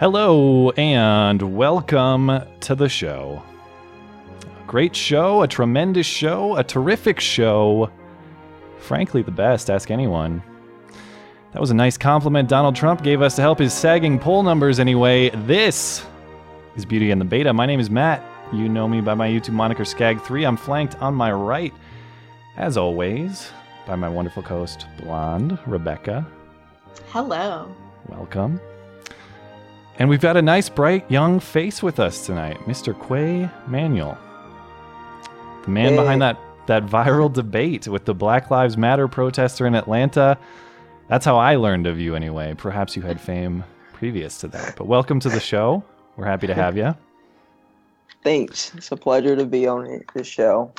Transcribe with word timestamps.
Hello 0.00 0.70
and 0.78 1.54
welcome 1.54 2.40
to 2.60 2.74
the 2.74 2.88
show. 2.88 3.42
A 4.42 4.66
great 4.66 4.96
show, 4.96 5.42
a 5.42 5.46
tremendous 5.46 6.06
show, 6.06 6.56
a 6.56 6.64
terrific 6.64 7.20
show. 7.20 7.90
Frankly, 8.78 9.20
the 9.20 9.30
best, 9.30 9.68
ask 9.68 9.90
anyone. 9.90 10.42
That 11.52 11.60
was 11.60 11.70
a 11.70 11.74
nice 11.74 11.98
compliment 11.98 12.48
Donald 12.48 12.74
Trump 12.74 13.02
gave 13.02 13.20
us 13.20 13.36
to 13.36 13.42
help 13.42 13.58
his 13.58 13.74
sagging 13.74 14.18
poll 14.18 14.42
numbers 14.42 14.80
anyway. 14.80 15.28
This 15.44 16.02
is 16.76 16.86
Beauty 16.86 17.10
and 17.10 17.20
the 17.20 17.26
Beta. 17.26 17.52
My 17.52 17.66
name 17.66 17.78
is 17.78 17.90
Matt. 17.90 18.24
You 18.54 18.70
know 18.70 18.88
me 18.88 19.02
by 19.02 19.12
my 19.12 19.28
YouTube 19.28 19.52
moniker 19.52 19.84
Skag3. 19.84 20.48
I'm 20.48 20.56
flanked 20.56 20.96
on 21.02 21.14
my 21.14 21.30
right, 21.30 21.74
as 22.56 22.78
always, 22.78 23.50
by 23.86 23.96
my 23.96 24.08
wonderful 24.08 24.42
co 24.42 24.60
host, 24.60 24.86
Blonde 25.02 25.58
Rebecca. 25.66 26.26
Hello. 27.10 27.70
Welcome. 28.08 28.62
And 30.00 30.08
we've 30.08 30.20
got 30.20 30.38
a 30.38 30.42
nice, 30.42 30.70
bright, 30.70 31.08
young 31.10 31.40
face 31.40 31.82
with 31.82 32.00
us 32.00 32.24
tonight, 32.24 32.56
Mr. 32.60 32.94
Quay 33.06 33.50
Manuel. 33.66 34.16
The 35.64 35.70
man 35.70 35.90
Hey. 35.90 35.96
behind 35.96 36.22
that, 36.22 36.38
that 36.68 36.86
viral 36.86 37.30
debate 37.30 37.86
with 37.86 38.06
the 38.06 38.14
Black 38.14 38.50
Lives 38.50 38.78
Matter 38.78 39.08
protester 39.08 39.66
in 39.66 39.74
Atlanta. 39.74 40.38
That's 41.08 41.26
how 41.26 41.36
I 41.36 41.56
learned 41.56 41.86
of 41.86 42.00
you, 42.00 42.14
anyway. 42.14 42.54
Perhaps 42.56 42.96
you 42.96 43.02
had 43.02 43.20
fame 43.20 43.62
previous 43.92 44.38
to 44.38 44.48
that. 44.48 44.74
But 44.74 44.86
welcome 44.86 45.20
to 45.20 45.28
the 45.28 45.38
show. 45.38 45.84
We're 46.16 46.24
happy 46.24 46.46
to 46.46 46.54
have 46.54 46.78
you. 46.78 46.96
Thanks. 48.24 48.72
It's 48.74 48.92
a 48.92 48.96
pleasure 48.96 49.36
to 49.36 49.44
be 49.44 49.66
on 49.66 50.02
this 50.14 50.26
show. 50.26 50.72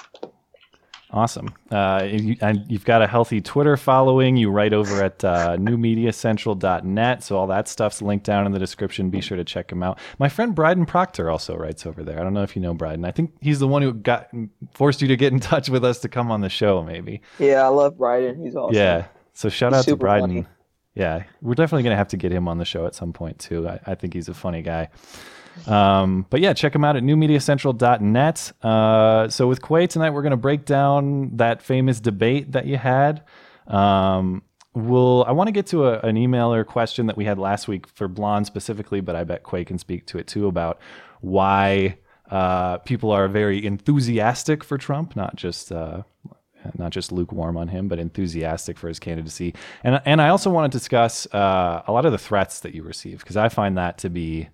Awesome. 1.14 1.54
Uh, 1.70 2.08
you, 2.10 2.38
and 2.40 2.64
you've 2.70 2.86
got 2.86 3.02
a 3.02 3.08
healthy 3.08 3.42
Twitter 3.42 3.76
following. 3.76 4.38
You 4.38 4.50
write 4.50 4.72
over 4.72 5.04
at 5.04 5.24
uh, 5.26 5.58
newmediacentral.net. 5.58 7.24
So 7.24 7.38
all 7.38 7.48
that 7.48 7.68
stuff's 7.68 8.02
linked 8.02 8.26
down 8.26 8.46
in 8.46 8.54
the 8.54 8.60
description. 8.60 9.10
Be 9.10 9.20
sure 9.20 9.36
to 9.38 9.44
check 9.44 9.72
him 9.72 9.84
out. 9.84 10.00
My 10.20 10.30
friend 10.30 10.56
Bryden 10.56 10.86
Proctor 10.86 11.30
also 11.30 11.56
writes 11.58 11.86
over 11.86 12.04
there. 12.04 12.20
I 12.20 12.24
don't 12.24 12.34
know 12.34 12.44
if 12.44 12.56
you 12.56 12.62
know 12.62 12.74
Bryden. 12.74 13.04
I 13.04 13.12
think 13.12 13.34
he's 13.42 13.60
the 13.60 13.68
one 13.68 13.82
who 13.82 13.94
got 13.94 14.30
forced 14.74 15.02
you 15.02 15.08
to 15.10 15.18
get 15.18 15.34
in 15.34 15.40
touch 15.40 15.70
with 15.70 15.84
us 15.84 16.00
to 16.00 16.10
come 16.10 16.32
on 16.32 16.42
the 16.42 16.50
show, 16.50 16.82
maybe. 16.82 17.22
Yeah, 17.40 17.64
I 17.64 17.68
love 17.68 17.98
Bryden. 17.98 18.42
He's 18.42 18.56
awesome. 18.56 18.76
Yeah. 18.76 19.08
So 19.34 19.50
shout 19.50 19.74
He's 19.74 19.80
out 19.80 19.86
to 19.86 19.96
Bryden. 19.98 20.30
funny. 20.30 20.46
Yeah, 20.94 21.24
we're 21.42 21.56
definitely 21.56 21.84
gonna 21.84 21.96
have 21.96 22.10
to 22.10 22.18
get 22.18 22.32
him 22.34 22.48
on 22.50 22.58
the 22.58 22.66
show 22.66 22.86
at 22.86 22.96
some 22.96 23.14
point 23.14 23.40
too. 23.40 23.68
I, 23.68 23.80
I 23.86 23.96
think 23.96 24.14
he's 24.14 24.28
a 24.28 24.34
funny 24.34 24.62
guy. 24.62 24.90
Um, 25.68 26.26
but 26.30 26.42
yeah, 26.42 26.54
check 26.54 26.74
them 26.74 26.84
out 26.84 26.96
at 26.96 27.04
newmediacentral.net. 27.04 28.52
Uh, 28.62 29.30
so 29.30 29.48
with 29.48 29.62
Quay 29.62 29.88
tonight, 29.88 30.12
we're 30.12 30.24
gonna 30.24 30.38
break 30.38 30.66
down 30.66 31.38
that 31.38 31.62
famous 31.62 32.00
debate 32.00 32.52
that 32.54 32.66
you 32.66 32.78
had. 32.78 33.24
Um, 33.68 34.44
we'll 34.74 35.24
I 35.26 35.32
want 35.32 35.48
to 35.48 35.52
get 35.52 35.68
to 35.68 35.88
a, 35.88 36.00
an 36.00 36.16
emailer 36.16 36.66
question 36.66 37.08
that 37.08 37.18
we 37.18 37.26
had 37.26 37.38
last 37.38 37.68
week 37.68 37.88
for 37.88 38.08
Blonde 38.08 38.48
specifically, 38.48 39.02
but 39.02 39.16
I 39.16 39.24
bet 39.24 39.44
Quay 39.44 39.66
can 39.66 39.78
speak 39.78 40.06
to 40.08 40.18
it 40.18 40.28
too 40.28 40.48
about 40.48 40.80
why 41.22 41.98
uh, 42.30 42.78
people 42.80 43.12
are 43.12 43.28
very 43.28 43.66
enthusiastic 43.66 44.64
for 44.64 44.78
Trump, 44.78 45.16
not 45.16 45.36
just 45.36 45.72
uh, 45.72 46.04
not 46.78 46.92
just 46.92 47.12
lukewarm 47.12 47.58
on 47.58 47.68
him, 47.68 47.88
but 47.88 48.00
enthusiastic 48.00 48.78
for 48.78 48.88
his 48.88 49.00
candidacy. 49.00 49.54
And 49.84 50.02
and 50.06 50.22
I 50.22 50.30
also 50.30 50.50
want 50.50 50.72
to 50.72 50.78
discuss 50.78 51.28
uh, 51.34 51.84
a 51.88 51.92
lot 51.92 52.06
of 52.06 52.12
the 52.12 52.18
threats 52.18 52.62
that 52.62 52.74
you 52.74 52.84
receive 52.84 53.20
because 53.20 53.38
I 53.38 53.50
find 53.50 53.78
that 53.78 53.98
to 54.00 54.10
be, 54.10 54.50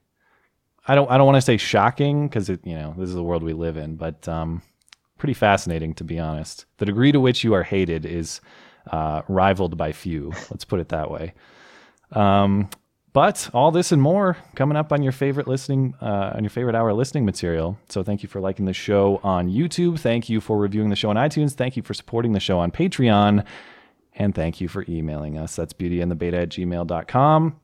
I 0.87 0.95
don't 0.95 1.11
I 1.11 1.17
don't 1.17 1.25
want 1.25 1.35
to 1.37 1.41
say 1.41 1.57
shocking 1.57 2.27
because 2.27 2.49
it 2.49 2.65
you 2.65 2.75
know 2.75 2.95
this 2.97 3.09
is 3.09 3.15
the 3.15 3.23
world 3.23 3.43
we 3.43 3.53
live 3.53 3.77
in, 3.77 3.95
but 3.95 4.27
um, 4.27 4.61
pretty 5.17 5.33
fascinating 5.33 5.93
to 5.95 6.03
be 6.03 6.19
honest. 6.19 6.65
The 6.77 6.85
degree 6.85 7.11
to 7.11 7.19
which 7.19 7.43
you 7.43 7.53
are 7.53 7.63
hated 7.63 8.05
is 8.05 8.41
uh, 8.91 9.21
rivaled 9.27 9.77
by 9.77 9.91
few. 9.91 10.31
Let's 10.49 10.65
put 10.65 10.79
it 10.79 10.89
that 10.89 11.11
way. 11.11 11.33
Um, 12.11 12.69
but 13.13 13.49
all 13.51 13.71
this 13.71 13.91
and 13.91 14.01
more 14.01 14.37
coming 14.55 14.77
up 14.77 14.93
on 14.93 15.01
your 15.01 15.11
favorite 15.11 15.47
listening, 15.47 15.95
uh, 16.01 16.33
on 16.35 16.43
your 16.43 16.51
favorite 16.51 16.75
hour 16.75 16.93
listening 16.93 17.25
material. 17.25 17.77
So 17.89 18.03
thank 18.03 18.21
you 18.21 18.29
for 18.29 18.39
liking 18.39 18.65
the 18.65 18.73
show 18.73 19.19
on 19.23 19.49
YouTube. 19.49 19.99
Thank 19.99 20.29
you 20.29 20.39
for 20.39 20.57
reviewing 20.57 20.89
the 20.89 20.95
show 20.95 21.09
on 21.09 21.15
iTunes. 21.15 21.53
Thank 21.53 21.75
you 21.75 21.83
for 21.83 21.95
supporting 21.95 22.33
the 22.33 22.39
show 22.39 22.59
on 22.59 22.69
Patreon. 22.69 23.43
And 24.13 24.35
thank 24.35 24.61
you 24.61 24.67
for 24.67 24.85
emailing 24.87 25.37
us. 25.37 25.55
That's 25.55 25.73
beautyandthebeta 25.73 26.43
at 26.43 26.49
gmail.com. 26.49 27.59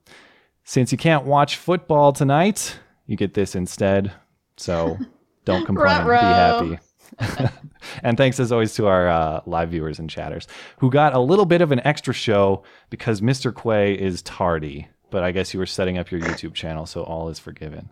Since 0.63 0.91
you 0.91 0.97
can't 0.97 1.25
watch 1.25 1.57
football 1.57 2.13
tonight, 2.13 2.79
you 3.05 3.17
get 3.17 3.33
this 3.33 3.55
instead. 3.55 4.11
So 4.57 4.97
don't 5.45 5.65
complain. 5.65 6.05
Be 6.05 6.13
happy. 6.13 6.79
and 8.03 8.17
thanks 8.17 8.39
as 8.39 8.51
always 8.51 8.73
to 8.75 8.87
our 8.87 9.07
uh, 9.07 9.41
live 9.45 9.69
viewers 9.69 9.99
and 9.99 10.09
chatters 10.09 10.47
who 10.77 10.89
got 10.89 11.13
a 11.13 11.19
little 11.19 11.45
bit 11.45 11.61
of 11.61 11.71
an 11.71 11.81
extra 11.85 12.13
show 12.13 12.63
because 12.89 13.21
Mr. 13.21 13.53
Quay 13.53 13.93
is 13.93 14.21
tardy. 14.21 14.87
But 15.09 15.23
I 15.23 15.31
guess 15.31 15.53
you 15.53 15.59
were 15.59 15.67
setting 15.67 15.99
up 15.99 16.09
your 16.09 16.21
YouTube 16.21 16.55
channel, 16.55 16.87
so 16.87 17.03
all 17.03 17.29
is 17.29 17.37
forgiven. 17.37 17.91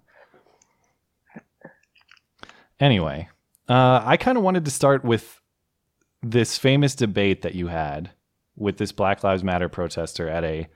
Anyway, 2.80 3.30
uh, 3.70 4.02
I 4.04 4.18
kind 4.18 4.40
of 4.40 4.44
wanted 4.44 4.66
to 4.66 4.72
start 4.72 5.06
with 5.06 5.40
this 6.24 6.58
famous 6.58 6.96
debate 6.96 7.44
that 7.44 7.54
you 7.54 7.68
had 7.68 8.10
with 8.56 8.78
this 8.78 8.92
Black 8.92 9.24
Lives 9.24 9.44
Matter 9.44 9.70
protester 9.70 10.28
at 10.28 10.44
a 10.44 10.68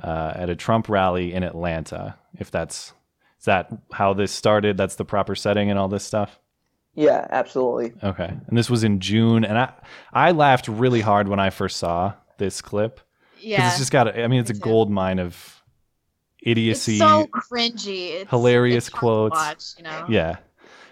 uh, 0.00 0.32
at 0.36 0.48
a 0.48 0.56
Trump 0.56 0.88
rally 0.88 1.32
in 1.32 1.42
Atlanta. 1.42 2.16
If 2.38 2.52
that's 2.52 2.92
is 3.40 3.46
that 3.46 3.70
how 3.92 4.12
this 4.12 4.30
started? 4.30 4.76
That's 4.76 4.94
the 4.94 5.04
proper 5.04 5.34
setting 5.34 5.70
and 5.70 5.78
all 5.78 5.88
this 5.88 6.04
stuff. 6.04 6.38
Yeah, 6.94 7.26
absolutely. 7.30 7.94
Okay. 8.02 8.32
And 8.46 8.58
this 8.58 8.68
was 8.70 8.84
in 8.84 9.00
June 9.00 9.44
and 9.44 9.56
I 9.58 9.72
I 10.12 10.30
laughed 10.32 10.68
really 10.68 11.00
hard 11.00 11.26
when 11.28 11.40
I 11.40 11.50
first 11.50 11.78
saw 11.78 12.14
this 12.38 12.60
clip 12.62 13.00
Yeah. 13.40 13.68
it's 13.68 13.78
just 13.78 13.92
got 13.92 14.08
a, 14.08 14.22
I 14.22 14.28
mean 14.28 14.40
it's 14.40 14.50
a 14.50 14.54
me 14.54 14.58
too. 14.60 14.64
gold 14.64 14.90
mine 14.90 15.18
of 15.18 15.62
idiocy. 16.42 16.92
it's 16.94 17.00
so 17.00 17.26
cringy. 17.26 18.10
It's, 18.20 18.30
hilarious 18.30 18.88
it's 18.88 18.94
quotes. 18.96 19.34
Watch, 19.36 19.64
you 19.78 19.84
know? 19.84 20.06
yeah. 20.08 20.36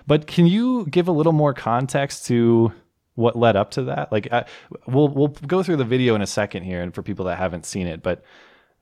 But 0.06 0.26
can 0.26 0.47
you 0.47 0.87
give 0.87 1.08
a 1.08 1.12
little 1.12 1.32
more 1.32 1.53
context 1.53 2.26
to 2.26 2.72
what 3.14 3.37
led 3.37 3.56
up 3.56 3.72
to 3.72 3.82
that? 3.84 4.10
Like 4.12 4.32
I, 4.32 4.44
we'll 4.87 5.08
we'll 5.08 5.28
go 5.28 5.62
through 5.62 5.76
the 5.76 5.84
video 5.84 6.14
in 6.14 6.22
a 6.22 6.26
second 6.26 6.62
here 6.62 6.81
and 6.81 6.94
for 6.94 7.03
people 7.03 7.26
that 7.26 7.37
haven't 7.37 7.66
seen 7.66 7.87
it, 7.87 8.03
but 8.03 8.22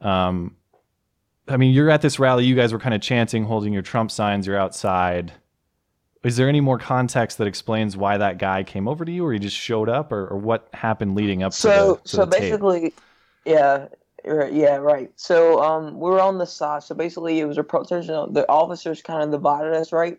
um 0.00 0.54
I 1.48 1.56
mean, 1.56 1.72
you're 1.72 1.90
at 1.90 2.02
this 2.02 2.18
rally, 2.18 2.44
you 2.44 2.54
guys 2.56 2.72
were 2.72 2.78
kind 2.78 2.94
of 2.94 3.00
chanting, 3.00 3.44
holding 3.44 3.72
your 3.72 3.82
Trump 3.82 4.10
signs, 4.10 4.46
you're 4.46 4.58
outside. 4.58 5.32
Is 6.24 6.36
there 6.36 6.48
any 6.48 6.60
more 6.60 6.78
context 6.78 7.38
that 7.38 7.46
explains 7.46 7.96
why 7.96 8.16
that 8.18 8.38
guy 8.38 8.64
came 8.64 8.88
over 8.88 9.04
to 9.04 9.12
you, 9.12 9.24
or 9.24 9.32
he 9.32 9.38
just 9.38 9.56
showed 9.56 9.88
up, 9.88 10.10
or, 10.10 10.26
or 10.26 10.38
what 10.38 10.68
happened 10.72 11.14
leading 11.14 11.44
up 11.44 11.52
So, 11.52 11.70
to 11.70 12.02
the, 12.02 12.08
to 12.08 12.08
so 12.08 12.24
the 12.24 12.30
tape? 12.32 12.40
basically, 12.40 12.94
yeah, 13.44 13.86
right, 14.24 14.52
yeah, 14.52 14.76
right. 14.76 15.10
So, 15.14 15.62
um, 15.62 15.94
we 16.00 16.10
were 16.10 16.20
on 16.20 16.38
the 16.38 16.46
side. 16.46 16.82
So 16.82 16.96
basically, 16.96 17.38
it 17.38 17.44
was 17.44 17.58
a 17.58 17.62
protest. 17.62 18.08
You 18.08 18.14
know, 18.14 18.26
the 18.26 18.48
officers 18.48 19.02
kind 19.02 19.22
of 19.22 19.30
divided 19.30 19.72
us, 19.74 19.92
right? 19.92 20.18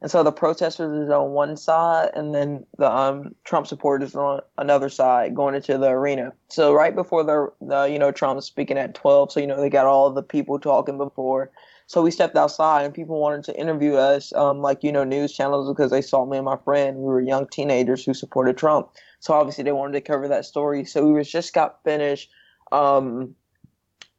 And 0.00 0.10
so 0.10 0.22
the 0.22 0.30
protesters 0.30 1.06
is 1.06 1.10
on 1.10 1.30
one 1.30 1.56
side, 1.56 2.10
and 2.14 2.34
then 2.34 2.64
the 2.76 2.90
um 2.90 3.34
Trump 3.44 3.66
supporters 3.66 4.14
on 4.14 4.40
another 4.56 4.88
side, 4.88 5.34
going 5.34 5.56
into 5.56 5.76
the 5.76 5.88
arena. 5.88 6.32
So 6.48 6.72
right 6.72 6.94
before 6.94 7.24
the, 7.24 7.52
the 7.60 7.84
you 7.84 7.98
know 7.98 8.12
Trump 8.12 8.40
speaking 8.42 8.78
at 8.78 8.94
twelve, 8.94 9.32
so 9.32 9.40
you 9.40 9.46
know 9.46 9.60
they 9.60 9.70
got 9.70 9.86
all 9.86 10.10
the 10.10 10.22
people 10.22 10.58
talking 10.60 10.98
before. 10.98 11.50
So 11.88 12.02
we 12.02 12.10
stepped 12.10 12.36
outside, 12.36 12.84
and 12.84 12.94
people 12.94 13.18
wanted 13.18 13.44
to 13.44 13.58
interview 13.58 13.94
us, 13.94 14.32
um, 14.34 14.60
like 14.60 14.84
you 14.84 14.92
know 14.92 15.04
news 15.04 15.32
channels, 15.32 15.68
because 15.68 15.90
they 15.90 16.02
saw 16.02 16.24
me 16.26 16.36
and 16.36 16.44
my 16.44 16.58
friend. 16.58 16.98
We 16.98 17.04
were 17.04 17.20
young 17.20 17.48
teenagers 17.48 18.04
who 18.04 18.14
supported 18.14 18.56
Trump. 18.56 18.90
So 19.20 19.34
obviously 19.34 19.64
they 19.64 19.72
wanted 19.72 19.94
to 19.94 20.00
cover 20.00 20.28
that 20.28 20.44
story. 20.44 20.84
So 20.84 21.04
we 21.04 21.12
was 21.12 21.28
just 21.28 21.54
got 21.54 21.82
finished 21.82 22.30
um, 22.70 23.34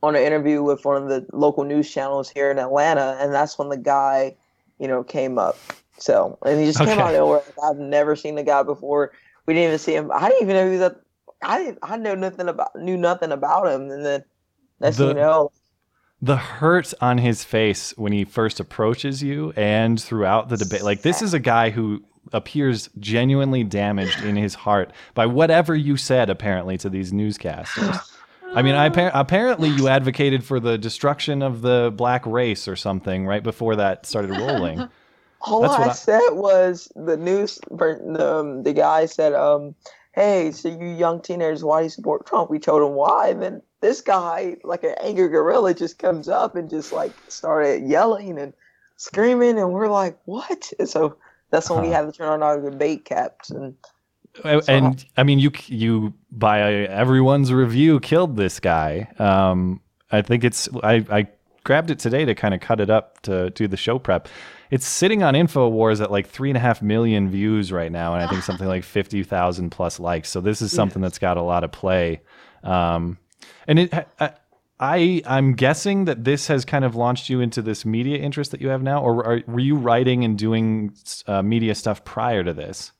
on 0.03 0.15
an 0.15 0.23
interview 0.23 0.61
with 0.61 0.83
one 0.83 1.01
of 1.01 1.09
the 1.09 1.25
local 1.31 1.63
news 1.63 1.89
channels 1.89 2.29
here 2.29 2.51
in 2.51 2.59
Atlanta, 2.59 3.17
and 3.21 3.33
that's 3.33 3.57
when 3.57 3.69
the 3.69 3.77
guy, 3.77 4.35
you 4.79 4.87
know, 4.87 5.03
came 5.03 5.37
up. 5.37 5.57
So 5.97 6.37
and 6.45 6.59
he 6.59 6.65
just 6.65 6.79
came 6.79 6.97
out 6.99 7.13
of 7.13 7.19
nowhere. 7.19 7.41
I've 7.63 7.77
never 7.77 8.15
seen 8.15 8.35
the 8.35 8.43
guy 8.43 8.63
before. 8.63 9.11
We 9.45 9.53
didn't 9.53 9.67
even 9.67 9.79
see 9.79 9.95
him. 9.95 10.11
I 10.13 10.29
didn't 10.29 10.43
even 10.43 10.55
know 10.55 10.65
he 10.65 10.77
was. 10.77 10.81
A, 10.81 10.95
I 11.43 11.57
didn't. 11.63 11.79
I 11.83 11.97
know 11.97 12.15
nothing 12.15 12.47
about 12.47 12.75
knew 12.75 12.97
nothing 12.97 13.31
about 13.31 13.67
him, 13.67 13.89
and 13.91 14.05
then 14.05 14.23
thing 14.81 14.91
The- 14.93 15.07
you 15.07 15.13
know, 15.15 15.51
the 16.21 16.37
hurt 16.37 16.93
on 17.01 17.17
his 17.17 17.43
face 17.43 17.93
when 17.97 18.11
he 18.11 18.25
first 18.25 18.59
approaches 18.59 19.23
you 19.23 19.53
and 19.55 20.01
throughout 20.01 20.49
the 20.49 20.57
debate 20.57 20.83
like 20.83 21.01
this 21.01 21.21
is 21.21 21.33
a 21.33 21.39
guy 21.39 21.69
who 21.69 22.03
appears 22.33 22.89
genuinely 22.99 23.63
damaged 23.63 24.21
in 24.23 24.35
his 24.35 24.53
heart 24.53 24.91
by 25.13 25.25
whatever 25.25 25.75
you 25.75 25.95
said 25.95 26.29
apparently 26.29 26.77
to 26.77 26.89
these 26.89 27.11
newscasters 27.13 28.11
I 28.55 28.61
mean, 28.61 28.75
I 28.75 28.87
apparently 28.87 29.69
you 29.69 29.87
advocated 29.87 30.43
for 30.43 30.59
the 30.59 30.77
destruction 30.77 31.41
of 31.41 31.61
the 31.61 31.93
black 31.95 32.25
race 32.25 32.67
or 32.67 32.75
something 32.75 33.25
right 33.25 33.43
before 33.43 33.75
that 33.77 34.05
started 34.05 34.31
rolling. 34.31 34.89
All 35.41 35.61
That's 35.61 35.75
I, 35.75 35.81
what 35.81 35.89
I- 35.91 35.93
said 35.93 36.29
was 36.31 36.91
the 36.95 37.15
news. 37.17 37.59
The, 37.71 38.37
um, 38.39 38.63
the 38.63 38.73
guy 38.73 39.05
said, 39.05 39.33
um, 39.33 39.75
"Hey, 40.13 40.51
so 40.51 40.67
you 40.69 40.87
young 40.89 41.21
teenagers, 41.21 41.63
why 41.63 41.79
do 41.79 41.83
you 41.85 41.89
support 41.89 42.25
Trump?" 42.25 42.49
We 42.49 42.59
told 42.59 42.81
him 42.81 42.95
why, 42.95 43.29
and 43.29 43.41
then 43.41 43.61
this 43.81 44.01
guy, 44.01 44.57
like 44.65 44.83
an 44.83 44.95
angry 45.01 45.29
gorilla, 45.29 45.73
just 45.73 45.97
comes 45.97 46.27
up 46.27 46.55
and 46.57 46.69
just 46.69 46.91
like 46.91 47.15
started 47.29 47.87
yelling 47.87 48.37
and 48.37 48.53
screaming, 48.97 49.57
and 49.59 49.71
we're 49.71 49.87
like, 49.87 50.19
"What?" 50.25 50.73
And 50.77 50.89
so 50.89 51.15
that's 51.51 51.69
when 51.69 51.79
we 51.79 51.89
Huh. 51.89 51.93
had 51.95 52.01
to 52.07 52.11
turn 52.11 52.27
on 52.27 52.43
our 52.43 52.59
debate 52.59 53.05
caps, 53.05 53.49
and 53.51 53.75
and 54.43 55.05
I 55.17 55.23
mean, 55.23 55.39
you 55.39 55.51
you 55.67 56.13
by 56.31 56.61
everyone's 56.61 57.51
review 57.51 57.99
killed 57.99 58.35
this 58.35 58.59
guy. 58.59 59.09
Um, 59.19 59.81
I 60.11 60.21
think 60.21 60.43
it's 60.43 60.69
I 60.83 61.05
I 61.09 61.27
grabbed 61.63 61.91
it 61.91 61.99
today 61.99 62.25
to 62.25 62.35
kind 62.35 62.53
of 62.53 62.61
cut 62.61 62.79
it 62.79 62.89
up 62.89 63.21
to 63.21 63.49
do 63.51 63.67
the 63.67 63.77
show 63.77 63.99
prep. 63.99 64.27
It's 64.71 64.87
sitting 64.87 65.23
on 65.23 65.33
Infowars 65.33 66.01
at 66.01 66.11
like 66.11 66.27
three 66.27 66.49
and 66.49 66.57
a 66.57 66.59
half 66.59 66.81
million 66.81 67.29
views 67.29 67.71
right 67.71 67.91
now, 67.91 68.13
and 68.13 68.23
I 68.23 68.27
think 68.27 68.43
something 68.43 68.67
like 68.67 68.83
fifty 68.83 69.23
thousand 69.23 69.71
plus 69.71 69.99
likes. 69.99 70.29
So 70.29 70.41
this 70.41 70.61
is 70.61 70.71
something 70.71 71.01
that's 71.01 71.19
got 71.19 71.37
a 71.37 71.41
lot 71.41 71.63
of 71.63 71.71
play. 71.71 72.21
Um, 72.63 73.17
and 73.67 73.79
it. 73.79 73.93
I, 74.19 74.33
I 74.79 75.21
I'm 75.25 75.53
guessing 75.55 76.05
that 76.05 76.23
this 76.23 76.47
has 76.47 76.63
kind 76.63 76.85
of 76.85 76.95
launched 76.95 77.29
you 77.29 77.41
into 77.41 77.61
this 77.61 77.85
media 77.85 78.17
interest 78.17 78.51
that 78.51 78.61
you 78.61 78.69
have 78.69 78.81
now, 78.81 79.03
or 79.03 79.25
are, 79.25 79.43
were 79.45 79.59
you 79.59 79.75
writing 79.75 80.23
and 80.23 80.37
doing 80.37 80.93
uh, 81.27 81.41
media 81.41 81.75
stuff 81.75 82.05
prior 82.05 82.43
to 82.43 82.53
this? 82.53 82.93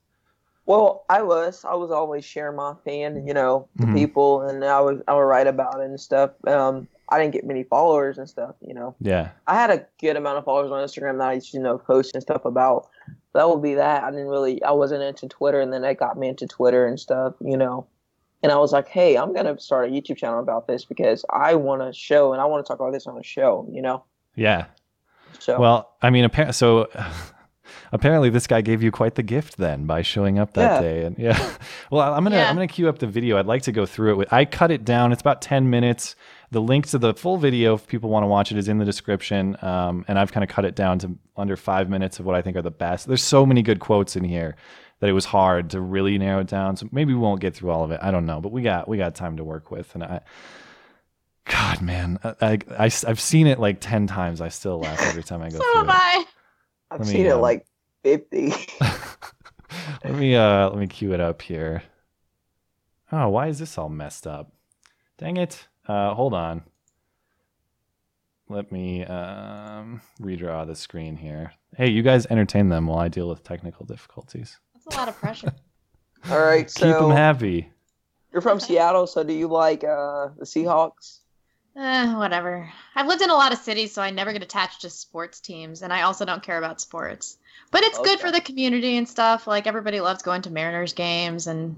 Well, 0.70 1.04
I 1.10 1.24
was. 1.24 1.66
I 1.66 1.74
was 1.74 1.90
always 1.90 2.24
sharing 2.24 2.56
my 2.56 2.76
fan, 2.86 3.26
you 3.26 3.34
know, 3.34 3.68
to 3.80 3.88
Mhm. 3.88 3.96
people, 3.96 4.42
and 4.42 4.64
I 4.64 4.80
was 4.80 5.02
I 5.08 5.16
would 5.16 5.22
write 5.22 5.48
about 5.48 5.80
it 5.80 5.86
and 5.86 6.00
stuff. 6.00 6.30
Um, 6.46 6.88
I 7.10 7.18
didn't 7.18 7.34
get 7.34 7.44
many 7.44 7.64
followers 7.64 8.20
and 8.20 8.30
stuff, 8.30 8.54
you 8.62 8.76
know. 8.76 8.94
Yeah. 9.00 9.30
I 9.48 9.56
had 9.56 9.72
a 9.72 9.88
good 10.00 10.16
amount 10.16 10.38
of 10.38 10.46
followers 10.46 10.70
on 10.70 10.78
Instagram 10.84 11.18
that 11.18 11.28
I 11.28 11.34
used 11.34 11.54
to, 11.54 11.58
you 11.58 11.64
know, 11.64 11.80
post 11.80 12.14
and 12.14 12.22
stuff 12.22 12.46
about. 12.46 12.88
That 13.34 13.50
would 13.50 13.64
be 13.64 13.74
that. 13.74 14.04
I 14.04 14.12
didn't 14.12 14.28
really, 14.28 14.62
I 14.62 14.70
wasn't 14.70 15.02
into 15.02 15.28
Twitter, 15.28 15.60
and 15.60 15.74
then 15.74 15.82
that 15.82 15.98
got 15.98 16.20
me 16.20 16.28
into 16.28 16.46
Twitter 16.46 16.86
and 16.86 17.00
stuff, 17.00 17.34
you 17.42 17.58
know. 17.58 17.88
And 18.44 18.52
I 18.52 18.58
was 18.60 18.72
like, 18.72 18.88
hey, 18.90 19.18
I'm 19.18 19.34
gonna 19.34 19.60
start 19.60 19.90
a 19.90 19.92
YouTube 19.92 20.18
channel 20.18 20.40
about 20.40 20.68
this 20.68 20.86
because 20.86 21.26
I 21.32 21.56
want 21.56 21.82
to 21.82 21.92
show 21.94 22.32
and 22.32 22.40
I 22.40 22.46
want 22.46 22.64
to 22.64 22.68
talk 22.68 22.80
about 22.80 22.94
this 22.94 23.08
on 23.08 23.18
a 23.18 23.24
show, 23.24 23.68
you 23.72 23.82
know. 23.82 24.04
Yeah. 24.36 24.66
So 25.40 25.60
Well, 25.60 25.96
I 26.04 26.12
mean, 26.12 26.26
apparently, 26.26 26.54
so 26.54 26.88
apparently 27.92 28.30
this 28.30 28.48
guy 28.48 28.62
gave 28.62 28.82
you 28.84 28.92
quite 28.92 29.16
the 29.16 29.24
gift 29.24 29.58
then 29.58 29.86
by 29.86 30.02
showing 30.02 30.40
up 30.40 30.54
that 30.54 30.76
Yeah. 30.76 30.82
day. 30.82 31.06
And 31.06 31.18
yeah, 31.18 31.54
well, 31.92 32.14
I'm 32.14 32.24
gonna 32.24 32.38
Yeah. 32.38 32.50
I'm 32.50 32.56
gonna 32.56 32.68
cue 32.68 32.88
up 32.90 33.00
the 33.00 33.08
video. 33.08 33.38
I'd 33.38 33.46
like 33.46 33.64
to 33.64 33.72
go 33.72 33.86
through 33.86 34.12
it. 34.12 34.18
With 34.18 34.34
I 34.34 34.46
cut 34.46 34.72
it 34.72 34.86
down. 34.86 35.12
It's 35.12 35.22
about 35.22 35.42
ten 35.42 35.70
minutes. 35.70 36.16
The 36.52 36.62
link 36.62 36.88
to 36.88 36.98
the 36.98 37.14
full 37.14 37.38
video, 37.38 37.76
if 37.76 37.86
people 37.88 38.10
want 38.10 38.24
to 38.24 38.28
watch 38.28 38.52
it, 38.52 38.58
is 38.58 38.68
in 38.68 38.80
the 38.80 38.86
description. 38.86 39.56
Um, 39.62 40.04
and 40.08 40.18
I've 40.18 40.32
kind 40.32 40.44
of 40.44 40.50
cut 40.50 40.66
it 40.66 40.76
down 40.76 40.98
to 41.00 41.16
under 41.38 41.56
five 41.56 41.90
minutes 41.90 42.20
of 42.20 42.26
what 42.26 42.36
I 42.36 42.42
think 42.42 42.58
are 42.58 42.62
the 42.64 42.72
best. 42.72 43.08
There's 43.08 43.24
so 43.24 43.46
many 43.46 43.62
good 43.62 43.80
quotes 43.80 44.16
in 44.16 44.24
here 44.24 44.56
that 45.00 45.08
it 45.10 45.14
was 45.14 45.26
hard 45.26 45.70
to 45.70 45.80
really 45.80 46.18
narrow 46.18 46.42
it 46.42 46.48
down. 46.48 46.76
So 46.76 46.90
maybe 46.92 47.14
we 47.14 47.20
won't 47.20 47.40
get 47.40 47.56
through 47.56 47.70
all 47.70 47.84
of 47.84 47.92
it. 47.92 48.00
I 48.02 48.10
don't 48.12 48.26
know, 48.26 48.42
but 48.42 48.52
we 48.52 48.64
got 48.64 48.88
we 48.88 48.98
got 48.98 49.14
time 49.16 49.38
to 49.38 49.44
work 49.44 49.70
with. 49.72 49.94
And 49.94 50.04
I, 50.04 50.22
God, 51.46 51.82
man, 51.82 52.20
I, 52.42 52.60
I 52.78 52.90
have 53.08 53.20
seen 53.20 53.48
it 53.48 53.60
like 53.60 53.80
ten 53.80 54.08
times. 54.08 54.42
I 54.42 54.50
still 54.50 54.80
laugh 54.80 55.00
every 55.04 55.24
time 55.24 55.42
I 55.42 55.50
go 55.50 55.58
So 55.60 55.64
through 55.72 55.82
am 55.82 55.90
it. 55.90 55.94
I. 55.96 56.26
I've 56.92 57.00
let 57.02 57.08
me, 57.08 57.14
seen 57.14 57.26
it 57.28 57.32
um, 57.34 57.42
like 57.42 57.66
50. 58.04 58.54
let 60.04 60.16
me 60.16 60.36
uh 60.36 60.70
let 60.70 60.78
me 60.78 60.88
cue 60.88 61.14
it 61.14 61.20
up 61.20 61.42
here. 61.42 61.84
Oh, 63.12 63.30
why 63.30 63.48
is 63.48 63.60
this 63.60 63.78
all 63.78 63.90
messed 63.90 64.28
up? 64.28 64.52
Dang 65.18 65.38
it. 65.38 65.68
Uh 65.88 66.14
hold 66.14 66.34
on. 66.34 66.64
Let 68.48 68.72
me 68.72 69.04
um 69.06 70.02
redraw 70.22 70.66
the 70.66 70.76
screen 70.76 71.16
here. 71.18 71.54
Hey, 71.78 71.90
you 71.90 72.02
guys 72.02 72.26
entertain 72.28 72.70
them 72.70 72.88
while 72.88 73.00
I 73.00 73.08
deal 73.08 73.30
with 73.30 73.44
technical 73.44 73.86
difficulties. 73.86 74.58
That's 74.74 74.96
a 74.96 75.00
lot 75.00 75.08
of 75.10 75.18
pressure. 75.18 75.54
All 76.30 76.40
right, 76.42 76.70
so 76.70 76.86
Keep 76.92 77.00
them 77.00 77.12
happy. 77.12 77.72
you're 78.34 78.42
from 78.42 78.60
Seattle, 78.60 79.08
so 79.08 79.24
do 79.24 79.32
you 79.32 79.48
like 79.48 79.86
uh, 79.86 80.30
the 80.38 80.44
Seahawks? 80.46 81.20
Eh, 81.78 82.14
whatever. 82.16 82.70
I've 82.96 83.08
lived 83.08 83.22
in 83.22 83.30
a 83.30 83.36
lot 83.36 83.54
of 83.54 83.60
cities, 83.60 83.94
so 83.94 84.02
I 84.02 84.10
never 84.10 84.34
get 84.34 84.44
attached 84.44 84.82
to 84.82 84.90
sports 84.90 85.40
teams, 85.40 85.82
and 85.82 85.94
I 85.94 86.02
also 86.02 86.26
don't 86.26 86.44
care 86.44 86.58
about 86.58 86.82
sports. 86.82 87.38
But 87.72 87.84
it's 87.84 88.00
good 88.00 88.20
for 88.20 88.32
the 88.32 88.42
community 88.42 88.98
and 88.98 89.08
stuff. 89.08 89.48
Like 89.48 89.68
everybody 89.68 90.00
loves 90.02 90.24
going 90.24 90.42
to 90.44 90.50
Mariners 90.50 90.94
games 90.94 91.48
and 91.48 91.78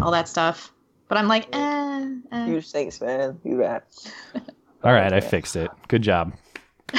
all 0.00 0.10
that 0.12 0.28
stuff. 0.28 0.72
But 1.08 1.18
I'm 1.18 1.28
like, 1.28 1.48
eh. 1.54 2.14
eh. 2.32 2.46
Huge 2.46 2.66
Saints 2.66 3.00
man. 3.00 3.38
You 3.44 3.58
bad. 3.58 3.82
All 4.82 4.92
right, 4.92 5.12
I 5.12 5.20
fixed 5.20 5.56
it. 5.56 5.70
Good 5.88 6.02
job. 6.02 6.34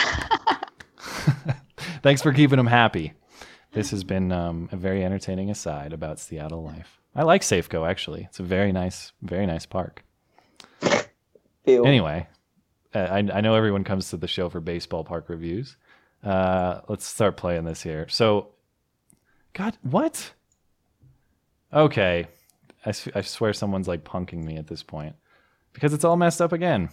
Thanks 2.04 2.22
for 2.22 2.32
keeping 2.34 2.58
them 2.58 2.68
happy. 2.68 3.14
This 3.72 3.92
has 3.92 4.04
been 4.04 4.32
um, 4.32 4.70
a 4.72 4.78
very 4.78 5.04
entertaining 5.04 5.50
aside 5.50 5.94
about 5.94 6.20
Seattle 6.20 6.64
life. 6.64 7.00
I 7.16 7.24
like 7.24 7.42
Safeco 7.42 7.90
actually. 7.90 8.24
It's 8.24 8.40
a 8.40 8.44
very 8.44 8.72
nice, 8.72 9.12
very 9.22 9.46
nice 9.46 9.66
park. 9.66 10.04
Anyway, 11.68 12.28
uh, 12.94 13.00
I, 13.00 13.18
I 13.18 13.42
know 13.42 13.56
everyone 13.56 13.84
comes 13.84 14.10
to 14.10 14.18
the 14.18 14.28
show 14.28 14.50
for 14.50 14.60
baseball 14.60 15.04
park 15.04 15.30
reviews. 15.30 15.76
Uh, 16.24 16.82
let's 16.88 17.06
start 17.06 17.38
playing 17.38 17.66
this 17.66 17.82
here. 17.82 18.08
So, 18.10 18.50
God, 19.54 19.78
what? 19.82 20.32
Okay, 21.74 22.28
I 22.86 22.92
swear 22.92 23.52
someone's 23.52 23.88
like 23.88 24.04
punking 24.06 24.44
me 24.44 24.56
at 24.56 24.68
this 24.68 24.82
point 24.82 25.16
because 25.74 25.94
it's 25.94 26.06
all 26.06 26.16
messed 26.16 26.42
up 26.42 26.54
again. 26.54 26.90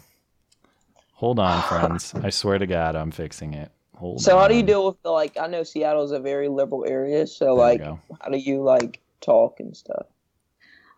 Hold 1.13 1.39
on, 1.39 1.63
friends. 1.69 2.13
I 2.15 2.31
swear 2.31 2.59
to 2.59 2.67
God, 2.67 2.97
I'm 2.97 3.13
fixing 3.13 3.55
it. 3.55 3.71
Hold 3.95 4.21
So 4.21 4.37
how 4.37 4.49
do 4.49 4.57
you 4.57 4.65
deal 4.65 4.85
with 4.85 5.01
the 5.03 5.11
like? 5.11 5.39
I 5.39 5.47
know 5.47 5.63
Seattle's 5.63 6.11
a 6.11 6.19
very 6.19 6.49
liberal 6.49 6.85
area, 6.85 7.27
so 7.29 7.45
There 7.45 7.55
like, 7.55 7.81
how 7.81 8.29
do 8.31 8.39
you 8.39 8.63
like 8.63 9.01
talk 9.21 9.61
and 9.61 9.77
stuff? 9.77 10.07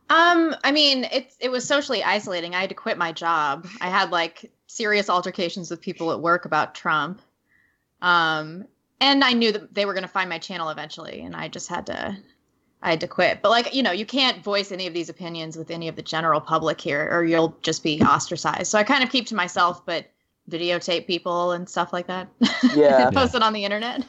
Um, 0.08 0.54
I 0.62 0.72
mean, 0.72 1.04
it's 1.10 1.36
it 1.40 1.50
was 1.50 1.66
socially 1.66 2.02
isolating. 2.04 2.54
I 2.54 2.60
had 2.60 2.68
to 2.70 2.74
quit 2.74 2.96
my 2.98 3.12
job. 3.12 3.66
I 3.80 3.88
had 3.88 4.10
like 4.10 4.52
serious 4.66 5.10
altercations 5.10 5.70
with 5.70 5.80
people 5.80 6.12
at 6.12 6.20
work 6.20 6.44
about 6.44 6.74
Trump. 6.74 7.20
Um, 8.02 8.66
and 9.00 9.24
I 9.24 9.32
knew 9.32 9.52
that 9.52 9.74
they 9.74 9.84
were 9.84 9.94
going 9.94 10.02
to 10.02 10.08
find 10.08 10.28
my 10.30 10.38
channel 10.38 10.68
eventually, 10.68 11.22
and 11.22 11.34
I 11.34 11.48
just 11.48 11.68
had 11.68 11.86
to 11.86 12.16
I 12.82 12.90
had 12.90 13.00
to 13.00 13.08
quit. 13.08 13.42
But 13.42 13.50
like, 13.50 13.74
you 13.74 13.82
know, 13.82 13.90
you 13.90 14.06
can't 14.06 14.44
voice 14.44 14.70
any 14.70 14.86
of 14.86 14.94
these 14.94 15.08
opinions 15.08 15.56
with 15.56 15.70
any 15.70 15.88
of 15.88 15.96
the 15.96 16.02
general 16.02 16.40
public 16.40 16.80
here 16.80 17.08
or 17.10 17.24
you'll 17.24 17.56
just 17.62 17.82
be 17.82 18.00
ostracized. 18.02 18.70
So 18.70 18.78
I 18.78 18.84
kind 18.84 19.02
of 19.02 19.10
keep 19.10 19.26
to 19.28 19.34
myself, 19.34 19.84
but 19.84 20.06
videotape 20.48 21.06
people 21.06 21.52
and 21.52 21.68
stuff 21.68 21.92
like 21.92 22.06
that. 22.06 22.28
Yeah. 22.74 23.10
post 23.14 23.34
it 23.34 23.42
on 23.42 23.54
the 23.54 23.64
internet. 23.64 24.04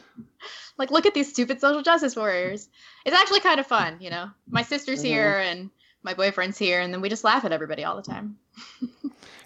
Like, 0.76 0.92
look 0.92 1.06
at 1.06 1.14
these 1.14 1.30
stupid 1.30 1.60
social 1.60 1.82
justice 1.82 2.14
warriors. 2.14 2.68
It's 3.04 3.16
actually 3.16 3.40
kind 3.40 3.58
of 3.58 3.66
fun, 3.66 3.96
you 4.00 4.10
know. 4.10 4.30
My 4.48 4.62
sister's 4.62 5.00
Mhm. 5.00 5.06
here 5.06 5.38
and 5.38 5.70
my 6.02 6.14
boyfriend's 6.14 6.58
here, 6.58 6.80
and 6.80 6.92
then 6.92 7.00
we 7.00 7.08
just 7.08 7.24
laugh 7.24 7.44
at 7.44 7.52
everybody 7.52 7.84
all 7.84 7.96
the 7.96 8.02
time. 8.02 8.36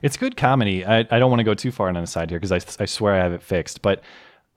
It's 0.03 0.17
good 0.17 0.37
comedy. 0.37 0.85
I, 0.85 0.99
I 0.99 1.19
don't 1.19 1.31
want 1.31 1.39
to 1.41 1.45
go 1.45 1.55
too 1.55 1.71
far 1.71 1.89
on 1.89 1.97
an 1.97 2.03
aside 2.03 2.29
here 2.29 2.39
because 2.41 2.53
I, 2.53 2.83
I 2.83 2.87
swear 2.87 3.15
I 3.15 3.19
have 3.19 3.33
it 3.33 3.43
fixed. 3.43 3.83
But 3.83 4.03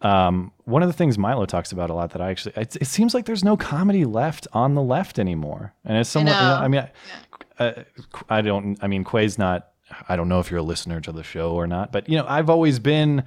um, 0.02 0.52
one 0.66 0.82
of 0.82 0.90
the 0.90 0.94
things 0.94 1.18
Milo 1.18 1.46
talks 1.46 1.72
about 1.72 1.92
a 1.92 1.94
lot 1.94 2.12
that 2.12 2.22
I 2.22 2.32
actually, 2.32 2.54
it, 2.58 2.76
it 2.78 2.88
seems 2.88 3.14
like 3.14 3.26
there's 3.26 3.44
no 3.44 3.56
comedy 3.56 4.06
left 4.06 4.48
on 4.54 4.74
the 4.74 4.82
left 4.82 5.20
anymore. 5.20 5.74
And 5.86 5.98
it's 6.00 6.10
someone, 6.10 6.34
you 6.34 6.42
know, 6.42 6.50
know. 6.50 6.56
I 6.56 6.68
mean, 6.68 6.90
I, 7.60 7.64
uh, 7.64 7.84
I 8.28 8.42
don't, 8.42 8.78
I 8.82 8.88
mean, 8.88 9.04
Quay's 9.04 9.38
not, 9.38 9.70
I 10.10 10.16
don't 10.16 10.28
know 10.28 10.40
if 10.40 10.50
you're 10.50 10.60
a 10.60 10.64
listener 10.64 11.00
to 11.02 11.12
the 11.12 11.24
show 11.24 11.52
or 11.52 11.68
not, 11.68 11.92
but, 11.92 12.10
you 12.10 12.18
know, 12.18 12.26
I've 12.28 12.50
always 12.50 12.80
been, 12.80 13.24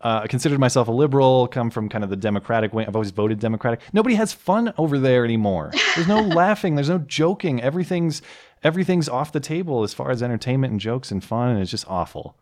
uh, 0.00 0.26
considered 0.28 0.58
myself 0.60 0.88
a 0.88 0.92
liberal, 0.92 1.48
come 1.48 1.70
from 1.70 1.88
kind 1.88 2.04
of 2.04 2.10
the 2.10 2.16
Democratic 2.16 2.72
wing. 2.72 2.86
I've 2.86 2.94
always 2.94 3.10
voted 3.10 3.40
Democratic. 3.40 3.80
Nobody 3.92 4.14
has 4.14 4.32
fun 4.32 4.72
over 4.78 4.98
there 4.98 5.24
anymore. 5.24 5.72
There's 5.96 6.06
no 6.08 6.20
laughing. 6.42 6.74
There's 6.76 6.88
no 6.88 6.98
joking. 6.98 7.60
Everything's 7.62 8.22
everything's 8.62 9.08
off 9.08 9.32
the 9.32 9.40
table 9.40 9.82
as 9.82 9.94
far 9.94 10.10
as 10.10 10.22
entertainment 10.22 10.70
and 10.72 10.80
jokes 10.80 11.10
and 11.10 11.22
fun, 11.22 11.50
and 11.50 11.60
it's 11.60 11.70
just 11.70 11.88
awful. 11.88 12.36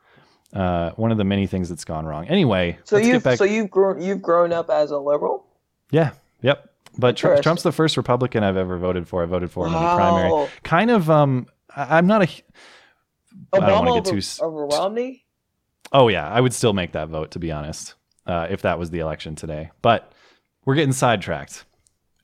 Uh, 0.52 0.90
one 0.92 1.10
of 1.10 1.18
the 1.18 1.25
many 1.25 1.46
things 1.46 1.68
that's 1.68 1.84
gone 1.84 2.06
wrong. 2.06 2.26
Anyway, 2.28 2.78
So 2.84 2.96
you've 2.98 3.22
so 3.36 3.44
you've 3.44 3.70
grown 3.70 4.00
you've 4.00 4.22
grown 4.22 4.52
up 4.52 4.70
as 4.70 4.90
a 4.90 4.98
liberal. 4.98 5.46
yeah, 5.90 6.12
yep. 6.42 6.70
But 6.98 7.16
Tr- 7.18 7.34
Trump's 7.42 7.62
the 7.62 7.72
first 7.72 7.98
Republican 7.98 8.42
I've 8.42 8.56
ever 8.56 8.78
voted 8.78 9.06
for. 9.06 9.22
I 9.22 9.26
voted 9.26 9.50
for 9.50 9.66
him 9.66 9.75
in 9.75 9.82
the 9.82 9.94
primary. 9.96 10.48
Kind 10.62 10.90
of. 10.90 11.10
Um, 11.10 11.46
I- 11.75 11.98
I'm 11.98 12.06
not 12.06 12.22
a. 12.22 12.28
I 13.52 13.60
don't 13.60 13.68
wanna 13.84 13.90
Obama 13.90 13.94
get 14.04 14.10
too 14.12 14.16
s- 14.18 14.40
over 14.40 14.66
Romney. 14.66 15.25
Oh 15.98 16.08
yeah, 16.08 16.28
I 16.28 16.42
would 16.42 16.52
still 16.52 16.74
make 16.74 16.92
that 16.92 17.08
vote 17.08 17.30
to 17.30 17.38
be 17.38 17.50
honest, 17.50 17.94
uh, 18.26 18.46
if 18.50 18.60
that 18.62 18.78
was 18.78 18.90
the 18.90 18.98
election 18.98 19.34
today. 19.34 19.70
But 19.80 20.12
we're 20.66 20.74
getting 20.74 20.92
sidetracked. 20.92 21.64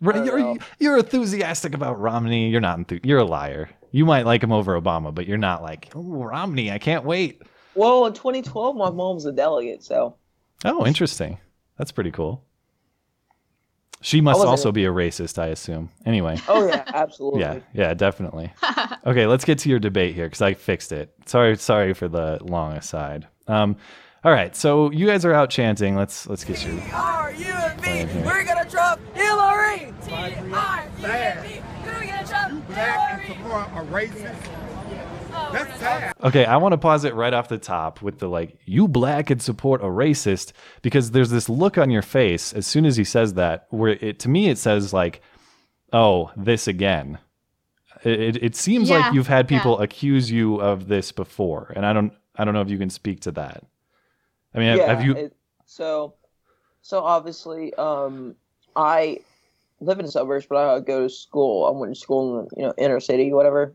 We're- 0.02 0.24
You're, 0.26 0.56
you're 0.78 0.98
enthusiastic 0.98 1.72
about 1.74 1.98
Romney. 1.98 2.50
You're 2.50 2.60
not. 2.60 2.78
Enthu- 2.78 3.04
you're 3.06 3.20
a 3.20 3.24
liar. 3.24 3.70
You 3.92 4.04
might 4.04 4.26
like 4.26 4.42
him 4.42 4.52
over 4.52 4.78
Obama, 4.78 5.14
but 5.14 5.26
you're 5.26 5.38
not 5.38 5.62
like, 5.62 5.90
oh, 5.94 6.02
Romney. 6.24 6.70
I 6.70 6.78
can't 6.78 7.04
wait. 7.04 7.40
Well, 7.74 8.04
in 8.06 8.12
2012, 8.12 8.76
my 8.76 8.90
mom's 8.90 9.24
a 9.26 9.32
delegate, 9.32 9.82
so 9.82 10.16
Oh, 10.66 10.84
interesting. 10.86 11.38
That's 11.78 11.92
pretty 11.92 12.10
cool. 12.10 12.44
She 14.02 14.20
must 14.20 14.38
wasn't- 14.38 14.50
also 14.50 14.72
be 14.72 14.84
a 14.84 14.90
racist, 14.90 15.38
I 15.38 15.46
assume. 15.46 15.88
Anyway. 16.04 16.36
Oh 16.48 16.66
yeah, 16.66 16.82
absolutely. 16.88 17.40
Yeah, 17.40 17.60
yeah, 17.72 17.94
definitely. 17.94 18.52
Okay, 19.06 19.26
let's 19.26 19.44
get 19.44 19.58
to 19.60 19.68
your 19.70 19.78
debate 19.78 20.14
here 20.14 20.26
because 20.26 20.42
I 20.42 20.54
fixed 20.54 20.90
it. 20.92 21.14
Sorry, 21.26 21.56
sorry 21.56 21.94
for 21.94 22.08
the 22.08 22.38
long 22.42 22.72
aside. 22.72 23.28
Um, 23.48 23.76
all 24.24 24.32
right, 24.32 24.54
so 24.54 24.90
you 24.90 25.06
guys 25.06 25.24
are 25.24 25.32
out 25.32 25.50
chanting. 25.50 25.96
Let's 25.96 26.28
let's 26.28 26.44
get 26.44 26.64
you. 26.64 26.80
R 26.92 27.32
U 27.32 27.44
and 27.44 28.10
V. 28.10 28.18
We're 28.20 28.44
gonna 28.44 28.68
trump 28.68 29.00
Hillary. 29.14 29.92
T 30.04 30.12
R 30.12 30.28
U. 30.28 31.62
We're 31.84 32.06
gonna 32.06 32.26
trump 32.26 32.72
Hillary. 32.72 33.22
That's 35.52 35.78
sad. 35.80 36.14
Okay, 36.22 36.44
I 36.44 36.56
want 36.56 36.72
to 36.72 36.78
pause 36.78 37.04
it 37.04 37.14
right 37.14 37.32
off 37.32 37.48
the 37.48 37.58
top 37.58 38.00
with 38.02 38.18
the 38.18 38.28
like, 38.28 38.56
you 38.64 38.86
black 38.88 39.30
and 39.30 39.40
support 39.40 39.80
a 39.82 39.86
racist 39.86 40.52
because 40.82 41.10
there's 41.10 41.30
this 41.30 41.48
look 41.48 41.76
on 41.78 41.90
your 41.90 42.02
face 42.02 42.52
as 42.52 42.66
soon 42.66 42.86
as 42.86 42.96
he 42.96 43.04
says 43.04 43.34
that 43.34 43.66
where 43.70 43.92
it 44.00 44.18
to 44.20 44.28
me 44.28 44.48
it 44.48 44.58
says 44.58 44.92
like, 44.92 45.20
oh, 45.92 46.30
this 46.36 46.68
again. 46.68 47.18
It 48.04 48.20
it, 48.20 48.42
it 48.42 48.56
seems 48.56 48.88
Yeah, 48.88 48.98
like 48.98 49.14
you've 49.14 49.26
had 49.28 49.50
yeah. 49.50 49.58
people 49.58 49.80
accuse 49.80 50.30
you 50.30 50.56
of 50.56 50.88
this 50.88 51.12
before, 51.12 51.72
and 51.76 51.84
I 51.84 51.92
don't 51.92 52.12
I 52.36 52.44
don't 52.44 52.54
know 52.54 52.62
if 52.62 52.70
you 52.70 52.78
can 52.78 52.90
speak 52.90 53.20
to 53.20 53.32
that. 53.32 53.64
I 54.54 54.58
mean, 54.58 54.68
have, 54.68 54.78
yeah, 54.78 54.94
have 54.94 55.04
you? 55.04 55.12
it- 55.14 55.36
so, 55.66 56.14
so 56.82 57.02
obviously, 57.02 57.72
um, 57.74 58.34
I 58.76 59.20
live 59.80 59.98
in 59.98 60.06
the 60.06 60.12
suburbs, 60.12 60.46
but 60.46 60.56
I 60.56 60.80
go 60.80 61.02
to 61.02 61.08
school. 61.08 61.66
I 61.66 61.70
went 61.70 61.94
to 61.94 62.00
school 62.00 62.40
in 62.40 62.44
the 62.44 62.56
you 62.56 62.62
know 62.66 62.74
inner 62.78 63.00
city, 63.00 63.32
whatever. 63.32 63.74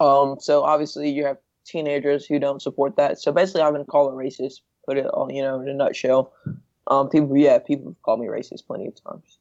Um, 0.00 0.36
so 0.40 0.62
obviously 0.62 1.10
you 1.10 1.24
have 1.24 1.38
teenagers 1.64 2.26
who 2.26 2.38
don't 2.38 2.60
support 2.60 2.96
that. 2.96 3.18
So 3.18 3.32
basically, 3.32 3.62
I've 3.62 3.72
been 3.72 3.84
called 3.84 4.12
a 4.12 4.16
racist. 4.16 4.60
Put 4.86 4.98
it 4.98 5.06
all 5.06 5.30
you 5.32 5.42
know 5.42 5.60
in 5.60 5.68
a 5.68 5.74
nutshell. 5.74 6.32
Um, 6.86 7.08
people, 7.08 7.36
yeah, 7.36 7.58
people 7.58 7.92
have 7.92 8.02
called 8.02 8.20
me 8.20 8.26
racist 8.26 8.66
plenty 8.66 8.86
of 8.88 9.02
times. 9.02 9.38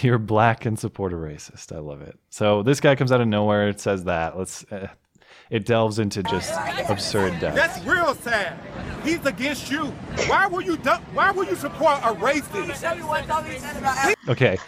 You're 0.00 0.18
black 0.18 0.66
and 0.66 0.78
support 0.78 1.12
a 1.12 1.16
racist. 1.16 1.74
I 1.74 1.80
love 1.80 2.02
it. 2.02 2.18
So 2.30 2.62
this 2.62 2.80
guy 2.80 2.94
comes 2.94 3.10
out 3.10 3.20
of 3.20 3.28
nowhere. 3.28 3.68
It 3.68 3.80
says 3.80 4.04
that. 4.04 4.38
Let's. 4.38 4.64
Uh, 4.70 4.88
it 5.50 5.64
delves 5.66 5.98
into 5.98 6.22
just 6.24 6.52
absurd 6.88 7.38
depth. 7.40 7.56
That's 7.56 7.84
real 7.84 8.14
sad. 8.14 8.58
He's 9.04 9.24
against 9.24 9.70
you. 9.70 9.86
Why 10.26 10.46
will 10.46 10.62
you 10.62 10.76
why 11.12 11.30
will 11.30 11.44
you 11.44 11.54
support 11.56 11.98
a 11.98 12.14
racist? 12.14 12.80
Show 12.80 12.94
you 12.94 13.06
what 13.06 13.26
Tommy 13.26 13.58
said 13.58 13.76
about 13.76 14.14
Okay. 14.28 14.58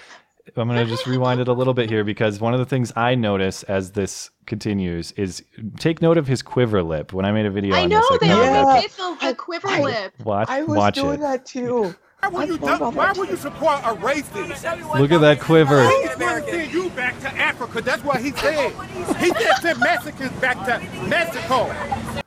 I'm 0.57 0.67
going 0.67 0.83
to 0.85 0.91
just 0.91 1.07
rewind 1.07 1.41
it 1.41 1.49
a 1.49 1.53
little 1.53 1.75
bit 1.75 1.91
here 1.91 2.05
because 2.05 2.41
one 2.41 2.55
of 2.55 2.59
the 2.59 2.65
things 2.65 2.91
I 2.97 3.15
notice 3.15 3.65
as 3.65 3.93
this 3.93 4.31
continues 4.47 5.13
is 5.13 5.45
take 5.79 6.01
note 6.01 6.17
of 6.17 6.27
his 6.27 6.41
quiver 6.43 6.83
lip. 6.83 7.13
When 7.13 7.27
I 7.27 7.33
made 7.33 7.45
a 7.45 7.51
video 7.51 7.75
I 7.77 7.83
on 7.83 7.91
know 7.91 8.03
this, 8.13 8.19
they 8.21 8.31
I 8.31 8.35
always 8.35 8.49
covered 8.49 8.65
Yeah. 8.65 8.81
did 8.81 9.21
the, 9.21 9.27
the 9.29 9.35
quiver 9.35 9.69
I- 9.69 9.81
lip. 9.83 10.15
that. 10.17 10.25
Watch, 10.27 10.49
I 10.49 10.63
was 10.63 10.77
watch 10.79 10.95
doing 10.95 11.15
it. 11.15 11.21
that 11.21 11.45
too. 11.45 11.95
Why 12.21 12.29
will 12.29 12.47
you 12.47 12.57
thought 12.59 12.79
do- 12.79 12.97
why 12.97 13.13
will 13.13 13.27
you 13.27 13.37
support 13.37 13.79
a 13.81 13.95
racist? 13.95 14.61
Show 14.61 14.75
you 14.75 14.89
what 14.89 15.01
Look 15.01 15.13
at 15.13 15.21
that 15.21 15.41
quiver. 15.41 15.81
about 15.83 15.93
He's 16.03 16.11
trying 16.17 16.45
to 16.45 16.51
send 16.51 16.73
you 16.73 16.91
back 16.91 17.21
to 17.21 17.29
Africa. 17.29 17.81
That's 17.81 18.03
what 18.05 18.21
he 18.21 18.31
said. 18.33 18.73
He 19.19 19.29
said 19.31 19.55
send 19.61 19.81
Mexicans 19.81 20.33
back 20.41 20.57
to 20.67 21.07
Mexico. 21.09 22.23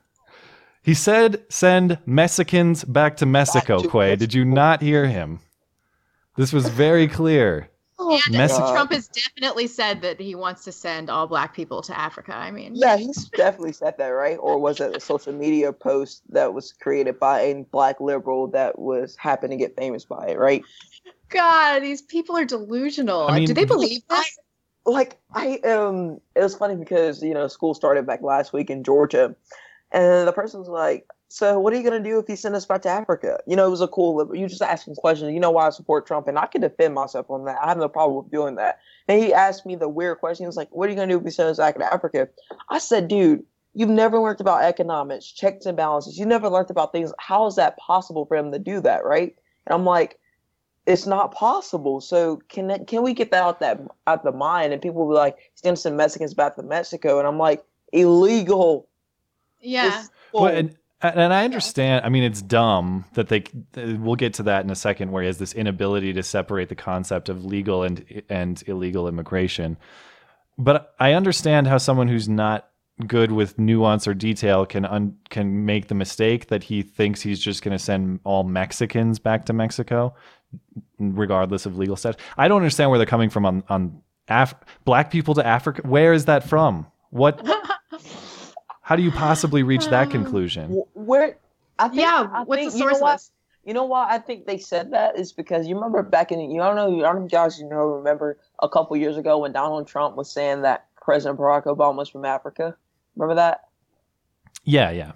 He 0.81 0.93
said 0.93 1.43
send 1.50 2.00
Mexicans 2.05 2.83
back 2.83 3.17
to 3.17 3.25
Mexico, 3.25 3.81
to 3.81 3.89
Quay. 3.89 4.15
Did 4.15 4.33
you 4.33 4.45
not 4.45 4.81
hear 4.81 5.05
him? 5.07 5.39
This 6.38 6.53
was 6.53 6.69
very 6.69 7.07
clear. 7.07 7.69
And 8.10 8.36
Messi- 8.36 8.72
Trump 8.74 8.91
has 8.91 9.08
definitely 9.10 9.67
said 9.67 10.01
that 10.01 10.20
he 10.20 10.36
wants 10.36 10.63
to 10.65 10.72
send 10.72 11.10
all 11.10 11.27
black 11.27 11.55
people 11.55 11.81
to 11.84 11.98
Africa. 11.98 12.36
I 12.36 12.51
mean, 12.51 12.75
Yeah, 12.75 12.98
he's 12.98 13.25
definitely 13.29 13.74
said 13.74 13.98
that, 13.98 14.08
right? 14.08 14.38
Or 14.39 14.60
was 14.60 14.79
it 14.79 14.96
a 14.96 15.00
social 15.00 15.34
media 15.34 15.72
post 15.72 16.24
that 16.29 16.53
was 16.53 16.74
created 16.74 17.20
by 17.20 17.41
a 17.41 17.63
black 17.72 18.00
liberal 18.01 18.48
that 18.48 18.79
was 18.79 19.15
happened 19.15 19.51
to 19.51 19.58
get 19.58 19.75
famous 19.77 20.05
by 20.05 20.27
it, 20.29 20.38
right? 20.39 20.63
God, 21.29 21.79
these 21.79 22.01
people 22.01 22.36
are 22.38 22.46
delusional. 22.46 23.27
I 23.27 23.39
mean- 23.39 23.48
Do 23.48 23.53
they 23.53 23.65
believe 23.65 24.01
this? 24.10 24.39
like 24.84 25.20
I 25.31 25.58
um 25.60 26.20
it 26.36 26.41
was 26.41 26.55
funny 26.55 26.75
because 26.75 27.22
you 27.22 27.36
know 27.36 27.48
school 27.48 27.75
started 27.75 28.08
back 28.08 28.24
last 28.24 28.51
week 28.51 28.72
in 28.72 28.84
Georgia, 28.84 29.36
and 29.91 30.27
the 30.27 30.34
person 30.34 30.60
was 30.60 30.70
like, 30.70 31.05
"So 31.32 31.60
what 31.60 31.74
are 31.74 31.78
you 31.78 31.84
gonna 31.84 32.00
do 32.00 32.20
if 32.20 32.28
he 32.28 32.36
sent 32.36 32.56
us 32.56 32.66
back 32.66 32.82
to 32.84 32.90
Africa?" 32.90 33.40
You 33.48 33.56
know, 33.56 33.66
it 33.66 33.70
was 33.70 33.82
a 33.82 33.88
cool. 33.88 34.36
You 34.36 34.48
just 34.48 34.62
asking 34.62 34.96
questions. 34.96 35.34
You 35.34 35.40
know 35.40 35.52
why 35.52 35.68
I 35.68 35.70
support 35.70 36.06
Trump, 36.06 36.28
and 36.28 36.38
I 36.38 36.46
can 36.46 36.62
defend 36.62 36.94
myself 36.94 37.30
on 37.30 37.46
that. 37.46 37.58
I 37.62 37.68
have 37.70 37.78
no 37.78 37.90
problem 37.90 38.18
with 38.18 38.32
doing 38.32 38.56
that. 38.56 38.80
And 39.08 39.22
he 39.22 39.34
asked 39.34 39.66
me 39.66 39.76
the 39.76 39.90
weird 39.90 40.20
question. 40.20 40.44
He 40.44 40.48
was 40.48 40.58
like, 40.58 40.70
"What 40.72 40.88
are 40.88 40.92
you 40.92 40.96
gonna 40.96 41.12
do 41.12 41.20
if 41.20 41.24
he 41.24 41.32
sends 41.32 41.60
us 41.60 41.64
back 41.64 41.78
to 41.78 41.94
Africa?" 41.94 42.30
I 42.70 42.80
said, 42.80 43.08
"Dude." 43.08 43.46
You've 43.74 43.88
never 43.88 44.20
learned 44.20 44.42
about 44.42 44.66
economics, 44.66 45.28
checks 45.28 45.66
and 45.66 45.78
balances. 45.78 46.20
You 46.20 46.26
never 46.26 46.50
learned 46.50 46.70
about 46.70 46.92
things. 46.92 47.14
How 47.20 47.46
is 47.46 47.56
that 47.56 47.78
possible 47.78 48.26
for 48.26 48.36
him 48.36 48.52
to 48.52 48.60
do 48.60 48.82
that, 48.82 49.06
right? 49.06 49.34
And 49.66 49.74
I'm 49.74 49.86
like, 49.86 50.20
it's 50.86 51.06
not 51.06 51.34
possible. 51.34 52.02
So 52.02 52.42
can 52.50 52.68
that, 52.68 52.88
can 52.88 53.02
we 53.02 53.14
get 53.14 53.32
that 53.32 53.44
out 53.44 53.62
that 53.62 53.80
out 54.08 54.24
the 54.24 54.34
mind? 54.34 54.74
And 54.74 54.82
people 54.82 55.06
will 55.06 55.14
be 55.14 55.18
like, 55.18 55.38
he's 55.54 55.62
gonna 55.62 55.96
Mexicans 55.96 56.34
back 56.34 56.58
to 56.58 56.64
Mexico, 56.64 57.18
and 57.20 57.26
I'm 57.26 57.38
like, 57.38 57.64
illegal. 57.94 58.90
Yeah. 59.62 60.00
It's 60.00 60.10
Well, 60.34 60.48
and 60.48 60.78
and 61.03 61.34
I 61.34 61.46
understand. 61.46 62.05
I 62.05 62.10
mean, 62.10 62.24
it's 62.24 62.41
dumb 62.41 63.05
that 63.13 63.27
they. 63.29 63.43
We'll 63.75 64.15
get 64.15 64.36
to 64.36 64.43
that 64.43 64.63
in 64.63 64.72
a 64.72 64.75
second. 64.75 65.12
Where 65.12 65.24
he 65.24 65.27
has 65.27 65.38
this 65.38 65.53
inability 65.53 66.13
to 66.13 66.24
separate 66.24 66.70
the 66.70 66.75
concept 66.75 67.29
of 67.29 67.43
legal 67.43 67.84
and 67.84 68.24
and 68.29 68.62
illegal 68.67 69.08
immigration. 69.08 69.77
But 70.58 70.93
I 71.00 71.13
understand 71.13 71.67
how 71.67 71.77
someone 71.77 72.08
who's 72.08 72.29
not 72.29 72.67
good 73.08 73.31
with 73.31 73.58
nuance 73.58 74.08
or 74.08 74.13
detail 74.13 74.65
can 74.65 74.86
un, 74.86 75.17
can 75.29 75.65
make 75.65 75.88
the 75.88 75.96
mistake 75.96 76.48
that 76.48 76.63
he 76.63 76.84
thinks 76.84 77.22
he's 77.22 77.39
just 77.39 77.63
going 77.63 77.75
to 77.75 77.84
send 77.84 78.20
all 78.24 78.43
Mexicans 78.43 79.17
back 79.17 79.46
to 79.46 79.53
Mexico, 79.53 80.13
regardless 81.00 81.65
of 81.65 81.77
legal 81.77 81.96
status. 81.96 82.22
I 82.38 82.48
don't 82.48 82.58
understand 82.58 82.89
where 82.89 83.00
they're 83.00 83.05
coming 83.05 83.29
from 83.29 83.46
on 83.46 83.63
on 83.70 84.01
Af- 84.27 84.55
black 84.86 85.12
people 85.12 85.34
to 85.34 85.46
Africa. 85.46 85.81
Where 85.84 86.13
is 86.13 86.25
that 86.25 86.48
from? 86.48 86.88
What? 87.10 87.41
How 88.82 88.96
do 88.96 89.04
you 89.04 89.12
possibly 89.12 89.64
reach 89.64 89.88
that 89.88 90.08
Um, 90.08 90.12
conclusion? 90.12 90.84
Where 90.94 91.38
I 91.80 91.88
think, 91.88 92.02
yeah. 92.02 92.28
I 92.32 92.44
What's 92.44 92.62
think- 92.62 92.72
the 92.74 92.78
you 92.80 92.84
know 92.86 92.90
source 92.92 92.98
of 92.98 93.02
what? 93.02 93.30
You 93.64 93.74
know 93.76 93.86
why 93.86 94.08
I 94.10 94.18
think 94.18 94.48
they 94.48 94.58
said 94.58 94.92
that 94.92 95.18
is 95.20 95.32
because 95.34 95.68
you 95.68 95.76
remember 95.76 96.02
back 96.02 96.32
in 96.32 96.40
you 96.40 96.60
don't 96.60 96.76
know 96.76 96.88
I 96.88 97.02
don't 97.12 97.16
know 97.18 97.22
you 97.24 97.30
guys 97.30 97.60
you 97.60 97.68
know 97.70 97.86
remember 97.86 98.38
a 98.60 98.68
couple 98.68 98.98
years 98.98 99.18
ago 99.18 99.38
when 99.38 99.52
Donald 99.52 99.88
Trump 99.88 100.16
was 100.16 100.32
saying 100.32 100.64
that 100.64 100.86
President 101.00 101.40
Barack 101.40 101.66
Obama 101.66 101.98
was 101.98 102.10
from 102.10 102.26
Africa. 102.26 102.76
Remember 103.16 103.36
that? 103.36 103.66
Yeah, 104.64 104.90
yeah. 104.92 105.12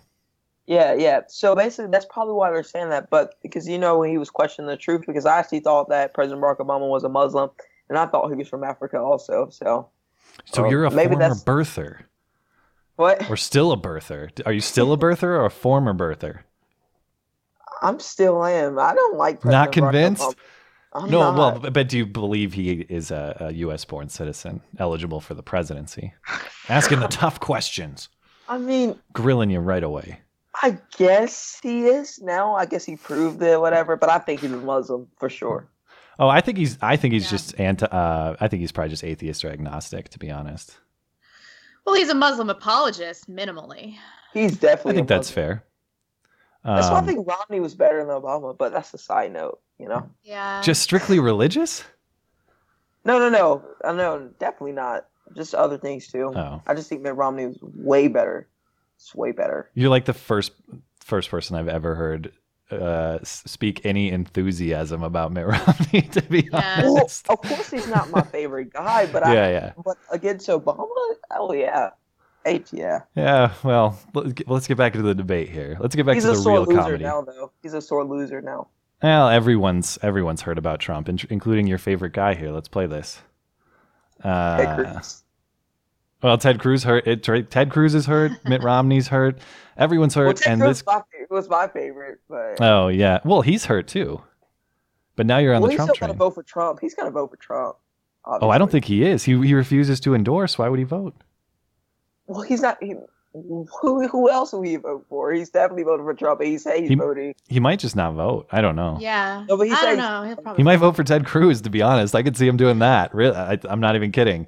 Yeah, 0.67 0.93
yeah. 0.93 1.21
So 1.27 1.55
basically, 1.55 1.91
that's 1.91 2.05
probably 2.05 2.33
why 2.33 2.51
they're 2.51 2.63
saying 2.63 2.89
that. 2.89 3.09
But 3.09 3.35
because 3.41 3.67
you 3.67 3.77
know 3.79 3.99
when 3.99 4.09
he 4.09 4.17
was 4.17 4.29
questioning 4.31 4.67
the 4.69 4.77
truth, 4.77 5.03
because 5.07 5.25
I 5.25 5.37
actually 5.39 5.59
thought 5.59 5.89
that 5.89 6.13
President 6.13 6.41
Barack 6.41 6.57
Obama 6.57 6.87
was 6.89 7.03
a 7.03 7.09
Muslim, 7.09 7.49
and 7.89 7.97
I 7.97 8.05
thought 8.07 8.29
he 8.29 8.35
was 8.35 8.47
from 8.47 8.63
Africa 8.63 8.99
also. 8.99 9.49
So 9.49 9.89
So 10.45 10.65
Oh, 10.65 10.69
you're 10.69 10.85
a 10.85 10.91
maybe 10.91 11.09
former 11.15 11.19
that's- 11.29 11.43
birther, 11.43 11.99
what? 12.95 13.29
or 13.29 13.37
still 13.37 13.71
a 13.71 13.77
birther? 13.77 14.29
Are 14.45 14.53
you 14.53 14.61
still 14.61 14.93
a 14.93 14.97
birther 14.97 15.23
or 15.23 15.45
a 15.45 15.51
former 15.51 15.93
birther? 15.93 16.39
I'm 17.81 17.99
still 17.99 18.43
am. 18.45 18.79
I 18.79 18.93
don't 18.93 19.17
like. 19.17 19.43
Not 19.45 19.71
President 19.71 19.71
Barack 19.71 19.91
convinced? 19.91 20.35
I'm 20.93 21.09
no, 21.09 21.19
not. 21.33 21.61
well, 21.61 21.71
but 21.71 21.89
do 21.89 21.97
you 21.97 22.05
believe 22.05 22.53
he 22.53 22.71
is 22.71 23.11
a, 23.11 23.35
a 23.39 23.53
U.S. 23.53 23.83
born 23.83 24.07
citizen 24.07 24.61
eligible 24.79 25.19
for 25.19 25.33
the 25.33 25.43
presidency? 25.43 26.13
Asking 26.69 27.01
the 27.01 27.07
tough 27.09 27.41
questions, 27.41 28.07
I 28.49 28.57
mean, 28.57 28.97
grilling 29.11 29.49
you 29.49 29.59
right 29.59 29.83
away. 29.83 30.21
I 30.63 30.77
guess 30.97 31.59
he 31.61 31.83
is 31.87 32.21
now. 32.21 32.55
I 32.55 32.65
guess 32.65 32.85
he 32.85 32.95
proved 32.95 33.41
it, 33.43 33.59
whatever. 33.59 33.97
But 33.97 34.09
I 34.09 34.19
think 34.19 34.39
he's 34.39 34.53
a 34.53 34.57
Muslim 34.57 35.07
for 35.19 35.29
sure. 35.29 35.67
Oh, 36.17 36.29
I 36.29 36.39
think 36.39 36.57
he's. 36.57 36.77
I 36.81 36.95
think 36.95 37.13
he's 37.13 37.25
Yeah. 37.25 37.31
just 37.31 37.59
anti. 37.59 37.85
Uh, 37.87 38.37
I 38.39 38.47
think 38.47 38.61
he's 38.61 38.71
probably 38.71 38.91
just 38.91 39.03
atheist 39.03 39.43
or 39.43 39.49
agnostic, 39.49 40.07
to 40.09 40.19
be 40.19 40.31
honest. 40.31 40.77
Well, 41.85 41.95
he's 41.95 42.09
a 42.09 42.15
Muslim 42.15 42.49
apologist, 42.49 43.29
minimally. 43.29 43.95
He's 44.33 44.57
definitely. 44.57 44.93
I 44.93 44.95
think 44.95 45.09
a 45.11 45.13
that's 45.13 45.29
fair. 45.31 45.63
That's 46.63 46.87
why 46.89 46.95
I 46.95 46.99
Um, 46.99 47.05
think 47.05 47.27
Romney 47.27 47.59
was 47.59 47.75
better 47.75 47.99
than 47.99 48.07
Obama. 48.07 48.57
But 48.57 48.73
that's 48.73 48.93
a 48.93 48.97
side 48.97 49.31
note, 49.31 49.59
you 49.77 49.87
know. 49.87 50.09
Yeah. 50.23 50.61
just 50.61 50.81
strictly 50.81 51.19
religious. 51.19 51.83
No, 53.03 53.19
no, 53.19 53.29
no. 53.29 53.63
I 53.83 53.93
know, 53.93 54.29
definitely 54.39 54.71
not. 54.71 55.05
Just 55.35 55.53
other 55.53 55.77
things 55.77 56.07
too. 56.07 56.31
Oh, 56.35 56.61
I 56.65 56.73
just 56.73 56.89
think 56.89 57.01
Mitt 57.01 57.15
Romney 57.15 57.45
was 57.47 57.57
way 57.61 58.07
better. 58.07 58.47
It's 58.97 59.13
way 59.13 59.31
better. 59.31 59.69
you're 59.73 59.89
like 59.89 60.05
the 60.05 60.13
first 60.13 60.53
first 61.01 61.29
person 61.29 61.55
I've 61.55 61.67
ever 61.67 61.93
heard 61.95 62.31
uh, 62.71 63.19
speak 63.23 63.85
any 63.85 64.09
enthusiasm 64.11 65.03
about 65.03 65.31
Mitt 65.31 65.45
Romney. 65.47 66.01
To 66.11 66.21
be 66.23 66.49
Yeah. 66.51 66.81
Well, 66.83 66.97
honest. 66.99 67.29
of 67.29 67.41
course 67.41 67.69
he's 67.71 67.87
not 67.87 68.09
my 68.11 68.21
favorite 68.21 68.73
guy, 68.73 69.05
but 69.11 69.23
I. 69.23 69.33
yeah, 69.35 69.49
yeah. 69.49 69.73
But 69.83 69.97
against 70.11 70.47
Obama, 70.47 70.87
oh 71.31 71.53
yeah, 71.53 71.91
H 72.45 72.67
yeah. 72.71 73.01
Yeah, 73.15 73.53
well, 73.63 73.99
let's 74.13 74.33
get, 74.33 74.47
let's 74.49 74.67
get 74.67 74.77
back 74.77 74.95
into 74.95 75.07
the 75.07 75.15
debate 75.15 75.49
here. 75.49 75.77
Let's 75.79 75.95
get 75.95 76.05
back 76.05 76.15
He's 76.15 76.23
to 76.23 76.31
a 76.31 76.35
the 76.35 76.41
sore 76.41 76.53
real 76.53 76.65
loser 76.65 76.81
comedy. 76.81 77.03
now, 77.03 77.21
though. 77.21 77.51
He's 77.61 77.73
a 77.73 77.81
sore 77.81 78.03
loser 78.03 78.41
now. 78.41 78.67
Well, 79.03 79.29
everyone's 79.29 79.99
everyone's 80.01 80.41
heard 80.41 80.57
about 80.57 80.79
Trump, 80.79 81.07
including 81.09 81.67
your 81.67 81.77
favorite 81.77 82.13
guy 82.13 82.33
here. 82.33 82.49
Let's 82.51 82.67
play 82.69 82.87
this. 82.87 83.21
Hey, 84.23 84.29
Uh, 84.29 84.75
Cruz. 84.93 85.23
Well, 86.23 86.37
Ted 86.37 86.59
Cruz 86.59 86.83
hurt. 86.83 87.05
It, 87.07 87.23
Ted 87.51 87.69
Cruz 87.69 87.93
is 87.95 88.05
hurt. 88.05 88.31
Mitt 88.45 88.63
Romney's 88.63 89.07
hurt. 89.09 89.37
Everyone's 89.77 90.15
Well, 90.15 90.25
hurt, 90.27 90.37
Ted 90.37 90.53
and 90.53 90.61
Cruz 90.61 90.77
this. 90.79 90.85
was 90.85 90.95
my, 90.95 90.99
fa- 91.01 91.27
was 91.33 91.49
my 91.49 91.67
favorite, 91.67 92.19
but 92.29 92.61
Oh 92.61 92.87
yeah, 92.87 93.19
well 93.25 93.41
he's 93.41 93.65
hurt 93.65 93.87
too. 93.87 94.21
But 95.15 95.25
now 95.25 95.37
you're 95.37 95.53
on 95.53 95.61
well, 95.61 95.67
the 95.69 95.73
he's 95.75 95.81
still 95.83 95.95
train. 95.95 96.09
gonna 96.09 96.17
vote 96.17 96.31
for 96.35 96.43
Trump. 96.43 96.79
He's 96.81 96.93
gonna 96.95 97.11
vote 97.11 97.31
for 97.31 97.37
Trump. 97.37 97.75
Oh, 98.25 98.49
I 98.49 98.57
don't 98.57 98.71
think 98.71 98.85
he 98.85 99.03
is. 99.03 99.23
He 99.23 99.33
he 99.45 99.53
refuses 99.53 99.99
to 100.01 100.15
endorse. 100.15 100.57
Why 100.57 100.67
would 100.69 100.79
he 100.79 100.85
vote? 100.85 101.13
Well, 102.27 102.41
he's 102.41 102.61
not. 102.61 102.77
He, 102.81 102.95
who 103.33 104.07
who 104.07 104.29
else 104.31 104.53
will 104.53 104.61
he 104.61 104.77
vote 104.77 105.05
for? 105.09 105.31
He's 105.33 105.49
definitely 105.49 105.83
voting 105.83 106.05
for 106.05 106.13
Trump. 106.13 106.41
He 106.41 106.57
say 106.57 106.79
he's 106.81 106.89
He- 106.89 106.95
voting. 106.95 107.35
He 107.49 107.59
might 107.59 107.79
just 107.79 107.95
not 107.95 108.13
vote. 108.13 108.47
I 108.51 108.61
don't 108.61 108.75
know. 108.75 108.97
Yeah. 108.99 109.45
No, 109.47 109.57
but 109.57 109.67
he 109.67 109.73
I 109.73 109.75
said- 109.75 109.85
don't 109.87 109.97
know. 109.97 110.23
He'll 110.27 110.35
probably 110.37 110.57
He 110.61 110.63
might 110.63 110.77
vote 110.77 110.95
for 110.95 111.03
Ted 111.03 111.25
Cruz. 111.25 111.61
To 111.61 111.69
be 111.69 111.81
honest, 111.81 112.15
I 112.15 112.23
could 112.23 112.35
see 112.37 112.47
him 112.47 112.57
doing 112.57 112.79
that. 112.79 113.13
Really, 113.13 113.35
I, 113.35 113.59
I'm 113.65 113.79
not 113.81 113.95
even 113.95 114.11
kidding. 114.11 114.47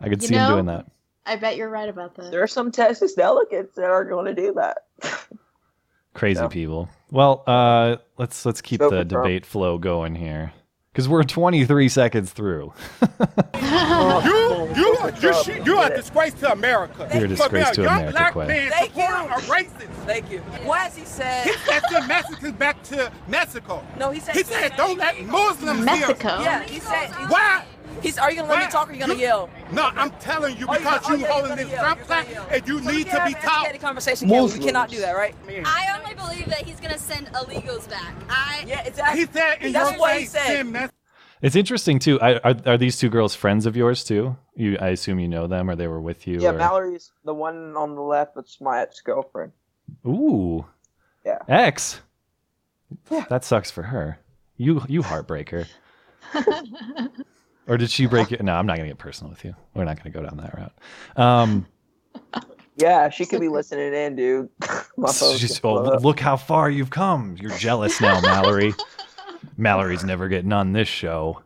I 0.00 0.08
could 0.08 0.20
You 0.22 0.28
see 0.28 0.34
him 0.34 0.48
doing 0.50 0.66
that. 0.66 0.86
I 1.26 1.36
bet 1.36 1.56
you're 1.56 1.68
right 1.70 1.88
about 1.88 2.14
that. 2.16 2.30
There 2.30 2.42
are 2.42 2.46
some 2.48 2.72
Texas 2.72 3.14
delegates 3.14 3.74
that 3.76 3.84
are 3.90 4.04
going 4.04 4.26
to 4.26 4.34
do 4.34 4.52
that. 4.54 4.78
Crazy 6.14 6.40
Yeah. 6.40 6.48
people. 6.48 6.88
Well, 7.10 7.42
uh, 7.46 7.96
let's 8.18 8.44
let's 8.44 8.60
keep 8.60 8.80
Vote 8.80 8.90
the 8.90 8.98
for 9.02 9.04
debate 9.04 9.46
flow 9.46 9.78
going 9.78 10.14
here 10.14 10.52
because 10.92 11.08
we're 11.08 11.22
23 11.22 11.88
seconds 11.88 12.32
through. 12.32 12.72
You, 13.54 14.68
you, 14.76 15.10
you, 15.20 15.42
sh- 15.42 15.66
you 15.66 15.76
are 15.78 15.90
a 15.90 15.96
disgrace 15.96 16.34
to 16.34 16.52
America. 16.52 17.08
You're 17.14 17.24
a 17.24 17.28
disgrace 17.28 17.70
to 17.70 17.76
being 17.76 17.88
young 17.88 17.98
America, 18.08 18.12
black 18.12 18.34
Quay. 18.34 18.46
man 18.46 18.70
Thank 18.70 18.96
you. 18.96 19.02
supporting 19.02 19.30
a 19.30 19.52
racist. 19.52 20.06
Thank 20.06 20.30
you. 20.30 20.38
What 20.40 20.78
has 20.80 20.96
he 20.96 21.04
said? 21.04 21.44
He 21.46 21.52
said 21.52 21.82
send 21.90 22.08
Mexicans 22.08 22.52
back 22.54 22.82
to 22.84 23.10
Mexico. 23.28 23.84
No, 23.98 24.10
he 24.10 24.20
said. 24.20 24.34
He 24.36 24.42
said 24.44 24.72
don't 24.76 24.98
let 24.98 25.20
Muslims 25.24 25.84
Mexico. 25.84 26.40
Yeah, 26.42 26.62
he 26.64 26.80
said. 26.80 27.08
Why? 27.28 27.64
He's. 28.00 28.18
Are 28.18 28.30
you 28.30 28.36
gonna 28.36 28.48
let 28.48 28.64
me 28.64 28.70
talk 28.70 28.88
or 28.88 28.90
are 28.90 28.94
you 28.94 29.00
gonna 29.00 29.14
You- 29.14 29.20
yell? 29.20 29.50
No, 29.72 29.90
I'm 29.94 30.10
telling 30.12 30.56
you 30.56 30.66
because 30.66 31.00
oh, 31.08 31.14
you 31.14 31.20
yeah, 31.20 31.26
you're 31.26 31.32
holding 31.32 31.48
gonna 31.50 31.62
this 31.64 31.70
yell, 31.72 31.82
Trump 31.84 31.98
you're 31.98 32.34
gonna 32.34 32.48
and 32.50 32.68
you 32.68 32.82
So 32.82 32.90
need 32.90 33.06
to 33.06 33.12
be 33.12 33.18
an 33.18 33.32
taught. 33.34 33.60
educated 33.64 33.80
conversation. 33.80 34.28
Can 34.28 34.44
we? 34.44 34.52
we 34.52 34.58
cannot 34.58 34.88
do 34.90 35.00
that, 35.00 35.12
right? 35.12 35.34
I 35.48 35.98
only 36.00 36.14
believe 36.14 36.46
that 36.46 36.58
he's 36.62 36.80
gonna 36.80 36.98
send 36.98 37.26
illegals 37.28 37.88
back. 37.90 38.14
I 38.28 38.64
Yeah, 38.66 38.82
exactly. 38.84 39.20
He 39.20 39.26
said 39.32 39.56
in 39.62 39.72
That's 39.72 39.90
your 39.90 40.00
what 40.00 40.12
he 40.14 40.20
face, 40.20 40.30
said. 40.32 40.46
send 40.72 40.90
It's 41.42 41.56
interesting 41.56 41.98
too. 41.98 42.20
I, 42.20 42.34
are 42.38 42.54
are 42.66 42.78
these 42.78 42.98
two 42.98 43.08
girls 43.08 43.34
friends 43.34 43.66
of 43.66 43.76
yours 43.76 44.04
too? 44.04 44.36
You, 44.54 44.78
I 44.80 44.88
assume 44.88 45.18
you 45.18 45.28
know 45.28 45.46
them, 45.46 45.68
or 45.68 45.74
they 45.74 45.88
were 45.88 46.00
with 46.00 46.26
you. 46.26 46.38
Yeah, 46.40 46.50
or... 46.50 46.52
Mallory's 46.52 47.12
the 47.24 47.34
one 47.34 47.76
on 47.76 47.94
the 47.96 48.02
left. 48.02 48.36
It's 48.36 48.60
my 48.60 48.80
ex 48.82 49.00
girlfriend. 49.00 49.52
Ooh. 50.06 50.64
Yeah. 51.26 51.38
Ex. 51.48 52.00
Yeah. 53.10 53.24
That 53.28 53.44
sucks 53.44 53.70
for 53.70 53.82
her. 53.82 54.18
You 54.56 54.82
you 54.88 55.02
heartbreaker. 55.02 55.66
or 57.66 57.76
did 57.76 57.90
she 57.90 58.06
break 58.06 58.32
it? 58.32 58.42
No, 58.42 58.54
I'm 58.54 58.66
not 58.66 58.76
gonna 58.76 58.88
get 58.88 58.98
personal 58.98 59.30
with 59.30 59.44
you. 59.44 59.54
We're 59.74 59.84
not 59.84 59.96
gonna 59.96 60.10
go 60.10 60.22
down 60.22 60.36
that 60.38 60.54
route. 60.56 60.72
Um, 61.16 61.66
Yeah, 62.76 63.10
she 63.10 63.26
could 63.26 63.40
be 63.40 63.48
listening 63.48 63.92
in, 63.92 64.16
dude. 64.16 64.48
my 64.96 65.12
phone. 65.12 65.36
she's, 65.36 65.60
oh, 65.62 65.98
look 66.00 66.18
how 66.18 66.36
far 66.36 66.70
you've 66.70 66.90
come. 66.90 67.36
You're 67.38 67.56
jealous 67.58 68.00
now, 68.00 68.20
Mallory. 68.20 68.74
Mallory's 69.56 70.04
never 70.04 70.28
getting 70.28 70.52
on 70.52 70.72
this 70.72 70.88
show. 70.88 71.42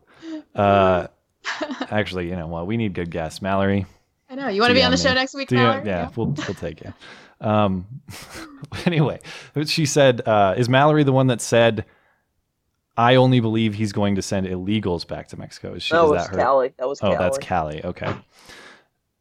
Uh, 0.55 1.09
actually, 1.91 2.29
you 2.29 2.37
know 2.37 2.47
what? 2.47 2.67
We 2.67 2.77
need 2.77 2.95
good 2.95 3.11
guests, 3.11 3.43
Mallory. 3.43 3.87
I 4.31 4.35
know. 4.37 4.49
You 4.49 4.61
want 4.61 4.71
to 4.71 4.75
be 4.75 4.83
on 4.83 4.91
the 4.91 4.97
DM 4.97 5.03
show 5.03 5.15
next 5.15 5.35
week, 5.35 5.49
Do 5.49 5.57
you- 5.57 5.63
Mallory? 5.63 5.87
yeah, 5.87 6.11
we'll 6.17 6.27
we'll 6.29 6.55
take 6.55 6.81
you. 6.83 6.93
Um, 7.41 7.87
anyway, 8.87 9.21
she 9.67 9.85
said, 9.87 10.23
uh, 10.27 10.55
"Is 10.57 10.69
Mallory 10.69 11.03
the 11.05 11.13
one 11.13 11.27
that 11.27 11.41
said?" 11.41 11.85
I 12.97 13.17
only 13.17 13.41
believe 13.41 13.75
he's 13.75 13.93
going 13.93 14.15
to 14.15 14.23
send 14.23 14.47
illegals 14.47 15.07
back 15.07 15.29
to 15.29 15.37
Mexico. 15.37 15.75
Is 15.75 15.83
she? 15.83 15.95
No, 15.95 16.05
is 16.05 16.09
it 16.09 16.15
was 16.15 16.27
that 16.29 16.37
her? 16.37 16.43
Callie. 16.43 16.75
That 16.79 16.89
was 16.89 16.99
Oh, 17.03 17.07
Callie. 17.09 17.19
that's 17.19 17.39
Cali. 17.39 17.85
Okay. 17.85 18.15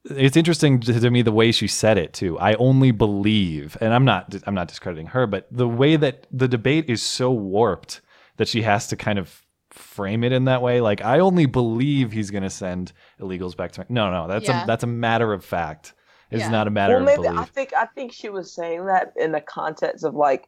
It's 0.06 0.38
interesting 0.38 0.80
to, 0.82 1.00
to 1.00 1.10
me 1.10 1.24
the 1.24 1.32
way 1.32 1.52
she 1.52 1.68
said 1.68 1.98
it 1.98 2.14
too. 2.14 2.38
I 2.38 2.54
only 2.56 2.92
believe, 2.92 3.76
and 3.82 3.92
I'm 3.94 4.06
not 4.06 4.36
I'm 4.46 4.54
not 4.54 4.68
discrediting 4.68 5.08
her, 5.08 5.26
but 5.26 5.48
the 5.52 5.68
way 5.68 5.96
that 5.96 6.28
the 6.32 6.48
debate 6.48 6.90
is 6.90 7.02
so 7.02 7.32
warped 7.32 8.02
that 8.38 8.48
she 8.48 8.62
has 8.62 8.88
to 8.90 8.96
kind 8.96 9.18
of 9.18 9.42
frame 9.72 10.24
it 10.24 10.32
in 10.32 10.46
that 10.46 10.62
way. 10.62 10.80
Like 10.80 11.02
I 11.04 11.20
only 11.20 11.48
believe 11.48 12.12
he's 12.12 12.30
going 12.30 12.44
to 12.44 12.50
send 12.52 12.94
illegals 13.20 13.58
back 13.58 13.72
to 13.74 13.80
Mexico. 13.82 13.94
No, 13.94 14.12
no, 14.12 14.28
that's 14.28 14.48
Yeah. 14.48 14.64
a 14.64 14.68
that's 14.68 14.84
a 14.84 14.88
matter 14.88 15.34
of 15.34 15.44
fact. 15.44 15.94
It's 16.30 16.42
Yeah. 16.42 16.50
not 16.50 16.68
a 16.68 16.72
matter 16.72 17.04
well, 17.04 17.10
of 17.10 17.24
belief. 17.24 17.40
I 17.40 17.46
think 17.46 17.74
I 17.74 17.86
think 17.88 18.14
she 18.14 18.30
was 18.30 18.54
saying 18.54 18.86
that 18.86 19.14
in 19.16 19.32
the 19.32 19.42
context 19.42 20.06
of 20.06 20.14
like, 20.14 20.48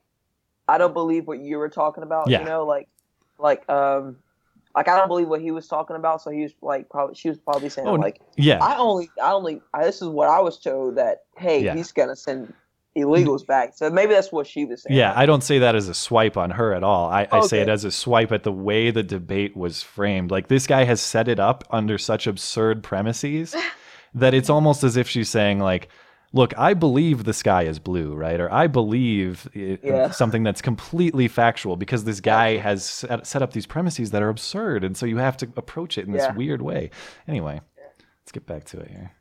I 0.67 0.77
don't 0.77 0.93
believe 0.93 1.25
what 1.27 1.39
you 1.39 1.57
were 1.57 1.69
talking 1.69 2.03
about. 2.03 2.29
Yeah. 2.29 2.39
You 2.39 2.45
know, 2.45 2.65
like, 2.65 2.87
like, 3.39 3.67
um, 3.69 4.17
like 4.75 4.87
I 4.87 4.97
don't 4.97 5.07
believe 5.07 5.27
what 5.27 5.41
he 5.41 5.51
was 5.51 5.67
talking 5.67 5.95
about. 5.95 6.21
So 6.21 6.29
he 6.31 6.43
was 6.43 6.53
like, 6.61 6.89
probably 6.89 7.15
she 7.15 7.29
was 7.29 7.37
probably 7.37 7.69
saying 7.69 7.87
Oh, 7.87 7.93
like, 7.93 8.21
yeah, 8.35 8.63
I 8.63 8.77
only, 8.77 9.09
I 9.21 9.31
only, 9.31 9.61
I, 9.73 9.85
this 9.85 10.01
is 10.01 10.07
what 10.07 10.29
I 10.29 10.39
was 10.39 10.59
told 10.59 10.97
that 10.97 11.23
hey, 11.37 11.63
Yeah. 11.63 11.75
he's 11.75 11.91
gonna 11.91 12.15
send 12.15 12.53
illegals 12.97 13.45
back. 13.45 13.73
So 13.75 13.89
maybe 13.89 14.13
that's 14.13 14.31
what 14.31 14.47
she 14.47 14.65
was 14.65 14.83
saying. 14.83 14.97
Yeah, 14.97 15.13
I 15.15 15.25
don't 15.25 15.43
say 15.43 15.59
that 15.59 15.75
as 15.75 15.87
a 15.87 15.93
swipe 15.93 16.35
on 16.37 16.51
her 16.51 16.73
at 16.73 16.83
all. 16.83 17.09
I, 17.09 17.27
I 17.31 17.41
say 17.41 17.59
it 17.61 17.69
as 17.69 17.85
a 17.85 17.91
swipe 17.91 18.31
at 18.31 18.43
the 18.43 18.51
way 18.51 18.91
the 18.91 19.03
debate 19.03 19.55
was 19.55 19.83
framed. 19.83 20.31
Like 20.31 20.47
this 20.47 20.65
guy 20.67 20.83
has 20.83 20.99
set 20.99 21.27
it 21.27 21.39
up 21.39 21.63
under 21.69 21.97
such 21.97 22.25
absurd 22.27 22.83
premises 22.83 23.55
that 24.15 24.33
it's 24.33 24.49
almost 24.49 24.83
as 24.83 24.97
if 24.97 25.07
she's 25.07 25.29
saying 25.29 25.59
like, 25.59 25.89
"Look, 26.33 26.57
I 26.57 26.73
believe 26.73 27.23
the 27.23 27.33
sky 27.33 27.63
is 27.63 27.79
blue, 27.79 28.13
right? 28.15 28.39
Or 28.39 28.51
I 28.53 28.67
believe 28.67 29.47
it, 29.53 29.79
Yeah. 29.83 30.11
something 30.11 30.43
that's 30.43 30.61
completely 30.61 31.27
factual 31.27 31.75
because 31.77 32.03
this 32.03 32.19
guy 32.19 32.57
has 32.57 32.83
set, 32.85 33.25
set 33.25 33.41
up 33.41 33.53
these 33.53 33.65
premises 33.65 34.11
that 34.11 34.21
are 34.21 34.29
absurd, 34.29 34.83
and 34.83 34.95
so 34.97 35.05
you 35.05 35.17
have 35.17 35.37
to 35.37 35.49
approach 35.55 35.97
it 35.97 36.05
in 36.07 36.13
Yeah. 36.13 36.27
this 36.27 36.35
weird 36.37 36.61
way." 36.61 36.89
Anyway, 37.27 37.61
let's 38.21 38.31
get 38.33 38.45
back 38.45 38.65
to 38.65 38.79
it 38.79 38.89
here. 38.91 39.11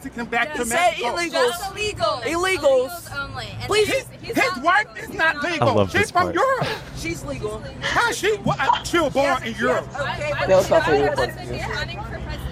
Mexican 0.00 0.26
back 0.26 0.52
He 0.52 0.58
to 0.58 0.64
said 0.64 0.76
Mexico. 0.76 1.08
illegals. 1.08 1.48
Just 1.48 1.74
illegals. 1.74 2.22
Illegals. 2.22 3.18
only. 3.18 3.46
And 3.58 3.62
Please. 3.64 3.88
he's- 3.88 4.06
His, 4.20 4.36
his 4.36 4.36
not- 4.56 4.62
wife 4.62 4.86
is 5.02 5.08
not 5.12 5.44
I 5.44 5.50
legal. 5.50 5.74
love 5.74 5.90
She's 5.90 6.00
this 6.02 6.10
from 6.12 6.22
part. 6.22 6.34
Europe. 6.36 6.66
She's 6.96 7.24
legal. 7.24 7.62
How 7.80 8.12
she? 8.12 8.36
What, 8.36 8.86
she 8.86 8.98
was 9.00 9.12
born 9.12 9.42
in 9.42 9.54
Europe. 9.56 9.88
Okay, 9.98 10.32
but, 10.38 10.46
That 10.48 10.56
was 10.56 10.70
my 10.70 10.80
favorite 10.82 11.16
But 11.16 11.30
part. 11.34 11.48
she's 11.48 11.66
running 11.66 11.98
for 11.98 12.10
president. 12.10 12.47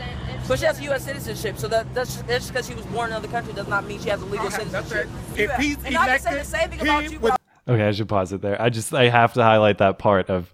And 0.46 0.48
but 0.48 0.59
she 0.59 0.64
has 0.66 0.80
U.S. 0.80 1.04
citizenship, 1.04 1.59
so 1.59 1.68
that 1.68 1.92
that's 1.94 2.14
just, 2.14 2.26
that's 2.26 2.44
just 2.44 2.52
because 2.52 2.66
she 2.68 2.74
was 2.74 2.87
born 2.87 3.11
in 3.11 3.12
another 3.16 3.28
country 3.28 3.52
does 3.52 3.68
not 3.68 3.85
mean 3.87 4.00
she 4.00 4.09
has 4.09 4.22
a 4.22 4.26
legal 4.26 4.46
Okay, 4.46 4.56
citizenship. 4.56 5.09
If 5.35 5.38
Yeah. 5.50 5.61
he's 5.61 5.76
and 5.85 5.96
I 5.96 6.06
can 6.06 6.20
say 6.20 6.35
the 6.38 6.44
same 6.44 6.70
thing 6.70 6.78
he 6.80 6.85
about 6.85 7.11
you. 7.11 7.20
would- 7.20 7.32
Okay, 7.68 7.82
I 7.88 7.90
should 7.92 8.09
pause 8.09 8.32
it 8.32 8.42
there. 8.42 8.61
I 8.62 8.70
just 8.70 8.94
I 8.94 9.09
have 9.09 9.32
to 9.35 9.42
highlight 9.42 9.78
that 9.78 9.98
part 9.98 10.30
of 10.30 10.52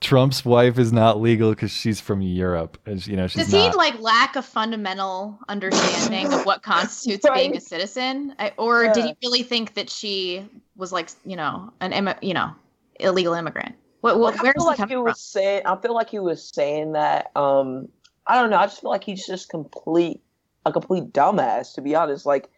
Trump's 0.00 0.44
wife 0.44 0.78
is 0.78 0.92
not 0.92 1.20
legal 1.20 1.50
because 1.50 1.70
she's 1.72 2.00
from 2.00 2.20
Europe, 2.22 2.78
and 2.86 3.02
she- 3.02 3.10
you 3.12 3.16
know 3.16 3.26
she's 3.26 3.44
Does 3.44 3.52
he 3.52 3.66
not. 3.68 3.76
like 3.76 3.98
lack 4.00 4.36
a 4.36 4.42
fundamental 4.42 5.38
understanding 5.48 6.32
of 6.32 6.44
what 6.46 6.62
constitutes 6.62 7.24
Right. 7.28 7.36
being 7.50 7.56
a 7.56 7.60
citizen, 7.60 8.34
I, 8.38 8.52
or 8.58 8.92
did 8.92 9.04
he 9.06 9.16
really 9.24 9.42
think 9.42 9.74
that 9.74 9.90
she 9.90 10.46
was 10.76 10.92
like, 10.92 11.08
you 11.24 11.34
know, 11.36 11.72
an 11.80 11.92
immi- 11.92 12.18
you 12.22 12.34
know, 12.34 12.50
illegal 13.00 13.32
immigrant? 13.34 13.74
What, 14.02 14.20
what 14.20 14.34
Like, 14.36 14.40
I 14.44 14.52
feel 14.52 14.62
he 14.62 14.66
like 14.68 14.76
coming 14.76 14.90
he 14.98 15.02
was 15.02 15.20
saying. 15.20 15.62
I 15.64 15.76
feel 15.80 15.94
like 15.94 16.10
he 16.10 16.18
was 16.20 16.48
saying 16.54 16.92
that. 16.92 17.32
Um, 17.34 17.88
I 18.26 18.40
don't 18.40 18.50
know. 18.50 18.58
I 18.58 18.66
just 18.66 18.80
feel 18.80 18.90
like 18.90 19.04
he's 19.04 19.26
just 19.26 19.48
complete 19.48 20.20
a 20.64 20.72
complete 20.72 21.12
dumbass. 21.12 21.74
To 21.74 21.82
be 21.82 21.94
honest, 21.94 22.26
like, 22.26 22.48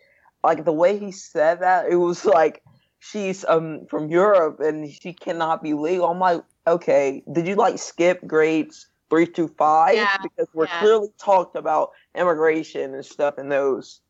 like 0.42 0.64
the 0.64 0.72
way 0.72 0.98
he 0.98 1.12
said 1.12 1.61
that, 1.61 1.90
it 1.90 1.96
was 1.96 2.24
like 2.24 2.62
she's 2.98 3.44
um 3.44 3.87
from 3.88 4.11
Europe 4.11 4.61
and 4.61 4.90
she 4.90 5.12
cannot 5.12 5.62
be 5.62 5.74
legal. 5.74 6.09
I'm 6.09 6.18
like, 6.18 6.42
okay, 6.66 7.22
did 7.33 7.46
you 7.46 7.54
like 7.54 7.78
skip 7.78 8.26
grades 8.26 8.88
three 9.11 9.26
through 9.26 9.48
five? 9.59 9.94
Yeah, 9.94 10.16
Because 10.22 10.48
we're 10.54 10.66
yeah. 10.66 10.81
clearly 10.81 11.09
talked 11.18 11.57
about 11.57 11.90
immigration 12.14 12.94
and 12.94 13.04
stuff 13.04 13.38
in 13.38 13.48
those. 13.48 14.00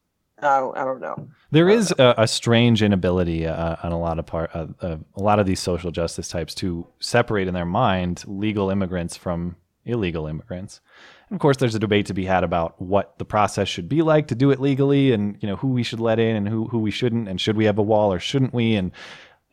I 0.40 0.60
don't. 0.60 0.76
I 0.76 0.84
don't 0.84 1.00
know. 1.00 1.28
There 1.50 1.68
is 1.68 1.92
a, 1.98 2.14
a 2.18 2.28
strange 2.28 2.82
inability 2.82 3.46
uh, 3.46 3.76
on 3.82 3.90
a 3.90 3.98
lot 3.98 4.18
of 4.18 4.26
part 4.26 4.50
uh, 4.54 4.66
uh, 4.80 4.96
a 5.16 5.20
lot 5.20 5.40
of 5.40 5.46
these 5.46 5.60
social 5.60 5.90
justice 5.90 6.28
types 6.28 6.54
to 6.56 6.86
separate 7.00 7.48
in 7.48 7.54
their 7.54 7.64
mind 7.66 8.22
legal 8.26 8.70
immigrants 8.70 9.16
from 9.16 9.56
illegal 9.88 10.26
immigrants. 10.26 10.80
And 11.28 11.36
of 11.36 11.40
course, 11.40 11.56
there's 11.56 11.74
a 11.74 11.78
debate 11.80 12.06
to 12.06 12.14
be 12.14 12.24
had 12.24 12.44
about 12.44 12.80
what 12.80 13.18
the 13.18 13.24
process 13.24 13.68
should 13.68 13.88
be 13.88 14.02
like 14.02 14.28
to 14.28 14.34
do 14.34 14.50
it 14.50 14.60
legally, 14.60 15.12
and 15.12 15.36
you 15.40 15.48
know 15.48 15.56
who 15.56 15.68
we 15.68 15.82
should 15.82 16.00
let 16.00 16.18
in 16.18 16.36
and 16.36 16.48
who 16.48 16.66
who 16.68 16.78
we 16.78 16.90
shouldn't, 16.90 17.28
and 17.28 17.40
should 17.40 17.56
we 17.56 17.64
have 17.64 17.78
a 17.78 17.82
wall 17.82 18.12
or 18.12 18.18
shouldn't 18.20 18.54
we, 18.54 18.74
and 18.76 18.92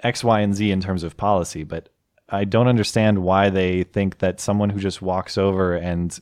X, 0.01 0.23
Y, 0.23 0.39
and 0.41 0.53
Z 0.55 0.69
in 0.71 0.81
terms 0.81 1.03
of 1.03 1.17
policy. 1.17 1.63
But 1.63 1.89
I 2.29 2.43
don't 2.45 2.67
understand 2.67 3.23
why 3.23 3.49
they 3.49 3.83
think 3.83 4.19
that 4.19 4.39
someone 4.39 4.69
who 4.69 4.79
just 4.79 5.01
walks 5.01 5.37
over 5.37 5.75
and 5.75 6.17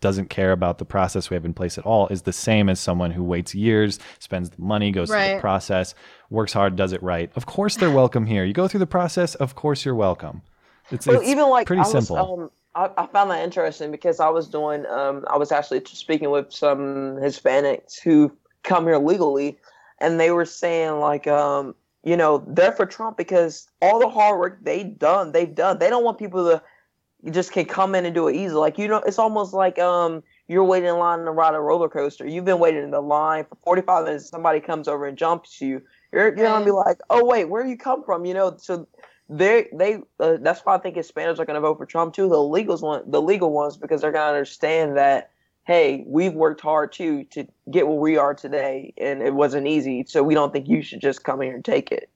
doesn't 0.00 0.30
care 0.30 0.52
about 0.52 0.78
the 0.78 0.84
process 0.84 1.28
we 1.28 1.34
have 1.34 1.44
in 1.44 1.52
place 1.52 1.76
at 1.76 1.84
all 1.84 2.06
is 2.06 2.22
the 2.22 2.32
same 2.32 2.68
as 2.68 2.78
someone 2.78 3.10
who 3.10 3.24
waits 3.24 3.52
years, 3.54 3.98
spends 4.20 4.50
the 4.50 4.62
money, 4.62 4.92
goes 4.92 5.08
through 5.08 5.34
the 5.34 5.40
process, 5.40 5.92
works 6.30 6.52
hard, 6.52 6.76
does 6.76 6.92
it 6.92 7.02
right. 7.02 7.32
Of 7.34 7.46
course, 7.46 7.74
they're 7.76 7.90
welcome 7.90 8.24
here. 8.24 8.44
You 8.44 8.52
go 8.52 8.68
through 8.68 8.78
the 8.78 8.86
process, 8.86 9.34
of 9.34 9.56
course, 9.56 9.84
you're 9.84 9.96
welcome. 9.96 10.42
It's, 10.92 11.04
Well, 11.06 11.20
it's 11.20 11.28
even 11.28 11.50
like 11.50 11.66
pretty 11.66 11.80
was, 11.80 11.90
simple. 11.90 12.16
um, 12.16 12.50
I, 12.78 12.90
I 12.96 13.06
found 13.08 13.30
that 13.32 13.42
interesting 13.42 13.90
because 13.90 14.20
I 14.20 14.28
was 14.28 14.46
doing, 14.46 14.86
um, 14.86 15.24
I 15.28 15.36
was 15.36 15.50
actually 15.50 15.82
speaking 15.84 16.30
with 16.30 16.52
some 16.52 17.16
Hispanics 17.16 18.00
who 18.00 18.32
come 18.62 18.84
here 18.84 18.98
legally, 18.98 19.58
and 19.98 20.20
they 20.20 20.30
were 20.30 20.44
saying 20.44 21.00
like, 21.00 21.26
um, 21.26 21.74
you 22.04 22.16
know, 22.16 22.44
they're 22.46 22.72
for 22.72 22.86
Trump 22.86 23.16
because 23.16 23.68
all 23.82 23.98
the 23.98 24.08
hard 24.08 24.38
work 24.38 24.58
they 24.62 24.84
done, 24.84 25.32
they've 25.32 25.52
done. 25.52 25.80
They 25.80 25.90
don't 25.90 26.04
want 26.04 26.18
people 26.18 26.48
to 26.48 26.62
you 27.22 27.32
just 27.32 27.50
can 27.50 27.64
come 27.64 27.96
in 27.96 28.06
and 28.06 28.14
do 28.14 28.28
it 28.28 28.36
easy. 28.36 28.54
Like 28.54 28.78
you 28.78 28.86
know, 28.86 28.98
it's 28.98 29.18
almost 29.18 29.52
like 29.52 29.78
um, 29.80 30.22
you're 30.46 30.62
waiting 30.62 30.88
in 30.88 30.98
line 30.98 31.24
to 31.24 31.32
ride 31.32 31.54
a 31.54 31.60
roller 31.60 31.88
coaster. 31.88 32.26
You've 32.26 32.44
been 32.44 32.60
waiting 32.60 32.84
in 32.84 32.92
the 32.92 33.02
line 33.02 33.44
for 33.44 33.56
45 33.64 34.04
minutes. 34.04 34.28
Somebody 34.28 34.60
comes 34.60 34.86
over 34.86 35.04
and 35.06 35.18
jumps 35.18 35.60
you. 35.60 35.82
You're, 36.12 36.28
you're 36.36 36.46
gonna 36.46 36.64
be 36.64 36.70
like, 36.70 36.98
oh 37.10 37.24
wait, 37.24 37.46
where 37.46 37.66
you 37.66 37.76
come 37.76 38.04
from? 38.04 38.24
You 38.24 38.34
know, 38.34 38.56
so 38.56 38.86
they 39.28 39.68
they 39.72 39.98
uh, 40.20 40.38
that's 40.40 40.60
why 40.60 40.74
I 40.74 40.78
think 40.78 40.96
Hispanics 40.96 41.38
are 41.38 41.44
going 41.44 41.54
to 41.54 41.60
vote 41.60 41.78
for 41.78 41.86
Trump 41.86 42.14
too. 42.14 42.28
The 42.28 42.36
legals 42.36 42.82
want 42.82 43.10
the 43.10 43.20
legal 43.20 43.52
ones 43.52 43.76
because 43.76 44.00
they're 44.00 44.12
going 44.12 44.24
to 44.24 44.36
understand 44.36 44.96
that 44.96 45.30
hey, 45.68 46.02
we've 46.06 46.32
worked 46.32 46.62
hard 46.62 46.90
too 46.92 47.24
to 47.24 47.46
get 47.70 47.86
where 47.86 47.98
we 47.98 48.16
are 48.16 48.32
today, 48.32 48.94
and 48.96 49.20
it 49.20 49.34
wasn't 49.34 49.66
easy. 49.66 50.02
So 50.08 50.22
we 50.22 50.32
don't 50.32 50.50
think 50.50 50.66
you 50.66 50.80
should 50.80 51.00
just 51.00 51.24
come 51.24 51.42
here 51.42 51.54
and 51.54 51.62
take 51.62 51.92
it. 51.92 52.08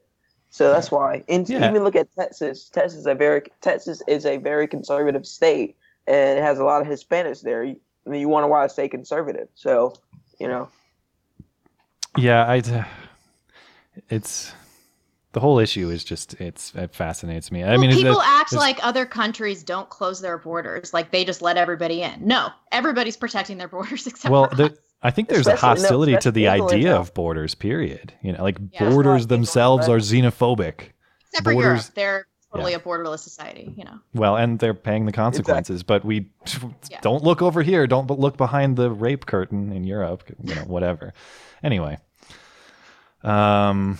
So 0.49 0.71
that's 0.71 0.91
why. 0.91 1.23
And 1.29 1.49
Yeah. 1.49 1.69
even 1.69 1.85
look 1.85 1.97
at 1.97 2.09
Texas. 2.15 2.71
Texas 2.71 3.01
is 3.01 3.07
a 3.07 3.15
very 3.15 3.43
Texas 3.61 4.03
is 4.09 4.25
a 4.25 4.39
very 4.39 4.67
conservative 4.67 5.27
state, 5.27 5.77
and 6.07 6.39
it 6.39 6.43
has 6.43 6.59
a 6.59 6.65
lot 6.65 6.81
of 6.81 6.89
Hispanics 6.89 7.43
there. 7.43 7.63
I 7.65 7.77
mean, 8.09 8.21
you 8.21 8.29
wonder 8.29 8.49
why 8.49 8.65
I 8.65 8.67
stay 8.69 8.89
conservative. 8.89 9.49
So, 9.55 9.95
you 10.41 10.49
know, 10.49 10.69
Yeah, 12.17 12.45
I. 12.49 12.63
It's 14.09 14.53
the 15.33 15.41
whole 15.41 15.59
issue 15.59 15.89
is 15.91 16.05
just 16.05 16.35
it's 16.35 16.75
it 16.75 16.95
fascinates 16.95 17.51
me. 17.51 17.63
I 17.63 17.71
Well, 17.73 17.79
mean, 17.81 17.91
it's- 17.91 18.03
people 18.03 18.21
act 18.23 18.53
it's- 18.53 18.61
like 18.61 18.79
other 18.87 19.07
countries 19.07 19.63
don't 19.63 19.89
close 19.89 20.21
their 20.21 20.39
borders, 20.39 20.93
like 20.93 21.11
they 21.11 21.25
just 21.25 21.43
let 21.43 21.57
everybody 21.57 22.03
in. 22.03 22.27
No, 22.27 22.49
everybody's 22.71 23.17
protecting 23.17 23.59
their 23.59 23.69
borders 23.69 24.07
except 24.07 24.31
well, 24.31 24.49
for 24.49 24.57
the. 24.57 24.79
I 25.03 25.11
think 25.11 25.29
there's 25.29 25.47
a 25.49 25.55
Especially- 25.55 25.83
no, 25.83 25.83
hostility 25.83 26.17
to 26.19 26.31
the 26.31 26.49
idea 26.49 26.95
of 26.95 27.13
borders. 27.15 27.55
Period. 27.57 28.13
You 28.23 28.33
know, 28.35 28.43
like 28.43 28.59
Yeah. 28.73 28.89
borders 28.91 29.23
Right. 29.23 29.29
themselves 29.31 29.89
are 29.89 29.99
xenophobic. 29.99 30.91
Except 31.31 31.45
for 31.45 31.53
Europe, 31.53 31.83
they're 31.97 32.27
totally 32.53 32.75
a 32.75 32.79
borderless 32.79 33.21
society. 33.21 33.73
You 33.77 33.85
know. 33.85 33.99
Well, 34.15 34.37
and 34.37 34.59
they're 34.61 34.75
paying 34.75 35.07
the 35.07 35.13
consequences, 35.13 35.83
but 35.83 36.05
we 36.05 36.29
Yeah. 36.91 37.01
don't 37.01 37.25
look 37.25 37.43
over 37.43 37.63
here. 37.63 37.87
Don't 37.89 38.09
look 38.11 38.37
behind 38.37 38.77
the 38.77 38.91
rape 38.91 39.27
curtain 39.27 39.73
in 39.73 39.83
Europe. 39.85 40.23
You 40.45 40.55
know, 40.55 40.63
whatever. 40.67 41.15
Anyway, 41.65 41.99
um, 43.25 43.99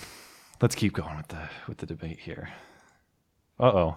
let's 0.63 0.75
keep 0.75 0.95
going 0.95 1.17
with 1.17 1.29
the 1.29 1.49
with 1.69 1.79
the 1.79 1.87
debate 1.87 2.19
here. 2.19 2.49
Uh 3.61 3.65
oh, 3.65 3.97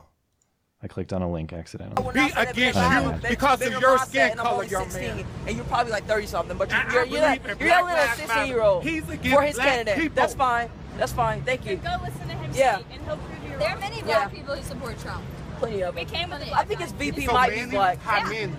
I 0.84 0.88
clicked 0.88 1.14
on 1.14 1.22
a 1.22 1.32
link 1.32 1.54
accidentally. 1.54 2.12
Be 2.14 2.30
against 2.36 2.80
you 2.80 3.30
because 3.30 3.62
of 3.62 3.80
your 3.80 3.98
skin 4.00 4.38
color, 4.38 4.66
young 4.66 4.92
man. 4.94 5.26
And 5.48 5.56
you're 5.56 5.66
probably 5.66 5.92
like 5.94 6.06
30 6.06 6.26
something, 6.28 6.58
but 6.58 6.70
you're, 6.70 7.06
you're, 7.06 7.22
not, 7.22 7.42
believe 7.42 7.42
in 7.44 7.48
you're 7.48 7.56
Black 7.56 7.70
yelling 7.70 7.96
at 7.96 8.04
a 8.04 8.08
Lives 8.08 8.18
16 8.20 8.48
year 8.48 8.62
old 8.62 8.84
He's 8.84 9.10
against 9.10 9.30
for 9.36 9.42
his 9.44 9.56
black 9.56 9.68
candidate. 9.68 9.96
people. 10.04 10.16
That's 10.16 10.36
fine. 10.36 10.70
That's 10.98 11.12
fine. 11.14 11.42
Thank 11.44 11.66
you. 11.66 11.78
Go 11.78 11.90
listen 12.04 12.20
to 12.28 12.34
him 12.36 12.52
Yeah. 12.54 12.76
speak, 12.76 12.88
and 12.94 13.06
he'll 13.06 13.18
prove 13.18 13.44
you 13.44 13.50
wrong. 13.52 13.60
There 13.60 13.70
are 13.70 13.80
many 13.80 13.98
Yeah. 13.98 14.04
black 14.04 14.34
people 14.34 14.56
who 14.56 14.64
support 14.64 15.00
Trump. 15.00 15.24
Plenty 15.60 15.84
of 15.84 15.96
We 15.96 16.04
them. 16.04 16.14
came 16.14 16.30
with 16.30 16.42
a 16.42 16.54
I 16.54 16.66
think 16.66 16.82
his 16.82 16.92
VP 16.92 17.26
So 17.26 17.34
might 17.34 17.50
be 17.52 17.56
many? 17.62 17.72
black. 17.72 18.02
How 18.02 18.28
many? 18.30 18.54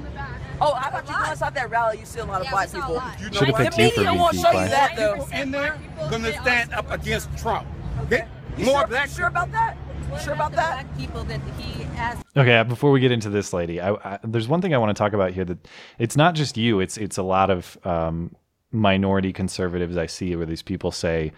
Oh, 0.61 0.73
how 0.73 0.89
about 0.89 1.07
you 1.07 1.13
guys 1.15 1.43
at 1.43 1.55
that 1.55 1.71
rally? 1.71 1.99
You 1.99 2.07
see 2.07 2.21
a 2.21 2.25
lot 2.25 2.41
of 2.41 2.45
Yeah, 2.47 2.51
black 2.51 2.73
we 2.73 2.81
saw 2.81 2.87
a 2.87 2.89
people. 2.89 3.03
You 3.21 3.31
know 3.31 3.39
Should 3.39 3.49
have 3.49 3.57
picked 3.57 3.77
The 3.77 3.83
you 3.83 3.91
for 3.91 3.97
media 4.01 4.15
won't 4.15 4.33
VP. 4.37 4.43
show 4.43 4.53
you 4.61 4.69
that 4.69 4.97
though. 4.97 5.29
In 5.35 5.51
there 5.51 5.79
gonna 6.11 6.33
stand 6.41 6.73
up 6.73 6.91
against 6.91 7.37
Trump. 7.37 7.67
Get 8.09 8.29
You 8.57 8.67
more 8.67 8.81
sure, 8.81 8.87
black 8.87 9.09
you 9.09 9.15
sure 9.15 9.27
about 9.27 9.53
that? 9.53 9.77
You 10.13 10.19
sure 10.21 10.33
about 10.35 10.53
that? 10.53 10.85
Black 10.85 10.99
people 10.99 11.25
that 11.25 11.41
he 11.59 11.85
asked. 11.97 12.25
Okay, 12.37 12.59
uh, 12.59 12.65
before 12.65 12.91
we 12.91 13.01
get 13.01 13.11
into 13.11 13.31
this 13.31 13.53
lady, 13.53 13.81
I, 13.81 13.93
I, 13.93 14.19
there's 14.23 14.47
one 14.47 14.63
thing 14.63 14.75
I 14.75 14.79
want 14.79 14.97
to 14.97 14.99
talk 14.99 15.13
about 15.13 15.33
here 15.33 15.45
that 15.45 15.67
it's 15.99 16.17
not 16.17 16.35
just 16.35 16.57
you; 16.57 16.81
it's 16.81 16.97
it's 16.97 17.19
a 17.19 17.23
lot 17.23 17.51
of 17.51 17.77
um, 17.85 18.35
minority 18.71 19.33
conservatives 19.33 19.97
I 19.97 20.07
see 20.07 20.37
where 20.37 20.47
these 20.47 20.63
people 20.63 20.93
say 20.93 21.33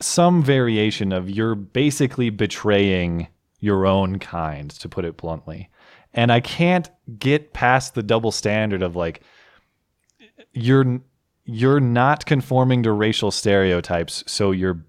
some 0.00 0.42
variation 0.42 1.12
of 1.12 1.30
you're 1.30 1.54
basically 1.54 2.30
betraying 2.30 3.28
your 3.60 3.86
own 3.86 4.18
kind, 4.18 4.70
to 4.70 4.88
put 4.88 5.04
it 5.04 5.16
bluntly, 5.16 5.70
and 6.12 6.32
I 6.32 6.40
can't 6.40 6.90
get 7.18 7.52
past 7.52 7.94
the 7.94 8.02
double 8.02 8.32
standard 8.32 8.82
of 8.82 8.96
like 8.96 9.22
you're 10.52 11.00
you're 11.44 11.80
not 11.80 12.26
conforming 12.26 12.82
to 12.82 12.92
racial 12.92 13.30
stereotypes, 13.30 14.24
so 14.26 14.50
you're 14.50 14.84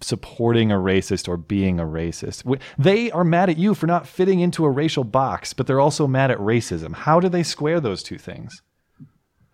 supporting 0.00 0.70
a 0.70 0.76
racist 0.76 1.28
or 1.28 1.36
being 1.36 1.80
a 1.80 1.84
racist. 1.84 2.60
They 2.78 3.10
are 3.10 3.24
mad 3.24 3.50
at 3.50 3.58
you 3.58 3.74
for 3.74 3.86
not 3.86 4.06
fitting 4.06 4.40
into 4.40 4.64
a 4.64 4.70
racial 4.70 5.04
box, 5.04 5.52
but 5.52 5.66
they're 5.66 5.80
also 5.80 6.06
mad 6.06 6.30
at 6.30 6.38
racism. 6.38 6.94
How 6.94 7.18
do 7.20 7.28
they 7.28 7.42
square 7.42 7.80
those 7.80 8.02
two 8.02 8.18
things? 8.18 8.62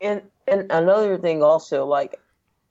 and 0.05 0.23
and 0.47 0.71
another 0.71 1.17
thing 1.19 1.43
also 1.43 1.87
like 1.87 2.21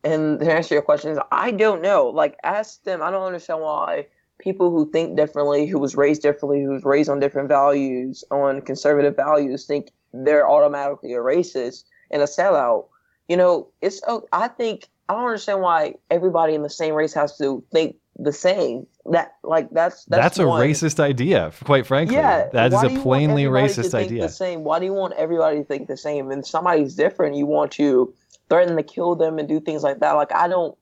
and 0.04 0.40
to 0.40 0.54
answer 0.54 0.76
your 0.76 0.82
question 0.82 1.12
is 1.12 1.20
i 1.32 1.52
don't 1.52 1.82
know 1.82 2.08
like 2.08 2.38
ask 2.44 2.84
them 2.84 3.02
i 3.02 3.12
don't 3.12 3.26
understand 3.26 3.60
why 3.60 4.06
people 4.40 4.70
who 4.70 4.90
think 4.92 5.18
differently 5.18 5.66
who 5.66 5.80
was 5.80 5.96
raised 5.96 6.22
differently 6.22 6.64
who 6.64 6.72
was 6.72 6.84
raised 6.86 7.10
on 7.10 7.20
different 7.20 7.50
values 7.50 8.24
on 8.32 8.62
conservative 8.62 9.16
values 9.16 9.66
think 9.66 9.92
they're 10.14 10.48
automatically 10.48 11.14
a 11.14 11.18
racist 11.18 11.86
and 12.12 12.22
a 12.22 12.26
sellout 12.26 12.86
you 13.28 13.38
know 13.38 13.68
it's 13.82 14.02
oh, 14.08 14.24
i 14.32 14.48
think 14.48 14.88
i 15.10 15.14
don't 15.14 15.26
understand 15.26 15.62
why 15.62 15.94
everybody 16.10 16.54
in 16.54 16.64
the 16.64 16.70
same 16.70 16.94
race 16.94 17.14
has 17.14 17.38
to 17.38 17.64
think 17.72 17.96
the 18.20 18.34
same 18.34 18.86
that 19.06 19.36
like 19.44 19.70
that's 19.72 20.06
That's, 20.06 20.38
that's, 20.38 20.40
a 20.40 20.44
racist 20.44 21.00
idea, 21.00 21.52
quite 21.66 21.86
frankly. 21.86 22.16
Yeah, 22.16 22.48
that 22.54 22.72
is 22.72 22.82
a 22.82 22.88
do 22.88 22.94
you 22.94 23.00
want 23.00 23.04
plainly 23.04 23.44
racist 23.46 23.92
think 23.92 24.12
idea. 24.12 24.22
The 24.24 24.30
same. 24.30 24.64
Why 24.64 24.80
do 24.80 24.86
you 24.86 24.94
want 24.94 25.14
everybody 25.14 25.58
to 25.58 25.64
think 25.64 25.88
the 25.88 25.98
same? 25.98 26.32
And 26.32 26.46
somebody's 26.46 26.96
different, 26.96 27.36
you 27.36 27.46
want 27.46 27.72
to 27.74 28.14
threaten 28.50 28.76
to 28.76 28.84
kill 28.84 29.16
them 29.16 29.40
and 29.40 29.48
do 29.48 29.60
things 29.60 29.84
like 29.84 30.00
that. 30.00 30.14
Like 30.14 30.34
I 30.34 30.48
don't, 30.48 30.78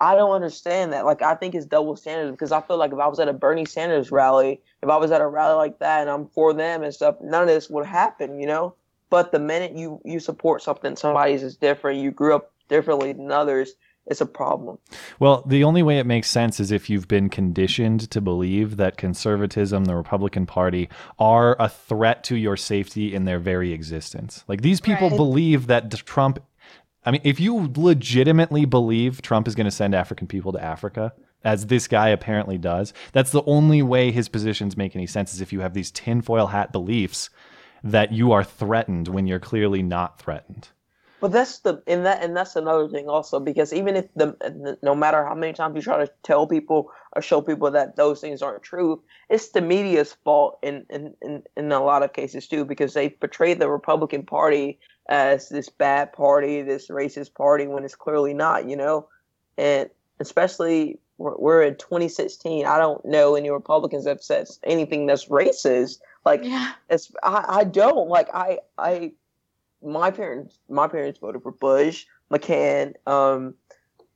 I 0.00 0.16
don't 0.16 0.32
understand 0.32 0.92
that. 0.92 1.04
Like 1.04 1.22
I 1.22 1.34
think 1.34 1.54
it's 1.54 1.66
double 1.66 1.94
standards 1.94 2.32
because 2.32 2.52
I 2.52 2.60
feel 2.62 2.78
like 2.78 2.92
if 2.92 2.98
I 2.98 3.06
was 3.06 3.20
at 3.20 3.28
a 3.28 3.32
Bernie 3.32 3.64
Sanders 3.64 4.10
rally, 4.10 4.60
if 4.82 4.88
I 4.88 4.96
was 4.96 5.12
at 5.12 5.20
a 5.20 5.26
rally 5.26 5.54
like 5.54 5.78
that 5.78 6.00
and 6.00 6.10
I'm 6.10 6.26
for 6.28 6.52
them 6.52 6.82
and 6.82 6.92
stuff, 6.92 7.16
none 7.22 7.42
of 7.42 7.48
this 7.48 7.70
would 7.70 7.86
happen, 7.86 8.40
you 8.40 8.46
know. 8.46 8.74
But 9.12 9.30
the 9.30 9.38
minute 9.38 9.76
you 9.76 10.00
you 10.06 10.20
support 10.20 10.62
something 10.62 10.96
somebody's 10.96 11.42
is 11.42 11.54
different, 11.54 12.00
you 12.00 12.10
grew 12.10 12.34
up 12.34 12.50
differently 12.70 13.12
than 13.12 13.30
others, 13.30 13.74
it's 14.06 14.22
a 14.22 14.26
problem. 14.26 14.78
Well, 15.20 15.44
the 15.46 15.64
only 15.64 15.82
way 15.82 15.98
it 15.98 16.06
makes 16.06 16.30
sense 16.30 16.58
is 16.58 16.72
if 16.72 16.88
you've 16.88 17.08
been 17.08 17.28
conditioned 17.28 18.10
to 18.10 18.22
believe 18.22 18.78
that 18.78 18.96
conservatism, 18.96 19.84
the 19.84 19.96
Republican 19.96 20.46
Party, 20.46 20.88
are 21.18 21.56
a 21.60 21.68
threat 21.68 22.24
to 22.24 22.36
your 22.36 22.56
safety 22.56 23.14
in 23.14 23.26
their 23.26 23.38
very 23.38 23.74
existence. 23.74 24.44
Like 24.48 24.62
these 24.62 24.80
people 24.80 25.10
Right. 25.10 25.16
believe 25.18 25.66
that 25.66 25.90
Trump. 25.90 26.42
I 27.04 27.10
mean, 27.10 27.20
if 27.22 27.38
you 27.38 27.70
legitimately 27.76 28.64
believe 28.64 29.20
Trump 29.20 29.46
is 29.46 29.54
going 29.54 29.66
to 29.66 29.70
send 29.70 29.94
African 29.94 30.26
people 30.26 30.52
to 30.52 30.64
Africa, 30.64 31.12
as 31.44 31.66
this 31.66 31.86
guy 31.86 32.08
apparently 32.08 32.56
does, 32.56 32.94
that's 33.12 33.30
the 33.30 33.42
only 33.44 33.82
way 33.82 34.10
his 34.10 34.30
positions 34.30 34.74
make 34.74 34.96
any 34.96 35.06
sense 35.06 35.34
is 35.34 35.42
if 35.42 35.52
you 35.52 35.60
have 35.60 35.74
these 35.74 35.90
tinfoil 35.90 36.46
hat 36.46 36.72
beliefs 36.72 37.28
that 37.84 38.12
you 38.12 38.32
are 38.32 38.44
threatened 38.44 39.08
when 39.08 39.26
you're 39.26 39.40
clearly 39.40 39.82
not 39.82 40.18
threatened. 40.18 40.68
But 41.20 41.30
that's 41.30 41.60
the 41.60 41.80
and 41.86 42.04
that 42.04 42.20
and 42.24 42.36
that's 42.36 42.56
another 42.56 42.88
thing 42.88 43.08
also 43.08 43.38
because 43.38 43.72
even 43.72 43.94
if 43.94 44.12
the 44.16 44.76
no 44.82 44.92
matter 44.92 45.24
how 45.24 45.36
many 45.36 45.52
times 45.52 45.76
you 45.76 45.82
try 45.82 46.04
to 46.04 46.10
tell 46.24 46.48
people 46.48 46.90
or 47.12 47.22
show 47.22 47.40
people 47.40 47.70
that 47.70 47.94
those 47.94 48.20
things 48.20 48.42
aren't 48.42 48.64
true, 48.64 49.00
it's 49.30 49.50
the 49.50 49.60
media's 49.60 50.16
fault 50.24 50.58
in 50.64 50.84
in, 50.90 51.14
in, 51.22 51.44
in 51.56 51.70
a 51.70 51.80
lot 51.80 52.02
of 52.02 52.12
cases 52.12 52.48
too 52.48 52.64
because 52.64 52.94
they 52.94 53.08
portray 53.08 53.54
the 53.54 53.70
Republican 53.70 54.24
Party 54.24 54.80
as 55.08 55.48
this 55.48 55.68
bad 55.68 56.12
party, 56.12 56.60
this 56.62 56.88
racist 56.88 57.34
party 57.34 57.68
when 57.68 57.84
it's 57.84 57.94
clearly 57.94 58.34
not, 58.34 58.68
you 58.68 58.76
know, 58.76 59.06
and 59.56 59.90
especially 60.18 60.98
we're, 61.18 61.36
we're 61.36 61.62
in 61.62 61.76
2016. 61.76 62.66
I 62.66 62.78
don't 62.78 63.04
know 63.04 63.36
any 63.36 63.50
Republicans 63.50 64.04
that 64.06 64.24
said 64.24 64.48
anything 64.64 65.06
that's 65.06 65.26
racist. 65.26 66.00
Like 66.24 66.44
Yeah. 66.44 66.72
it's 66.88 67.12
I, 67.22 67.44
I 67.48 67.64
don't 67.64 68.08
like 68.08 68.28
I 68.34 68.58
I 68.78 69.12
my 69.82 70.10
parents 70.10 70.58
my 70.68 70.88
parents 70.88 71.18
voted 71.18 71.42
for 71.42 71.52
Bush, 71.52 72.06
McCain, 72.32 72.94
um, 73.06 73.54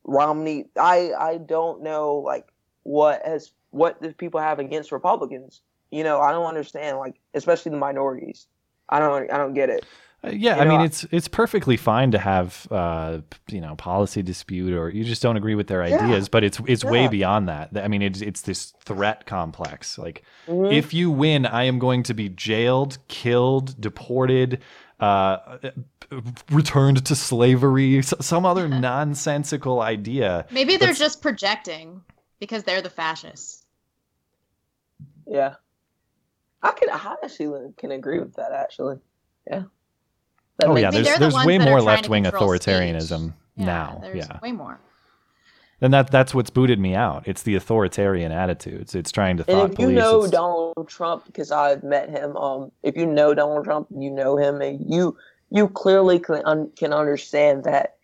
Romney. 0.03 0.65
I 0.79 1.13
I 1.17 1.37
don't 1.37 1.83
know 1.83 2.15
like 2.15 2.51
what 2.83 3.21
has 3.25 3.51
what 3.71 4.01
do 4.01 4.11
people 4.13 4.39
have 4.39 4.59
against 4.59 4.91
Republicans. 4.91 5.61
You 5.91 6.03
know, 6.03 6.19
I 6.21 6.31
don't 6.31 6.45
understand 6.45 6.97
like 6.97 7.19
especially 7.33 7.71
the 7.71 7.77
minorities. 7.77 8.47
I 8.89 8.99
don't 8.99 9.31
I 9.31 9.37
don't 9.37 9.53
get 9.53 9.69
it. 9.69 9.85
Uh, 10.23 10.29
yeah, 10.33 10.55
You 10.55 10.61
I 10.61 10.63
know, 10.65 10.77
mean 10.77 10.81
it's 10.87 11.03
it's 11.11 11.27
perfectly 11.27 11.77
fine 11.77 12.09
to 12.11 12.17
have 12.17 12.67
uh, 12.71 13.19
you 13.51 13.61
know 13.61 13.75
policy 13.75 14.23
dispute 14.23 14.73
or 14.73 14.89
you 14.89 15.03
just 15.03 15.21
don't 15.21 15.37
agree 15.37 15.53
with 15.53 15.67
their 15.67 15.85
Yeah. 15.87 16.03
ideas, 16.03 16.27
but 16.27 16.43
it's 16.43 16.59
it's 16.65 16.83
way 16.83 17.07
beyond 17.07 17.47
that. 17.49 17.69
I 17.77 17.87
mean 17.87 18.01
it's 18.01 18.21
it's 18.21 18.41
this 18.41 18.73
threat 18.83 19.27
complex. 19.27 19.97
Like 19.99 20.23
Mhm. 20.47 20.73
if 20.73 20.91
you 20.93 21.11
win, 21.11 21.45
I 21.45 21.63
am 21.65 21.77
going 21.77 22.01
to 22.03 22.13
be 22.15 22.29
jailed, 22.29 22.97
killed, 23.09 23.79
deported, 23.79 24.63
uh, 24.99 25.59
returned 26.49 27.05
to 27.05 27.15
slavery, 27.15 28.01
some 28.01 28.43
other 28.43 28.67
nonsensical 28.89 29.81
idea. 29.81 30.47
Maybe 30.49 30.71
they're 30.77 30.87
That's- 30.87 30.97
just 30.99 31.21
projecting 31.21 32.01
because 32.39 32.63
they're 32.63 32.81
the 32.81 32.89
fascists. 32.89 33.65
Yeah. 35.27 35.55
I 36.63 36.71
can 36.71 36.89
I 36.89 37.15
actually 37.23 37.71
can 37.77 37.91
agree 37.91 38.17
with 38.17 38.33
that 38.37 38.51
actually. 38.51 38.97
Yeah. 39.45 39.63
That 40.59 40.69
Oh 40.69 40.73
makes- 40.73 40.83
yeah, 40.83 40.91
there's 40.91 41.13
the 41.13 41.19
there's 41.19 41.45
way 41.45 41.57
more 41.57 41.81
left 41.81 42.09
wing 42.09 42.23
authoritarianism. 42.25 43.33
Yeah, 43.55 43.65
now. 43.65 43.99
There's 44.01 44.27
Yeah. 44.27 44.39
way 44.41 44.51
more. 44.51 44.79
And 45.79 45.93
that 45.93 46.09
that's 46.09 46.33
what's 46.33 46.49
booted 46.49 46.79
me 46.79 46.95
out. 46.95 47.27
It's 47.27 47.43
the 47.43 47.55
authoritarian 47.55 48.31
attitudes. 48.31 48.95
It's 48.95 49.11
trying 49.11 49.37
to 49.37 49.43
thought 49.43 49.63
And 49.65 49.73
if 49.73 49.79
you 49.79 49.91
know 49.91 50.17
it's- 50.19 50.31
Donald 50.31 50.87
Trump, 50.87 51.25
because 51.25 51.51
I've 51.51 51.83
met 51.83 52.09
him, 52.09 52.35
um, 52.35 52.71
if 52.81 52.97
you 52.97 53.05
know 53.05 53.33
Donald 53.35 53.63
Trump, 53.63 53.87
you 53.95 54.09
know 54.09 54.37
him, 54.37 54.61
and 54.61 54.79
you 54.91 55.15
you 55.49 55.69
clearly 55.69 56.19
can 56.19 56.41
un- 56.45 56.71
can 56.75 56.91
understand 56.93 57.63
that 57.63 57.95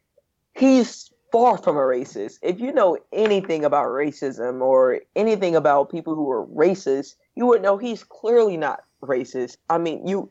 he's 0.55 1.11
far 1.31 1.57
from 1.57 1.75
a 1.75 1.81
racist. 1.81 2.37
If 2.43 2.59
you 2.59 2.71
know 2.71 2.97
anything 3.11 3.65
about 3.65 3.87
racism 3.87 4.61
or 4.61 4.99
anything 5.15 5.55
about 5.55 5.89
people 5.89 6.13
who 6.15 6.29
are 6.29 6.45
racist, 6.45 7.15
you 7.35 7.47
would 7.47 7.61
know 7.63 7.77
he's 7.77 8.03
clearly 8.03 8.55
not 8.55 8.83
racist. 9.01 9.57
I 9.69 9.77
mean, 9.79 10.07
you 10.07 10.29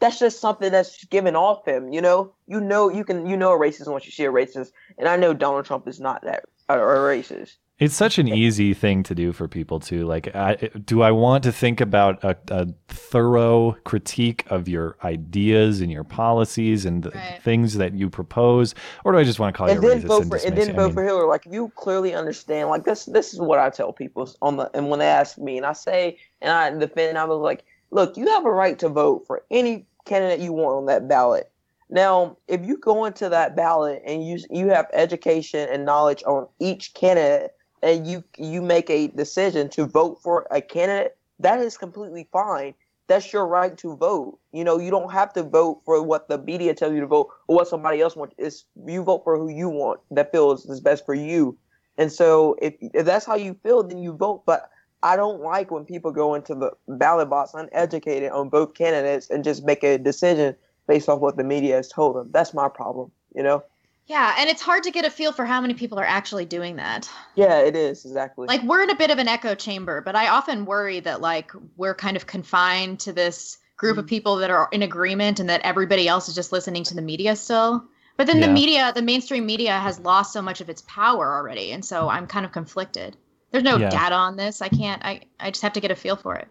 that's 0.00 0.18
just 0.18 0.40
something 0.40 0.72
that's 0.72 1.04
given 1.06 1.36
off 1.36 1.64
him. 1.66 1.92
You 1.92 2.00
know, 2.00 2.34
you 2.46 2.60
know, 2.60 2.88
you 2.90 3.04
can 3.04 3.26
you 3.26 3.36
know 3.36 3.52
a 3.52 3.58
racist 3.58 3.88
once 3.90 4.06
you 4.06 4.12
see 4.12 4.24
a 4.24 4.32
racist, 4.32 4.72
and 4.98 5.08
I 5.08 5.16
know 5.16 5.34
Donald 5.34 5.64
Trump 5.66 5.86
is 5.88 6.00
not 6.00 6.22
that 6.22 6.44
a, 6.68 6.78
a 6.78 6.82
racist. 6.82 7.56
It's 7.78 7.94
such 7.94 8.18
an 8.18 8.28
easy 8.28 8.74
thing 8.74 9.02
to 9.04 9.14
do 9.14 9.32
for 9.32 9.48
people 9.48 9.80
too. 9.80 10.06
Like, 10.06 10.34
I, 10.36 10.56
do 10.84 11.00
I 11.00 11.12
want 11.12 11.44
to 11.44 11.52
think 11.52 11.80
about 11.80 12.22
a, 12.22 12.36
a 12.48 12.66
thorough 12.88 13.72
critique 13.84 14.44
of 14.50 14.68
your 14.68 14.96
ideas 15.02 15.80
and 15.80 15.90
your 15.90 16.04
policies 16.04 16.84
and 16.84 17.02
the 17.02 17.10
Right. 17.14 17.40
things 17.42 17.76
that 17.78 17.94
you 17.94 18.10
propose, 18.10 18.74
or 19.04 19.12
do 19.12 19.18
I 19.18 19.24
just 19.24 19.38
want 19.40 19.54
to 19.54 19.58
call 19.58 19.68
and 19.68 19.72
you 19.72 19.78
a 19.78 19.82
then 19.82 20.02
racist 20.02 20.06
vote 20.06 20.20
and 20.20 20.28
for 20.28 20.36
and 20.36 20.54
dismiss 20.54 20.66
then 20.66 20.68
you? 20.68 20.74
I 20.74 20.76
vote 20.76 20.88
mean, 20.88 20.94
for 20.94 21.04
Hillary. 21.04 21.26
Like 21.26 21.46
you 21.46 21.70
clearly 21.76 22.14
understand, 22.14 22.68
like 22.68 22.84
this 22.84 23.06
this 23.06 23.32
is 23.32 23.40
what 23.40 23.58
I 23.58 23.70
tell 23.70 23.92
people 23.92 24.30
on 24.42 24.56
the 24.56 24.70
and 24.74 24.90
when 24.90 24.98
they 25.00 25.06
ask 25.06 25.38
me 25.38 25.56
and 25.56 25.66
I 25.66 25.72
say 25.72 26.18
and 26.42 26.50
I 26.52 26.70
defend, 26.78 27.16
I 27.18 27.24
was 27.24 27.38
like, 27.40 27.64
look, 27.90 28.16
you 28.16 28.26
have 28.28 28.44
a 28.44 28.50
right 28.50 28.78
to 28.80 28.88
vote 28.88 29.26
for 29.26 29.44
any 29.50 29.86
candidate 30.10 30.40
you 30.40 30.52
want 30.52 30.76
on 30.76 30.86
that 30.86 31.08
ballot. 31.08 31.50
Now, 31.88 32.36
if 32.48 32.64
you 32.66 32.76
go 32.76 33.04
into 33.04 33.28
that 33.28 33.56
ballot 33.56 34.02
and 34.04 34.26
you 34.26 34.38
you 34.50 34.68
have 34.68 34.86
education 34.92 35.68
and 35.70 35.84
knowledge 35.84 36.22
on 36.24 36.48
each 36.58 36.94
candidate 36.94 37.52
and 37.82 38.06
you 38.06 38.24
you 38.36 38.60
make 38.60 38.90
a 38.90 39.08
decision 39.08 39.68
to 39.70 39.86
vote 39.86 40.18
for 40.22 40.46
a 40.50 40.60
candidate, 40.60 41.16
that 41.38 41.60
is 41.60 41.78
completely 41.78 42.28
fine. 42.32 42.74
That's 43.08 43.32
your 43.32 43.46
right 43.46 43.76
to 43.78 43.96
vote. 43.96 44.38
You 44.52 44.64
know, 44.64 44.78
you 44.78 44.90
don't 44.90 45.12
have 45.12 45.32
to 45.32 45.42
vote 45.42 45.82
for 45.84 46.00
what 46.02 46.28
the 46.28 46.38
media 46.38 46.74
tells 46.74 46.94
you 46.94 47.00
to 47.00 47.06
vote 47.06 47.28
or 47.48 47.56
what 47.56 47.68
somebody 47.68 48.00
else 48.00 48.14
wants. 48.14 48.34
It's 48.38 48.64
you 48.86 49.02
vote 49.02 49.22
for 49.24 49.36
who 49.38 49.48
you 49.48 49.68
want 49.68 50.00
that 50.12 50.32
feels 50.32 50.66
is 50.66 50.80
best 50.80 51.04
for 51.06 51.14
you. 51.14 51.56
And 51.98 52.12
so 52.12 52.56
if 52.62 52.74
if 52.80 53.04
that's 53.04 53.26
how 53.26 53.36
you 53.36 53.54
feel, 53.62 53.82
then 53.82 53.98
you 53.98 54.12
vote. 54.12 54.44
But 54.46 54.70
I 55.02 55.16
don't 55.16 55.40
like 55.40 55.70
when 55.70 55.84
people 55.84 56.10
go 56.12 56.34
into 56.34 56.54
the 56.54 56.72
ballot 56.88 57.30
box 57.30 57.52
uneducated 57.54 58.30
on 58.32 58.48
both 58.48 58.74
candidates 58.74 59.30
and 59.30 59.42
just 59.42 59.64
make 59.64 59.82
a 59.82 59.98
decision 59.98 60.56
based 60.86 61.08
off 61.08 61.20
what 61.20 61.36
the 61.36 61.44
media 61.44 61.76
has 61.76 61.88
told 61.88 62.16
them. 62.16 62.30
That's 62.32 62.52
my 62.52 62.68
problem, 62.68 63.10
you 63.34 63.42
know? 63.42 63.62
Yeah, 64.06 64.34
and 64.38 64.50
it's 64.50 64.60
hard 64.60 64.82
to 64.84 64.90
get 64.90 65.04
a 65.04 65.10
feel 65.10 65.32
for 65.32 65.44
how 65.44 65.60
many 65.60 65.74
people 65.74 65.98
are 66.00 66.04
actually 66.04 66.44
doing 66.44 66.76
that. 66.76 67.08
Yeah, 67.36 67.60
it 67.60 67.76
is 67.76 68.04
exactly. 68.04 68.48
Like 68.48 68.62
we're 68.64 68.82
in 68.82 68.90
a 68.90 68.96
bit 68.96 69.10
of 69.10 69.18
an 69.18 69.28
echo 69.28 69.54
chamber, 69.54 70.00
but 70.00 70.16
I 70.16 70.28
often 70.28 70.64
worry 70.64 70.98
that 71.00 71.20
like 71.20 71.52
we're 71.76 71.94
kind 71.94 72.16
of 72.16 72.26
confined 72.26 73.00
to 73.00 73.12
this 73.12 73.58
group 73.76 73.92
Mm-hmm. 73.92 74.00
of 74.00 74.06
people 74.06 74.36
that 74.36 74.50
are 74.50 74.68
in 74.72 74.82
agreement 74.82 75.40
and 75.40 75.48
that 75.48 75.62
everybody 75.62 76.06
else 76.08 76.28
is 76.28 76.34
just 76.34 76.52
listening 76.52 76.84
to 76.84 76.94
the 76.94 77.00
media 77.02 77.36
still. 77.36 77.84
But 78.16 78.26
then 78.26 78.40
Yeah. 78.40 78.48
the 78.48 78.52
media, 78.52 78.92
the 78.94 79.00
mainstream 79.00 79.46
media 79.46 79.78
has 79.78 79.98
lost 80.00 80.32
so 80.32 80.42
much 80.42 80.60
of 80.60 80.68
its 80.68 80.82
power 80.82 81.34
already, 81.34 81.72
and 81.72 81.82
so 81.82 82.08
I'm 82.08 82.26
kind 82.26 82.44
of 82.44 82.52
conflicted. 82.52 83.16
There's 83.52 83.64
no 83.64 83.76
Yeah. 83.76 83.90
data 83.90 84.14
on 84.14 84.36
this. 84.36 84.62
I 84.62 84.68
can't 84.68 85.04
I 85.04 85.20
I 85.38 85.50
just 85.50 85.62
have 85.62 85.72
to 85.74 85.80
get 85.80 85.90
a 85.90 85.96
feel 85.96 86.16
for 86.16 86.34
it. 86.36 86.48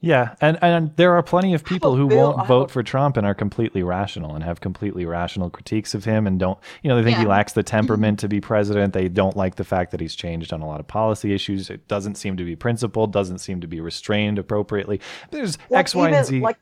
yeah, 0.00 0.34
and 0.40 0.56
and 0.62 0.94
there 0.96 1.12
are 1.14 1.22
plenty 1.22 1.54
of 1.54 1.64
people 1.64 1.96
who 1.96 2.08
feel- 2.08 2.18
won't 2.18 2.38
have 2.38 2.46
vote 2.46 2.70
a- 2.70 2.72
for 2.72 2.82
Trump 2.82 3.16
and 3.16 3.26
are 3.26 3.34
completely 3.34 3.82
rational 3.82 4.34
and 4.34 4.44
have 4.44 4.60
completely 4.60 5.04
rational 5.04 5.50
critiques 5.50 5.92
of 5.94 6.04
him 6.04 6.26
and 6.26 6.38
don't, 6.38 6.58
you 6.82 6.88
know, 6.88 6.96
they 6.96 7.02
think 7.02 7.18
he 7.18 7.26
lacks 7.26 7.52
the 7.52 7.62
temperament 7.64 8.18
to 8.20 8.28
be 8.28 8.40
president. 8.40 8.92
They 8.92 9.08
don't 9.08 9.36
like 9.36 9.56
the 9.56 9.64
fact 9.64 9.90
that 9.90 10.00
he's 10.00 10.14
changed 10.14 10.52
on 10.52 10.60
a 10.62 10.66
lot 10.66 10.78
of 10.80 10.86
policy 10.86 11.34
issues. 11.34 11.68
It 11.68 11.88
doesn't 11.88 12.14
seem 12.14 12.36
to 12.36 12.44
be 12.44 12.54
principled, 12.56 13.12
doesn't 13.12 13.38
seem 13.38 13.60
to 13.60 13.66
be 13.66 13.80
restrained 13.80 14.38
appropriately. 14.38 15.00
There's 15.32 15.58
Like 15.68 15.80
X, 15.80 15.94
Y, 15.96 16.02
even, 16.04 16.14
and 16.14 16.26
Z. 16.26 16.40
Like, 16.40 16.58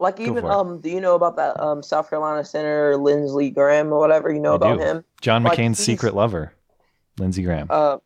like 0.00 0.18
even 0.20 0.42
for 0.42 0.50
it. 0.50 0.52
um, 0.52 0.80
do 0.80 0.90
you 0.90 1.00
know 1.00 1.14
about 1.14 1.36
that 1.36 1.58
um 1.60 1.80
South 1.82 2.10
Carolina 2.10 2.44
Senator 2.44 2.96
Lindsey 2.96 3.50
Graham 3.50 3.92
or 3.92 4.00
whatever? 4.00 4.32
You 4.32 4.40
know 4.40 4.52
I 4.54 4.56
about 4.56 4.78
do. 4.78 4.84
him? 4.84 5.04
John 5.22 5.44
Like, 5.44 5.52
McCain's 5.58 5.78
he's- 5.78 5.86
secret 5.86 6.14
lover, 6.16 6.52
Lindsey 7.18 7.44
Graham. 7.44 7.68
Uh, 7.70 7.98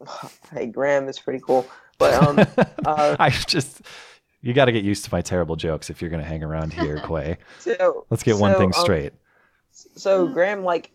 hey, 0.52 0.66
Graham 0.66 1.08
is 1.08 1.18
pretty 1.18 1.40
cool, 1.40 1.66
but 1.98 2.14
um, 2.14 2.38
uh, 2.84 3.16
I 3.20 3.30
just, 3.30 3.82
you 4.42 4.52
got 4.52 4.66
to 4.66 4.72
get 4.72 4.84
used 4.84 5.04
to 5.04 5.12
my 5.12 5.20
terrible 5.20 5.56
jokes 5.56 5.90
if 5.90 6.00
you're 6.00 6.10
going 6.10 6.22
to 6.22 6.28
hang 6.28 6.42
around 6.42 6.72
here, 6.72 7.00
Quay. 7.06 7.36
so 7.58 8.06
Let's 8.10 8.22
get 8.22 8.36
one 8.38 8.52
so, 8.52 8.58
thing 8.58 8.72
um, 8.74 8.82
straight. 8.82 9.12
so 9.72 10.26
Graham, 10.28 10.64
like, 10.64 10.90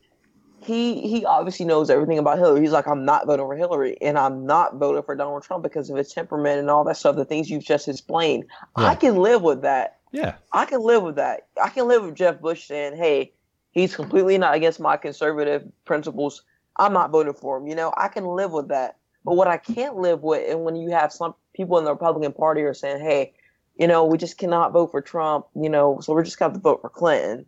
he 0.63 1.08
he 1.08 1.24
obviously 1.26 1.63
knows 1.63 1.91
everything 1.91 2.18
about 2.18 2.39
Hillary. 2.39 2.62
He's 2.62 2.72
like, 2.72 2.88
I'm 2.88 3.06
not 3.06 3.28
voting 3.28 3.46
for 3.46 3.56
Hillary, 3.56 3.98
and 4.02 4.18
I'm 4.18 4.48
not 4.48 4.78
voting 4.78 5.04
for 5.04 5.15
Donald 5.15 5.44
Trump 5.44 5.62
because 5.62 5.91
of 5.91 5.98
his 5.98 6.12
temperament 6.12 6.60
and 6.60 6.72
all 6.72 6.84
that 6.86 6.98
stuff. 6.98 7.15
The 7.15 7.26
things 7.26 7.52
you've 7.52 7.63
just 7.63 7.88
explained, 7.88 8.46
Yeah. 8.78 8.86
I 8.86 8.96
can 8.96 9.18
live 9.18 9.44
with 9.44 9.62
that. 9.62 10.00
Yeah. 10.12 10.36
I 10.54 10.65
can 10.65 10.82
live 10.82 11.04
with 11.04 11.18
that. 11.18 11.48
I 11.62 11.70
can 11.70 11.88
live 11.88 12.04
with 12.04 12.15
Jeb 12.15 12.41
Bush 12.41 12.63
saying, 12.65 12.96
"Hey, 12.96 13.34
he's 13.76 13.96
completely 13.96 14.39
not 14.39 14.56
against 14.56 14.80
my 14.80 14.98
conservative 14.98 15.63
principles. 15.84 16.41
I'm 16.78 16.94
not 16.94 17.12
voting 17.12 17.34
for 17.34 17.58
him." 17.58 17.68
You 17.68 17.76
know, 17.76 17.94
I 17.98 18.08
can 18.08 18.26
live 18.26 18.52
with 18.52 18.68
that. 18.70 18.98
But 19.24 19.36
what 19.36 19.48
I 19.48 19.58
can't 19.58 19.96
live 19.98 20.22
with, 20.22 20.50
and 20.50 20.64
when 20.64 20.76
you 20.76 20.92
have 20.92 21.12
some 21.12 21.34
people 21.56 21.78
in 21.80 21.86
the 21.86 21.92
Republican 21.92 22.32
Party 22.32 22.62
are 22.62 22.74
saying, 22.76 23.02
"Hey, 23.04 23.34
you 23.78 23.88
know, 23.88 24.06
we 24.06 24.18
just 24.18 24.38
cannot 24.38 24.72
vote 24.72 24.92
for 24.92 25.02
Trump," 25.02 25.46
you 25.56 25.70
know, 25.70 26.00
so 26.02 26.14
we're 26.14 26.24
just 26.24 26.38
going 26.40 26.54
to 26.54 26.60
vote 26.60 26.82
for 26.82 26.90
Clinton. 26.90 27.46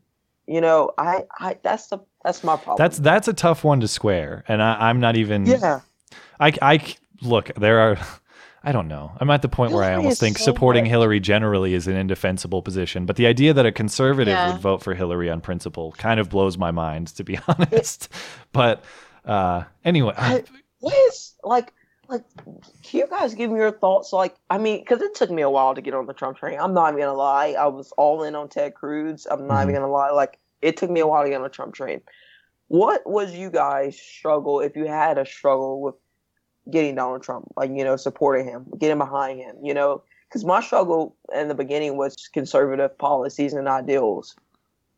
You 0.48 0.62
know, 0.62 0.92
I, 0.98 1.26
I, 1.40 1.58
that's 1.62 1.88
the, 1.88 2.00
that's 2.24 2.44
my 2.44 2.56
problem. 2.56 2.78
That's 2.78 2.98
that's 2.98 3.28
a 3.28 3.34
tough 3.34 3.64
one 3.64 3.80
to 3.82 3.88
square, 3.88 4.44
and 4.48 4.64
I, 4.64 4.90
I'm 4.90 5.00
not 5.00 5.18
even. 5.18 5.46
yeah. 5.46 5.82
I, 6.40 6.54
I 6.62 6.96
look. 7.22 7.54
There 7.56 7.80
are. 7.80 7.98
I 8.64 8.72
don't 8.72 8.88
know. 8.88 9.12
I'm 9.22 9.30
at 9.30 9.42
the 9.44 9.48
point 9.50 9.72
where 9.72 9.84
I 9.84 9.94
almost 9.94 10.20
think 10.20 10.38
so 10.40 10.44
supporting 10.46 10.86
much- 10.86 10.90
Hillary 10.90 11.20
generally 11.20 11.74
is 11.74 11.88
an 11.88 11.96
indefensible 11.96 12.62
position. 12.62 13.06
But 13.06 13.16
the 13.18 13.26
idea 13.28 13.54
that 13.54 13.66
a 13.66 13.72
conservative 13.72 14.34
Yeah. 14.34 14.52
would 14.52 14.62
vote 14.62 14.84
for 14.84 14.94
Hillary 14.94 15.30
on 15.30 15.42
principle 15.42 15.92
kind 15.94 16.20
of 16.20 16.30
blows 16.30 16.58
my 16.58 16.72
mind, 16.72 17.08
to 17.16 17.24
be 17.24 17.38
honest. 17.48 18.10
but 18.52 18.84
uh, 19.28 19.64
anyway, 19.86 20.14
I- 20.18 20.44
what 20.80 20.94
is 21.10 21.34
like 21.44 21.74
like 22.08 22.24
can 22.84 23.00
you 23.02 23.08
guys 23.08 23.34
give 23.34 23.52
me 23.52 23.58
your 23.60 23.72
thoughts? 23.72 24.14
Like 24.14 24.36
i 24.50 24.58
mean 24.58 24.80
because 24.80 25.02
it 25.02 25.16
took 25.16 25.30
me 25.30 25.42
a 25.42 25.50
while 25.50 25.76
to 25.76 25.82
get 25.82 25.94
on 25.94 26.06
the 26.06 26.14
trump 26.14 26.38
train. 26.38 26.60
I'm 26.60 26.74
not 26.74 26.94
even 26.94 27.02
gonna 27.02 27.18
lie. 27.18 27.56
I 27.60 27.68
was 27.68 27.92
all 27.98 28.24
in 28.24 28.36
on 28.36 28.48
ted 28.50 28.74
cruz. 28.76 29.28
I'm 29.30 29.48
not 29.48 29.64
even 29.64 29.74
Mhm. 29.74 29.80
gonna 29.80 29.92
lie. 29.92 30.12
Like 30.12 30.40
it 30.62 30.78
took 30.78 30.90
me 30.90 31.00
a 31.02 31.08
while 31.08 31.24
to 31.24 31.30
get 31.30 31.36
on 31.38 31.44
the 31.44 31.50
trump 31.50 31.74
train. 31.76 32.02
What 32.70 33.06
was 33.10 33.34
you 33.36 33.50
guys 33.50 34.00
struggle 34.00 34.60
if 34.62 34.76
you 34.76 34.86
had 34.88 35.18
a 35.18 35.26
struggle 35.26 35.82
with 35.82 35.96
getting 36.70 36.96
donald 36.96 37.24
trump 37.24 37.48
like 37.56 37.72
you 37.72 37.82
know 37.84 37.96
supporting 37.96 38.46
him 38.46 38.66
getting 38.78 38.98
behind 38.98 39.40
him 39.40 39.56
you 39.64 39.74
know? 39.74 40.04
Because 40.28 40.44
my 40.44 40.60
struggle 40.62 41.16
in 41.34 41.48
the 41.48 41.56
beginning 41.56 41.96
was 41.96 42.14
conservative 42.34 42.98
policies 42.98 43.54
and 43.54 43.70
ideals 43.70 44.36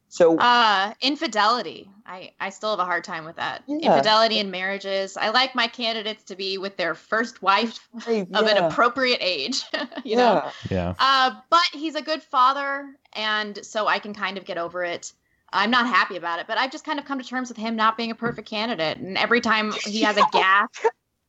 so 0.10 0.38
Uh, 0.40 0.94
infidelity. 1.02 1.90
I 2.06 2.32
I 2.40 2.50
still 2.50 2.72
have 2.72 2.80
a 2.80 2.86
hard 2.86 3.04
time 3.04 3.26
with 3.26 3.36
that. 3.36 3.64
Yeah. 3.68 3.78
Infidelity 3.78 4.40
in 4.40 4.50
marriages. 4.50 5.16
I 5.16 5.30
like 5.30 5.54
my 5.54 5.68
candidates 5.68 6.24
to 6.26 6.36
be 6.36 6.58
with 6.58 6.76
their 6.78 6.96
first 6.96 7.42
wife 7.44 7.88
hey, 8.04 8.22
of 8.22 8.48
an 8.48 8.58
appropriate 8.58 9.20
age. 9.22 9.64
you 10.04 10.18
know. 10.18 10.44
yeah. 10.44 10.52
yeah. 10.70 10.94
Uh, 11.00 11.36
but 11.50 11.66
he's 11.74 11.96
a 11.96 12.02
good 12.02 12.24
father, 12.24 12.90
and 13.14 13.64
so 13.64 13.88
I 13.88 14.00
can 14.00 14.14
kind 14.16 14.38
of 14.38 14.46
get 14.46 14.58
over 14.58 14.84
it. 14.84 15.14
I'm 15.54 15.72
not 15.72 15.88
happy 15.88 16.16
about 16.18 16.40
it, 16.40 16.48
but 16.48 16.58
I've 16.58 16.72
just 16.72 16.86
kind 16.86 17.00
of 17.00 17.06
come 17.06 17.20
to 17.20 17.26
terms 17.26 17.50
with 17.50 17.58
him 17.58 17.76
not 17.76 17.98
being 17.98 18.12
a 18.12 18.16
perfect 18.16 18.50
candidate. 18.50 18.98
And 18.98 19.18
every 19.18 19.42
time 19.42 19.72
he 19.72 20.02
has 20.02 20.18
a 20.18 20.24
gap, 20.32 20.72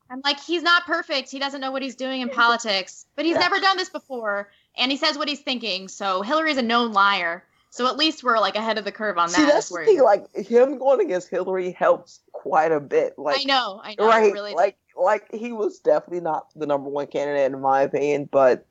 I'm 0.09 0.21
like, 0.23 0.39
he's 0.39 0.61
not 0.63 0.85
perfect. 0.85 1.29
He 1.29 1.39
doesn't 1.39 1.61
know 1.61 1.71
what 1.71 1.81
he's 1.81 1.95
doing 1.95 2.21
in 2.21 2.29
politics, 2.29 3.05
but 3.15 3.25
he's 3.25 3.37
never 3.37 3.59
done 3.59 3.77
this 3.77 3.89
before, 3.89 4.49
and 4.75 4.91
he 4.91 4.97
says 4.97 5.17
what 5.17 5.27
he's 5.27 5.39
thinking. 5.41 5.87
So 5.87 6.23
Hillary's 6.23 6.57
a 6.57 6.63
known 6.63 6.93
liar. 6.93 7.43
So 7.73 7.87
at 7.87 7.95
least 7.95 8.21
we're 8.23 8.37
like 8.39 8.55
ahead 8.55 8.77
of 8.77 8.83
the 8.83 8.91
curve 8.91 9.17
on 9.17 9.29
that. 9.29 9.35
See, 9.37 9.45
that's 9.45 9.69
the 9.69 9.85
thing. 9.85 10.03
Like 10.03 10.33
him 10.35 10.77
going 10.77 10.99
against 10.99 11.29
Hillary 11.29 11.71
helps 11.71 12.19
quite 12.33 12.71
a 12.73 12.81
bit. 12.81 13.13
Like, 13.17 13.39
I 13.39 13.43
know, 13.45 13.79
I 13.83 13.95
know. 13.97 14.05
it 14.05 14.07
right? 14.09 14.33
Really, 14.33 14.53
like, 14.53 14.77
like 15.01 15.33
he 15.33 15.53
was 15.53 15.79
definitely 15.79 16.19
not 16.19 16.47
the 16.53 16.65
number 16.67 16.89
one 16.89 17.07
candidate 17.07 17.51
in 17.53 17.61
my 17.61 17.83
opinion. 17.83 18.27
But 18.29 18.67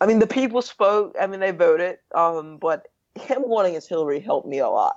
I 0.00 0.06
mean, 0.06 0.18
the 0.18 0.26
people 0.26 0.60
spoke. 0.60 1.14
I 1.20 1.28
mean, 1.28 1.38
they 1.40 1.52
voted. 1.52 1.98
Um, 2.14 2.58
but 2.58 2.88
him 3.14 3.42
going 3.42 3.68
against 3.70 3.88
Hillary 3.88 4.18
helped 4.20 4.48
me 4.48 4.58
a 4.58 4.68
lot. 4.68 4.96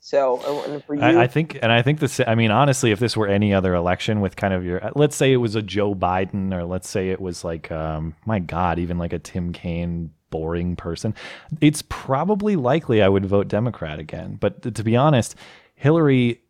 So, 0.00 0.40
and- 0.64 0.72
and 0.74 0.84
for 0.84 0.94
you, 0.94 1.02
I, 1.02 1.24
I 1.24 1.26
think, 1.26 1.58
and 1.60 1.70
I 1.72 1.82
think 1.82 1.98
this. 2.00 2.18
I 2.26 2.34
mean, 2.34 2.50
honestly, 2.50 2.92
if 2.92 2.98
this 2.98 3.14
were 3.16 3.26
any 3.28 3.52
other 3.52 3.74
election 3.74 4.20
with 4.20 4.36
kind 4.36 4.54
of 4.54 4.64
your, 4.64 4.90
let's 4.94 5.16
say 5.16 5.32
it 5.32 5.36
was 5.38 5.54
a 5.54 5.60
Joe 5.60 5.94
Biden, 5.94 6.54
or 6.54 6.64
let's 6.64 6.88
say 6.88 7.10
it 7.10 7.20
was 7.20 7.44
like, 7.44 7.70
um, 7.70 8.14
my 8.24 8.38
God, 8.38 8.78
even 8.78 8.96
like 8.96 9.12
a 9.12 9.18
Tim 9.18 9.52
Kaine, 9.52 10.12
boring 10.30 10.76
person, 10.76 11.14
it's 11.60 11.82
probably 11.88 12.56
likely 12.56 13.02
I 13.02 13.08
would 13.08 13.26
vote 13.26 13.48
Democrat 13.48 13.98
again. 13.98 14.36
But 14.40 14.62
th- 14.62 14.74
to 14.74 14.84
be 14.84 14.96
honest, 14.96 15.34
Hillary, 15.74 16.42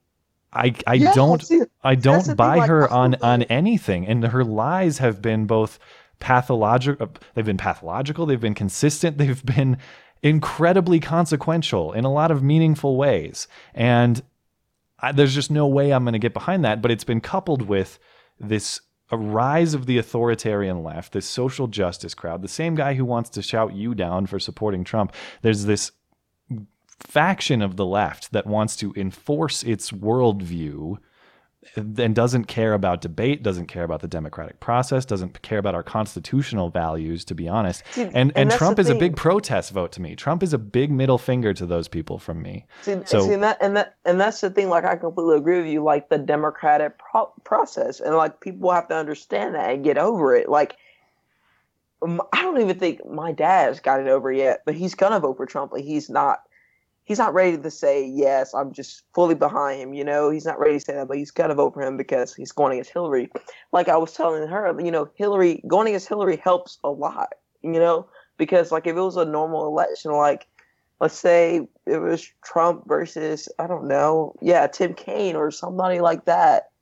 I, 0.53 0.75
I 0.87 0.95
Yeah, 0.95 1.13
don't, 1.15 1.43
see, 1.43 1.63
I 1.83 1.95
don't 1.95 2.37
buy 2.37 2.57
like, 2.59 2.69
her 2.69 2.89
on 2.91 3.17
on 3.23 3.43
anything, 3.45 4.07
and 4.07 4.25
her 4.25 4.45
lies 4.45 4.99
have 4.99 5.21
been 5.21 5.47
both 5.47 5.79
pathological. 6.21 7.07
Uh, 7.07 7.11
they've 7.35 7.45
been 7.45 7.59
pathological. 7.59 8.27
They've 8.27 8.41
been 8.41 8.55
consistent. 8.55 9.19
They've 9.19 9.45
been 9.45 9.77
incredibly 10.23 11.01
consequential 11.01 11.93
in 11.93 12.05
a 12.05 12.13
lot 12.13 12.31
of 12.31 12.43
meaningful 12.43 12.97
ways, 12.97 13.47
and 13.75 14.23
I, 15.01 15.13
there's 15.13 15.35
just 15.35 15.51
no 15.51 15.67
way 15.67 15.93
I'm 15.93 16.05
going 16.05 16.15
to 16.15 16.19
get 16.19 16.35
behind 16.35 16.65
that. 16.65 16.81
But 16.83 16.91
it's 16.91 17.05
been 17.05 17.21
coupled 17.21 17.63
with 17.63 17.99
this 18.41 18.81
a 19.11 19.17
rise 19.17 19.75
of 19.75 19.87
the 19.87 19.99
authoritarian 19.99 20.83
left, 20.83 21.13
this 21.13 21.27
social 21.27 21.67
justice 21.67 22.15
crowd, 22.15 22.43
the 22.43 22.49
same 22.49 22.75
guy 22.75 22.95
who 22.95 23.05
wants 23.05 23.31
to 23.31 23.43
shout 23.43 23.75
you 23.75 23.95
down 23.95 24.27
for 24.27 24.39
supporting 24.39 24.85
Trump. 24.85 25.15
There's 25.43 25.65
this 25.65 25.93
faction 27.01 27.63
of 27.63 27.77
the 27.77 27.87
left 27.87 28.33
that 28.33 28.47
wants 28.47 28.77
to 28.77 28.93
enforce 28.97 29.63
its 29.63 29.93
worldview 29.93 30.99
and 31.77 32.15
doesn't 32.15 32.45
care 32.45 32.73
about 32.73 33.01
debate, 33.01 33.43
doesn't 33.43 33.67
care 33.67 33.83
about 33.83 34.01
the 34.01 34.09
democratic 34.09 34.61
process, 34.61 35.05
doesn't 35.05 35.43
care 35.43 35.59
about 35.59 35.75
our 35.75 35.83
constitutional 35.83 36.71
values, 36.71 37.25
to 37.27 37.35
be 37.35 37.49
honest. 37.49 37.83
See, 37.91 38.03
and 38.03 38.15
and 38.15 38.33
and 38.37 38.51
Trump 38.51 38.79
is 38.79 38.89
a 38.89 38.95
big 38.95 39.17
protest 39.17 39.73
vote 39.73 39.93
to 39.93 40.01
me. 40.01 40.15
Trump 40.15 40.43
is 40.43 40.53
a 40.53 40.59
big 40.59 40.91
middle 40.91 41.19
finger 41.19 41.53
to 41.55 41.67
those 41.67 41.89
people 41.89 42.19
from 42.19 42.43
me. 42.43 42.67
See, 42.83 42.97
So- 43.05 43.27
see 43.27 43.33
and 43.35 43.43
that 43.43 43.59
and 43.61 43.77
that 43.77 43.97
and 44.05 44.21
that's 44.21 44.41
the 44.41 44.51
thing. 44.51 44.69
Like, 44.69 44.85
I 44.85 44.97
completely 44.97 45.37
agree 45.37 45.59
with 45.59 45.67
you. 45.71 45.83
Like 45.83 46.09
the 46.09 46.19
democratic 46.19 46.99
pro- 46.99 47.33
process, 47.45 48.01
and 48.01 48.17
like 48.17 48.41
people 48.41 48.71
have 48.71 48.89
to 48.89 48.95
understand 48.97 49.55
that 49.55 49.71
and 49.71 49.85
get 49.85 49.99
over 49.99 50.35
it. 50.35 50.49
Like, 50.49 50.77
I 52.03 52.43
don't 52.43 52.61
even 52.61 52.79
think 52.79 53.05
my 53.05 53.33
dad's 53.33 53.81
got 53.81 54.01
it 54.01 54.09
over 54.09 54.31
yet, 54.33 54.63
but 54.65 54.75
he's 54.77 54.95
gonna 54.95 55.21
vote 55.21 55.37
for 55.37 55.47
Trump. 55.47 55.73
Like, 55.73 55.85
he's 55.85 56.09
not. 56.09 56.43
He's 57.09 57.19
not 57.19 57.33
ready 57.33 57.57
to 57.57 57.71
say 57.71 58.05
yes. 58.07 58.53
I'm 58.53 58.71
just 58.71 59.03
fully 59.15 59.35
behind 59.35 59.81
him. 59.81 59.95
You 59.95 60.05
know, 60.05 60.29
he's 60.29 60.45
not 60.45 60.59
ready 60.59 60.75
to 60.75 60.81
say 60.81 60.93
that, 60.93 61.09
but 61.09 61.17
he's 61.17 61.31
gonna 61.31 61.55
vote 61.55 61.73
for 61.73 61.81
him 61.81 61.97
because 61.97 62.35
he's 62.35 62.53
going 62.53 62.75
against 62.75 62.93
Hillary. 62.93 63.31
Like 63.73 63.89
I 63.89 63.97
was 63.97 64.13
telling 64.13 64.47
her, 64.47 64.79
you 64.79 64.91
know, 64.91 65.09
Hillary 65.15 65.63
going 65.67 65.89
against 65.89 66.07
Hillary 66.07 66.37
helps 66.37 66.79
a 66.85 66.91
lot. 66.91 67.33
You 67.63 67.73
know, 67.73 68.09
because 68.37 68.71
like 68.71 68.87
if 68.87 68.95
it 68.95 69.01
was 69.01 69.17
a 69.17 69.25
normal 69.25 69.67
election, 69.67 70.13
like 70.13 70.49
let's 71.01 71.19
say 71.19 71.67
it 71.87 71.97
was 71.97 72.31
Trump 72.45 72.87
versus 72.87 73.49
I 73.59 73.67
don't 73.67 73.89
know, 73.89 74.35
yeah, 74.43 74.67
Tim 74.67 74.93
Kaine 74.93 75.35
or 75.35 75.51
somebody 75.51 76.01
like 76.01 76.27
that. 76.27 76.73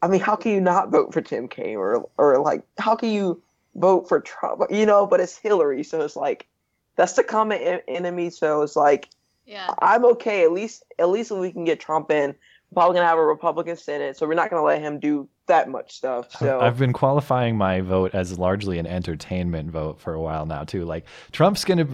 I 0.00 0.06
mean, 0.06 0.20
how 0.20 0.36
can 0.36 0.52
you 0.52 0.60
not 0.60 0.92
vote 0.92 1.12
for 1.12 1.22
Tim 1.22 1.48
Kaine 1.48 1.76
or 1.76 2.08
or 2.18 2.38
like 2.38 2.62
how 2.78 2.94
can 2.94 3.10
you 3.10 3.42
vote 3.74 4.08
for 4.08 4.20
Trump? 4.20 4.62
You 4.70 4.86
know, 4.86 5.08
but 5.08 5.18
it's 5.18 5.36
Hillary, 5.36 5.82
so 5.82 6.02
it's 6.02 6.14
like 6.14 6.46
that's 6.94 7.14
the 7.14 7.24
common 7.24 7.60
en- 7.60 7.80
enemy. 7.88 8.30
So 8.30 8.62
it's 8.62 8.76
like 8.76 9.08
Yeah. 9.46 9.72
I'm 9.80 10.04
okay. 10.06 10.44
At 10.44 10.52
least 10.52 10.84
at 10.98 11.08
least 11.08 11.30
if 11.30 11.38
we 11.38 11.52
can 11.52 11.64
get 11.64 11.80
Trump 11.80 12.10
in, 12.10 12.34
we're 12.70 12.74
probably 12.74 12.96
gonna 12.96 13.08
have 13.08 13.18
a 13.18 13.24
Republican 13.24 13.76
Senate, 13.76 14.16
so 14.16 14.26
we're 14.26 14.34
not 14.34 14.50
gonna 14.50 14.64
let 14.64 14.80
him 14.80 14.98
do 14.98 15.28
that 15.46 15.68
much 15.68 15.92
stuff. 15.94 16.32
So 16.32 16.60
I've 16.60 16.78
been 16.78 16.92
qualifying 16.92 17.56
my 17.56 17.80
vote 17.80 18.14
as 18.14 18.38
largely 18.38 18.78
an 18.78 18.86
entertainment 18.86 19.70
vote 19.70 20.00
for 20.00 20.14
a 20.14 20.20
while 20.20 20.46
now 20.46 20.64
too. 20.64 20.84
Like 20.84 21.06
Trump's 21.32 21.64
gonna. 21.64 21.86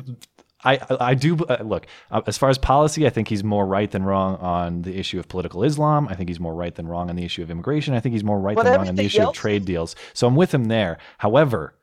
I, 0.64 0.78
I 1.00 1.14
do 1.14 1.36
uh, 1.36 1.58
look 1.64 1.88
uh, 2.12 2.22
as 2.28 2.38
far 2.38 2.48
as 2.48 2.56
policy. 2.56 3.04
I 3.04 3.10
think 3.10 3.26
he's 3.26 3.42
more 3.42 3.66
right 3.66 3.90
than 3.90 4.04
wrong 4.04 4.36
on 4.36 4.82
the 4.82 4.96
issue 4.96 5.18
of 5.18 5.26
political 5.26 5.64
Islam. 5.64 6.06
I 6.08 6.14
think 6.14 6.28
he's 6.28 6.38
more 6.38 6.54
right 6.54 6.72
than 6.72 6.86
wrong 6.86 7.10
on 7.10 7.16
the 7.16 7.24
issue 7.24 7.42
of 7.42 7.50
immigration. 7.50 7.94
I 7.94 8.00
think 8.00 8.12
he's 8.12 8.22
more 8.22 8.38
right 8.38 8.54
But 8.54 8.62
than 8.62 8.74
wrong 8.74 8.88
on 8.88 8.94
the 8.94 9.02
everything 9.02 9.22
issue 9.22 9.28
of 9.28 9.34
trade 9.34 9.64
deals. 9.64 9.96
So 10.14 10.28
I'm 10.28 10.36
with 10.36 10.54
him 10.54 10.66
there. 10.66 10.98
However, 11.18 11.74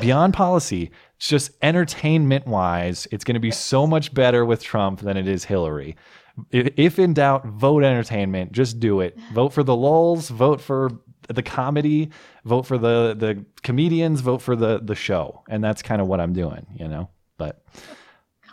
beyond 0.00 0.34
policy, 0.34 0.90
it's 1.16 1.28
just 1.28 1.52
entertainment 1.62 2.46
wise, 2.46 3.06
it's 3.10 3.24
going 3.24 3.34
to 3.34 3.40
be 3.40 3.50
so 3.50 3.86
much 3.86 4.12
better 4.12 4.44
with 4.44 4.62
Trump 4.62 5.00
than 5.00 5.16
it 5.16 5.28
is 5.28 5.44
Hillary. 5.44 5.96
If 6.50 6.98
in 6.98 7.14
doubt, 7.14 7.46
vote 7.46 7.84
entertainment. 7.84 8.52
Just 8.52 8.80
do 8.80 9.00
it. 9.00 9.16
Vote 9.32 9.52
for 9.52 9.62
the 9.62 9.76
lulls. 9.76 10.28
Vote 10.28 10.60
for 10.60 10.90
the 11.28 11.42
comedy. 11.42 12.10
Vote 12.44 12.66
for 12.66 12.76
the 12.76 13.14
the 13.16 13.44
comedians. 13.62 14.20
Vote 14.20 14.42
for 14.42 14.56
the 14.56 14.80
the 14.80 14.96
show. 14.96 15.44
And 15.48 15.62
that's 15.62 15.80
kind 15.80 16.02
of 16.02 16.08
what 16.08 16.20
I'm 16.20 16.32
doing, 16.32 16.66
you 16.74 16.88
know. 16.88 17.08
But 17.38 17.62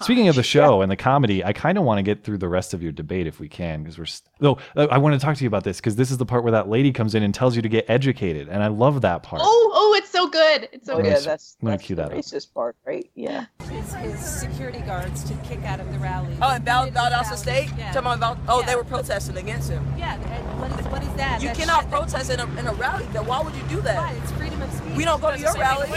speaking 0.02 0.28
of 0.28 0.36
the 0.36 0.44
show 0.44 0.82
and 0.82 0.92
the 0.92 0.96
comedy, 0.96 1.44
I 1.44 1.54
kind 1.54 1.78
of 1.78 1.84
want 1.84 1.98
to 1.98 2.04
get 2.04 2.24
through 2.24 2.38
the 2.38 2.48
rest 2.48 2.74
of 2.74 2.84
your 2.84 2.92
debate 2.92 3.28
if 3.28 3.40
we 3.40 3.48
can, 3.48 3.84
because 3.84 3.98
we're. 3.98 4.06
St- 4.06 4.30
though 4.40 4.58
uh, 4.76 4.88
I 4.92 4.98
want 4.98 5.20
to 5.20 5.20
talk 5.20 5.38
to 5.38 5.44
you 5.44 5.48
about 5.48 5.64
this 5.64 5.78
because 5.78 5.96
this 5.96 6.12
is 6.12 6.18
the 6.18 6.26
part 6.26 6.44
where 6.44 6.52
that 6.52 6.70
lady 6.70 6.92
comes 6.92 7.16
in 7.16 7.24
and 7.24 7.34
tells 7.34 7.56
you 7.56 7.62
to 7.62 7.70
get 7.70 7.86
educated, 7.90 8.48
and 8.48 8.64
I 8.64 8.68
love 8.68 9.02
that 9.02 9.24
part. 9.24 9.42
Oh, 9.44 9.72
oh, 9.74 9.96
it's 9.98 10.11
so 10.22 10.28
good. 10.30 10.70
It's 10.72 10.86
so 10.88 10.94
oh 10.94 10.98
good. 10.98 11.06
yeah, 11.08 11.14
s- 11.14 11.26
that's 11.26 11.58
let 11.62 11.70
me 11.70 11.72
that's 11.78 11.84
cue 11.86 11.96
the 11.96 12.02
that 12.04 12.12
up. 12.12 12.18
racist 12.18 12.54
part, 12.54 12.76
right? 12.86 13.10
Yeah. 13.16 13.46
his, 13.70 13.94
his 13.96 14.20
security 14.20 14.80
guards 14.82 15.24
to 15.26 15.34
kick 15.48 15.64
out 15.64 15.80
of 15.80 15.92
the 15.92 16.00
rally. 16.00 16.36
Oh, 16.42 16.50
and 16.50 16.64
Val, 16.66 16.86
He 16.86 16.92
did 16.92 16.98
Valdosta. 17.00 17.36
State? 17.38 17.70
Yeah. 17.78 17.92
Talking 17.92 18.00
about 18.00 18.20
Val, 18.20 18.40
oh, 18.48 18.60
Yeah. 18.60 18.66
they 18.68 18.76
were 18.76 18.84
protesting 18.84 19.38
against 19.38 19.70
him. 19.70 19.84
Yeah, 19.98 20.18
what 20.60 20.80
is, 20.80 20.86
what 20.88 21.02
is 21.04 21.14
that? 21.16 21.42
You 21.42 21.48
That's- 21.50 21.58
cannot 21.66 21.90
that- 21.90 21.92
protest 22.00 22.30
in 22.32 22.40
a, 22.40 22.46
in 22.60 22.68
a 22.68 22.74
rally. 22.74 23.06
Then 23.14 23.26
why 23.26 23.42
would 23.42 23.56
you 23.56 23.64
do 23.70 23.82
that? 23.82 23.98
Why? 23.98 24.14
It's 24.22 24.32
freedom 24.34 24.62
of 24.62 24.72
speech. 24.74 24.96
We 24.96 25.06
don't 25.06 25.22
go 25.22 25.32
to 25.32 25.40
your 25.40 25.54
rally. 25.54 25.90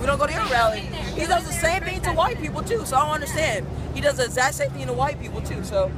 We 0.00 0.06
don't 0.06 0.18
go 0.18 0.26
to 0.26 0.32
your 0.32 0.46
rally. 0.46 0.80
He 0.80 1.26
does 1.26 1.44
the 1.46 1.52
same 1.52 1.82
thing 1.82 2.00
to 2.02 2.12
white 2.12 2.38
people 2.38 2.62
too. 2.62 2.84
So 2.86 2.96
I 2.96 3.04
don't 3.04 3.14
understand. 3.14 3.66
He 3.94 4.00
does 4.00 4.16
the 4.18 4.24
exact 4.24 4.54
same 4.56 4.70
thing 4.70 4.86
to 4.86 4.92
white 4.92 5.20
people 5.20 5.40
too. 5.40 5.62
So 5.64 5.90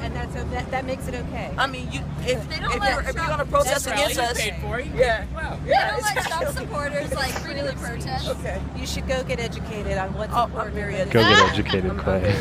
and 0.00 0.14
that's 0.14 0.34
that, 0.34 0.70
that 0.70 0.84
makes 0.84 1.08
it 1.08 1.14
okay. 1.14 1.50
I 1.58 1.66
mean, 1.66 1.90
you 1.92 2.00
if, 2.20 2.28
if, 2.30 2.48
They 2.48 2.56
don't 2.60 2.70
you're, 2.72 2.80
let 2.80 2.98
if 2.98 3.04
you're 3.06 3.12
Trump- 3.14 3.28
gonna 3.30 3.44
protest 3.46 3.86
against 3.86 4.16
right. 4.18 4.30
us, 4.30 4.44
You 4.44 4.52
paid 4.52 4.60
for 4.62 4.78
it. 4.80 4.86
yeah, 4.94 5.24
They 5.64 5.70
yeah, 5.70 5.90
don't 5.92 6.02
let 6.02 6.24
Trump 6.26 6.56
supporters 6.58 7.12
like 7.14 7.30
freely 7.32 7.72
protest. 7.76 8.28
Okay. 8.28 8.60
You 8.76 8.86
should 8.86 9.06
go 9.08 9.22
get 9.24 9.40
educated 9.40 9.98
on 9.98 10.14
what's 10.14 10.32
Oh, 10.34 10.44
important. 10.44 10.70
I'm 10.70 10.74
very 10.74 10.96
and 11.00 11.10
Go 11.10 11.20
get 11.20 11.38
ah! 11.38 11.50
educated, 11.52 11.96
Clay. 11.98 12.34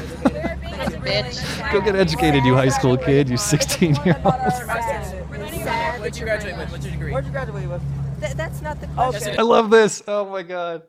Bitch. 1.07 1.71
Go 1.71 1.81
get 1.81 1.95
educated, 1.95 2.43
you 2.45 2.53
high 2.55 2.69
school 2.69 2.97
kid, 2.97 3.29
you 3.29 3.37
16 3.37 3.95
year 4.05 4.15
old. 4.23 4.33
Uh, 4.33 5.97
What'd 5.97 6.17
you 6.17 6.23
graduate 6.25 6.57
with? 6.57 6.71
What's 6.71 6.85
your 6.85 6.93
degree? 6.93 7.11
Where'd 7.11 7.25
you 7.25 7.31
graduate 7.31 7.67
with? 7.67 7.81
Th- 8.19 8.33
that's 8.33 8.61
not 8.61 8.79
the 8.81 8.87
question. 8.87 9.39
I 9.39 9.43
love 9.43 9.69
this. 9.69 10.01
Oh 10.07 10.29
my 10.29 10.43
god. 10.43 10.83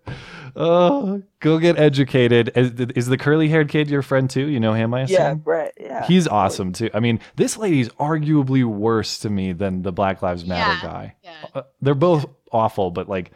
Oh, 0.56 1.22
go 1.40 1.58
get 1.58 1.78
educated. 1.78 2.52
Is, 2.56 2.70
is 2.96 3.06
the 3.06 3.18
curly 3.18 3.48
haired 3.48 3.68
kid 3.68 3.90
your 3.90 4.02
friend 4.02 4.28
too? 4.30 4.46
You 4.48 4.58
know 4.60 4.72
him, 4.72 4.94
I 4.94 5.02
assume. 5.02 5.14
Yeah, 5.14 5.34
Brett. 5.34 5.74
Yeah. 5.78 6.06
He's 6.06 6.26
awesome 6.26 6.72
too. 6.72 6.88
I 6.94 7.00
mean, 7.00 7.20
this 7.36 7.56
lady's 7.58 7.88
arguably 7.90 8.64
worse 8.64 9.18
to 9.20 9.30
me 9.30 9.52
than 9.52 9.82
the 9.82 9.92
Black 9.92 10.22
Lives 10.22 10.46
Matter 10.46 10.72
Yeah, 10.86 10.90
guy. 10.92 11.14
yeah. 11.22 11.30
Uh, 11.54 11.62
they're 11.82 11.94
both 11.94 12.26
awful, 12.50 12.90
but 12.90 13.08
like, 13.08 13.30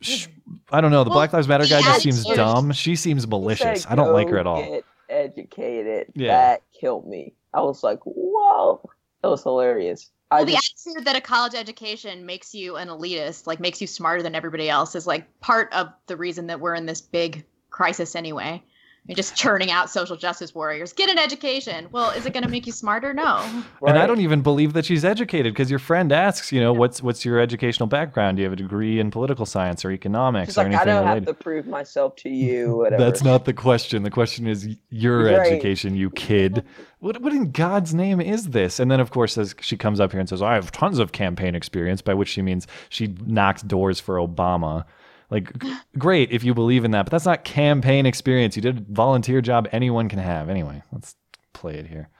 sh- 0.00 0.26
I 0.70 0.80
don't 0.80 0.90
know. 0.90 1.04
The 1.04 1.10
Well, 1.10 1.18
Black 1.20 1.32
Lives 1.32 1.46
Matter 1.48 1.64
guy 1.66 1.80
just 1.80 2.02
seems 2.02 2.20
attitude- 2.20 2.36
dumb. 2.36 2.72
She 2.72 2.96
seems 2.96 3.26
malicious. 3.26 3.82
said, 3.84 3.92
I 3.92 3.94
don't 3.94 4.12
like 4.12 4.28
her 4.28 4.38
at 4.38 4.46
all. 4.46 4.62
Get 4.62 4.84
educated. 5.08 6.08
Yeah. 6.14 6.32
That 6.36 6.62
killed 6.78 7.06
me. 7.06 7.34
I 7.54 7.60
was 7.60 7.82
like, 7.82 8.00
whoa, 8.04 8.80
that 9.22 9.28
was 9.28 9.42
hilarious. 9.42 10.10
Well, 10.32 10.44
the 10.44 10.52
just, 10.52 10.86
attitude 10.86 11.04
that 11.04 11.16
a 11.16 11.20
college 11.20 11.54
education 11.54 12.26
makes 12.26 12.54
you 12.54 12.76
an 12.76 12.88
elitist, 12.88 13.46
like 13.46 13.60
makes 13.60 13.80
you 13.80 13.86
smarter 13.86 14.22
than 14.22 14.34
everybody 14.34 14.68
else, 14.68 14.94
is 14.94 15.06
like 15.06 15.40
part 15.40 15.72
of 15.72 15.88
the 16.06 16.16
reason 16.16 16.46
that 16.48 16.60
we're 16.60 16.74
in 16.74 16.86
this 16.86 17.00
big 17.00 17.44
crisis 17.70 18.16
anyway. 18.16 18.62
You're 19.08 19.16
just 19.16 19.34
churning 19.34 19.72
out 19.72 19.90
social 19.90 20.16
justice 20.16 20.54
warriors. 20.54 20.92
Get 20.92 21.10
an 21.10 21.18
education. 21.18 21.88
Well, 21.90 22.10
is 22.10 22.24
it 22.24 22.32
going 22.32 22.44
to 22.44 22.48
make 22.48 22.66
you 22.66 22.72
smarter? 22.72 23.12
No. 23.12 23.44
And 23.84 23.98
I 23.98 24.06
don't 24.06 24.20
even 24.20 24.42
believe 24.42 24.74
that 24.74 24.84
she's 24.84 25.04
educated 25.04 25.52
because 25.52 25.68
your 25.68 25.80
friend 25.80 26.12
asks, 26.12 26.52
you 26.52 26.60
know, 26.60 26.72
what's 26.72 27.02
what's 27.02 27.24
your 27.24 27.40
educational 27.40 27.88
background? 27.88 28.36
Do 28.36 28.42
you 28.42 28.44
have 28.46 28.52
a 28.52 28.56
degree 28.62 29.00
in 29.00 29.10
political 29.10 29.44
science 29.44 29.84
or 29.84 29.90
economics 29.90 30.50
She's 30.50 30.58
or 30.58 30.64
like, 30.68 30.74
I 30.80 30.84
don't 30.84 31.04
related? 31.04 31.26
have 31.26 31.36
to 31.36 31.42
prove 31.42 31.66
myself 31.66 32.14
to 32.16 32.28
you. 32.30 32.76
Whatever. 32.76 33.02
That's 33.02 33.24
not 33.24 33.44
the 33.44 33.52
question. 33.52 34.04
The 34.04 34.10
question 34.10 34.46
is 34.46 34.68
your 34.90 35.24
Right. 35.24 35.34
education, 35.50 35.96
you 35.96 36.10
kid. 36.10 36.64
What 37.00 37.20
what 37.20 37.32
in 37.32 37.50
God's 37.50 37.92
name 37.92 38.20
is 38.20 38.50
this? 38.50 38.78
And 38.78 38.88
then 38.88 39.00
of 39.00 39.10
course 39.10 39.36
as 39.36 39.56
she 39.60 39.76
comes 39.76 39.98
up 39.98 40.12
here 40.12 40.20
and 40.20 40.28
says, 40.28 40.42
I 40.42 40.54
have 40.54 40.70
tons 40.70 41.00
of 41.00 41.10
campaign 41.10 41.56
experience, 41.56 42.02
by 42.02 42.14
which 42.14 42.28
she 42.28 42.40
means 42.40 42.68
she 42.88 43.08
knocked 43.26 43.66
doors 43.66 43.98
for 43.98 44.14
Obama. 44.16 44.84
Like 45.32 45.50
great 45.96 46.30
if 46.30 46.44
you 46.44 46.52
believe 46.52 46.84
in 46.84 46.90
that, 46.90 47.06
but 47.06 47.10
that's 47.10 47.24
not 47.24 47.42
campaign 47.42 48.04
experience. 48.04 48.54
You 48.54 48.60
did 48.60 48.78
a 48.78 48.84
volunteer 48.92 49.40
job 49.40 49.66
anyone 49.72 50.10
can 50.10 50.18
have. 50.18 50.50
Anyway, 50.50 50.82
let's 50.92 51.16
play 51.54 51.76
it 51.76 51.86
here. 51.86 52.10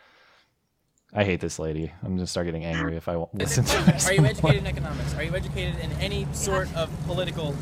I 1.12 1.24
hate 1.24 1.40
this 1.40 1.58
lady. 1.58 1.92
I'm 2.02 2.16
gonna 2.16 2.26
start 2.26 2.46
getting 2.46 2.64
angry 2.64 2.96
if 2.96 3.08
I 3.08 3.16
won't 3.16 3.34
listen 3.34 3.64
to 3.64 3.76
her. 3.82 4.08
Are 4.08 4.14
you 4.14 4.24
educated 4.24 4.56
in 4.60 4.66
economics? 4.74 5.14
Are 5.14 5.22
you 5.22 5.34
educated 5.36 5.78
in 5.80 5.92
any 6.00 6.26
sort 6.32 6.74
of 6.74 6.88
political 7.06 7.54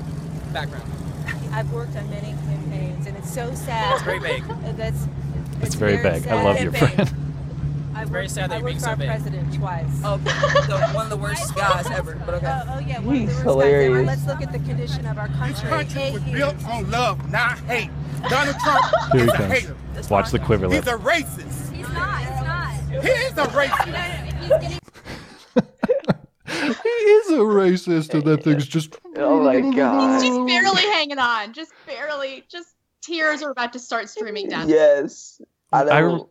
background? 0.52 0.88
I've 1.52 1.72
worked 1.72 1.96
on 1.96 2.08
many 2.10 2.28
campaigns, 2.28 3.08
and 3.08 3.16
it's 3.16 3.34
so 3.34 3.52
sad. 3.54 3.94
It's 3.94 4.02
very 4.04 4.20
vague. 4.20 4.44
That's 4.76 5.04
It's 5.62 5.74
very 5.74 5.96
vague. 5.96 6.28
I 6.28 6.44
love 6.44 6.60
your 6.60 6.70
Campaign. 6.70 7.06
friend. 7.06 7.29
I 8.00 8.04
very 8.04 8.22
worked, 8.24 8.30
sad 8.34 8.50
that 8.50 8.54
I 8.54 8.58
you're 8.58 8.66
being 8.66 8.78
for 8.78 8.84
so 8.84 8.90
our 8.90 8.96
vague. 8.96 9.08
president 9.08 9.54
twice. 9.54 10.00
Oh, 10.04 10.16
the, 10.18 10.90
one 10.94 11.04
of 11.06 11.10
the 11.10 11.16
worst 11.16 11.54
guys 11.54 11.86
ever. 11.90 12.14
But 12.26 12.34
okay. 12.34 12.46
Oh, 12.46 12.74
oh 12.74 12.78
yeah, 12.80 13.00
one 13.00 13.16
of 13.16 13.20
the 13.20 13.26
worst 13.26 13.42
hilarious. 13.42 13.88
guys 13.88 13.96
ever. 13.98 14.02
Let's 14.06 14.26
look 14.26 14.42
at 14.42 14.52
the 14.52 14.58
condition 14.68 15.06
of 15.06 15.18
our 15.18 15.28
This 15.28 15.36
country. 15.38 15.68
country 15.68 16.02
Eight 16.02 16.12
was 16.14 16.22
years. 16.24 16.38
built 16.40 16.64
on 16.66 16.90
love, 16.90 17.30
not 17.30 17.58
hate. 17.60 17.90
Donald 18.28 18.56
Trump 18.64 18.84
Here 19.12 19.24
he 19.24 19.28
a 19.30 19.32
comes. 19.36 19.52
hater. 19.52 19.76
Watch 20.10 20.30
the 20.30 20.38
quiver 20.38 20.68
He's 20.68 20.86
a 20.86 20.96
racist. 20.96 21.72
He's 21.72 21.88
not. 21.90 22.18
He's 22.20 22.42
not. 22.42 23.02
He 23.02 23.08
is 23.08 23.32
a 23.38 23.44
racist. 23.46 23.86
No, 23.86 23.92
no, 23.92 24.40
he's 24.40 24.48
getting 24.48 24.78
he 26.46 27.10
is 27.10 27.30
a 27.30 27.38
racist, 27.38 28.14
and 28.14 28.24
that 28.24 28.42
thing's 28.44 28.66
just. 28.66 28.98
Oh 29.16 29.42
my 29.44 29.60
god. 29.60 30.20
He's 30.22 30.30
just 30.30 30.46
barely 30.46 30.82
hanging 30.92 31.18
on. 31.18 31.52
Just 31.52 31.72
barely. 31.86 32.44
Just 32.48 32.74
tears 33.02 33.42
are 33.42 33.50
about 33.50 33.72
to 33.72 33.78
start 33.78 34.08
streaming 34.08 34.48
down. 34.48 34.68
Yes. 34.68 35.40
I 35.72 35.82
I 35.82 36.00
don't. 36.00 36.12
rem- 36.20 36.26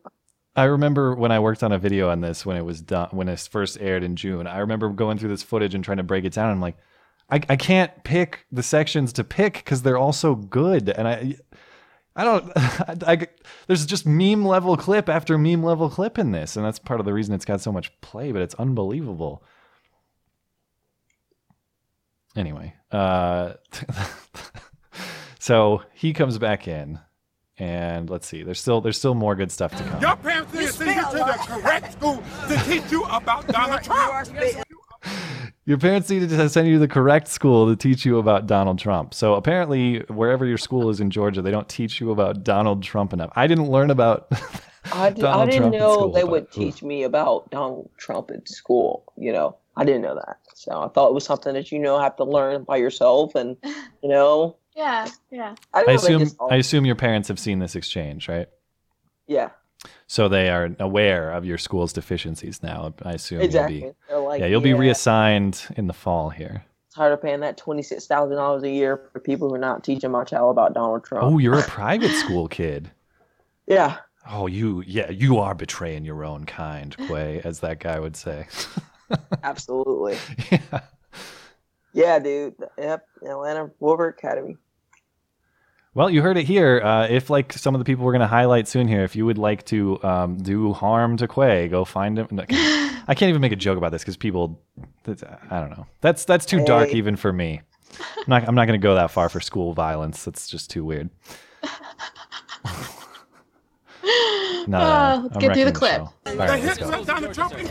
I 0.59 0.65
remember 0.65 1.15
when 1.15 1.31
I 1.31 1.39
worked 1.39 1.63
on 1.63 1.71
a 1.71 1.77
video 1.79 2.09
on 2.09 2.19
this 2.19 2.45
when 2.45 2.57
it 2.57 2.65
was 2.65 2.81
done 2.81 3.07
when 3.11 3.29
it 3.29 3.39
first 3.39 3.77
aired 3.79 4.03
in 4.03 4.17
June. 4.17 4.45
I 4.45 4.57
remember 4.59 4.89
going 4.89 5.17
through 5.17 5.29
this 5.29 5.41
footage 5.41 5.73
and 5.73 5.83
trying 5.83 5.97
to 5.97 6.03
break 6.03 6.25
it 6.25 6.33
down. 6.33 6.51
I'm 6.51 6.59
like, 6.59 6.75
I, 7.29 7.39
I 7.47 7.55
can't 7.55 8.03
pick 8.03 8.45
the 8.51 8.61
sections 8.61 9.13
to 9.13 9.23
pick 9.23 9.53
because 9.53 9.83
they're 9.83 9.97
all 9.97 10.11
so 10.11 10.35
good, 10.35 10.89
and 10.89 11.07
I 11.07 11.37
I 12.13 12.23
don't 12.25 12.51
I, 12.57 12.95
I- 13.07 13.27
there's 13.67 13.85
just 13.85 14.05
meme 14.05 14.45
level 14.45 14.75
clip 14.75 15.07
after 15.07 15.37
meme 15.37 15.63
level 15.63 15.89
clip 15.89 16.19
in 16.19 16.31
this, 16.33 16.57
and 16.57 16.65
that's 16.65 16.77
part 16.79 16.99
of 16.99 17.05
the 17.05 17.13
reason 17.13 17.33
it's 17.33 17.45
got 17.45 17.61
so 17.61 17.71
much 17.71 17.97
play. 18.01 18.33
But 18.33 18.41
it's 18.41 18.55
unbelievable. 18.55 19.43
Anyway, 22.35 22.75
uh, 22.91 23.53
so 25.39 25.83
he 25.93 26.11
comes 26.11 26.37
back 26.37 26.67
in. 26.67 26.99
And 27.59 28.09
let's 28.09 28.25
see. 28.27 28.43
There's 28.43 28.59
still 28.61 28.79
there's 28.81 28.97
still 28.97 29.15
more 29.15 29.35
good 29.35 29.51
stuff 29.51 29.75
to 29.75 29.83
come. 29.83 30.01
Your 30.01 30.15
parents 30.15 30.51
didn't 30.53 30.71
send 30.73 30.95
you 30.95 31.01
to 31.01 31.17
the 31.17 31.39
correct 31.45 31.91
school 31.93 32.23
to 32.47 32.57
teach 32.65 32.91
you 32.91 33.03
about 33.05 33.47
Donald 33.57 33.83
Trump. 33.83 34.27
Your 35.65 35.77
parents 35.77 36.09
needed 36.09 36.29
to 36.29 36.49
send 36.49 36.67
you 36.67 36.75
to 36.75 36.79
the 36.79 36.87
correct 36.87 37.27
school 37.27 37.67
to 37.67 37.75
teach 37.75 38.03
you 38.03 38.17
about 38.17 38.47
Donald 38.47 38.79
Trump. 38.79 39.13
So 39.13 39.35
apparently, 39.35 39.99
wherever 40.07 40.43
your 40.43 40.57
school 40.57 40.89
is 40.89 40.99
in 40.99 41.11
Georgia, 41.11 41.43
they 41.43 41.51
don't 41.51 41.69
teach 41.69 41.99
you 42.01 42.09
about 42.09 42.43
Donald 42.43 42.81
Trump 42.81 43.13
enough. 43.13 43.31
I 43.35 43.45
didn't 43.45 43.69
learn 43.69 43.91
about. 43.91 44.27
I, 44.93 45.11
did, 45.11 45.23
I 45.23 45.31
Donald 45.31 45.49
didn't 45.51 45.61
Trump 45.61 45.75
know 45.75 45.93
school, 45.93 46.11
they 46.11 46.21
but- 46.21 46.31
would 46.31 46.51
teach 46.51 46.81
me 46.81 47.03
about 47.03 47.51
Donald 47.51 47.91
Trump 47.97 48.31
at 48.31 48.49
school. 48.49 49.03
You 49.15 49.31
know, 49.31 49.57
I 49.77 49.85
didn't 49.85 50.01
know 50.01 50.15
that. 50.15 50.37
So 50.55 50.81
I 50.81 50.87
thought 50.87 51.09
it 51.09 51.13
was 51.13 51.25
something 51.25 51.53
that 51.53 51.71
you 51.71 51.77
know 51.77 51.99
have 51.99 52.15
to 52.15 52.23
learn 52.23 52.63
by 52.63 52.77
yourself, 52.77 53.35
and 53.35 53.55
you 54.01 54.09
know, 54.09 54.55
Yeah, 54.79 55.07
yeah. 55.29 55.55
I, 55.73 55.79
I 55.79 55.83
didn't 55.83 55.87
know 56.03 56.07
they 56.19 56.23
assume 56.23 56.37
all- 56.39 56.53
I 56.53 56.55
assume 56.55 56.85
your 56.85 56.95
parents 56.95 57.27
have 57.27 57.37
seen 57.39 57.59
this 57.59 57.75
exchange, 57.75 58.29
right? 58.29 58.47
yeah, 59.27 59.49
So 60.07 60.29
they 60.29 60.49
are 60.49 60.69
aware 60.79 61.31
of 61.33 61.43
your 61.45 61.57
school's 61.57 61.91
deficiencies 61.93 62.63
now. 62.63 62.93
I 63.03 63.11
assume 63.13 63.41
exactly. 63.41 63.79
you'll 64.09 64.21
be 64.21 64.25
like, 64.27 64.39
yeah 64.39 64.47
you'll 64.47 64.61
be 64.61 64.73
reassigned 64.73 65.67
in 65.75 65.87
the 65.87 65.93
fall 65.93 66.29
here. 66.29 66.63
tired 66.95 67.11
of 67.13 67.21
paying 67.21 67.41
that 67.41 67.57
twenty 67.57 67.83
six 67.83 68.07
thousand 68.07 68.37
dollars 68.37 68.63
a 68.63 68.69
year 68.69 69.09
for 69.11 69.19
people 69.19 69.49
who 69.49 69.55
are 69.55 69.59
not 69.59 69.83
teaching 69.83 70.11
my 70.11 70.23
child 70.23 70.51
about 70.51 70.73
Donald 70.73 71.03
Trump. 71.03 71.25
Oh, 71.25 71.37
you're 71.39 71.59
a 71.59 71.63
private 71.79 72.11
school 72.11 72.47
kid. 72.47 72.89
yeah, 73.67 73.97
Oh, 74.31 74.47
you 74.47 74.81
yeah 74.87 75.09
you 75.11 75.39
are 75.39 75.53
betraying 75.55 76.05
your 76.05 76.23
own 76.23 76.45
kind, 76.45 76.95
Quay, 76.97 77.41
as 77.43 77.59
that 77.59 77.79
guy 77.79 77.99
would 77.99 78.15
say. 78.15 78.47
absolutely. 79.43 80.17
yeah. 80.51 80.81
Yeah, 81.93 82.19
dude. 82.19 82.53
Yep, 82.77 83.05
Atlanta 83.25 83.71
Wolver 83.79 84.07
Academy. 84.09 84.57
Well, 85.95 86.09
you 86.09 86.21
heard 86.21 86.37
it 86.37 86.45
here. 86.45 86.81
Uh, 86.83 87.07
if 87.07 87.29
like 87.29 87.51
some 87.53 87.73
of 87.73 87.79
the 87.79 87.85
people 87.85 88.05
we're 88.05 88.11
going 88.11 88.21
to 88.21 88.27
highlight 88.27 88.67
soon 88.67 88.87
here, 88.87 89.03
if 89.03 89.15
you 89.15 89.25
would 89.25 89.37
like 89.39 89.65
to 89.65 90.01
um, 90.03 90.37
do 90.37 90.71
harm 90.71 91.17
to 91.17 91.27
Quay, 91.27 91.67
go 91.67 91.83
find 91.83 92.17
him. 92.19 92.27
No, 92.31 92.43
I 92.47 93.15
can't 93.15 93.29
even 93.29 93.41
make 93.41 93.51
a 93.51 93.55
joke 93.57 93.77
about 93.77 93.91
this 93.91 94.03
because 94.03 94.15
people, 94.15 94.61
that's- 95.03 95.37
I 95.49 95.59
don't 95.59 95.71
know. 95.71 95.87
That's 96.01 96.25
that's 96.25 96.45
too 96.45 96.63
dark 96.63 96.89
even 96.89 97.15
for 97.15 97.33
me. 97.33 97.61
I'm 98.17 98.23
not, 98.27 98.47
I'm 98.47 98.53
not 98.55 98.65
going 98.67 98.79
to 98.79 98.83
go 98.83 98.93
that 98.95 99.09
far 99.09 99.29
for 99.29 99.39
school 99.39 99.73
violence. 99.73 100.23
That's 100.23 100.47
just 100.47 100.69
too 100.69 100.85
weird. 100.85 101.09
No, 104.67 104.77
Uh, 104.77 105.19
let's 105.23 105.35
I'm 105.35 105.41
get 105.41 105.53
through 105.55 105.65
the 105.65 105.71
clip. 105.71 106.03
The 106.25 106.35
right, 106.35 106.49
let's 106.49 106.77
history 106.77 106.89
go. 106.91 106.99
of 107.01 107.33
Trump 107.33 107.57
is. 107.59 107.69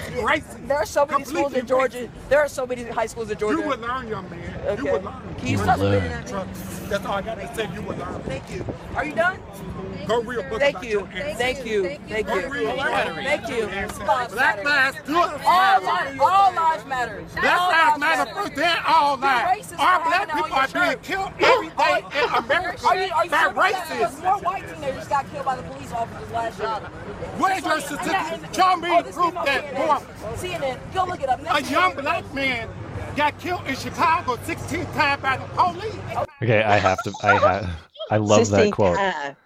There 0.66 0.76
are 0.76 0.84
so 0.86 1.06
many 1.06 1.24
schools 1.24 1.52
in 1.52 1.60
Completely 1.60 1.62
Georgia. 1.62 2.10
There 2.28 2.40
are 2.40 2.48
so 2.48 2.66
many 2.66 2.84
high 2.84 3.06
schools 3.06 3.30
in 3.30 3.38
Georgia. 3.38 3.60
You 3.60 3.66
would 3.68 3.80
learn, 3.80 4.08
young 4.08 4.28
man. 4.28 4.78
You 4.78 4.92
would 4.92 5.04
learn. 5.04 5.34
Can 5.36 5.46
you 5.46 5.58
stop 5.58 5.78
learn. 5.78 6.24
Repeating 6.88 7.02
that? 7.02 7.02
Trump. 7.02 7.04
That's 7.04 7.06
all 7.06 7.14
I 7.14 7.22
got 7.22 7.34
to 7.40 7.54
say. 7.54 7.74
You 7.74 7.82
would 7.82 7.98
learn. 7.98 8.20
Thank 8.22 8.50
you. 8.50 8.64
Are 8.94 9.04
you 9.04 9.14
done? 9.14 9.40
Go 10.06 10.22
read 10.22 10.38
a 10.38 10.48
book 10.48 10.58
Thank 10.58 10.76
about 10.76 10.84
you. 10.84 10.90
your 11.00 11.06
ancestors. 11.08 11.36
Thank 11.38 11.66
you. 11.66 11.82
Thank 12.08 12.26
Go 12.28 12.34
you. 12.36 12.48
read 12.48 12.66
a 12.66 12.76
Thank 13.14 13.48
you. 13.48 13.56
your 13.56 13.68
ancestors. 13.68 14.08
Lives 14.08 14.32
Black 14.32 14.64
matter. 14.64 14.68
lives 14.68 15.06
do 15.06 15.16
All 15.16 15.82
lives, 15.82 16.18
all 16.20 16.52
lives 16.54 16.84
matter. 16.86 17.24
Black 17.34 17.60
All 17.60 17.68
lives 17.68 17.98
matter 18.00 18.34
first, 18.34 18.54
then 18.56 18.76
all 18.86 19.16
lives. 19.18 19.66
racist 19.68 19.76
for 19.76 19.82
Our 19.82 20.00
having 20.00 20.08
black 20.08 20.28
on 20.34 20.36
people 20.42 20.48
your 20.48 20.58
are 20.58 20.68
being 20.68 20.84
shirt. 20.92 21.02
killed 21.02 21.32
every 21.40 21.68
day 21.68 22.04
in 22.22 22.44
America 22.44 22.86
Are 22.86 22.96
you, 22.96 23.12
are 23.12 23.24
you 23.24 23.30
by 23.30 23.38
sure 23.42 23.50
about 23.50 23.72
that? 23.72 23.88
Because 23.98 24.14
racists. 24.14 24.22
More 24.24 24.38
white 24.38 24.74
teenagers 24.74 25.08
got 25.08 25.30
killed 25.30 25.44
by 25.44 25.56
the 25.56 25.62
police 25.64 25.92
officers 25.92 26.30
last 26.32 26.58
year. 26.58 26.68
Where's 27.36 27.64
your 27.64 27.72
And 27.74 27.82
statistics? 27.82 28.30
and- 28.32 28.56
Show 28.56 28.76
me 28.76 28.88
oh, 28.90 29.02
this 29.02 29.14
proof 29.14 29.26
came 29.28 29.36
on 29.36 29.44
that 29.44 29.64
CNN. 29.64 29.86
more 29.86 30.36
CNN, 30.36 30.94
go 30.94 31.04
look 31.04 31.22
it 31.22 31.28
up. 31.28 31.40
a 31.40 31.42
Next 31.42 31.70
young 31.70 31.92
year. 31.92 32.00
black 32.02 32.34
man 32.34 32.68
got 33.14 33.38
killed 33.38 33.66
in 33.66 33.76
Chicago 33.76 34.38
16 34.44 34.86
times 34.86 35.20
by 35.22 35.36
the 35.36 35.44
police. 35.54 36.27
Okay, 36.42 36.62
I 36.62 36.76
have 36.78 37.02
to. 37.04 37.12
I 37.22 37.38
have. 37.38 37.70
I 38.10 38.16
love 38.18 38.48
that 38.50 38.72
quote. 38.72 38.96
times. 38.96 39.36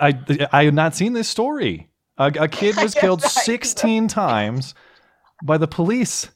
I, 0.00 0.08
I, 0.28 0.48
I 0.52 0.64
had 0.64 0.74
not 0.74 0.94
seen 0.96 1.12
this 1.12 1.28
story. 1.28 1.88
A, 2.16 2.26
a 2.40 2.48
kid 2.48 2.76
was 2.82 2.94
killed 2.94 3.22
Right. 3.22 3.30
16 3.30 4.08
times 4.08 4.74
by 5.44 5.58
the 5.58 5.68
police. 5.68 6.30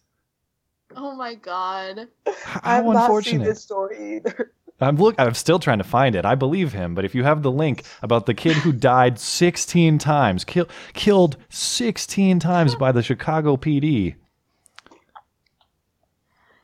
Oh 0.94 1.14
my 1.14 1.34
god. 1.34 2.08
How 2.26 2.60
I 2.62 2.76
How 2.76 2.82
have 2.82 2.84
not 2.94 3.24
seen 3.24 3.40
this 3.42 3.62
story 3.62 4.16
either. 4.16 4.52
I'm 4.80 4.96
look. 4.96 5.14
I'm 5.18 5.34
still 5.34 5.58
trying 5.58 5.78
to 5.78 5.84
find 5.84 6.14
it. 6.16 6.24
I 6.24 6.34
believe 6.34 6.72
him, 6.72 6.94
but 6.94 7.04
if 7.04 7.14
you 7.14 7.22
have 7.24 7.42
the 7.42 7.52
link 7.52 7.84
about 8.02 8.26
the 8.26 8.34
kid 8.34 8.56
who 8.56 8.72
died 8.72 9.18
16 9.18 9.98
times, 9.98 10.44
kill, 10.44 10.68
killed 10.92 11.36
16 11.50 12.40
times 12.40 12.74
by 12.74 12.90
the 12.92 13.02
Chicago 13.02 13.56
PD. 13.56 14.16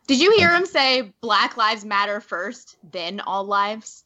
Did 0.09 0.21
you 0.21 0.33
hear 0.37 0.53
him 0.55 0.67
say 0.67 1.13
Black 1.21 1.57
Lives 1.57 1.85
Matter 1.85 2.21
first, 2.21 2.77
then 2.91 3.21
all 3.21 3.45
lives? 3.45 4.05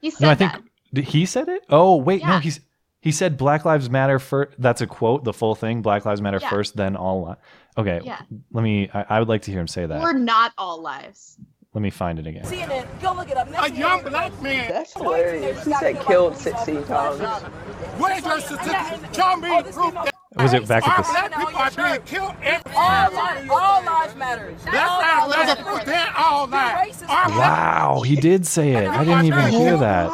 He 0.00 0.10
said 0.10 0.20
No, 0.22 0.30
I 0.30 0.34
think 0.36 0.52
that. 0.92 1.04
he 1.04 1.26
said 1.26 1.48
it. 1.48 1.62
Oh 1.68 1.96
wait, 1.96 2.22
no, 2.24 2.38
he's 2.38 2.60
he 3.00 3.10
said 3.12 3.36
Black 3.36 3.64
Lives 3.64 3.88
Matter 3.90 4.18
first. 4.18 4.52
That's 4.58 4.80
a 4.82 4.86
quote. 4.86 5.24
The 5.24 5.32
full 5.32 5.54
thing. 5.54 5.82
Black 5.82 6.04
Lives 6.04 6.20
Matter 6.22 6.38
Yeah. 6.40 6.50
first, 6.50 6.76
then 6.76 6.94
all. 6.96 7.28
Li- 7.30 7.34
okay, 7.78 8.00
Yeah. 8.04 8.20
let 8.52 8.62
me. 8.62 8.88
I, 8.94 9.04
I 9.08 9.18
would 9.18 9.28
like 9.28 9.42
to 9.42 9.50
hear 9.50 9.60
him 9.60 9.66
say 9.68 9.86
that. 9.86 10.00
Or 10.02 10.12
not 10.12 10.52
all 10.58 10.80
lives. 10.80 11.38
Let 11.72 11.82
me 11.82 11.90
find 11.90 12.18
it 12.18 12.26
again. 12.26 12.44
CNN, 12.44 12.84
go 13.00 13.12
look 13.14 13.30
it 13.30 13.36
up. 13.36 13.48
Next 13.48 13.70
A 13.70 13.74
young 13.74 14.02
black 14.02 14.42
man. 14.42 14.68
That's 14.68 14.92
hilarious. 14.92 15.64
He 15.64 15.72
said 15.72 16.00
killed 16.04 16.36
16 16.36 16.82
times. 16.84 17.20
Where's 17.96 18.24
your 18.24 18.40
statistics? 18.40 19.16
Show 19.16 19.36
me 19.36 19.62
proof 19.62 19.94
that 19.94 20.12
Was 20.36 20.52
it 20.52 20.68
back 20.68 20.86
at 20.86 20.98
our 20.98 21.02
the? 21.28 21.28
black 21.52 21.72
people 21.74 21.82
are 21.84 21.90
being 21.90 22.02
killed 22.06 22.34
every 22.42 22.72
All 22.74 23.12
lives, 23.12 23.50
all 23.50 23.82
lives 23.84 24.14
matter. 24.14 24.54
Black 24.64 24.74
lives 24.74 25.36
lives 25.36 25.46
matter 25.48 25.64
first, 25.64 25.86
then 25.86 26.08
all 26.16 26.46
lives. 26.46 27.02
racist. 27.02 27.08
Our 27.08 27.26
black 27.30 27.38
Wow, 27.38 28.00
he 28.02 28.14
did 28.16 28.46
say 28.46 28.74
it. 28.74 28.88
I 28.88 29.04
didn't 29.04 29.24
even 29.26 29.48
hear 29.48 29.76
that. 29.78 30.10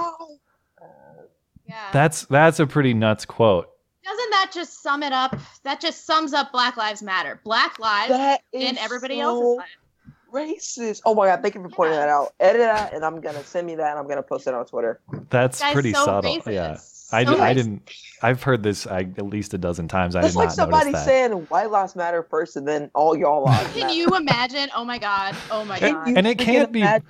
Yeah. 1.68 1.74
That's 1.92 2.24
that's 2.26 2.60
a 2.60 2.66
pretty 2.66 2.94
nuts 2.94 3.24
quote. 3.26 3.68
Doesn't 4.04 4.30
that 4.30 4.50
just 4.54 4.82
sum 4.82 5.02
it 5.02 5.12
up? 5.12 5.36
That 5.64 5.80
just 5.80 6.06
sums 6.06 6.32
up 6.32 6.52
Black 6.52 6.76
Lives 6.76 7.02
Matter. 7.02 7.40
Black 7.44 7.78
lives 7.80 8.10
That 8.10 8.40
in 8.52 8.78
everybody 8.78 9.16
so 9.16 9.20
else's 9.22 9.58
lives. 10.32 10.60
racist. 10.62 11.02
Oh 11.04 11.14
my 11.14 11.26
god, 11.26 11.42
thank 11.42 11.56
you 11.56 11.62
for 11.62 11.68
pointing 11.68 11.94
Yeah. 11.94 12.06
that 12.06 12.08
out. 12.08 12.32
Edit 12.38 12.60
that, 12.62 12.94
and 12.94 13.04
I'm 13.04 13.20
gonna 13.20 13.42
send 13.44 13.66
me 13.66 13.74
that, 13.74 13.90
and 13.90 13.98
I'm 13.98 14.06
gonna 14.08 14.22
post 14.22 14.46
it 14.46 14.54
on 14.54 14.64
Twitter. 14.64 15.00
That's 15.28 15.60
Guy's 15.60 15.72
pretty 15.74 15.92
so 15.92 16.04
subtle. 16.04 16.36
racist. 16.36 16.52
Yeah. 16.54 16.76
I, 17.12 17.24
So 17.24 17.32
I 17.40 17.52
racist. 17.52 17.54
didn't. 17.54 17.90
I've 18.22 18.42
heard 18.42 18.62
this 18.62 18.86
I, 18.86 19.00
at 19.00 19.26
least 19.26 19.54
a 19.54 19.58
dozen 19.58 19.88
times. 19.88 20.16
I 20.16 20.22
That's 20.22 20.34
did 20.34 20.38
like 20.38 20.48
not 20.48 20.54
somebody 20.54 20.86
notice 20.90 21.00
that. 21.02 21.06
saying 21.06 21.32
white 21.48 21.70
lives 21.70 21.94
matter 21.96 22.22
first, 22.22 22.56
and 22.56 22.66
then 22.66 22.90
all 22.94 23.16
y'all 23.16 23.44
lives 23.46 23.72
Can 23.72 23.82
matter. 23.82 23.94
you 23.94 24.08
imagine? 24.08 24.68
Oh 24.74 24.84
my 24.84 24.98
god. 24.98 25.36
Oh 25.50 25.64
my 25.64 25.78
Can 25.78 25.94
god. 25.94 26.08
and 26.16 26.26
it 26.26 26.38
can't 26.38 26.72
be. 26.72 26.80
imagine- 26.80 27.06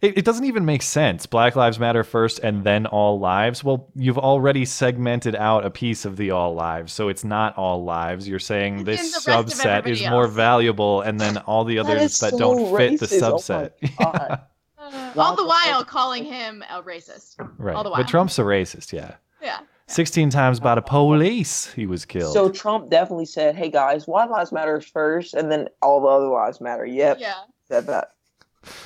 It, 0.00 0.18
it 0.18 0.24
doesn't 0.24 0.44
even 0.44 0.64
make 0.64 0.82
sense. 0.82 1.26
Black 1.26 1.56
lives 1.56 1.80
matter 1.80 2.04
first, 2.04 2.38
and 2.38 2.62
then 2.62 2.86
all 2.86 3.18
lives. 3.18 3.64
Well, 3.64 3.88
you've 3.96 4.16
already 4.18 4.64
segmented 4.64 5.34
out 5.34 5.64
a 5.66 5.70
piece 5.70 6.04
of 6.04 6.16
the 6.16 6.30
all 6.30 6.54
lives, 6.54 6.92
so 6.92 7.08
it's 7.08 7.24
not 7.24 7.56
all 7.58 7.82
lives. 7.82 8.28
You're 8.28 8.38
saying 8.38 8.78
And 8.78 8.86
this 8.86 9.00
then 9.00 9.10
the 9.10 9.42
rest 9.42 9.54
of 9.54 9.58
subset 9.64 9.86
is 9.88 9.98
everybody 10.00 10.10
more 10.10 10.28
valuable, 10.28 11.00
and 11.00 11.18
then 11.18 11.38
all 11.38 11.64
the 11.64 11.80
others 11.80 12.00
is 12.02 12.18
that 12.20 12.30
so 12.30 12.38
don't 12.38 12.76
fit 12.76 13.00
the 13.00 13.06
racist. 13.06 13.22
Oh 13.22 13.30
my 13.32 13.88
subset. 13.88 13.96
God. 13.98 14.40
Uh, 14.80 15.12
all 15.18 15.36
the 15.36 15.44
while 15.44 15.84
calling 15.84 16.24
him 16.24 16.64
a 16.70 16.80
racist. 16.82 17.34
right. 17.58 17.74
All 17.76 17.82
the 17.82 17.90
while. 17.90 18.00
But 18.00 18.08
Trump's 18.08 18.38
a 18.38 18.42
racist. 18.42 18.90
Yeah. 18.92 19.16
Yeah. 19.42 19.60
16 19.86 20.28
times 20.30 20.60
by 20.60 20.74
the 20.74 20.82
police, 20.82 21.72
he 21.72 21.86
was 21.86 22.04
killed. 22.04 22.34
So 22.34 22.50
Trump 22.50 22.90
definitely 22.90 23.24
said, 23.26 23.54
"Hey 23.56 23.70
guys, 23.70 24.06
white 24.06 24.28
lives 24.30 24.52
matter 24.52 24.80
first, 24.82 25.32
and 25.34 25.50
then 25.50 25.68
all 25.80 26.00
the 26.02 26.08
other 26.08 26.28
lives 26.28 26.60
matter." 26.60 26.84
Yep, 26.84 27.18
Yeah. 27.20 27.34
said 27.68 27.86
that. 27.86 28.12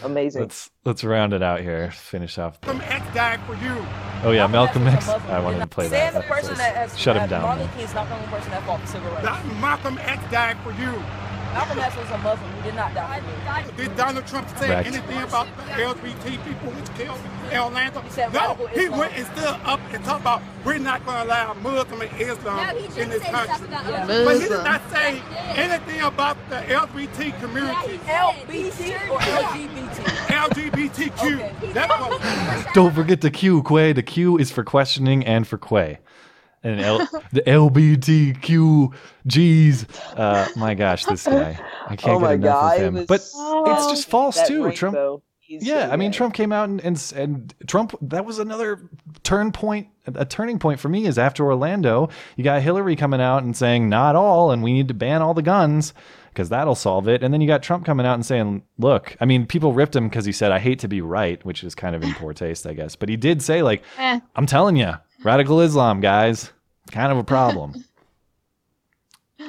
Amazing. 0.04 0.42
let's 0.42 0.70
let's 0.84 1.02
round 1.02 1.32
it 1.32 1.42
out 1.42 1.60
here. 1.60 1.90
Finish 1.90 2.38
off. 2.38 2.58
Malcolm 2.62 2.82
X 2.82 3.14
died 3.14 3.40
for 3.46 3.54
you. 3.54 3.84
Oh 4.22 4.30
yeah, 4.30 4.46
Malcolm 4.46 4.86
X. 4.86 5.06
was 5.06 5.16
a 5.16 5.18
Muslim. 5.18 5.34
I 5.34 5.40
wanted 5.40 5.60
to 5.60 5.66
play 5.66 5.88
Sam, 5.88 6.12
that. 6.14 6.22
the 6.22 6.28
person 6.28 6.54
that 6.58 6.76
has 6.76 6.96
Shut 6.96 7.16
him 7.16 7.28
down. 7.28 7.42
Martin 7.42 7.66
man. 7.66 7.66
Luther 7.66 7.76
King 7.78 7.88
is 7.88 7.94
not 7.94 8.08
the 8.08 8.14
only 8.14 8.28
person 8.28 8.50
that 8.52 8.62
fought 8.64 8.80
for 8.80 8.86
civil 8.86 9.10
rights. 9.10 9.24
That- 9.24 9.46
Malcolm 9.60 9.98
X 9.98 10.22
died 10.30 10.56
for 10.62 10.70
you. 10.72 11.02
Malcolm 11.52 11.78
X 11.78 11.96
was 11.96 12.10
a 12.10 12.18
Muslim. 12.18 12.50
He 12.56 12.62
did 12.62 12.74
not 12.74 12.94
die. 12.94 13.20
Did 13.76 13.96
Donald 13.96 14.26
Trump 14.26 14.48
say 14.58 14.66
Correct. 14.68 14.88
anything 14.88 15.22
about 15.22 15.46
the 15.56 15.62
LGBT 15.72 16.44
people 16.44 16.70
which 16.72 16.94
killed 16.96 17.18
in 17.50 17.58
Orlando? 17.58 18.00
He 18.00 18.10
said 18.10 18.32
no, 18.32 18.54
he 18.72 18.80
Islam. 18.84 18.98
went 18.98 19.16
and 19.16 19.26
stood 19.26 19.44
up 19.64 19.80
and 19.92 20.04
talked 20.04 20.20
about 20.22 20.42
we're 20.64 20.78
not 20.78 21.04
going 21.04 21.18
to 21.18 21.24
allow 21.24 21.54
Muslim 21.54 22.00
and 22.02 22.20
Islam 22.20 22.66
No, 22.66 22.76
in 23.02 23.08
this 23.10 23.22
country. 23.24 23.68
Yeah. 23.70 24.06
But 24.06 24.40
he 24.40 24.48
did 24.48 24.64
not 24.64 24.80
say 24.90 25.20
anything 25.54 26.00
about 26.00 26.36
the 26.48 26.56
LGBT 26.56 27.38
community, 27.40 27.98
LBT 28.06 29.10
or 29.10 29.18
LGBT? 29.18 30.72
LGBTQ. 30.72 32.14
Okay. 32.14 32.72
Don't 32.74 32.94
forget 32.94 33.20
the 33.20 33.30
Q, 33.30 33.62
Quay. 33.62 33.92
The 33.92 34.02
Q 34.02 34.38
is 34.38 34.50
for 34.50 34.64
questioning 34.64 35.24
and 35.26 35.46
for 35.46 35.58
Quay. 35.58 35.98
And 36.64 36.80
L- 36.80 37.08
the 37.32 37.42
LBTQGs. 39.26 39.86
Uh, 40.18 40.48
my 40.56 40.74
gosh, 40.74 41.04
this 41.04 41.26
guy. 41.26 41.58
I 41.88 41.96
can't 41.96 42.16
oh 42.16 42.20
get 42.20 42.32
enough 42.34 42.44
god, 42.60 42.76
of 42.76 42.82
him. 42.82 42.94
was 42.94 43.06
But 43.06 43.22
so- 43.22 43.64
it's 43.72 43.86
just 43.88 44.08
false 44.08 44.36
that 44.36 44.46
too. 44.48 44.70
Trump. 44.72 45.22
he's 45.40 45.64
Yeah, 45.66 45.86
so 45.88 45.92
I 45.92 45.96
mean, 45.96 46.10
bad. 46.10 46.16
Trump 46.16 46.34
came 46.34 46.52
out 46.52 46.68
and, 46.68 46.80
and 46.80 47.12
and 47.16 47.54
Trump. 47.66 47.94
That 48.02 48.24
was 48.24 48.38
another 48.38 48.88
turn 49.22 49.52
point. 49.52 49.88
A 50.06 50.24
turning 50.24 50.58
point 50.58 50.80
for 50.80 50.88
me 50.88 51.06
is 51.06 51.16
after 51.18 51.44
Orlando, 51.44 52.08
you 52.36 52.42
got 52.44 52.60
Hillary 52.62 52.96
coming 52.96 53.20
out 53.20 53.44
and 53.44 53.56
saying 53.56 53.88
not 53.88 54.16
all, 54.16 54.50
and 54.50 54.62
we 54.62 54.72
need 54.72 54.88
to 54.88 54.94
ban 54.94 55.22
all 55.22 55.32
the 55.34 55.42
guns 55.42 55.94
because 56.30 56.48
that'll 56.48 56.74
solve 56.74 57.06
it. 57.08 57.22
And 57.22 57.32
then 57.32 57.40
you 57.40 57.46
got 57.46 57.62
Trump 57.62 57.84
coming 57.84 58.04
out 58.06 58.14
and 58.14 58.24
saying, 58.26 58.62
look, 58.78 59.16
I 59.20 59.26
mean, 59.26 59.46
people 59.46 59.72
ripped 59.74 59.94
him 59.94 60.08
because 60.08 60.24
he 60.24 60.32
said, 60.32 60.50
"I 60.50 60.58
hate 60.58 60.78
to 60.80 60.88
be 60.88 61.00
right," 61.02 61.44
which 61.44 61.62
is 61.62 61.74
kind 61.76 61.94
of 61.94 62.02
in 62.02 62.14
poor 62.14 62.32
taste, 62.34 62.66
I 62.66 62.72
guess. 62.72 62.96
But 62.96 63.08
he 63.10 63.16
did 63.16 63.42
say, 63.42 63.62
like, 63.62 63.82
Eh. 63.98 64.18
I'm 64.34 64.46
telling 64.46 64.74
you, 64.76 64.94
radical 65.24 65.60
Islam, 65.60 66.00
guys, 66.00 66.52
kind 66.90 67.12
of 67.12 67.18
a 67.18 67.24
problem. 67.24 67.84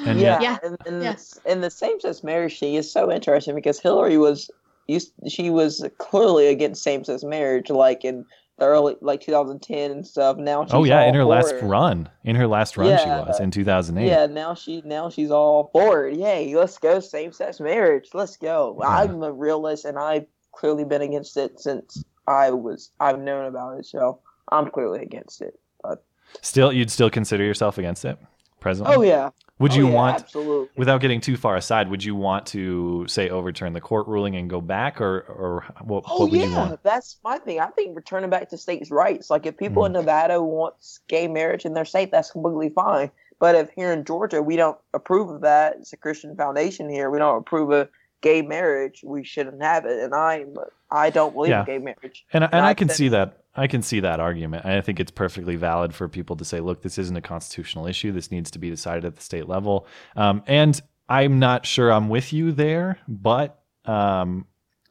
And 0.05 0.19
yeah, 0.19 0.41
yet- 0.41 0.63
and, 0.63 0.77
and, 0.85 1.17
and 1.45 1.63
the 1.63 1.69
same-sex 1.69 2.23
marriage 2.23 2.59
thing 2.59 2.73
is 2.73 2.91
so 2.91 3.11
interesting 3.11 3.55
because 3.55 3.79
Hillary 3.79 4.17
was 4.17 4.49
used 4.87 5.13
she 5.27 5.49
was 5.49 5.85
clearly 5.97 6.47
against 6.47 6.83
same-sex 6.83 7.23
marriage 7.23 7.69
like 7.69 8.03
in 8.03 8.25
the 8.57 8.65
early 8.65 8.95
like 9.01 9.21
2010 9.21 9.91
and 9.91 10.05
stuff. 10.05 10.37
Now 10.37 10.65
she's 10.65 10.73
oh 10.73 10.83
yeah, 10.83 11.01
all 11.03 11.07
in 11.09 11.13
her 11.15 11.21
for 11.21 11.25
last 11.27 11.53
it. 11.53 11.63
run, 11.63 12.09
in 12.23 12.35
her 12.35 12.47
last 12.47 12.75
run, 12.75 12.97
she 12.97 13.05
was 13.05 13.39
in 13.39 13.51
2008. 13.51 14.05
Yeah, 14.05 14.25
now 14.25 14.55
she 14.55 14.81
now 14.83 15.09
she's 15.09 15.31
all 15.31 15.69
for 15.71 16.07
it. 16.07 16.17
Yay, 16.17 16.53
let's 16.55 16.77
go 16.77 16.99
same-sex 16.99 17.59
marriage. 17.59 18.09
Let's 18.13 18.35
go. 18.35 18.81
I'm 18.83 19.21
a 19.23 19.31
realist 19.31 19.85
and 19.85 19.97
I've 19.97 20.25
clearly 20.51 20.83
been 20.85 21.01
against 21.01 21.37
it 21.37 21.59
since 21.59 22.03
I 22.27 22.51
was 22.51 22.91
I've 22.99 23.19
known 23.19 23.45
about 23.45 23.79
it, 23.79 23.85
so 23.85 24.19
I'm 24.51 24.69
clearly 24.69 25.01
against 25.01 25.41
it. 25.41 25.57
But 25.83 26.03
Still, 26.41 26.73
you'd 26.73 26.91
still 26.91 27.09
consider 27.09 27.43
yourself 27.43 27.77
against 27.77 28.05
it, 28.05 28.17
presently. 28.59 28.95
oh 28.95 29.01
yeah. 29.01 29.29
Would 29.59 29.73
Oh, 29.73 29.75
you 29.75 29.87
yeah, 29.87 29.93
want, 29.93 30.17
absolutely. 30.21 30.69
without 30.75 30.99
getting 31.01 31.21
too 31.21 31.37
far 31.37 31.55
aside, 31.55 31.89
would 31.89 32.03
you 32.03 32.15
want 32.15 32.47
to 32.47 33.05
say 33.07 33.29
overturn 33.29 33.73
the 33.73 33.81
court 33.81 34.07
ruling 34.07 34.35
and 34.35 34.49
go 34.49 34.61
back, 34.61 34.99
or 34.99 35.21
or 35.21 35.65
what, 35.81 36.03
Oh 36.07 36.17
what 36.17 36.31
would 36.31 36.41
you 36.41 36.49
yeah, 36.49 36.49
want? 36.49 36.77
that's 36.83 37.17
my 37.23 37.37
thing. 37.37 37.59
I 37.59 37.67
think 37.67 37.95
returning 37.95 38.29
back 38.29 38.49
to 38.49 38.57
states' 38.57 38.91
rights. 38.91 39.29
Like 39.29 39.45
if 39.45 39.57
people 39.57 39.85
in 39.85 39.93
Mm-hmm. 39.93 39.99
Nevada 40.01 40.41
want 40.41 40.75
gay 41.07 41.27
marriage 41.27 41.65
in 41.65 41.73
their 41.73 41.85
state, 41.85 42.11
that's 42.11 42.31
completely 42.31 42.69
fine. 42.69 43.11
But 43.39 43.55
if 43.55 43.69
here 43.71 43.91
in 43.93 44.05
Georgia 44.05 44.41
we 44.41 44.55
don't 44.55 44.77
approve 44.93 45.29
of 45.29 45.41
that, 45.41 45.77
it's 45.79 45.93
a 45.93 45.97
Christian 45.97 46.35
foundation 46.35 46.89
here. 46.89 47.09
We 47.09 47.19
don't 47.19 47.37
approve 47.37 47.71
of 47.71 47.89
gay 48.21 48.41
marriage. 48.41 49.01
We 49.03 49.23
shouldn't 49.23 49.61
have 49.61 49.85
it. 49.85 49.99
And 50.03 50.13
I, 50.15 50.45
I 50.93 51.09
don't 51.09 51.33
believe 51.33 51.49
Yeah. 51.49 51.61
in 51.61 51.65
gay 51.65 51.77
marriage. 51.79 52.25
And 52.31 52.43
and 52.45 52.65
I 52.65 52.73
can 52.73 52.87
think- 52.87 52.97
see 52.97 53.09
that. 53.09 53.39
I 53.55 53.67
can 53.67 53.81
see 53.83 53.99
that 53.99 54.19
argument. 54.19 54.65
I 54.65 54.81
think 54.81 54.99
it's 54.99 55.11
perfectly 55.11 55.55
valid 55.55 55.93
for 55.93 56.07
people 56.07 56.35
to 56.37 56.45
say, 56.45 56.59
"Look, 56.59 56.81
this 56.81 56.97
isn't 56.97 57.15
a 57.15 57.21
constitutional 57.21 57.85
issue. 57.85 58.11
This 58.11 58.31
needs 58.31 58.49
to 58.51 58.59
be 58.59 58.69
decided 58.69 59.05
at 59.05 59.15
the 59.15 59.21
state 59.21 59.47
level." 59.47 59.85
Um, 60.15 60.41
and 60.47 60.81
I'm 61.09 61.37
not 61.39 61.65
sure 61.65 61.91
I'm 61.91 62.09
with 62.09 62.31
you 62.33 62.51
there, 62.51 62.97
but 63.07 63.59
um, 63.85 64.47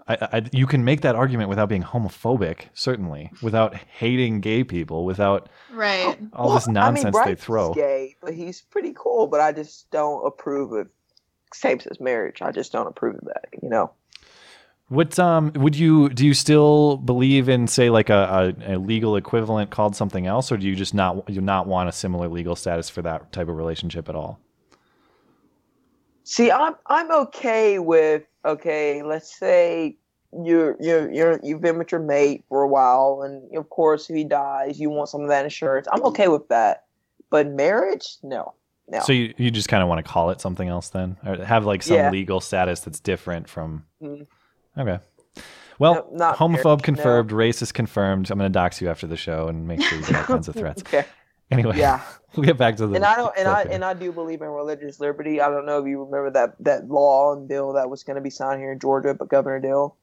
I, 0.06 0.14
I, 0.20 0.42
you 0.52 0.66
can 0.66 0.84
make 0.84 1.00
that 1.00 1.14
argument 1.16 1.48
without 1.48 1.68
being 1.68 1.82
homophobic, 1.82 2.66
certainly, 2.74 3.30
without 3.42 3.74
hating 3.74 4.40
gay 4.40 4.62
people, 4.64 5.04
without 5.04 5.48
Right. 5.72 6.18
all 6.32 6.54
this 6.54 6.66
Well, 6.66 6.74
nonsense 6.74 7.04
I 7.04 7.08
mean, 7.08 7.12
they 7.12 7.30
Bryce 7.32 7.38
is 7.38 7.44
throw. 7.44 7.72
gay, 7.74 8.16
but 8.20 8.34
he's 8.34 8.62
pretty 8.62 8.92
cool. 8.96 9.26
But 9.28 9.40
I 9.40 9.50
just 9.52 9.90
don't 9.90 10.24
approve 10.26 10.72
of 10.72 10.88
same-sex 11.54 12.00
marriage. 12.00 12.42
I 12.42 12.50
just 12.52 12.70
don't 12.72 12.86
approve 12.86 13.16
of 13.16 13.24
that. 13.24 13.46
You 13.62 13.68
know. 13.68 13.90
What 14.92 15.18
um 15.18 15.52
would 15.54 15.74
you 15.74 16.10
do? 16.10 16.26
You 16.26 16.34
still 16.34 16.98
believe 16.98 17.48
in 17.48 17.66
say 17.66 17.88
like 17.88 18.10
a, 18.10 18.54
a, 18.68 18.74
a 18.74 18.78
legal 18.78 19.16
equivalent 19.16 19.70
called 19.70 19.96
something 19.96 20.26
else, 20.26 20.52
or 20.52 20.58
do 20.58 20.66
you 20.68 20.76
just 20.76 20.92
not 20.92 21.30
you 21.30 21.40
not 21.40 21.66
want 21.66 21.88
a 21.88 21.92
similar 21.92 22.28
legal 22.28 22.54
status 22.56 22.90
for 22.90 23.00
that 23.00 23.32
type 23.32 23.48
of 23.48 23.56
relationship 23.56 24.10
at 24.10 24.14
all? 24.14 24.38
See, 26.24 26.50
I'm 26.50 26.74
I'm 26.86 27.10
okay 27.10 27.78
with 27.78 28.24
okay. 28.44 29.02
Let's 29.02 29.34
say 29.34 29.96
you're 30.44 30.76
you're 30.78 31.10
you're 31.10 31.40
you've 31.42 31.62
been 31.62 31.78
with 31.78 31.90
your 31.90 32.02
mate 32.02 32.44
for 32.50 32.62
a 32.62 32.68
while, 32.68 33.22
and 33.24 33.56
of 33.56 33.70
course, 33.70 34.10
if 34.10 34.16
he 34.16 34.24
dies, 34.24 34.78
you 34.78 34.90
want 34.90 35.08
some 35.08 35.22
of 35.22 35.28
that 35.28 35.44
insurance. 35.44 35.88
I'm 35.90 36.04
okay 36.04 36.28
with 36.28 36.48
that, 36.48 36.84
but 37.30 37.46
marriage, 37.46 38.16
no, 38.22 38.52
no. 38.88 39.00
So 39.00 39.12
you, 39.14 39.32
you 39.38 39.50
just 39.50 39.68
kind 39.68 39.82
of 39.82 39.88
want 39.88 40.04
to 40.04 40.12
call 40.12 40.28
it 40.28 40.40
something 40.42 40.68
else 40.68 40.90
then, 40.90 41.16
or 41.24 41.42
have 41.42 41.64
like 41.64 41.82
some 41.82 41.96
Yeah. 41.96 42.10
legal 42.10 42.42
status 42.42 42.80
that's 42.80 43.00
different 43.00 43.48
from. 43.48 43.86
Mhm. 44.02 44.26
Okay. 44.78 44.98
Well, 45.78 45.94
No, 46.12 46.16
not 46.16 46.36
homophobe 46.36 46.64
marriage, 46.64 46.64
no. 46.64 46.76
confirmed, 46.84 47.30
racist 47.30 47.74
confirmed. 47.74 48.30
I'm 48.30 48.38
going 48.38 48.50
to 48.50 48.52
dox 48.52 48.80
you 48.80 48.88
after 48.88 49.06
the 49.06 49.16
show 49.16 49.48
and 49.48 49.66
make 49.66 49.82
sure 49.82 49.98
you 49.98 50.04
get 50.04 50.16
all 50.16 50.24
kinds 50.24 50.48
of 50.48 50.54
threats. 50.60 50.82
Okay. 50.82 51.04
Anyway, 51.50 51.76
Yeah. 51.78 52.00
we'll 52.36 52.46
get 52.46 52.56
back 52.56 52.76
to 52.76 52.86
the. 52.86 52.94
and 52.96 53.04
I 53.04 53.16
don't, 53.16 53.34
and 53.36 53.48
I 53.48 53.62
here. 53.64 53.72
and 53.72 53.84
I 53.84 53.94
do 53.94 54.12
believe 54.12 54.40
in 54.42 54.48
religious 54.48 55.00
liberty. 55.00 55.40
I 55.40 55.48
don't 55.48 55.66
know 55.66 55.80
if 55.80 55.86
you 55.88 56.02
remember 56.04 56.30
that 56.30 56.54
that 56.60 56.88
law 56.88 57.34
and 57.34 57.48
bill 57.48 57.72
that 57.74 57.90
was 57.90 58.02
going 58.04 58.14
to 58.16 58.22
be 58.22 58.30
signed 58.30 58.60
here 58.60 58.72
in 58.72 58.78
Georgia, 58.78 59.12
but 59.14 59.28
Governor 59.28 59.60
Deal. 59.60 59.96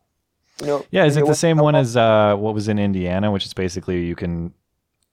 You 0.62 0.68
know, 0.68 0.86
Yeah, 0.92 1.06
is 1.06 1.16
it 1.16 1.26
the 1.26 1.34
same 1.34 1.58
one 1.58 1.74
as 1.76 1.96
uh, 1.96 2.36
what 2.36 2.54
was 2.54 2.68
in 2.68 2.78
Indiana, 2.80 3.32
which 3.32 3.46
is 3.46 3.54
basically 3.54 4.06
you 4.06 4.16
can, 4.16 4.54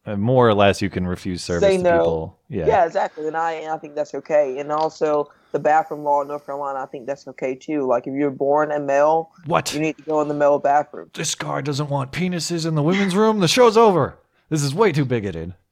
uh, 0.04 0.16
more 0.16 0.48
or 0.48 0.54
less, 0.54 0.82
you 0.82 0.90
can 0.90 1.06
refuse 1.06 1.42
service 1.44 1.62
Say 1.68 1.76
to 1.76 1.82
no. 1.84 1.98
people. 1.98 2.38
Yeah. 2.48 2.66
Yeah, 2.66 2.84
exactly. 2.84 3.28
And 3.28 3.36
I 3.36 3.52
and 3.52 3.70
I 3.72 3.78
think 3.78 3.94
that's 3.94 4.12
okay. 4.14 4.58
And 4.58 4.72
also 4.72 5.30
the 5.52 5.58
bathroom 5.58 6.02
law 6.04 6.20
in 6.22 6.28
North 6.28 6.44
Carolina, 6.46 6.80
I 6.80 6.86
think 6.86 7.06
that's 7.06 7.26
okay 7.28 7.54
too. 7.54 7.86
Like 7.86 8.06
if 8.06 8.14
you're 8.14 8.30
born 8.30 8.70
a 8.72 8.78
male, 8.80 9.30
What? 9.46 9.72
you 9.72 9.80
need 9.80 9.96
to 9.96 10.02
go 10.02 10.20
in 10.20 10.28
the 10.28 10.34
male 10.34 10.58
bathroom. 10.58 11.10
This 11.14 11.34
guy 11.34 11.60
doesn't 11.60 11.88
want 11.88 12.12
penises 12.12 12.66
in 12.66 12.74
the 12.74 12.82
women's 12.82 13.14
room. 13.16 13.40
The 13.40 13.48
show's 13.48 13.76
over. 13.76 14.18
This 14.50 14.62
is 14.62 14.74
way 14.74 14.92
too 14.92 15.04
bigoted. 15.04 15.54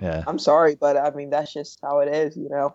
Yeah. 0.00 0.24
I'm 0.26 0.38
sorry, 0.38 0.76
but 0.76 0.96
I 0.96 1.10
mean 1.10 1.30
that's 1.30 1.52
just 1.52 1.78
how 1.82 1.98
it 2.00 2.08
is, 2.08 2.36
you 2.36 2.48
know. 2.48 2.74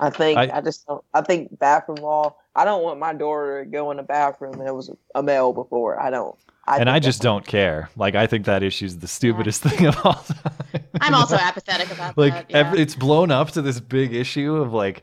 I 0.00 0.10
think 0.10 0.38
I- 0.38 0.58
I, 0.58 0.60
just 0.60 0.86
don't 0.86 1.02
I 1.14 1.20
think 1.22 1.58
bathroom 1.58 1.98
law. 1.98 2.36
I 2.54 2.64
don't 2.64 2.82
want 2.82 2.98
my 2.98 3.12
daughter 3.12 3.64
to 3.64 3.70
go 3.70 3.90
in 3.90 3.96
the 3.98 4.02
bathroom 4.02 4.54
and 4.54 4.66
it 4.68 4.74
was 4.74 4.90
a 5.14 5.22
male 5.22 5.52
before. 5.52 6.00
I 6.00 6.10
don't. 6.10 6.34
I 6.66 6.78
and 6.78 6.88
I 6.90 6.98
just 6.98 7.22
don't 7.22 7.46
care. 7.46 7.90
Like 7.96 8.14
I 8.14 8.26
think 8.26 8.46
that 8.46 8.62
issue's 8.62 8.96
the 8.98 9.06
stupidest 9.08 9.62
thing 9.62 9.86
of 9.86 9.96
all 10.04 10.14
time. 10.14 10.52
I'm 11.00 11.14
also 11.14 11.36
apathetic 11.36 11.90
about 11.92 12.16
like 12.18 12.48
that. 12.48 12.50
Yeah. 12.50 12.80
it's 12.80 12.94
blown 12.94 13.30
up 13.30 13.50
to 13.52 13.62
this 13.62 13.78
big 13.80 14.14
issue 14.14 14.56
of 14.56 14.72
like 14.72 15.02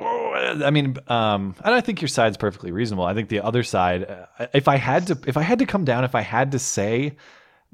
I 0.00 0.70
mean, 0.70 0.96
um, 1.08 1.54
and 1.64 1.74
I 1.74 1.80
think 1.80 2.00
your 2.00 2.08
side's 2.08 2.36
perfectly 2.36 2.70
reasonable. 2.72 3.04
I 3.04 3.14
think 3.14 3.28
the 3.28 3.40
other 3.40 3.62
side, 3.62 4.04
uh, 4.38 4.46
if 4.54 4.68
I 4.68 4.76
had 4.76 5.06
to, 5.08 5.18
if 5.26 5.36
I 5.36 5.42
had 5.42 5.58
to 5.58 5.66
come 5.66 5.84
down, 5.84 6.04
if 6.04 6.14
I 6.14 6.20
had 6.20 6.52
to 6.52 6.58
say, 6.58 7.16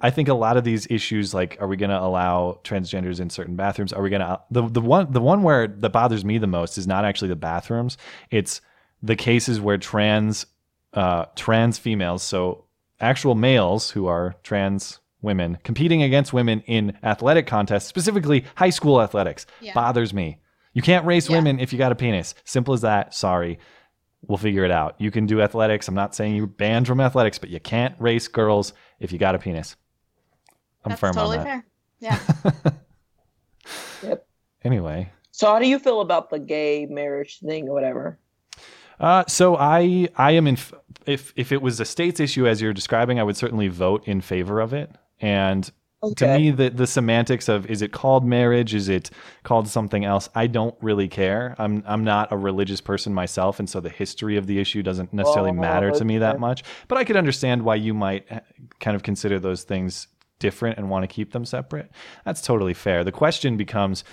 I 0.00 0.10
think 0.10 0.28
a 0.28 0.34
lot 0.34 0.56
of 0.56 0.64
these 0.64 0.86
issues, 0.90 1.32
like, 1.34 1.56
are 1.60 1.68
we 1.68 1.76
going 1.76 1.90
to 1.90 2.00
allow 2.00 2.58
transgenders 2.64 3.20
in 3.20 3.30
certain 3.30 3.54
bathrooms? 3.54 3.92
Are 3.92 4.02
we 4.02 4.10
going 4.10 4.20
to 4.22 4.40
the 4.50 4.62
the 4.68 4.80
one 4.80 5.12
the 5.12 5.20
one 5.20 5.42
where 5.42 5.68
that 5.68 5.90
bothers 5.90 6.24
me 6.24 6.38
the 6.38 6.46
most 6.48 6.78
is 6.78 6.86
not 6.86 7.04
actually 7.04 7.28
the 7.28 7.36
bathrooms. 7.36 7.96
It's 8.30 8.60
the 9.02 9.16
cases 9.16 9.60
where 9.60 9.78
trans 9.78 10.46
uh, 10.94 11.26
trans 11.36 11.78
females, 11.78 12.22
so 12.22 12.64
actual 13.00 13.34
males 13.34 13.90
who 13.90 14.06
are 14.06 14.34
trans 14.42 15.00
women 15.22 15.58
competing 15.64 16.02
against 16.02 16.32
women 16.32 16.60
in 16.66 16.96
athletic 17.02 17.46
contests, 17.46 17.86
specifically 17.86 18.44
high 18.56 18.70
school 18.70 19.00
athletics, 19.00 19.46
Yeah. 19.60 19.74
bothers 19.74 20.12
me. 20.12 20.38
You 20.74 20.82
can't 20.82 21.06
race 21.06 21.30
women 21.30 21.58
if 21.60 21.72
you 21.72 21.78
got 21.78 21.92
a 21.92 21.94
penis. 21.94 22.34
Simple 22.44 22.74
as 22.74 22.82
that. 22.82 23.14
Sorry. 23.14 23.58
We'll 24.26 24.38
figure 24.38 24.64
it 24.64 24.70
out. 24.70 24.96
You 24.98 25.10
can 25.10 25.24
do 25.26 25.40
athletics. 25.40 25.86
I'm 25.88 25.94
not 25.94 26.14
saying 26.14 26.34
you're 26.34 26.46
banned 26.46 26.86
from 26.86 27.00
athletics, 27.00 27.38
but 27.38 27.48
you 27.50 27.60
can't 27.60 27.94
race 28.00 28.26
girls 28.28 28.72
if 29.00 29.12
you 29.12 29.18
got 29.18 29.34
a 29.34 29.38
penis. 29.38 29.76
I'm 30.84 30.90
That's 30.90 31.00
firm 31.00 31.14
totally 31.14 31.38
on 31.38 31.44
that. 31.44 31.50
fair. 31.50 31.64
Yeah. 34.04 34.10
Yep. 34.10 34.26
Anyway, 34.64 35.10
So 35.30 35.46
how 35.46 35.58
do 35.58 35.66
you 35.66 35.78
feel 35.78 36.00
about 36.00 36.28
the 36.30 36.38
gay 36.38 36.86
marriage 36.86 37.38
thing 37.40 37.68
or 37.68 37.72
whatever? 37.74 38.18
Uh, 39.00 39.24
so 39.26 39.56
I 39.56 40.08
I 40.16 40.32
am 40.32 40.46
in. 40.46 40.54
f- 40.56 40.72
If 41.06 41.32
if 41.36 41.50
it 41.52 41.60
was 41.62 41.80
a 41.80 41.84
state's 41.84 42.20
issue 42.20 42.46
as 42.46 42.60
you're 42.60 42.72
describing, 42.72 43.18
I 43.18 43.22
would 43.22 43.36
certainly 43.36 43.68
vote 43.68 44.06
in 44.06 44.20
favor 44.20 44.60
of 44.60 44.72
it. 44.72 44.90
And 45.20 45.70
to 46.12 46.38
me, 46.38 46.50
the 46.50 46.70
the 46.70 46.86
semantics 46.86 47.48
of 47.48 47.66
is 47.66 47.82
it 47.82 47.92
called 47.92 48.24
marriage, 48.24 48.74
is 48.74 48.88
it 48.88 49.10
called 49.42 49.68
something 49.68 50.04
else? 50.04 50.28
I 50.34 50.46
don't 50.46 50.74
really 50.80 51.08
care. 51.08 51.54
I'm 51.58 51.82
I'm 51.86 52.04
not 52.04 52.32
a 52.32 52.36
religious 52.36 52.80
person 52.80 53.14
myself, 53.14 53.58
and 53.58 53.68
so 53.68 53.80
the 53.80 53.88
history 53.88 54.36
of 54.36 54.46
the 54.46 54.58
issue 54.58 54.82
doesn't 54.82 55.12
necessarily 55.12 55.50
Oh, 55.50 55.54
matter 55.54 55.90
to 55.90 56.04
me 56.04 56.18
that 56.18 56.40
much. 56.40 56.64
But 56.88 56.98
I 56.98 57.04
could 57.04 57.16
understand 57.16 57.62
why 57.62 57.76
you 57.76 57.94
might 57.94 58.30
uh, 58.30 58.40
kind 58.80 58.94
of 58.94 59.02
consider 59.02 59.38
those 59.38 59.64
things 59.64 60.08
different 60.38 60.78
and 60.78 60.90
want 60.90 61.02
to 61.02 61.06
keep 61.06 61.32
them 61.32 61.44
separate. 61.44 61.90
That's 62.24 62.42
totally 62.42 62.74
fair. 62.74 63.04
The 63.04 63.12
question 63.12 63.56
becomes 63.56 64.04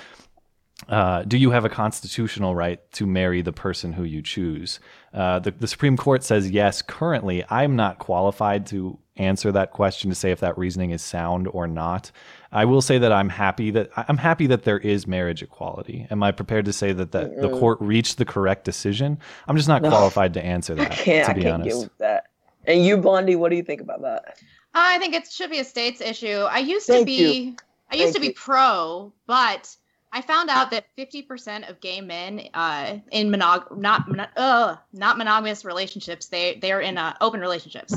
uh, 0.90 1.24
do 1.24 1.38
you 1.38 1.52
have 1.52 1.66
a 1.66 1.70
constitutional 1.70 2.56
right 2.56 2.80
to 2.94 3.06
marry 3.06 3.42
the 3.42 3.54
person 3.54 3.94
who 3.94 4.04
you 4.04 4.22
choose? 4.22 4.80
Uh, 5.14 5.40
the, 5.40 5.52
the 5.52 5.68
Supreme 5.68 5.98
Court 5.98 6.24
says 6.24 6.50
yes. 6.50 6.82
Currently, 6.82 7.44
I'm 7.50 7.76
not 7.76 8.00
qualified 8.00 8.66
to 8.68 8.98
answer 9.18 9.52
that 9.52 9.72
question 9.72 10.10
to 10.10 10.16
say 10.16 10.32
if 10.32 10.40
that 10.40 10.58
reasoning 10.58 10.92
is 10.92 11.02
sound 11.02 11.48
or 11.52 11.68
not. 11.68 12.12
I 12.52 12.66
will 12.66 12.82
say 12.82 12.98
that 12.98 13.12
I'm 13.12 13.30
happy 13.30 13.72
that 13.72 13.90
I'm 13.96 14.18
happy 14.18 14.48
that 14.48 14.64
there 14.64 14.80
is 14.80 15.06
marriage 15.08 15.42
equality. 15.44 16.08
Am 16.12 16.24
I 16.24 16.32
prepared 16.32 16.66
to 16.66 16.74
say 16.74 16.94
that, 16.94 17.12
that 17.12 17.42
the 17.42 17.50
court 17.50 17.78
reached 17.82 18.18
the 18.18 18.26
correct 18.26 18.64
decision? 18.66 19.18
I'm 19.48 19.56
just 19.56 19.68
not 19.68 19.82
No. 19.82 19.90
qualified 19.90 20.34
to 20.36 20.44
answer 20.46 20.74
I 20.74 20.76
that. 20.78 20.92
can't. 20.92 21.26
to 21.26 21.32
I 21.32 21.34
can't 21.34 21.44
get 21.44 21.54
honest, 21.54 21.80
with 21.84 21.98
that. 22.00 22.28
And 22.66 22.86
you, 22.86 22.98
Blondie, 22.98 23.36
what 23.36 23.50
do 23.50 23.56
you 23.56 23.64
think 23.64 23.82
about 23.82 24.02
that? 24.02 24.38
I 24.74 24.98
think 25.00 25.14
it 25.14 25.28
should 25.30 25.50
be 25.50 25.60
a 25.60 25.64
state's 25.64 26.00
issue. 26.02 26.46
I 26.50 26.60
used 26.60 26.88
to 26.88 27.04
be 27.04 27.12
you. 27.48 27.56
I 27.92 27.96
used 27.96 28.14
Thank 28.14 28.16
to 28.16 28.22
be 28.22 28.28
you. 28.28 28.34
pro, 28.34 29.12
but 29.28 29.76
I 30.14 30.22
found 30.22 30.50
out 30.50 30.72
that 30.72 30.86
50% 30.98 31.70
of 31.70 31.80
gay 31.82 32.00
men 32.00 32.48
uh, 32.54 32.98
in 33.12 33.30
monog 33.30 33.78
not 33.78 34.08
mono- 34.08 34.28
uh, 34.38 34.76
not 34.94 35.18
monogamous 35.18 35.66
relationships, 35.66 36.28
they 36.28 36.56
they 36.62 36.72
are 36.72 36.80
in 36.82 36.98
uh, 36.98 37.16
open 37.20 37.42
relationships. 37.42 37.96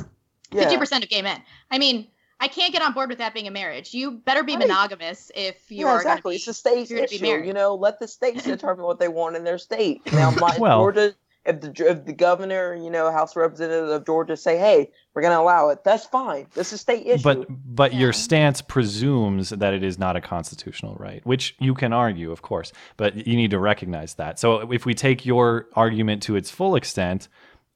Yeah. 0.54 0.68
50% 0.70 1.02
of 1.02 1.08
gay 1.08 1.22
men. 1.22 1.42
I 1.70 1.78
mean, 1.78 2.06
I 2.40 2.48
can't 2.48 2.72
get 2.72 2.82
on 2.82 2.92
board 2.92 3.08
with 3.08 3.18
that 3.18 3.32
being 3.34 3.46
a 3.46 3.50
marriage. 3.50 3.94
You 3.94 4.12
better 4.12 4.42
be 4.42 4.52
Right. 4.54 4.66
monogamous 4.66 5.30
if 5.34 5.70
you 5.70 5.86
yeah, 5.86 5.92
are 5.92 5.96
exactly. 5.98 6.30
going 6.30 6.36
it's 6.36 6.44
to 6.46 6.50
a 6.50 6.54
state's 6.54 6.90
you're 6.90 6.98
gonna 6.98 7.08
be 7.08 7.14
issue. 7.16 7.24
married. 7.24 7.46
You 7.46 7.52
know, 7.52 7.74
let 7.74 7.98
the 7.98 8.08
states 8.08 8.44
determine 8.44 8.84
what 8.84 8.98
they 8.98 9.08
want 9.08 9.36
in 9.36 9.44
their 9.44 9.58
state. 9.58 10.02
Now, 10.12 10.30
my 10.32 10.56
Well- 10.58 10.78
Georgia 10.80 11.14
if 11.46 11.60
the 11.60 11.90
if 11.90 12.06
the 12.06 12.12
governor, 12.14 12.74
you 12.74 12.88
know, 12.90 13.10
House 13.12 13.36
Representative 13.36 13.90
of 13.90 14.06
Georgia 14.06 14.34
say, 14.34 14.56
"Hey, 14.56 14.90
we're 15.12 15.20
going 15.20 15.34
to 15.34 15.40
allow 15.40 15.68
it," 15.68 15.84
that's 15.84 16.06
fine. 16.06 16.46
This 16.54 16.68
is 16.68 16.72
a 16.74 16.78
state 16.78 17.06
issue. 17.06 17.22
But 17.22 17.46
but 17.50 17.92
your 17.92 18.14
stance 18.14 18.62
presumes 18.62 19.50
that 19.50 19.74
it 19.74 19.82
is 19.82 19.98
not 19.98 20.16
a 20.16 20.22
constitutional 20.22 20.94
right, 20.94 21.20
which 21.26 21.54
you 21.58 21.74
can 21.74 21.92
argue, 21.92 22.30
of 22.32 22.40
course, 22.40 22.72
but 22.96 23.26
you 23.26 23.36
need 23.36 23.50
to 23.50 23.58
recognize 23.58 24.14
that. 24.14 24.38
So 24.38 24.72
if 24.72 24.86
we 24.86 24.94
take 24.94 25.26
your 25.26 25.68
argument 25.74 26.22
to 26.22 26.36
its 26.36 26.50
full 26.50 26.76
extent 26.76 27.28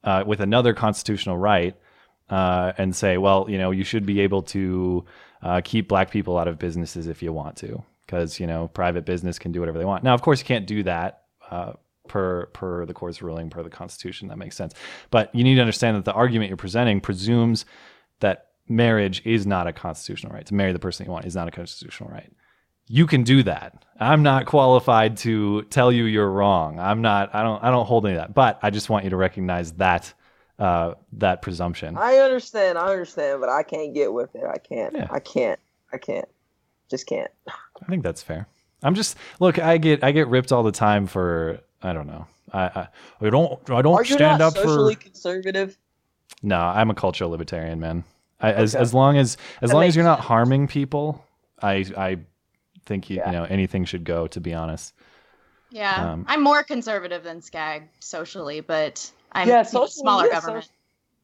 uh, 0.02 0.24
with 0.26 0.40
another 0.40 0.72
constitutional 0.72 1.36
right 1.36 1.76
uh, 2.30 2.72
and 2.78 2.94
say, 2.94 3.18
well, 3.18 3.46
you 3.48 3.58
know, 3.58 3.70
you 3.70 3.84
should 3.84 4.06
be 4.06 4.20
able 4.20 4.42
to 4.42 5.04
uh, 5.42 5.60
keep 5.64 5.88
black 5.88 6.10
people 6.10 6.38
out 6.38 6.48
of 6.48 6.58
businesses 6.58 7.06
if 7.06 7.22
you 7.22 7.32
want 7.32 7.56
to, 7.56 7.82
because 8.06 8.40
you 8.40 8.46
know 8.46 8.68
private 8.68 9.04
business 9.04 9.38
can 9.38 9.52
do 9.52 9.60
whatever 9.60 9.78
they 9.78 9.84
want. 9.84 10.04
Now, 10.04 10.14
of 10.14 10.22
course, 10.22 10.40
you 10.40 10.46
can't 10.46 10.66
do 10.66 10.82
that. 10.84 11.22
Uh, 11.50 11.72
per 12.08 12.46
per 12.46 12.86
the 12.86 12.94
court's 12.94 13.22
ruling 13.22 13.50
per 13.50 13.62
the 13.62 13.70
constitution. 13.70 14.28
That 14.28 14.38
makes 14.38 14.56
sense. 14.56 14.74
But 15.10 15.32
you 15.34 15.44
need 15.44 15.56
to 15.56 15.60
understand 15.60 15.96
that 15.96 16.04
the 16.04 16.12
argument 16.12 16.48
you're 16.48 16.56
presenting 16.56 17.00
presumes 17.00 17.64
that 18.20 18.48
marriage 18.68 19.22
is 19.24 19.46
not 19.46 19.66
a 19.66 19.72
constitutional 19.72 20.32
right. 20.32 20.46
To 20.46 20.54
marry 20.54 20.72
the 20.72 20.78
person 20.78 21.06
you 21.06 21.12
want 21.12 21.26
is 21.26 21.36
not 21.36 21.48
a 21.48 21.50
constitutional 21.50 22.10
right. 22.10 22.32
You 22.86 23.06
can 23.06 23.22
do 23.22 23.42
that. 23.42 23.84
I'm 24.00 24.22
not 24.22 24.46
qualified 24.46 25.18
to 25.18 25.62
tell 25.64 25.92
you 25.92 26.04
you're 26.04 26.30
wrong. 26.30 26.78
I'm 26.78 27.02
not 27.02 27.34
i 27.34 27.42
don't 27.42 27.62
i 27.62 27.70
don't 27.70 27.86
hold 27.86 28.06
any 28.06 28.16
of 28.16 28.22
that. 28.22 28.34
But 28.34 28.58
i 28.62 28.70
just 28.70 28.88
want 28.88 29.04
you 29.04 29.10
to 29.10 29.16
recognize 29.16 29.72
that 29.72 30.12
uh, 30.58 30.94
that 31.12 31.40
presumption 31.42 31.96
I 31.96 32.16
understand, 32.18 32.78
I 32.78 32.88
understand, 32.90 33.40
but 33.40 33.48
I 33.48 33.62
can't 33.62 33.94
get 33.94 34.12
with 34.12 34.34
it. 34.34 34.42
I 34.44 34.58
can't. 34.58 34.96
I 35.10 35.20
can't. 35.20 35.60
I 35.92 35.98
can't. 35.98 36.28
Just 36.90 37.06
can't. 37.06 37.30
I 37.48 37.86
think 37.88 38.02
that's 38.02 38.22
fair. 38.22 38.46
I'm 38.82 38.94
just 38.94 39.16
look. 39.40 39.58
I 39.58 39.78
get 39.78 40.02
I 40.02 40.10
get 40.12 40.28
ripped 40.28 40.52
all 40.52 40.62
the 40.62 40.72
time 40.72 41.06
for 41.06 41.60
I 41.82 41.92
don't 41.92 42.06
know. 42.06 42.26
I 42.52 42.62
I, 42.62 42.88
I 43.20 43.30
don't 43.30 43.70
I 43.70 43.82
don't 43.82 43.94
Are 43.94 44.02
you 44.04 44.14
stand 44.14 44.38
not 44.40 44.48
up 44.48 44.54
socially 44.54 44.94
for. 44.94 45.00
conservative? 45.02 45.76
No, 46.42 46.58
I'm 46.60 46.90
a 46.90 46.94
cultural 46.94 47.30
libertarian, 47.30 47.80
man. 47.80 48.04
I, 48.40 48.52
as 48.52 48.74
Okay. 48.74 48.82
as 48.82 48.94
long 48.94 49.16
as 49.18 49.36
as 49.60 49.70
That 49.70 49.76
long 49.76 49.84
as 49.84 49.96
you're 49.96 50.04
not 50.04 50.20
harming 50.20 50.68
people, 50.68 51.24
I 51.60 51.84
I 51.96 52.18
think 52.86 53.10
you, 53.10 53.22
you 53.24 53.32
know 53.32 53.44
anything 53.44 53.84
should 53.84 54.04
go. 54.04 54.26
To 54.28 54.40
be 54.40 54.54
honest, 54.54 54.94
Yeah, 55.70 56.12
Um, 56.12 56.24
I'm 56.28 56.42
more 56.42 56.62
conservative 56.62 57.22
than 57.24 57.42
Skagg 57.42 57.88
socially, 58.00 58.60
but 58.60 59.10
I'm 59.32 59.48
yeah, 59.48 59.62
socially, 59.62 59.88
smaller 60.02 60.26
yeah, 60.26 60.34
government. 60.40 60.64
soc- 60.64 60.74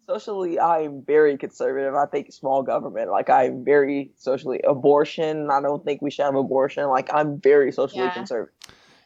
socially, 0.07 0.61
I'm 0.61 1.03
very 1.03 1.37
conservative. 1.39 1.95
I 1.95 2.07
think 2.07 2.33
small 2.33 2.63
government. 2.63 3.11
Like 3.11 3.31
I'm 3.31 3.65
very 3.65 4.11
socially 4.17 4.61
abortion. 4.65 5.51
I 5.51 5.61
don't 5.63 5.85
think 5.85 6.03
we 6.03 6.11
should 6.11 6.25
have 6.25 6.35
abortion. 6.35 6.87
Like 6.89 7.09
I'm 7.13 7.41
very 7.41 7.73
socially 7.73 8.05
Yeah. 8.05 8.11
conservative. 8.15 8.55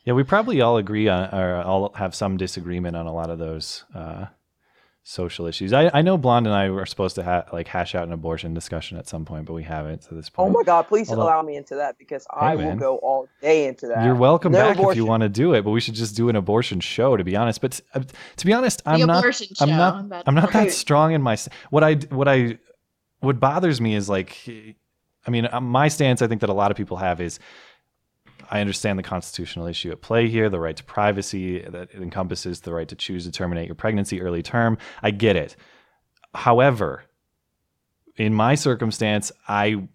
yeah, 0.04 0.12
we 0.14 0.24
probably 0.24 0.60
all 0.60 0.76
agree 0.76 1.06
on 1.08 1.32
or 1.34 1.62
all 1.62 1.92
have 1.94 2.14
some 2.14 2.36
disagreement 2.36 2.96
on 2.96 3.06
a 3.06 3.12
lot 3.12 3.30
of 3.30 3.38
those 3.38 3.84
uh, 3.94 4.26
social 5.02 5.46
issues. 5.46 5.72
I, 5.72 5.90
I 5.94 6.02
know 6.02 6.18
Blonde 6.18 6.46
and 6.46 6.54
I 6.54 6.68
were 6.70 6.84
supposed 6.84 7.14
to 7.16 7.22
ha- 7.24 7.44
like 7.52 7.66
hash 7.66 7.94
out 7.94 8.06
an 8.06 8.12
abortion 8.12 8.52
discussion 8.52 8.98
at 8.98 9.08
some 9.08 9.24
point, 9.24 9.46
but 9.46 9.54
we 9.54 9.62
haven't 9.62 10.02
to 10.02 10.14
this 10.14 10.28
point. 10.28 10.50
Oh 10.50 10.52
my 10.52 10.62
God! 10.62 10.82
Please 10.86 11.08
Although- 11.10 11.22
allow 11.22 11.42
me 11.42 11.56
into 11.56 11.76
that 11.76 11.96
because 11.98 12.26
I 12.30 12.54
will 12.56 12.76
go 12.76 12.96
all 12.98 13.28
day 13.40 13.66
into 13.66 13.86
that. 13.88 14.04
You're 14.04 14.14
welcome 14.14 14.52
No 14.52 14.58
back 14.74 14.78
if 14.78 14.96
you 14.96 15.06
want 15.06 15.22
to 15.22 15.28
do 15.28 15.54
it, 15.54 15.62
but 15.64 15.70
we 15.70 15.80
should 15.80 15.94
just 15.94 16.14
do 16.16 16.28
an 16.28 16.36
abortion 16.36 16.80
show. 16.80 17.16
To 17.16 17.24
be 17.24 17.36
honest, 17.36 17.60
but 17.60 17.80
uh, 17.94 18.02
to 18.36 18.46
be 18.46 18.52
honest, 18.52 18.84
The 18.84 18.90
I'm 18.90 19.06
not. 19.06 19.24
I'm 19.60 19.68
not. 19.70 20.22
I'm 20.26 20.34
not 20.34 20.52
that 20.52 20.72
strong 20.72 21.12
in 21.12 21.22
my. 21.22 21.32
s- 21.34 21.48
What 21.70 21.82
I 21.84 21.94
what 22.10 22.28
I 22.28 22.58
what 23.20 23.40
bothers 23.40 23.80
me 23.80 23.94
is 23.94 24.08
like, 24.08 24.36
I 25.26 25.30
mean, 25.30 25.48
uh, 25.50 25.60
my 25.60 25.88
stance. 25.88 26.22
I 26.22 26.26
think 26.28 26.42
that 26.42 26.50
a 26.50 26.54
lot 26.54 26.70
of 26.70 26.76
people 26.76 26.98
have 26.98 27.20
is. 27.20 27.38
I 28.50 28.60
understand 28.60 28.98
the 28.98 29.02
constitutional 29.02 29.66
issue 29.66 29.90
at 29.90 30.00
play 30.00 30.28
here, 30.28 30.48
the 30.48 30.60
right 30.60 30.76
to 30.76 30.84
privacy 30.84 31.60
that 31.60 31.94
encompasses 31.94 32.60
the 32.60 32.72
right 32.72 32.88
to 32.88 32.96
choose 32.96 33.24
to 33.24 33.32
terminate 33.32 33.66
your 33.66 33.74
pregnancy 33.74 34.20
early 34.20 34.42
term. 34.42 34.78
I 35.02 35.10
get 35.10 35.36
it. 35.36 35.56
However, 36.34 37.04
in 38.16 38.34
my 38.34 38.54
circumstance, 38.54 39.32
I 39.46 39.88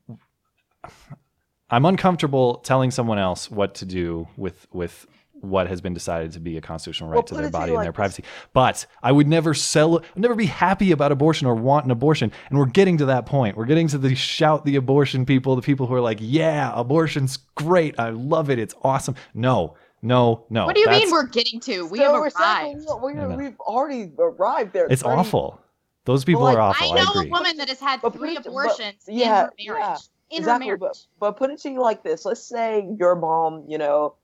I'm 1.70 1.86
uncomfortable 1.86 2.56
telling 2.58 2.92
someone 2.92 3.18
else 3.18 3.50
what 3.50 3.76
to 3.76 3.86
do 3.86 4.28
with 4.38 4.68
with 4.72 5.08
what 5.44 5.68
has 5.68 5.82
been 5.82 5.94
decided 5.94 6.32
to 6.32 6.40
be 6.40 6.58
a 6.58 6.62
constitutional 6.62 7.10
right 7.10 7.16
Well, 7.18 7.24
to 7.24 7.36
their 7.36 7.50
body 7.50 7.72
you 7.72 7.78
and 7.78 7.84
their 7.84 7.90
like 7.92 7.96
privacy. 7.96 8.24
But 8.54 8.86
I 9.04 9.12
would 9.12 9.28
never 9.28 9.54
sell 9.54 9.98
I'd 10.00 10.04
never 10.18 10.36
be 10.36 10.46
happy 10.46 10.92
about 10.92 11.12
abortion 11.12 11.48
or 11.48 11.54
want 11.56 11.86
an 11.86 11.92
abortion. 11.92 12.32
And 12.50 12.58
we're 12.58 12.66
getting 12.66 12.98
to 13.00 13.06
that 13.08 13.26
point. 13.26 13.58
We're 13.58 13.66
getting 13.66 13.88
to 13.90 13.98
the 13.98 14.16
shout 14.16 14.66
the 14.66 14.78
abortion 14.78 15.26
people, 15.26 15.56
the 15.56 15.62
people 15.62 15.86
who 15.88 15.94
are 15.96 16.02
like, 16.02 16.18
"Yeah, 16.22 16.72
abortion's 16.74 17.38
great. 17.56 18.00
I 18.00 18.10
love 18.10 18.50
it. 18.50 18.58
It's 18.58 18.74
awesome." 18.84 19.16
No. 19.34 19.76
No, 20.06 20.46
no. 20.50 20.66
what 20.66 20.76
do 20.76 20.82
you 20.82 20.88
that's- 20.88 21.04
mean 21.04 21.12
we're 21.14 21.28
getting 21.28 21.62
to? 21.62 21.84
We 21.86 22.00
So 22.00 22.04
have 22.04 22.14
we're 22.14 22.30
saying 22.30 22.76
arrived. 22.90 23.02
we, 23.04 23.12
I 23.12 23.16
know. 23.16 23.30
we, 23.38 23.44
we've 23.46 23.60
already 23.62 24.12
arrived 24.20 24.74
there. 24.74 24.86
It's 24.90 25.02
Thirty- 25.02 25.16
awful. 25.18 25.62
Those 26.06 26.26
people 26.26 26.42
like, 26.44 26.58
are 26.58 26.60
awful. 26.62 26.92
I 26.92 27.00
I, 27.00 27.04
know 27.06 27.22
a 27.22 27.28
woman 27.30 27.56
that 27.56 27.70
has 27.70 27.80
had 27.80 28.02
But 28.02 28.12
three 28.14 28.36
put 28.36 28.40
it- 28.40 28.44
but- 28.44 28.50
abortions 28.50 29.04
yeah, 29.08 29.24
in 29.24 29.30
her 29.30 29.52
marriage. 29.80 29.80
yeah, 29.80 29.98
in 30.32 30.38
exactly. 30.40 30.68
her 30.68 30.78
marriage. 30.78 30.98
But, 31.20 31.32
but 31.32 31.38
put 31.38 31.52
it 31.52 31.60
to 31.62 31.70
you 31.72 31.80
like 31.82 32.04
this: 32.04 32.26
Let's 32.26 32.44
say 32.44 32.86
your 33.00 33.16
mom, 33.16 33.64
you 33.70 33.78
know, 33.78 34.16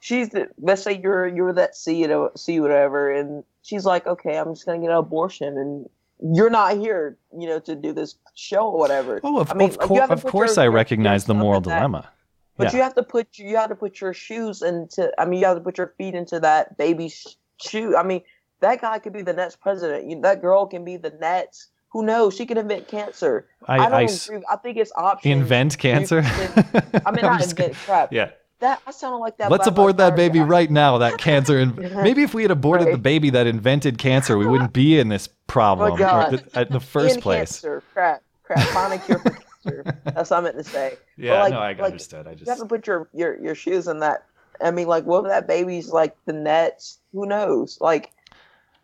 she's 0.00 0.30
the. 0.30 0.48
Let's 0.58 0.82
say 0.82 1.00
you're 1.02 1.26
you're 1.26 1.52
that 1.52 1.76
C, 1.76 1.94
you 1.94 2.08
know, 2.08 2.30
C 2.36 2.60
whatever, 2.60 3.10
and 3.10 3.44
she's 3.62 3.84
like, 3.84 4.06
okay, 4.06 4.38
I'm 4.38 4.54
just 4.54 4.66
gonna 4.66 4.78
get 4.78 4.90
an 4.90 4.96
abortion, 4.96 5.56
and 5.58 5.88
you're 6.20 6.50
not 6.50 6.76
here, 6.76 7.18
you 7.36 7.46
know, 7.46 7.58
to 7.60 7.74
do 7.74 7.92
this 7.92 8.16
show 8.34 8.68
or 8.70 8.78
whatever. 8.78 9.20
Oh, 9.22 9.40
of, 9.40 9.50
I 9.50 9.54
mean, 9.54 9.70
of, 9.70 9.76
like, 9.76 9.88
cour- 9.88 9.96
you 9.96 10.00
have 10.00 10.10
to 10.10 10.14
of 10.14 10.24
course 10.24 10.56
your- 10.56 10.64
I 10.64 10.68
recognize 10.68 11.24
the 11.26 11.34
moral 11.34 11.60
dilemma. 11.60 12.08
But 12.56 12.68
yeah. 12.72 12.76
you 12.76 12.82
have 12.82 12.94
to 12.94 13.02
put 13.02 13.36
you 13.38 13.56
have 13.56 13.68
to 13.68 13.74
put 13.74 14.00
your 14.00 14.14
shoes 14.14 14.62
into. 14.62 15.12
I 15.18 15.26
mean, 15.26 15.40
you 15.40 15.46
have 15.46 15.58
to 15.58 15.62
put 15.62 15.76
your 15.76 15.92
feet 15.98 16.14
into 16.14 16.40
that 16.40 16.78
baby's 16.78 17.36
shoe. 17.60 17.96
I 17.96 18.02
mean, 18.02 18.22
that 18.60 18.80
guy 18.80 18.98
could 18.98 19.12
be 19.12 19.22
the 19.22 19.34
next 19.34 19.60
president. 19.60 20.08
You, 20.08 20.20
that 20.22 20.40
girl 20.40 20.66
can 20.66 20.84
be 20.84 20.96
the 20.96 21.10
next. 21.20 21.68
Who 21.90 22.02
knows? 22.02 22.34
She 22.34 22.46
could 22.46 22.56
invent 22.58 22.88
cancer. 22.88 23.48
I- 23.66 23.78
I, 23.78 23.88
don't 23.90 23.94
I 23.94 24.02
agree. 24.02 24.42
I 24.50 24.56
think 24.56 24.78
it's 24.78 24.92
options. 24.96 25.32
Invent 25.32 25.78
cancer? 25.78 26.22
I 26.24 26.38
mean, 26.38 27.02
I'm 27.06 27.14
not 27.14 27.42
invent 27.42 27.74
crap. 27.74 28.12
Yeah. 28.12 28.30
That 28.60 28.80
I 28.86 28.90
sounded 28.90 29.18
like 29.18 29.36
that. 29.36 29.50
Let's 29.50 29.66
abort 29.66 29.98
that 29.98 30.16
baby 30.16 30.38
guy. 30.38 30.44
right 30.46 30.70
now. 30.70 30.98
That 30.98 31.18
cancer. 31.18 31.58
And 31.58 31.76
maybe 31.76 32.22
if 32.22 32.32
we 32.32 32.42
had 32.42 32.50
aborted 32.50 32.92
the 32.92 32.98
baby 32.98 33.30
that 33.30 33.46
invented 33.46 33.98
cancer, 33.98 34.38
we 34.38 34.46
wouldn't 34.46 34.72
be 34.72 34.98
in 34.98 35.08
this 35.08 35.28
oh, 35.32 35.32
problem 35.46 35.92
or 35.92 35.98
God. 35.98 36.30
th- 36.30 36.42
at 36.54 36.70
the 36.70 36.80
first 36.80 37.16
In 37.16 37.20
place. 37.22 37.60
Cancer, 37.60 37.82
crap, 37.92 38.22
crap. 38.44 38.66
Find 38.68 38.94
a 38.94 38.98
cure 38.98 39.18
for 39.18 39.30
cancer. 39.30 39.98
That's 40.04 40.30
what 40.30 40.38
I 40.38 40.40
meant 40.40 40.56
to 40.56 40.64
say. 40.64 40.96
But, 41.16 41.24
Yeah, 41.24 41.42
like- 41.42 41.52
no, 41.52 41.58
I 41.60 41.68
like, 41.72 41.80
understood. 41.80 42.26
I 42.26 42.32
just 42.34 42.46
You 42.46 42.50
have 42.50 42.58
just 42.58 42.68
to 42.68 42.74
put 42.74 42.86
your, 42.86 43.08
your 43.12 43.38
your 43.42 43.54
shoes 43.54 43.88
in 43.88 44.00
that. 44.00 44.24
I 44.62 44.70
mean, 44.70 44.86
like, 44.86 45.04
what 45.04 45.24
if 45.24 45.30
that 45.30 45.46
baby's 45.46 45.90
like 45.90 46.16
the 46.24 46.32
Nets? 46.32 46.98
Who 47.12 47.26
knows? 47.26 47.78
Like, 47.80 48.12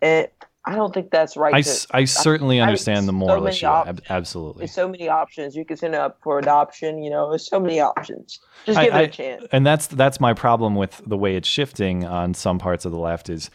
and 0.02 0.28
I 0.64 0.76
don't 0.76 0.94
think 0.94 1.10
that's 1.10 1.36
right. 1.36 1.52
I, 1.52 1.62
to- 1.62 1.68
s- 1.68 1.86
I 1.90 2.04
certainly 2.04 2.58
I 2.60 2.62
mean, 2.62 2.68
understand 2.68 3.08
the 3.08 3.12
moral 3.12 3.42
many 3.42 3.56
issue. 3.56 3.66
op- 3.66 3.88
Ab- 3.88 4.02
absolutely. 4.08 4.60
There's 4.60 4.72
so 4.74 4.88
many 4.88 5.08
options. 5.08 5.56
You 5.56 5.64
can 5.64 5.76
send 5.76 5.94
it 5.94 6.00
up 6.00 6.18
for 6.22 6.38
adoption. 6.38 7.02
You 7.02 7.10
know, 7.10 7.28
there's 7.30 7.48
so 7.48 7.58
many 7.58 7.80
options. 7.80 8.38
Just 8.64 8.78
give 8.80 8.94
I- 8.94 9.00
it 9.02 9.04
a 9.04 9.08
chance. 9.12 9.44
And 9.50 9.66
that's 9.66 9.88
that's 9.88 10.20
my 10.20 10.34
problem 10.34 10.76
with 10.76 11.02
the 11.04 11.18
way 11.18 11.34
it's 11.34 11.48
shifting 11.48 12.04
on 12.04 12.34
some 12.34 12.58
parts 12.60 12.84
of 12.84 12.92
the 12.92 12.98
left 12.98 13.28
is 13.28 13.50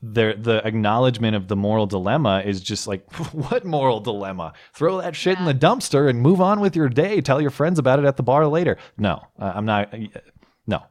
there 0.00 0.32
the 0.34 0.64
acknowledgement 0.66 1.36
of 1.36 1.48
the 1.48 1.56
moral 1.56 1.86
dilemma 1.86 2.40
is 2.44 2.62
just 2.62 2.86
like 2.86 3.10
what 3.34 3.64
moral 3.66 4.00
dilemma? 4.00 4.54
Throw 4.72 5.00
that 5.02 5.14
shit 5.14 5.38
in 5.38 5.44
the 5.44 5.52
dumpster 5.54 6.08
and 6.08 6.22
move 6.22 6.40
on 6.40 6.60
with 6.60 6.74
your 6.74 6.88
day. 6.88 7.20
Tell 7.20 7.40
your 7.40 7.50
friends 7.50 7.78
about 7.78 7.98
it 7.98 8.04
at 8.06 8.16
the 8.16 8.22
bar 8.22 8.46
later. 8.46 8.78
No, 8.96 9.20
uh, 9.38 9.52
I'm 9.54 9.66
not. 9.66 9.92
No. 10.66 10.82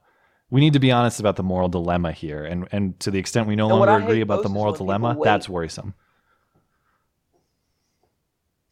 We 0.49 0.61
need 0.61 0.73
to 0.73 0.79
be 0.79 0.91
honest 0.91 1.19
about 1.19 1.35
the 1.35 1.43
moral 1.43 1.69
dilemma 1.69 2.11
here, 2.11 2.45
and 2.45 2.67
and 2.71 2.99
to 3.01 3.11
the 3.11 3.19
extent 3.19 3.47
we 3.47 3.55
no 3.55 3.69
And 3.69 3.79
longer 3.79 4.03
agree 4.03 4.21
about 4.21 4.43
the 4.43 4.49
moral 4.49 4.73
dilemma, 4.73 5.17
that's 5.21 5.49
worrisome. 5.49 5.93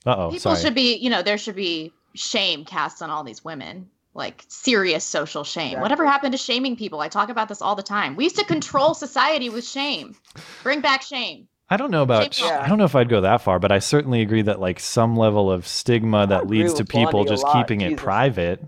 Uh 0.06 0.16
oh, 0.18 0.28
People 0.30 0.40
sorry. 0.40 0.60
should 0.60 0.76
be, 0.76 0.96
you 0.96 1.10
know, 1.10 1.22
there 1.22 1.38
should 1.38 1.56
be 1.56 1.94
shame 2.14 2.66
cast 2.66 3.02
on 3.02 3.10
all 3.10 3.24
these 3.24 3.44
women, 3.44 3.90
like 4.14 4.44
serious 4.48 5.04
social 5.04 5.44
shame. 5.44 5.80
Whatever 5.80 6.06
happened 6.06 6.34
to 6.34 6.38
shaming 6.38 6.76
people? 6.76 7.00
I 7.00 7.08
talk 7.08 7.30
about 7.30 7.48
this 7.48 7.62
all 7.62 7.76
the 7.76 7.84
time. 7.84 8.16
We 8.16 8.26
used 8.26 8.38
to 8.38 8.46
control 8.46 8.94
society 8.94 9.50
with 9.50 9.66
shame. 9.66 10.16
Bring 10.62 10.82
back 10.82 11.02
shame. 11.02 11.48
I 11.70 11.78
don't 11.78 11.90
know 11.90 12.04
about. 12.04 12.34
Shameful. 12.34 12.58
I 12.60 12.68
don't 12.68 12.78
know 12.78 12.84
if 12.84 12.96
I'd 12.96 13.10
go 13.10 13.22
that 13.22 13.42
far, 13.42 13.60
but 13.60 13.72
I 13.72 13.80
certainly 13.80 14.22
agree 14.22 14.42
that 14.44 14.60
like 14.60 14.80
some 14.80 15.16
level 15.16 15.50
of 15.50 15.66
stigma 15.66 16.28
that 16.28 16.48
leads 16.48 16.74
to 16.76 16.86
people 16.86 17.24
just 17.24 17.44
lot, 17.44 17.56
keeping 17.56 17.82
it 17.82 17.98
private. 17.98 18.62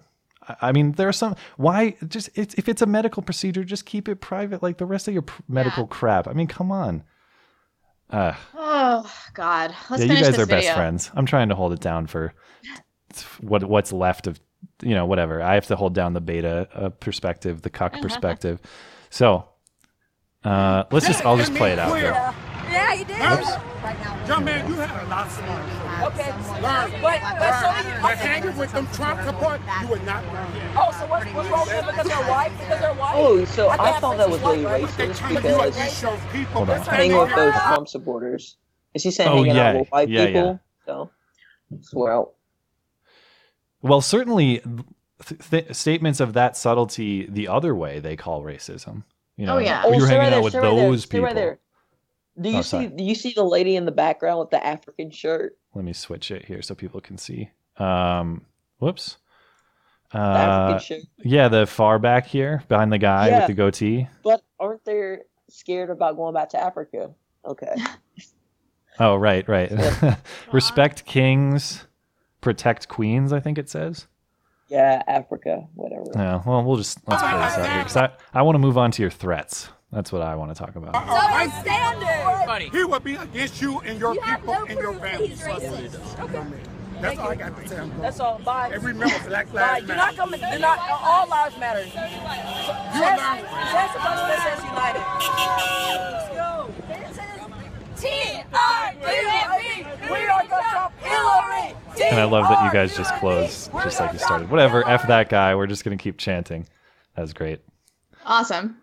I- 0.48 0.56
I 0.62 0.72
mean, 0.72 0.92
there 0.94 1.08
are 1.08 1.14
some. 1.14 1.36
Why 1.58 1.96
just 2.08 2.30
it's, 2.36 2.54
if 2.56 2.68
it's 2.70 2.82
a 2.82 2.86
medical 2.86 3.24
procedure, 3.24 3.64
just 3.64 3.86
keep 3.86 4.08
it 4.08 4.22
private, 4.22 4.62
like 4.64 4.78
the 4.78 4.86
rest 4.86 5.08
of 5.08 5.14
your 5.14 5.24
pr- 5.24 5.42
medical 5.48 5.88
crap. 5.88 6.28
I 6.28 6.34
mean, 6.34 6.48
come 6.48 6.72
on. 6.72 7.04
Uh, 8.10 8.34
Oh 8.56 9.12
God, 9.34 9.74
let's 9.90 10.04
yeah, 10.06 10.14
you 10.14 10.24
guys 10.24 10.32
this 10.36 10.40
are 10.40 10.46
video. 10.46 10.62
best 10.62 10.76
friends. 10.76 11.12
I'm 11.16 11.26
trying 11.26 11.50
to 11.50 11.56
hold 11.56 11.74
it 11.74 11.80
down 11.80 12.06
for 12.08 12.34
what 13.42 13.64
what's 13.64 13.92
left 13.92 14.28
of 14.28 14.40
you 14.84 14.94
know 14.94 15.06
whatever. 15.06 15.42
I 15.42 15.56
have 15.56 15.66
to 15.68 15.76
hold 15.76 15.94
down 15.96 16.14
the 16.14 16.22
beta 16.22 16.68
uh, 16.74 16.90
perspective, 16.90 17.62
the 17.64 17.70
cuck 17.70 17.94
perspective. 18.02 18.60
So 19.10 19.50
uh, 20.44 20.84
let's 20.92 21.08
just 21.08 21.26
I'll 21.26 21.38
just 21.38 21.56
play 21.56 21.72
it 21.74 21.80
out. 21.80 21.96
here. 21.98 22.12
Yeah, 22.72 22.94
you 22.94 23.06
did. 23.06 23.18
Whoops. 23.20 23.75
Right 24.26 24.30
now, 24.30 24.36
Young 24.36 24.46
man, 24.46 24.68
you 24.68 24.76
had 24.76 25.04
a 25.04 25.08
lot 25.10 25.28
of 25.28 25.38
learn. 25.40 26.08
Okay. 26.08 26.32
Learn. 26.62 27.02
But, 27.02 27.22
but 27.40 27.60
so 27.62 27.68
learn. 27.68 27.96
you, 27.96 28.02
But 28.02 28.14
okay. 28.14 28.28
hanging 28.28 28.58
with 28.58 28.72
them 28.72 28.88
Trump 28.94 29.22
support, 29.24 29.62
you 29.82 29.88
would 29.88 30.04
not 30.06 30.24
learn. 30.34 30.48
Oh, 30.76 30.92
so 31.00 31.06
what's, 31.08 31.26
what's 31.34 31.50
wrong 31.50 31.68
with 31.68 31.70
them 31.70 31.86
because 31.86 32.08
they're 32.08 32.30
white? 32.32 32.52
Because 32.58 32.80
they're 32.80 32.94
white? 32.96 33.14
Oh, 33.16 33.46
so 33.46 33.70
I 33.70 33.78
can't 33.78 34.02
thought 34.02 34.18
that 34.18 34.30
was 34.30 34.42
really 34.42 34.66
white, 34.66 34.84
racist 34.84 35.18
trying 35.18 35.36
to 35.36 35.42
do 35.42 35.48
because 35.48 35.76
against 35.76 36.02
your 36.02 36.18
people. 36.32 36.54
Hold 36.54 36.70
on. 36.70 36.78
That's 36.78 36.88
hanging 36.90 37.18
with 37.18 37.36
those 37.36 37.54
Trump 37.54 37.88
supporters. 37.88 38.58
Is 38.94 39.04
he 39.04 39.12
saying 39.12 39.30
Oh, 39.30 39.36
hanging 39.44 39.56
yeah. 39.56 39.70
out 39.70 39.76
with 39.80 39.90
white 39.90 40.10
Yeah, 40.10 40.26
people? 40.26 40.60
So, 40.86 41.10
well, 41.94 42.36
Well, 43.82 44.02
certainly 44.02 44.62
th- 45.26 45.50
th- 45.50 45.76
statements 45.76 46.20
of 46.20 46.34
that 46.34 46.58
subtlety 46.58 47.26
the 47.28 47.48
other 47.48 47.76
way 47.76 48.00
they 48.00 48.16
call 48.16 48.42
racism. 48.44 49.04
You 49.38 49.46
know, 49.46 49.56
Oh, 49.56 49.60
yeah. 49.60 49.82
oh, 49.86 49.92
you're 49.92 50.02
stay 50.08 50.16
hanging 50.16 50.20
right 50.20 50.26
out 50.28 50.32
there, 50.32 50.42
with 50.42 50.52
stay 50.54 50.60
right 50.60 50.76
there, 50.76 50.90
those 50.90 51.04
stay 51.04 51.18
people. 51.20 51.58
Right 52.38 52.44
there. 52.44 52.44
Do 52.44 52.50
you 52.52 52.58
Oh, 52.58 52.62
see? 52.62 52.70
sorry. 52.70 52.88
Do 52.88 53.04
you 53.04 53.16
see 53.16 53.34
the 53.34 53.44
lady 53.44 53.76
in 53.76 53.86
the 53.86 53.92
background 53.92 54.40
with 54.40 54.50
the 54.50 54.66
African 54.66 55.12
shirt? 55.12 55.58
Let 55.74 55.86
me 55.86 55.94
switch 55.94 56.32
it 56.32 56.46
here 56.46 56.62
so 56.62 56.76
people 56.76 57.02
can 57.02 57.18
see. 57.18 57.52
Um, 57.78 58.46
whoops. 58.80 59.18
The 60.12 60.20
Uh, 60.20 60.22
African 60.72 60.80
shirt. 60.80 61.02
yeah, 61.24 61.48
the 61.50 61.66
far 61.66 62.00
back 62.00 62.26
here 62.28 62.64
behind 62.68 62.92
the 62.94 62.98
guy 62.98 63.30
Yeah. 63.30 63.40
with 63.40 63.48
the 63.48 63.54
goatee. 63.54 64.08
But 64.24 64.42
aren't 64.60 64.86
they 64.86 65.18
scared 65.50 65.90
about 65.90 66.16
going 66.16 66.34
back 66.34 66.50
to 66.50 66.62
Africa? 66.62 67.12
Okay. 67.46 67.76
Oh, 68.98 69.18
right, 69.18 69.46
right. 69.50 69.70
Respect 70.54 71.04
kings, 71.06 71.86
protect 72.40 72.88
queens. 72.88 73.34
I 73.34 73.42
think 73.42 73.58
it 73.58 73.70
says. 73.70 74.08
Yeah, 74.70 75.04
Africa, 75.06 75.68
whatever. 75.74 76.06
Yeah. 76.16 76.42
Well, 76.46 76.64
we'll 76.64 76.78
just 76.78 77.00
let's 77.06 77.22
play 77.22 77.32
this 77.34 77.58
out 77.58 77.70
here 77.72 77.80
because 77.80 77.98
I, 77.98 78.12
I 78.34 78.42
want 78.44 78.56
to 78.56 78.60
move 78.60 78.78
on 78.78 78.92
to 78.92 79.02
your 79.02 79.12
threats. 79.12 79.68
That's 79.96 80.12
what 80.12 80.22
I 80.22 80.36
want 80.36 80.54
to 80.54 80.60
talk 80.62 80.76
about. 80.76 80.94
A 80.94 81.00
white 81.00 81.50
standard. 81.62 82.46
Buddy. 82.46 82.68
He 82.70 82.84
would 82.84 83.02
be 83.02 83.16
against 83.16 83.62
you 83.62 83.80
and 83.80 83.98
your 83.98 84.14
You 84.14 84.20
people 84.22 84.54
no 84.54 84.66
and 84.66 84.78
your 84.78 84.94
family. 84.96 85.28
he's 85.28 85.40
racist. 85.42 86.20
Okay. 86.20 86.44
That's 87.02 87.18
all 87.18 87.30
I 87.30 87.36
got 87.36 87.58
to 87.58 87.68
say. 87.68 87.78
I'm 87.78 87.98
That's 88.02 88.20
all. 88.20 88.40
Bye. 88.40 88.72
And 88.74 88.84
remember, 88.84 89.16
Black 89.30 89.52
Bye. 89.54 89.62
Lives 89.80 89.88
You're 89.88 89.96
not 89.96 90.16
coming. 90.18 90.42
You're 90.42 90.60
not. 90.60 90.80
All 91.02 91.28
lives 91.30 91.58
matter. 91.58 91.86
You 91.86 91.92
Chance, 91.92 93.22
allow- 93.22 93.38
Chance 93.72 93.94
the 93.94 94.00
president 94.00 94.42
says 94.44 94.64
united. 94.66 95.04
Let's 96.12 96.30
go. 96.36 96.52
T-R-U-M-P. 98.76 100.12
We 100.12 100.18
are 100.26 100.44
gonna 100.50 100.64
Trump 100.72 100.94
Hillary. 101.00 101.76
And 102.12 102.20
I 102.20 102.26
love 102.26 102.44
that 102.50 102.66
you 102.66 102.72
guys 102.72 102.96
just 102.98 103.14
closed 103.16 103.72
just 103.72 104.00
like 104.02 104.12
you 104.14 104.20
started. 104.20 104.50
Whatever. 104.50 104.86
F 104.88 105.08
that 105.08 105.30
guy. 105.30 105.56
We're 105.56 105.68
just 105.68 105.84
gonna 105.86 105.96
keep 105.98 106.18
chanting. 106.18 106.68
That 107.16 107.22
was 107.22 107.32
great. 107.34 107.62
Awesome. 108.26 108.78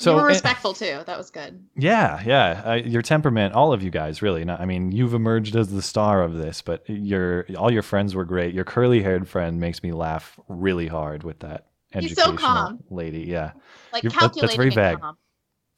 So 0.00 0.12
you 0.14 0.22
were 0.22 0.28
respectful 0.28 0.74
too. 0.74 1.00
That 1.06 1.18
was 1.18 1.28
good. 1.30 1.60
Yeah, 1.74 2.22
yeah. 2.24 2.62
Uh, 2.64 2.74
your 2.74 3.02
temperament, 3.02 3.52
all 3.54 3.72
of 3.72 3.82
you 3.82 3.90
guys, 3.90 4.22
really. 4.22 4.44
Not, 4.44 4.60
I 4.60 4.64
mean, 4.64 4.92
you've 4.92 5.12
emerged 5.12 5.56
as 5.56 5.70
the 5.72 5.82
star 5.82 6.22
of 6.22 6.34
this, 6.34 6.62
but 6.62 6.88
your 6.88 7.44
all 7.56 7.72
your 7.72 7.82
friends 7.82 8.14
were 8.14 8.24
great. 8.24 8.54
Your 8.54 8.64
curly-haired 8.64 9.28
friend 9.28 9.58
makes 9.58 9.82
me 9.82 9.90
laugh 9.92 10.38
really 10.48 10.86
hard 10.86 11.24
with 11.24 11.40
that 11.40 11.66
He's 11.92 12.14
so 12.16 12.22
educational 12.30 12.36
calm. 12.36 12.84
lady. 12.90 13.22
Yeah, 13.22 13.52
Like 13.92 14.04
You're- 14.04 14.14
calculating 14.14 14.56
that's 14.56 14.74
very 14.74 14.90
vague. 14.92 15.00
calm. 15.00 15.16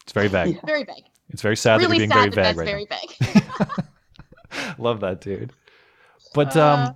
It's 0.02 0.12
very 0.12 0.28
vague. 0.28 0.60
Very 0.66 0.84
vague. 0.84 1.04
It's 1.30 1.40
very 1.42 1.56
sad 1.56 1.80
really 1.80 2.06
that 2.06 2.14
you're 2.14 2.30
being 2.30 2.32
sad 2.32 2.34
very 2.34 2.44
that 2.44 2.56
vague 2.56 2.88
right 2.88 2.88
very 3.20 3.34
vague. 3.38 3.68
now. 4.58 4.74
Love 4.78 5.00
that, 5.00 5.20
dude. 5.20 5.52
But 6.34 6.56
Uh, 6.56 6.88
um, 6.88 6.94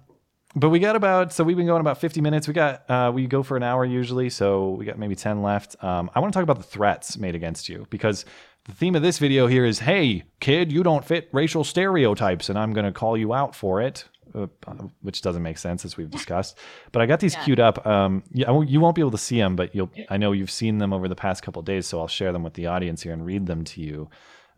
but 0.55 0.71
we 0.71 0.79
got 0.79 0.97
about 0.97 1.33
so 1.33 1.45
we've 1.45 1.57
been 1.57 1.67
going 1.67 1.81
about 1.81 1.99
50 1.99 2.21
minutes. 2.21 2.47
We 2.49 2.55
got 2.55 2.89
uh, 2.91 3.11
we 3.15 3.27
go 3.27 3.43
for 3.43 3.57
an 3.57 3.63
hour 3.63 3.85
usually, 3.85 4.31
so 4.31 4.71
we 4.71 4.85
got 4.85 4.99
maybe 4.99 5.15
10 5.17 5.43
left. 5.43 5.83
Um, 5.83 6.11
I 6.15 6.21
want 6.21 6.33
to 6.33 6.37
talk 6.37 6.45
about 6.45 6.59
the 6.59 6.63
threats 6.63 7.17
made 7.19 7.35
against 7.35 7.69
you 7.69 7.87
because 7.91 8.25
the 8.65 8.73
theme 8.73 8.95
of 8.95 9.03
this 9.03 9.19
video 9.19 9.47
here 9.47 9.65
is, 9.65 9.81
hey 9.81 10.25
kid, 10.41 10.73
you 10.73 10.83
don't 10.83 11.05
fit 11.05 11.29
racial 11.33 11.65
stereotypes, 11.65 12.49
and 12.49 12.59
I'm 12.59 12.73
going 12.73 12.87
to 12.87 12.93
call 12.93 13.17
you 13.17 13.35
out 13.35 13.55
for 13.55 13.81
it. 13.83 14.07
Uh, 14.35 14.47
which 15.03 15.23
doesn't 15.23 15.45
make 15.45 15.57
sense 15.59 15.85
as 15.85 15.97
we've 15.97 16.11
discussed, 16.11 16.59
but 16.91 17.01
I 17.01 17.07
got 17.07 17.21
these 17.21 17.35
Yeah. 17.35 17.45
queued 17.45 17.61
up. 17.61 17.87
Um, 17.87 18.25
you 18.33 18.81
won't 18.81 18.97
be 18.97 19.01
able 19.01 19.13
to 19.13 19.19
see 19.19 19.39
them, 19.39 19.55
but 19.55 19.73
you'll. 19.77 19.93
I 20.11 20.17
know 20.17 20.33
you've 20.33 20.51
seen 20.51 20.79
them 20.79 20.93
over 20.93 21.07
the 21.07 21.15
past 21.15 21.45
couple 21.45 21.63
days, 21.63 21.87
so 21.87 22.01
I'll 22.01 22.09
share 22.09 22.33
them 22.33 22.43
with 22.43 22.55
the 22.55 22.67
audience 22.67 23.03
here 23.03 23.13
and 23.13 23.25
read 23.25 23.47
them 23.47 23.63
to 23.63 23.81
you. 23.81 24.11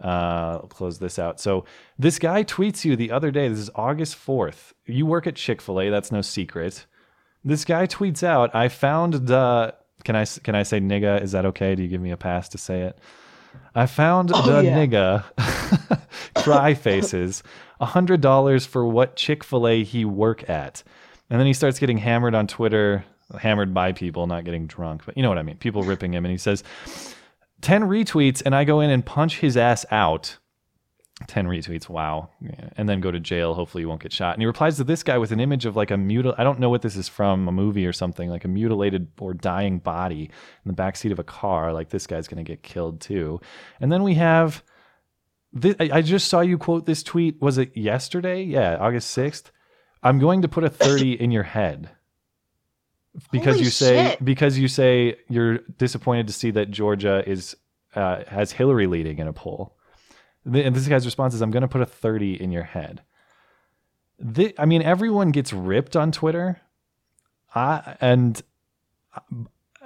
Uh, 0.03 0.61
I'll 0.63 0.69
close 0.69 0.99
this 0.99 1.19
out. 1.19 1.41
So 1.41 1.65
this 1.99 2.19
guy 2.19 2.45
tweets 2.45 2.85
you 2.85 2.97
the 2.97 3.11
other 3.11 3.31
day. 3.31 3.49
This 3.49 3.59
is 3.59 3.71
August 3.75 4.15
4th. 4.17 4.73
You 4.85 5.07
work 5.07 5.27
at 5.27 5.37
Chick 5.37 5.63
fil 5.63 5.81
A. 5.81 5.89
That's 5.91 6.13
no 6.13 6.21
secret. 6.21 6.85
This 7.45 7.65
guy 7.65 7.87
tweets 7.87 8.23
out, 8.23 8.55
I 8.55 8.69
found 8.69 9.15
the. 9.15 9.75
Can 10.05 10.15
I, 10.15 10.25
can 10.25 10.55
I 10.55 10.63
say 10.63 10.79
nigga? 10.81 11.23
Is 11.23 11.33
that 11.33 11.47
okay? 11.47 11.75
Do 11.75 11.83
you 11.83 11.89
give 11.89 12.01
me 12.01 12.11
a 12.11 12.17
pass 12.17 12.49
to 12.51 12.59
say 12.59 12.83
it? 12.83 12.99
I 13.75 13.87
found 13.87 14.31
Oh, 14.35 14.43
the 14.43 14.63
yeah. 14.65 14.77
nigga 14.87 16.01
cry 16.37 16.75
faces 16.75 17.43
$100 17.81 18.67
for 18.67 18.87
what 18.87 19.17
Chick 19.17 19.43
fil 19.43 19.67
A 19.67 19.83
he 19.83 20.05
work 20.05 20.49
at. 20.49 20.83
And 21.31 21.41
then 21.41 21.47
he 21.47 21.53
starts 21.55 21.79
getting 21.79 21.99
hammered 21.99 22.35
on 22.35 22.47
Twitter, 22.47 23.05
hammered 23.39 23.75
by 23.75 23.93
people, 23.93 24.27
not 24.27 24.45
getting 24.45 24.67
drunk, 24.67 25.03
but 25.07 25.17
you 25.17 25.23
know 25.23 25.29
what 25.29 25.39
I 25.39 25.43
mean. 25.43 25.57
People 25.57 25.83
ripping 25.83 26.13
him. 26.15 26.25
And 26.25 26.31
he 26.33 26.39
says, 26.39 26.63
10 27.63 27.83
retweets 27.83 28.43
and 28.45 28.55
I 28.55 28.65
go 28.65 28.81
in 28.81 28.91
and 28.91 29.05
punch 29.05 29.39
his 29.39 29.57
ass 29.57 29.85
out. 29.91 30.39
10 31.29 31.47
retweets, 31.47 31.89
wow. 31.89 32.29
Yeah. 32.43 32.69
And 32.77 32.89
then 32.89 33.01
go 33.01 33.11
to 33.11 33.19
jail. 33.19 33.55
Hopefully 33.55 33.83
you 33.83 33.89
won't 33.89 34.03
get 34.03 34.13
shot. 34.13 34.35
And 34.35 34.43
he 34.43 34.47
replies 34.47 34.77
to 34.77 34.85
this 34.85 35.03
guy 35.03 35.17
with 35.17 35.33
an 35.33 35.41
image 35.41 35.65
of 35.65 35.75
like 35.75 35.91
a 35.91 35.95
mutil 35.95 36.35
I 36.37 36.45
don't 36.45 36.61
know 36.61 36.69
what 36.69 36.83
this 36.83 36.95
is 36.95 37.09
from, 37.09 37.49
a 37.49 37.53
movie 37.53 37.87
or 37.87 37.93
something, 37.93 38.29
like 38.29 38.45
a 38.45 38.49
mutilated 38.49 39.09
or 39.19 39.33
dying 39.33 39.79
body 39.79 40.31
in 40.65 40.71
the 40.71 40.75
backseat 40.75 41.13
of 41.13 41.19
a 41.19 41.25
car. 41.25 41.73
Like 41.73 41.89
this 41.89 42.07
guy's 42.07 42.29
going 42.29 42.45
to 42.45 42.49
get 42.49 42.63
killed 42.63 43.01
too. 43.01 43.41
And 43.81 43.91
then 43.91 44.03
we 44.03 44.15
have 44.15 44.63
this, 45.53 45.75
I 45.81 45.89
I 45.95 46.03
just 46.03 46.29
saw 46.29 46.41
you 46.41 46.59
quote 46.59 46.85
this 46.85 47.03
tweet. 47.03 47.41
Was 47.41 47.57
it 47.57 47.75
yesterday? 47.75 48.43
Yeah, 48.43 48.77
August 48.79 49.17
6th. 49.17 49.45
I'm 50.03 50.19
going 50.19 50.43
to 50.43 50.49
put 50.49 50.65
a 50.65 50.69
30 50.69 51.21
in 51.21 51.31
your 51.31 51.45
head. 51.45 51.91
Because 53.31 53.55
Holy 53.55 53.65
you 53.65 53.71
say 53.71 54.11
shit. 54.11 54.25
because 54.25 54.59
you 54.59 54.69
say 54.69 55.17
you're 55.29 55.59
disappointed 55.79 56.27
to 56.27 56.33
see 56.33 56.51
that 56.53 56.71
Georgia 56.71 57.23
is 57.27 57.57
uh, 57.95 58.25
has 58.29 58.53
Hillary 58.53 58.87
leading 58.87 59.19
in 59.19 59.27
a 59.27 59.33
poll. 59.33 59.77
And 60.45 60.77
this 60.77 60.87
guy's 60.87 61.05
response 61.05 61.35
is, 61.35 61.41
"I'm 61.41 61.51
going 61.51 61.63
to 61.63 61.69
put 61.69 61.81
a 61.81 61.87
30 61.87 62.41
in 62.41 62.53
your 62.53 62.63
head." 62.63 63.03
I 64.59 64.65
mean, 64.65 64.83
everyone 64.83 65.31
gets 65.31 65.53
ripped 65.53 65.97
on 65.97 66.13
Twitter, 66.13 66.61
I, 67.55 67.97
and 68.01 68.41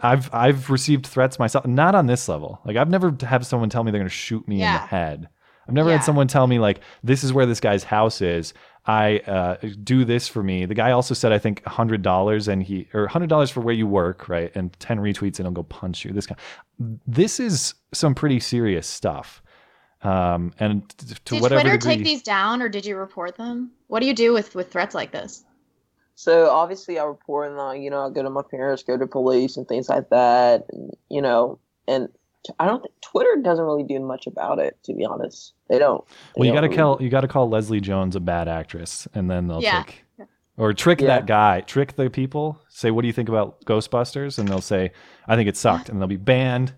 I've 0.03 0.33
I've 0.33 0.71
received 0.71 1.07
threats 1.07 1.39
myself, 1.39 1.67
not 1.67 1.95
on 1.95 2.07
this 2.07 2.29
level. 2.29 2.61
Like 2.65 2.77
I've 2.77 2.91
never 2.91 3.17
had 3.21 3.45
someone 3.47 3.71
tell 3.71 3.85
me 3.85 3.91
they're 3.91 4.01
going 4.01 4.09
to 4.09 4.15
shoot 4.15 4.47
me 4.47 4.57
in 4.57 4.61
the 4.73 4.79
head. 4.79 5.29
I've 5.69 5.75
never 5.75 5.91
Yeah. 5.91 5.97
had 5.97 6.05
someone 6.05 6.27
tell 6.29 6.47
me 6.47 6.59
like, 6.59 6.81
"This 7.03 7.23
is 7.25 7.33
where 7.33 7.47
this 7.47 7.61
guy's 7.61 7.85
house 7.85 8.21
is." 8.21 8.53
I 8.87 9.19
uh, 9.21 9.57
do 9.85 10.05
this 10.07 10.27
for 10.27 10.43
me. 10.43 10.65
The 10.65 10.75
guy 10.75 10.91
also 10.91 11.13
said, 11.13 11.33
I 11.33 11.39
think 11.39 11.65
hundred 11.67 12.01
dollars, 12.03 12.49
and 12.49 12.63
he 12.63 12.89
or 12.95 13.07
hundred 13.09 13.29
dollars 13.29 13.51
for 13.51 13.61
where 13.61 13.75
you 13.75 13.87
work, 13.87 14.29
right? 14.29 14.51
And 14.55 14.73
ten 14.81 14.99
retweets, 14.99 15.39
and 15.39 15.47
he'll 15.47 15.51
go 15.51 15.63
punch 15.65 16.05
you. 16.05 16.13
This 16.13 16.27
guy, 16.27 16.37
this 17.07 17.39
is 17.39 17.75
some 17.93 18.15
pretty 18.15 18.41
serious 18.41 18.87
stuff. 18.87 19.43
Um, 20.03 20.55
and 20.59 20.89
to 20.89 21.07
Did 21.35 21.43
whatever 21.43 21.61
Twitter 21.61 21.77
degree, 21.77 21.97
take 21.97 22.05
these 22.05 22.23
down, 22.23 22.63
or 22.63 22.71
did 22.71 22.87
you 22.87 22.97
report 22.97 23.37
them? 23.37 23.71
What 23.89 24.01
do 24.01 24.07
you 24.07 24.15
do 24.15 24.33
with 24.33 24.55
with 24.55 24.73
threats 24.73 24.95
like 24.95 25.13
this? 25.13 25.45
So 26.15 26.49
obviously, 26.51 26.99
I 26.99 27.05
report 27.05 27.51
and 27.53 27.85
you 27.85 27.91
know 27.91 28.07
I 28.07 28.11
go 28.11 28.23
to 28.23 28.31
my 28.31 28.43
parents, 28.51 28.83
go 28.83 28.97
to 28.97 29.07
police 29.07 29.59
and 29.59 29.69
things 29.69 29.89
like 29.91 30.09
that. 30.09 30.65
And, 30.73 30.97
you 31.11 31.21
know, 31.21 31.59
and 31.87 32.09
t- 32.09 32.20
I 32.59 32.67
don't 32.67 32.83
think 32.83 32.95
Twitter 33.03 33.37
doesn't 33.43 33.65
really 33.65 33.83
do 33.85 34.01
much 34.01 34.27
about 34.27 34.59
it. 34.59 34.77
To 34.85 34.95
be 34.95 35.05
honest, 35.05 35.53
they 35.69 35.79
don't. 35.79 36.07
They 36.09 36.15
well, 36.37 36.47
you 36.47 36.53
got 36.53 36.63
don't 36.63 36.71
to 36.71 36.77
really- 36.77 36.97
call 36.97 37.03
you 37.03 37.11
got 37.11 37.21
to 37.23 37.29
call 37.29 37.49
Leslie 37.49 37.81
Jones 37.81 38.17
a 38.17 38.21
bad 38.21 38.49
actress, 38.49 39.07
and 39.15 39.31
then 39.31 39.47
they'll 39.49 39.63
Yeah. 39.63 39.83
take 39.83 40.05
or 40.57 40.73
trick 40.73 41.01
Yeah. 41.01 41.09
that 41.09 41.27
guy, 41.27 41.61
trick 41.61 41.97
the 41.97 42.09
people. 42.11 42.61
Say, 42.69 42.91
what 42.91 43.03
do 43.03 43.07
you 43.09 43.13
think 43.13 43.29
about 43.29 43.65
Ghostbusters? 43.65 44.39
And 44.39 44.49
they'll 44.49 44.61
say, 44.61 44.93
I 45.29 45.37
think 45.37 45.49
it 45.49 45.57
sucked, 45.57 45.89
and 45.89 46.01
they'll 46.01 46.09
be 46.09 46.17
banned. 46.17 46.75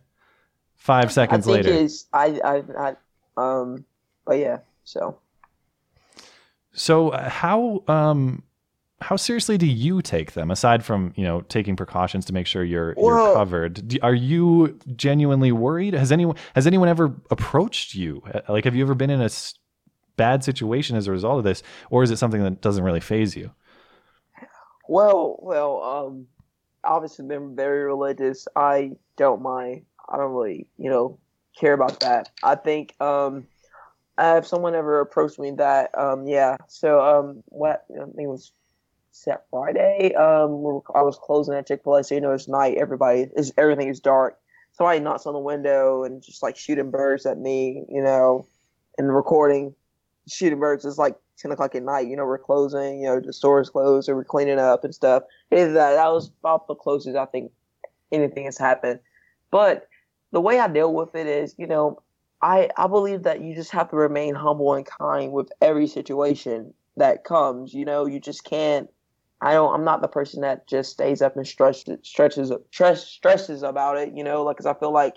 Five 0.76 1.06
I 1.06 1.08
seconds 1.08 1.46
think 1.46 1.58
later, 1.64 1.72
it's 1.72 2.06
I 2.12 2.40
I 2.44 2.62
I 2.78 2.96
um, 3.36 3.84
but 4.26 4.38
yeah. 4.38 4.58
So 4.84 5.18
So 6.72 7.10
uh, 7.10 7.28
how 7.28 7.84
um 7.86 8.42
how 9.03 9.16
seriously 9.16 9.59
do 9.59 9.66
you 9.66 10.03
take 10.03 10.32
them 10.32 10.50
aside 10.50 10.84
from, 10.84 11.12
you 11.16 11.24
know, 11.24 11.42
taking 11.42 11.76
precautions 11.76 12.24
to 12.26 12.32
make 12.32 12.46
sure 12.46 12.64
you're 12.64 12.96
you're 13.00 13.18
covered? 13.18 13.86
Do, 13.88 13.98
are 14.03 14.14
you 14.14 14.78
genuinely 14.96 15.53
worried? 15.53 15.94
Has 15.94 16.12
anyone 16.12 16.36
has 16.55 16.66
anyone 16.66 16.88
ever 16.88 17.14
approached 17.30 17.94
you? 17.94 18.22
Uh, 18.32 18.40
Like 18.48 18.64
have 18.64 18.74
you 18.74 18.82
ever 18.84 18.94
been 18.94 19.11
in 19.11 19.20
a 19.20 19.26
s- 19.26 19.55
bad 20.16 20.44
situation 20.44 20.96
as 20.96 21.07
a 21.09 21.12
result 21.12 21.38
of 21.38 21.44
this 21.44 21.62
or 21.90 22.03
is 22.03 22.11
it 22.11 22.18
something 22.18 22.42
that 22.44 22.61
doesn't 22.62 22.84
really 22.84 23.00
phase 23.00 23.36
you? 23.36 23.53
well 24.88 25.38
well 25.40 25.82
um, 25.82 26.26
obviously 26.84 27.26
been 27.26 27.57
very 27.57 27.84
religious. 27.84 28.46
I 28.57 28.92
don't 29.16 29.42
mind. 29.42 29.84
I 30.09 30.16
don't 30.16 30.32
really 30.32 30.66
you 30.78 30.90
know 30.90 31.18
care 31.59 31.72
about 31.74 32.00
that. 32.00 32.30
I 32.42 32.55
think 32.57 32.94
um. 33.00 33.46
If 34.18 34.46
someone 34.46 34.74
ever 34.74 35.00
approached 35.00 35.38
me 35.38 35.53
that, 35.53 35.90
um, 35.98 36.26
yeah. 36.26 36.57
So, 36.68 37.00
um, 37.00 37.42
what 37.46 37.84
I 37.90 38.05
think 38.05 38.14
it 38.18 38.26
was 38.28 38.53
set 39.12 39.44
Friday. 39.50 40.14
Um, 40.14 40.82
I 40.94 41.02
was 41.02 41.18
closing 41.22 41.54
at 41.54 41.66
Chick 41.68 41.82
Fil 41.84 41.96
A, 41.96 42.04
so 42.04 42.14
you 42.14 42.20
know 42.20 42.32
it's 42.32 42.48
night. 42.48 42.78
Everybody 42.78 43.28
is 43.36 43.52
everything 43.56 43.88
is 43.88 44.00
dark. 44.00 44.38
Somebody 44.72 45.00
knocks 45.00 45.26
on 45.26 45.34
the 45.34 45.38
window 45.38 46.04
and 46.04 46.22
just 46.22 46.42
like 46.42 46.56
shooting 46.56 46.90
birds 46.90 47.26
at 47.26 47.38
me, 47.38 47.84
you 47.88 48.02
know, 48.02 48.46
and 48.98 49.14
recording. 49.14 49.74
shooting 50.28 50.58
birds. 50.58 50.84
It's 50.84 50.98
like 50.98 51.16
ten 51.36 51.52
o'clock 51.52 51.74
at 51.74 51.82
night. 51.82 52.08
You 52.08 52.16
know, 52.16 52.24
we're 52.24 52.38
closing. 52.38 53.00
You 53.00 53.06
know, 53.06 53.20
the 53.20 53.32
store's 53.32 53.70
closed, 53.70 54.08
or 54.08 54.16
we're 54.16 54.24
cleaning 54.24 54.58
up 54.58 54.84
and 54.84 54.94
stuff. 54.94 55.24
That, 55.50 55.72
that 55.74 56.12
was 56.12 56.30
about 56.40 56.66
the 56.66 56.74
closest 56.74 57.16
I 57.16 57.26
think 57.26 57.52
anything 58.10 58.44
has 58.46 58.58
happened. 58.58 59.00
But 59.50 59.88
the 60.30 60.40
way 60.40 60.58
I 60.58 60.68
deal 60.68 60.94
with 60.94 61.14
it 61.14 61.26
is, 61.26 61.54
you 61.58 61.66
know, 61.66 62.02
I 62.40 62.70
I 62.76 62.86
believe 62.86 63.24
that 63.24 63.42
you 63.42 63.54
just 63.54 63.70
have 63.72 63.90
to 63.90 63.96
remain 63.96 64.34
humble 64.34 64.74
and 64.74 64.86
kind 64.86 65.32
with 65.32 65.50
every 65.60 65.86
situation 65.86 66.72
that 66.96 67.24
comes. 67.24 67.74
You 67.74 67.84
know, 67.84 68.06
you 68.06 68.20
just 68.20 68.44
can't. 68.44 68.88
I 69.43 69.55
don't. 69.55 69.74
I'm 69.74 69.84
not 69.84 70.01
the 70.01 70.09
person 70.09 70.40
that 70.43 70.68
just 70.68 70.93
stays 70.93 71.20
up 71.20 71.36
and 71.36 71.47
stretches 71.47 71.99
stretches 72.03 72.53
stress, 72.70 73.05
stresses 73.05 73.64
about 73.64 73.99
it. 73.99 74.14
You 74.14 74.22
know, 74.22 74.45
like 74.45 74.57
because 74.57 74.66
I 74.66 74.78
feel 74.78 74.93
like 74.93 75.16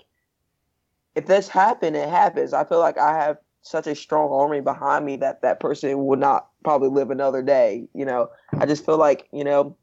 if 1.14 1.26
this 1.26 1.48
happened, 1.48 1.96
it 1.96 2.08
happens. 2.08 2.52
I 2.52 2.64
feel 2.64 2.80
like 2.80 2.98
I 2.98 3.16
have 3.16 3.38
such 3.62 3.86
a 3.86 3.94
strong 3.94 4.30
army 4.32 4.60
behind 4.60 5.06
me 5.06 5.16
that 5.18 5.42
that 5.42 5.60
person 5.60 6.04
would 6.06 6.18
not 6.18 6.48
probably 6.64 6.88
live 6.88 7.10
another 7.10 7.40
day. 7.40 7.86
You 7.94 8.04
know, 8.04 8.28
I 8.58 8.66
just 8.66 8.84
feel 8.84 8.98
like 8.98 9.28
you 9.32 9.44
know. 9.44 9.76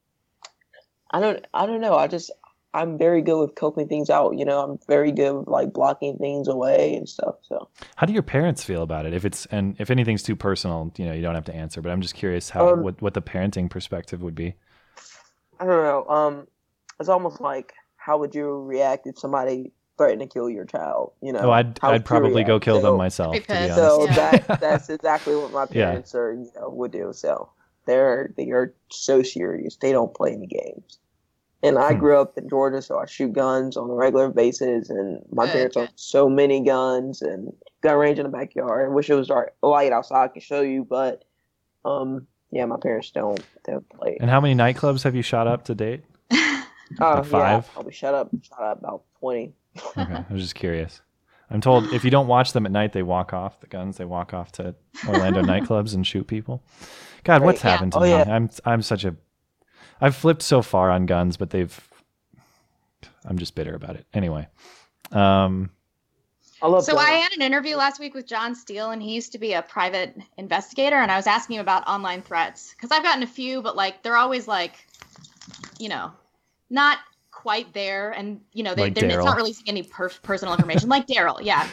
I 1.12 1.22
don't. 1.22 1.48
I 1.54 1.66
don't 1.66 1.82
know. 1.82 1.96
I 1.96 2.08
just. 2.08 2.30
I'm 2.74 2.98
very 2.98 3.22
good 3.22 3.40
with 3.40 3.56
coping 3.56 3.88
things 3.88 4.10
out. 4.10 4.38
You 4.38 4.46
know, 4.46 4.60
I'm 4.64 4.80
very 4.88 5.12
good 5.12 5.34
with 5.34 5.48
like 5.48 5.74
blocking 5.74 6.18
things 6.18 6.48
away 6.48 6.96
and 6.96 7.08
stuff. 7.08 7.36
So 7.44 7.70
How 7.96 8.06
do 8.06 8.14
your 8.14 8.22
parents 8.24 8.64
feel 8.64 8.84
about 8.84 9.06
it? 9.08 9.14
If 9.14 9.26
it's 9.26 9.46
and 9.48 9.76
if 9.80 9.90
anything's 9.90 10.22
too 10.24 10.36
personal, 10.36 10.92
you 10.98 11.06
know, 11.06 11.14
you 11.14 11.22
don't 11.22 11.36
have 11.36 11.46
to 11.46 11.56
answer. 11.56 11.82
But 11.82 11.92
I'm 11.92 12.02
just 12.02 12.14
curious 12.16 12.50
how 12.52 12.66
Um, 12.66 12.76
what 12.76 13.02
what 13.02 13.14
the 13.14 13.22
parenting 13.22 13.70
perspective 13.70 14.22
would 14.22 14.36
be. 14.36 14.56
I 15.60 15.66
don't 15.66 15.84
know. 15.84 16.06
Um, 16.14 16.48
it's 17.00 17.10
almost 17.10 17.42
like 17.42 17.74
how 17.98 18.18
would 18.20 18.36
you 18.36 18.62
react 18.64 19.08
if 19.08 19.18
somebody 19.20 19.72
threatened 19.98 20.22
to 20.22 20.28
kill 20.28 20.50
your 20.50 20.66
child? 20.66 21.14
You 21.22 21.34
know, 21.34 21.42
Oh, 21.42 21.52
I'd 21.52 21.80
I'd 21.88 22.06
probably 22.06 22.44
go 22.44 22.60
react? 22.60 22.60
kill 22.60 22.80
them 22.80 22.96
myself. 22.96 23.48
To 23.48 23.58
be 23.58 23.70
honest. 23.70 24.00
So 24.00 24.08
that 24.16 24.46
that's 24.60 24.90
exactly 24.90 25.36
what 25.36 25.52
my 25.52 25.66
Yeah. 25.72 25.74
parents 25.74 26.14
are, 26.16 26.34
you 26.34 26.52
know, 26.56 26.70
would 26.70 26.92
do. 26.92 27.14
So 27.14 27.50
they're 27.86 28.34
they 28.38 28.52
are 28.52 28.74
so 28.92 29.22
serious. 29.24 29.78
They 29.78 29.92
don't 29.92 30.14
play 30.14 30.34
any 30.34 30.48
games. 30.48 31.00
And 31.64 31.78
I 31.78 31.93
Hmm. 31.93 31.99
grew 31.99 32.20
up 32.20 32.38
in 32.38 32.49
Georgia, 32.49 32.82
so 32.82 32.99
I 32.99 33.05
shoot 33.05 33.32
guns 33.34 33.78
on 33.78 33.89
a 33.89 33.93
regular 33.93 34.30
basis. 34.30 34.89
And 34.89 35.22
my 35.32 35.45
Good, 35.45 35.53
parents 35.53 35.78
own 35.78 35.88
so 35.95 36.28
many 36.30 36.59
guns 36.61 37.22
and 37.22 37.53
gun 37.82 37.97
range 37.97 38.20
in 38.20 38.24
the 38.26 38.30
backyard. 38.30 38.89
I 38.89 38.93
wish 38.93 39.09
it 39.09 39.16
was 39.16 39.30
dark, 39.30 39.53
light 39.64 39.91
outside. 39.93 40.26
I 40.26 40.28
could 40.28 40.43
show 40.43 40.61
you, 40.61 40.84
but 40.84 41.24
um, 41.86 42.28
yeah, 42.51 42.66
my 42.66 42.78
parents 42.82 43.11
don't 43.11 43.43
don't 43.66 43.88
play. 43.89 44.18
And 44.20 44.30
how 44.30 44.41
many 44.41 44.55
nightclubs 44.55 45.03
have 45.03 45.16
you 45.16 45.22
shot 45.22 45.47
up 45.47 45.64
to 45.66 45.76
date? 45.76 46.03
Oh, 46.32 46.36
Like 46.99 47.26
five? 47.26 47.32
Yeah, 47.32 47.72
probably 47.74 47.93
shut 47.93 48.14
up. 48.14 48.30
Shut 48.41 48.59
up 48.59 48.80
about 48.80 49.03
twenty. 49.20 49.53
Okay, 49.97 50.14
I 50.30 50.34
was 50.34 50.41
just 50.41 50.55
curious. 50.55 51.01
I'm 51.49 51.61
told 51.61 51.93
if 51.93 52.03
you 52.03 52.11
don't 52.11 52.28
watch 52.28 52.51
them 52.53 52.66
at 52.66 52.72
night, 52.72 52.93
they 52.93 53.03
walk 53.03 53.32
off 53.34 53.59
the 53.61 53.68
guns. 53.68 53.97
They 53.97 54.05
walk 54.05 54.34
off 54.34 54.51
to 54.53 54.76
Orlando 55.07 55.41
nightclubs 55.43 55.93
and 55.93 56.05
shoot 56.05 56.28
people. 56.28 56.61
God, 57.24 57.41
what's 57.43 57.61
Right. 57.61 57.70
Yeah. 57.70 57.72
happened 57.72 57.93
to 57.93 57.99
Oh, 57.99 58.03
me? 58.03 58.09
yeah. 58.11 58.24
I'm 58.36 58.49
I'm 58.66 58.82
such 58.82 59.05
a 59.05 59.16
I've 60.04 60.18
flipped 60.18 60.41
so 60.41 60.62
far 60.62 60.91
on 60.91 61.06
guns, 61.06 61.38
but 61.38 61.49
they've 61.49 61.89
I'm 63.26 63.38
just 63.38 63.56
bitter 63.56 63.74
about 63.74 63.95
it. 63.95 64.06
Anyway, 64.14 64.45
um, 65.14 65.70
I 66.62 66.68
love 66.68 66.84
So 66.84 66.97
I 66.97 67.12
had 67.12 67.32
an 67.32 67.41
interview 67.41 67.78
last 67.78 68.01
week 68.01 68.14
with 68.14 68.28
John 68.28 68.54
Steele, 68.54 68.91
and 68.91 69.01
he 69.01 69.14
used 69.16 69.32
to 69.32 69.38
be 69.38 69.54
a 69.54 69.62
private 69.62 70.14
investigator, 70.38 70.97
and 70.97 71.10
I 71.10 71.16
was 71.16 71.26
asking 71.26 71.56
him 71.56 71.62
about 71.62 71.88
online 71.88 72.22
threats 72.22 72.74
because 72.76 72.91
I've 72.91 73.01
gotten 73.01 73.24
a 73.24 73.28
few, 73.28 73.62
but 73.62 73.78
like 73.78 74.04
they're 74.04 74.18
always 74.18 74.45
like, 74.45 74.76
you 75.80 75.88
know, 75.88 76.12
not 76.70 76.97
quite 77.32 77.74
there, 77.74 78.12
and 78.12 78.41
you 78.51 78.64
know, 78.64 78.76
they, 78.76 78.82
Like 78.84 78.95
they're 78.95 79.06
it's 79.06 79.16
Daryl. 79.16 79.24
not 79.24 79.38
releasing 79.38 79.70
any 79.70 79.84
per- 79.84 80.10
personal 80.22 80.54
information, 80.54 80.89
like 80.89 81.08
Daryl, 81.08 81.39
yeah. 81.41 81.66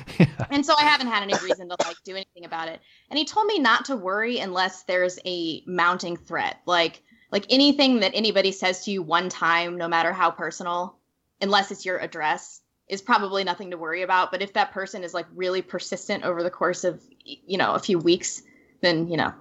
And 0.51 0.65
so 0.65 0.75
I 0.79 0.85
haven't 0.85 1.09
had 1.09 1.25
any 1.25 1.35
reason 1.43 1.69
to 1.69 1.77
like 1.85 1.97
do 2.05 2.15
anything 2.15 2.45
about 2.45 2.69
it. 2.69 2.81
And 3.11 3.19
he 3.19 3.25
told 3.25 3.49
me 3.49 3.59
not 3.59 3.87
to 3.87 3.97
worry 3.97 4.39
unless 4.39 4.85
there's 4.85 5.19
a 5.27 5.65
mounting 5.67 6.17
threat, 6.17 6.59
like 6.65 7.03
like 7.31 7.47
anything 7.51 8.01
that 8.01 8.13
anybody 8.15 8.53
says 8.53 8.85
to 8.85 8.91
you 8.91 9.03
one 9.03 9.29
time, 9.29 9.77
no 9.77 9.89
matter 9.89 10.13
how 10.13 10.31
personal, 10.31 10.97
unless 11.41 11.71
it's 11.71 11.85
your 11.85 11.99
address 11.99 12.61
is 12.89 13.01
probably 13.01 13.45
nothing 13.45 13.71
to 13.71 13.79
worry 13.79 14.03
about 14.03 14.31
but 14.33 14.43
if 14.43 14.53
that 14.55 14.73
person 14.73 15.05
is 15.05 15.15
like 15.15 15.27
really 15.35 15.63
persistent 15.63 16.25
over 16.25 16.43
the 16.43 16.51
course 16.51 16.85
of 16.85 17.01
you 17.25 17.57
know 17.57 17.75
a 17.75 17.79
few 17.79 17.99
weeks 17.99 18.43
then 18.83 19.09
you 19.09 19.17
know 19.17 19.33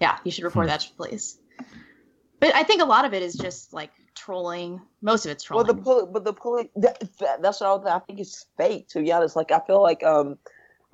yeah 0.00 0.18
you 0.24 0.30
should 0.30 0.44
report 0.44 0.66
Hmm. 0.66 0.70
that 0.70 0.80
to 0.80 0.94
police 0.94 1.38
but 2.38 2.54
i 2.54 2.62
think 2.62 2.80
a 2.80 2.84
lot 2.84 3.04
of 3.04 3.12
it 3.12 3.22
is 3.22 3.34
just 3.34 3.72
like 3.72 3.90
trolling 4.14 4.80
most 5.02 5.26
of 5.26 5.32
it's 5.32 5.44
trolling. 5.44 5.66
Well, 5.66 5.74
the 5.74 5.82
poli- 5.82 6.12
but 6.12 6.24
the 6.24 6.32
police 6.32 6.68
that, 6.76 7.00
that, 7.18 7.42
that's 7.42 7.60
what 7.60 7.86
I, 7.86 7.96
I 7.96 7.98
think 7.98 8.20
is 8.20 8.46
fake. 8.56 8.88
To 8.90 9.02
be 9.02 9.12
honest, 9.12 9.36
like 9.36 9.50
I 9.50 9.60
feel 9.66 9.82
like 9.82 10.02
um 10.02 10.38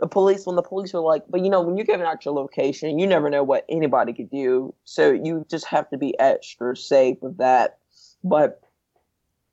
the 0.01 0.09
police 0.09 0.47
when 0.47 0.57
the 0.57 0.63
police 0.63 0.95
are 0.95 1.01
like, 1.01 1.25
but 1.29 1.43
you 1.43 1.51
know 1.51 1.61
when 1.61 1.77
you 1.77 1.85
give 1.85 1.95
giving 1.95 2.07
out 2.07 2.25
your 2.25 2.35
location, 2.35 2.99
you 2.99 3.07
never 3.07 3.29
know 3.29 3.45
what 3.45 3.65
anybody 3.69 4.13
could 4.13 4.31
do, 4.31 4.75
so 4.85 5.11
you 5.13 5.47
just 5.51 5.67
have 5.67 5.89
to 5.91 5.99
be 5.99 6.19
extra 6.19 6.75
safe 6.77 7.19
with 7.21 7.37
that. 7.37 7.79
But 8.25 8.63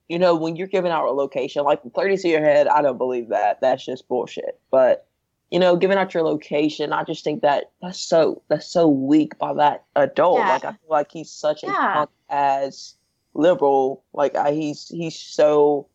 you 0.07 0.17
know 0.17 0.35
when 0.35 0.55
you're 0.55 0.67
giving 0.67 0.91
out 0.91 1.05
a 1.05 1.11
location, 1.11 1.63
like 1.63 1.83
the 1.83 1.89
30 1.89 2.17
to 2.17 2.27
your 2.29 2.41
head, 2.41 2.67
I 2.67 2.81
don't 2.81 2.97
believe 2.97 3.29
that. 3.29 3.59
That's 3.61 3.85
just 3.85 4.07
bullshit. 4.07 4.59
But 4.71 5.05
you 5.51 5.59
know, 5.59 5.75
giving 5.75 5.97
out 5.97 6.13
your 6.13 6.23
location, 6.23 6.91
I 6.91 7.03
just 7.03 7.23
think 7.23 7.41
that 7.41 7.71
that's 7.81 7.99
so 7.99 8.41
that's 8.49 8.67
so 8.67 8.87
weak 8.87 9.37
by 9.37 9.53
that 9.53 9.83
adult. 9.95 10.39
Yeah. 10.39 10.49
Like 10.49 10.65
I 10.65 10.71
feel 10.71 10.89
like 10.89 11.11
he's 11.11 11.29
such 11.29 11.63
a 11.63 11.67
Yeah. 11.67 11.93
punk 11.93 12.09
ass 12.29 12.95
liberal. 13.33 14.03
Like 14.13 14.35
I, 14.35 14.51
he's 14.51 14.87
he's 14.87 15.17
so 15.17 15.87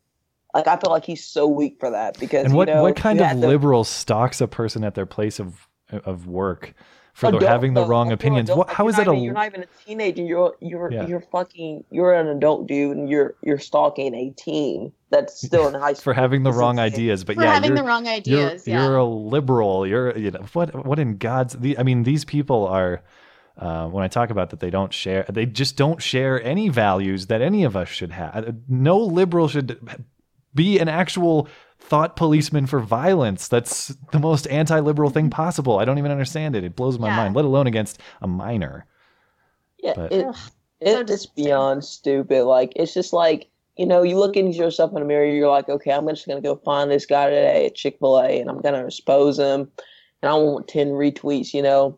like 0.53 0.67
I 0.67 0.77
feel 0.77 0.91
like 0.91 1.05
he's 1.05 1.23
so 1.25 1.47
weak 1.47 1.77
for 1.79 1.89
that 1.91 2.19
because 2.19 2.45
and 2.45 2.53
what 2.53 2.67
you 2.67 2.73
know, 2.75 2.83
what 2.83 2.95
kind 2.95 3.19
of 3.19 3.25
had 3.25 3.41
to- 3.41 3.47
liberal 3.47 3.83
stalks 3.83 4.41
a 4.41 4.47
person 4.47 4.83
at 4.83 4.95
their 4.95 5.05
place 5.05 5.39
of 5.39 5.67
of 5.91 6.27
work 6.27 6.73
for 7.13 7.27
adult, 7.27 7.43
having 7.43 7.75
the 7.75 7.81
though, 7.81 7.87
wrong 7.87 8.07
like, 8.07 8.09
you're 8.09 8.15
opinions? 8.15 8.49
adult, 8.49 8.57
What, 8.57 8.67
like, 8.69 8.75
how 8.77 8.83
you're 8.85 8.91
not 8.93 8.97
that 8.97 9.07
a 9.07 9.11
even- 9.13 9.23
You're 9.23 9.33
not 9.33 9.45
even 9.45 9.61
a 9.63 9.67
teenager. 9.85 10.21
You're 10.23 10.55
you're 10.61 10.91
Yeah. 10.91 11.05
you're 11.07 11.21
fucking. 11.31 11.83
You're 11.91 12.13
an 12.15 12.27
adult 12.27 12.67
dude, 12.67 12.97
and 12.97 13.07
you're 13.09 13.35
you're 13.43 13.59
stalking 13.59 14.15
a 14.15 14.31
teen 14.31 14.91
that's 15.11 15.39
still 15.39 15.67
in 15.67 15.75
high 15.75 15.93
school 15.93 16.01
for 16.13 16.13
having 16.13 16.41
the 16.41 16.49
This 16.49 16.57
wrong 16.59 16.79
insane. 16.79 16.93
ideas? 16.93 17.23
But 17.23 17.35
For 17.35 17.43
yeah, 17.43 17.53
having 17.53 17.69
you're, 17.69 17.77
the 17.77 17.83
wrong 17.83 18.05
you're- 18.05 18.15
ideas, 18.17 18.67
You're, 18.67 18.95
a 18.95 19.05
liberal. 19.05 19.85
You're 19.85 20.17
you 20.17 20.31
know 20.31 20.39
what 20.53 20.85
what 20.87 20.97
in 20.97 21.17
God's 21.17 21.53
the 21.53 21.77
I 21.77 21.83
mean 21.83 22.03
these 22.03 22.25
people 22.25 22.65
are. 22.67 23.01
Uh, 23.55 23.87
when 23.87 24.03
I 24.03 24.07
talk 24.07 24.31
about 24.31 24.49
that, 24.49 24.59
they 24.59 24.71
don't 24.71 24.91
share. 24.91 25.27
They 25.31 25.45
just 25.45 25.77
don't 25.77 26.01
share 26.01 26.41
any 26.41 26.69
values 26.69 27.27
that 27.27 27.39
any 27.39 27.63
of 27.63 27.77
us 27.77 27.87
should 27.87 28.11
have. 28.11 28.55
No 28.67 28.97
liberal 28.97 29.47
should 29.47 29.77
be 30.55 30.79
an 30.79 30.87
actual 30.87 31.47
thought 31.79 32.15
policeman 32.15 32.65
for 32.65 32.79
violence. 32.79 33.47
That's 33.47 33.87
the 34.11 34.19
most 34.19 34.47
anti-liberal 34.47 35.09
thing 35.09 35.29
possible. 35.29 35.79
I 35.79 35.85
don't 35.85 35.97
even 35.97 36.11
understand 36.11 36.55
it. 36.55 36.63
It 36.63 36.75
blows 36.75 36.97
my 36.97 37.09
Yeah. 37.09 37.17
mind. 37.17 37.35
Let 37.35 37.45
alone 37.45 37.67
against 37.67 37.99
a 38.21 38.27
minor. 38.27 38.85
Yeah, 39.79 39.93
But- 39.95 40.11
it, 40.13 40.25
Ugh, 40.25 40.35
it, 40.79 41.07
so 41.07 41.13
it's 41.13 41.25
beyond 41.25 41.83
stupid. 41.83 42.45
Like 42.45 42.73
it's 42.75 42.93
just 42.93 43.13
like 43.13 43.49
you 43.75 43.87
know, 43.87 44.03
you 44.03 44.19
look 44.19 44.37
into 44.37 44.55
yourself 44.55 44.91
in 44.93 44.99
the 44.99 45.05
mirror, 45.05 45.25
you're 45.25 45.49
like, 45.49 45.67
okay, 45.67 45.91
I'm 45.91 46.07
just 46.07 46.27
gonna 46.27 46.41
go 46.41 46.55
find 46.57 46.91
this 46.91 47.07
guy 47.07 47.25
today 47.31 47.65
at 47.65 47.75
Chick 47.75 47.97
Fil 47.99 48.19
A, 48.19 48.39
and 48.39 48.47
I'm 48.49 48.61
gonna 48.61 48.85
expose 48.85 49.39
him, 49.39 49.61
and 50.21 50.29
I 50.31 50.35
want 50.35 50.67
ten 50.67 50.89
retweets, 50.89 51.53
you 51.55 51.63
know. 51.63 51.97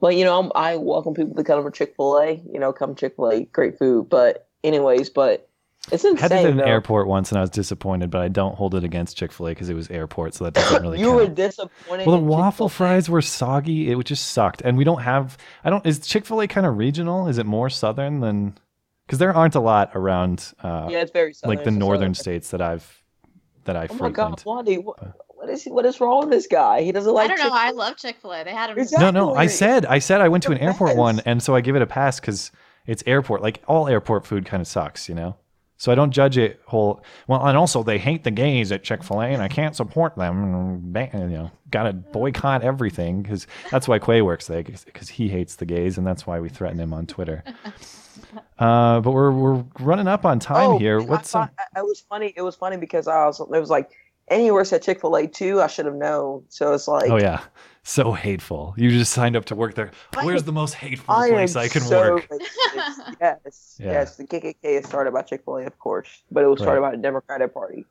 But 0.00 0.16
you 0.16 0.24
know, 0.24 0.38
I'm, 0.38 0.50
I 0.56 0.76
welcome 0.76 1.14
people 1.14 1.36
to 1.36 1.44
come 1.44 1.64
to 1.64 1.70
Chick 1.70 1.94
Fil 1.96 2.18
A. 2.18 2.42
You 2.52 2.58
know, 2.58 2.72
come 2.72 2.94
Chick 2.96 3.14
Fil 3.16 3.30
A, 3.30 3.44
great 3.44 3.78
food. 3.78 4.08
But 4.08 4.48
anyways, 4.64 5.08
but 5.10 5.45
it's 5.92 6.04
I 6.04 6.08
insane. 6.08 6.16
had 6.16 6.32
it 6.32 6.44
at 6.44 6.50
an 6.50 6.56
though. 6.56 6.64
airport 6.64 7.06
once 7.06 7.30
and 7.30 7.38
I 7.38 7.42
was 7.42 7.50
disappointed, 7.50 8.10
but 8.10 8.20
I 8.20 8.28
don't 8.28 8.56
hold 8.56 8.74
it 8.74 8.82
against 8.84 9.16
Chick 9.16 9.30
fil 9.32 9.46
A 9.46 9.50
because 9.50 9.68
it 9.68 9.74
was 9.74 9.88
airport, 9.90 10.34
so 10.34 10.44
that 10.44 10.54
doesn't 10.54 10.82
really 10.82 10.98
matter. 10.98 11.10
you 11.10 11.16
count. 11.18 11.28
were 11.30 11.34
disappointed. 11.34 12.06
well, 12.06 12.16
the 12.16 12.22
waffle 12.24 12.68
Chick-fil-A? 12.68 12.88
fries 12.90 13.08
were 13.10 13.22
soggy. 13.22 13.90
It 13.90 13.94
would 13.94 14.06
just 14.06 14.28
sucked. 14.32 14.62
And 14.62 14.76
we 14.76 14.84
don't 14.84 15.02
have, 15.02 15.38
I 15.64 15.70
don't, 15.70 15.84
is 15.86 16.00
Chick 16.00 16.26
fil 16.26 16.40
A 16.42 16.48
kind 16.48 16.66
of 16.66 16.76
regional? 16.76 17.28
Is 17.28 17.38
it 17.38 17.46
more 17.46 17.70
southern 17.70 18.20
than, 18.20 18.58
because 19.06 19.18
there 19.20 19.32
aren't 19.32 19.54
a 19.54 19.60
lot 19.60 19.90
around, 19.94 20.52
uh, 20.62 20.88
Yeah, 20.90 21.02
it's 21.02 21.12
very 21.12 21.32
southern. 21.32 21.56
like 21.56 21.64
the 21.64 21.70
It's 21.70 21.78
northern 21.78 22.14
southern- 22.14 22.14
states 22.14 22.50
that 22.50 22.60
I've, 22.60 23.02
that 23.64 23.76
I 23.76 23.86
Oh 23.90 23.94
my 23.94 24.10
god, 24.10 24.40
frequent. 24.40 24.84
What, 24.84 25.16
what 25.28 25.50
is 25.50 25.64
what 25.66 25.84
is 25.86 26.00
wrong 26.00 26.20
with 26.20 26.30
this 26.30 26.46
guy? 26.46 26.80
He 26.82 26.90
doesn't 26.92 27.12
like. 27.12 27.26
i 27.26 27.28
don't 27.28 27.38
know 27.38 27.44
Chick- 27.44 27.52
i 27.52 27.70
love 27.70 27.96
chick-fil-a 27.96 28.42
they 28.44 28.50
had 28.52 28.70
them 28.70 28.78
Exactly. 28.78 29.12
No, 29.12 29.32
no, 29.32 29.34
I 29.34 29.46
said, 29.46 29.84
I 29.86 29.98
said 30.00 30.20
I 30.20 30.28
went 30.28 30.42
to 30.44 30.50
an 30.52 30.58
airport 30.58 30.96
one, 30.96 31.20
and 31.26 31.42
so 31.42 31.54
I 31.54 31.60
give 31.60 31.76
it 31.76 31.82
a 31.82 31.86
pass 31.86 32.18
because 32.18 32.50
it's 32.86 33.02
airport. 33.06 33.42
Like 33.42 33.62
all 33.68 33.86
airport 33.86 34.24
food 34.26 34.46
kind 34.46 34.60
of 34.60 34.66
sucks, 34.66 35.08
you 35.08 35.14
know. 35.14 35.36
So 35.78 35.92
I 35.92 35.94
don't 35.94 36.10
judge 36.10 36.38
it 36.38 36.60
whole. 36.66 37.02
Well, 37.26 37.46
and 37.46 37.56
also 37.56 37.82
they 37.82 37.98
hate 37.98 38.24
the 38.24 38.30
gays 38.30 38.72
at 38.72 38.82
Chick 38.82 39.02
Fil 39.04 39.20
A, 39.20 39.26
and 39.26 39.42
I 39.42 39.48
can't 39.48 39.76
support 39.76 40.16
them. 40.16 40.80
Ban- 40.92 41.10
You 41.30 41.36
know, 41.36 41.50
gotta 41.70 41.92
boycott 41.92 42.62
everything 42.62 43.22
because 43.22 43.46
that's 43.70 43.86
why 43.86 43.98
Quay 43.98 44.22
works 44.22 44.46
there 44.46 44.62
because 44.62 45.08
he 45.10 45.28
hates 45.28 45.56
the 45.56 45.66
gays, 45.66 45.98
and 45.98 46.06
that's 46.06 46.26
why 46.26 46.40
we 46.40 46.48
threaten 46.48 46.80
him 46.80 46.92
on 46.94 47.06
Twitter. 47.06 47.42
Uh, 48.58 49.00
but 49.00 49.12
we're 49.12 49.30
we're 49.30 49.64
running 49.80 50.06
up 50.08 50.24
on 50.24 50.38
time 50.38 50.70
Oh, 50.70 50.78
here. 50.78 51.00
What's 51.02 51.30
some? 51.30 51.42
thought- 51.48 51.54
I- 51.76 51.80
It 51.80 51.84
was 51.84 52.00
funny. 52.00 52.32
It 52.36 52.42
was 52.42 52.54
funny 52.56 52.76
because 52.78 53.06
I 53.08 53.26
was. 53.26 53.38
It 53.40 53.48
was 53.50 53.70
like, 53.70 53.90
and 54.28 54.42
he 54.42 54.50
works 54.50 54.72
at 54.72 54.82
Chick 54.82 55.00
Fil 55.00 55.14
A 55.16 55.26
too. 55.26 55.60
I 55.60 55.66
should 55.66 55.86
have 55.86 55.94
known. 55.94 56.44
So 56.48 56.72
it's 56.74 56.88
like, 56.88 57.10
Oh 57.10 57.18
yeah, 57.18 57.42
so 57.82 58.12
hateful. 58.12 58.74
You 58.76 58.90
just 58.90 59.12
signed 59.12 59.36
up 59.36 59.44
to 59.46 59.54
work 59.54 59.74
there. 59.74 59.90
Where's 60.22 60.44
the 60.44 60.52
most 60.52 60.74
hateful 60.74 61.14
I 61.14 61.30
place 61.30 61.56
I 61.56 61.68
can 61.68 61.82
so 61.82 62.14
work? 62.14 62.28
yes, 63.20 63.76
Yeah. 63.78 63.92
yes. 63.92 64.16
The 64.16 64.24
KKK 64.24 64.56
is 64.62 64.86
started 64.86 65.12
by 65.12 65.22
Chick 65.22 65.42
Fil 65.44 65.58
A, 65.58 65.66
of 65.66 65.78
course, 65.78 66.08
but 66.30 66.42
it 66.42 66.46
was 66.46 66.60
Right. 66.60 66.64
started 66.64 66.80
by 66.82 66.90
the 66.92 66.96
Democratic 66.98 67.52
Party. 67.54 67.84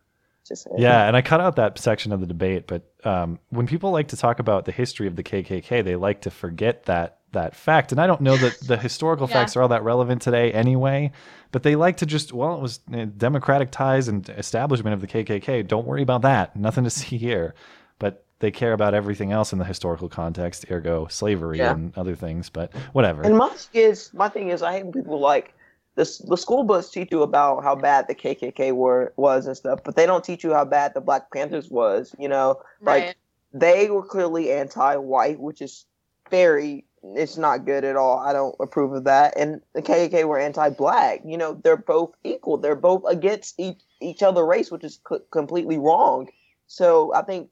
Just 0.47 0.63
saying. 0.65 0.75
Yeah, 0.77 1.07
and 1.07 1.17
I 1.17 1.23
cut 1.23 1.41
out 1.41 1.55
that 1.55 1.79
section 1.79 2.11
of 2.11 2.19
the 2.19 2.27
debate, 2.27 2.67
but 2.67 2.83
um, 3.03 3.39
when 3.49 3.65
people 3.65 3.89
like 3.91 4.09
to 4.09 4.17
talk 4.17 4.37
about 4.39 4.65
the 4.65 4.71
history 4.71 5.07
of 5.07 5.15
the 5.15 5.23
KKK, 5.23 5.83
they 5.83 5.95
like 5.95 6.21
to 6.21 6.29
forget 6.29 6.83
that 6.85 7.17
that 7.35 7.55
fact. 7.55 7.91
And 7.93 8.01
I 8.01 8.07
don't 8.07 8.21
know 8.21 8.35
that 8.35 8.59
the 8.59 8.75
historical 8.77 9.27
Yeah. 9.29 9.33
facts 9.35 9.55
are 9.55 9.61
all 9.61 9.67
that 9.69 9.83
relevant 9.83 10.21
today 10.21 10.51
anyway, 10.51 11.11
but 11.51 11.63
they 11.63 11.75
like 11.75 11.97
to 11.97 12.05
just 12.05 12.33
well, 12.33 12.55
it 12.55 12.61
was 12.61 12.79
uh, 12.93 13.05
democratic 13.17 13.71
ties 13.71 14.07
and 14.09 14.27
establishment 14.29 14.93
of 14.93 15.01
the 15.01 15.07
KKK. 15.07 15.65
Don't 15.67 15.85
worry 15.87 16.01
about 16.01 16.23
that. 16.23 16.55
Nothing 16.55 16.83
to 16.83 16.89
see 16.89 17.17
here. 17.17 17.53
But 17.99 18.25
they 18.39 18.51
care 18.51 18.73
about 18.73 18.93
everything 18.93 19.31
else 19.31 19.53
in 19.53 19.59
the 19.59 19.65
historical 19.65 20.09
context, 20.09 20.65
ergo 20.69 21.07
slavery 21.07 21.59
Yeah. 21.59 21.71
and 21.71 21.97
other 21.97 22.15
things. 22.15 22.49
But 22.49 22.73
whatever. 22.91 23.21
And 23.21 23.37
my 23.37 23.55
kids, 23.71 24.11
my 24.13 24.27
thing 24.27 24.49
is, 24.49 24.61
I 24.61 24.73
hate 24.73 24.83
when 24.83 24.91
people 24.91 25.19
like 25.19 25.53
this. 25.95 26.17
The 26.17 26.35
school 26.35 26.63
books 26.65 26.89
teach 26.89 27.09
you 27.11 27.21
about 27.23 27.63
how 27.63 27.75
bad 27.75 28.09
the 28.09 28.15
KKK 28.15 28.73
were 28.73 29.13
was 29.15 29.47
and 29.47 29.55
stuff, 29.55 29.79
but 29.85 29.95
they 29.95 30.05
don't 30.05 30.23
teach 30.25 30.43
you 30.43 30.51
how 30.53 30.65
bad 30.65 30.93
the 30.93 30.99
Black 30.99 31.31
Panthers 31.31 31.69
was. 31.69 32.13
You 32.19 32.27
know, 32.27 32.59
like 32.81 33.15
they 33.53 33.89
were 33.89 34.03
clearly 34.05 34.51
anti-white, 34.51 35.39
which 35.39 35.61
is 35.61 35.85
very. 36.29 36.83
It's 37.13 37.37
not 37.37 37.65
good 37.65 37.83
at 37.83 37.95
all. 37.95 38.19
I 38.19 38.33
don't 38.33 38.55
approve 38.59 38.93
of 38.93 39.03
that. 39.03 39.37
And 39.37 39.61
the 39.73 39.81
KKK 39.81 40.25
were 40.25 40.39
anti-black. 40.39 41.21
You 41.25 41.37
know, 41.37 41.53
they're 41.63 41.77
both 41.77 42.13
equal. 42.23 42.57
They're 42.57 42.75
both 42.75 43.03
against 43.07 43.59
each 43.59 43.81
each 44.01 44.23
other 44.23 44.45
race, 44.45 44.71
which 44.71 44.83
is 44.83 44.99
c- 45.07 45.17
completely 45.31 45.77
wrong. 45.77 46.29
So 46.67 47.13
I 47.13 47.21
think 47.21 47.49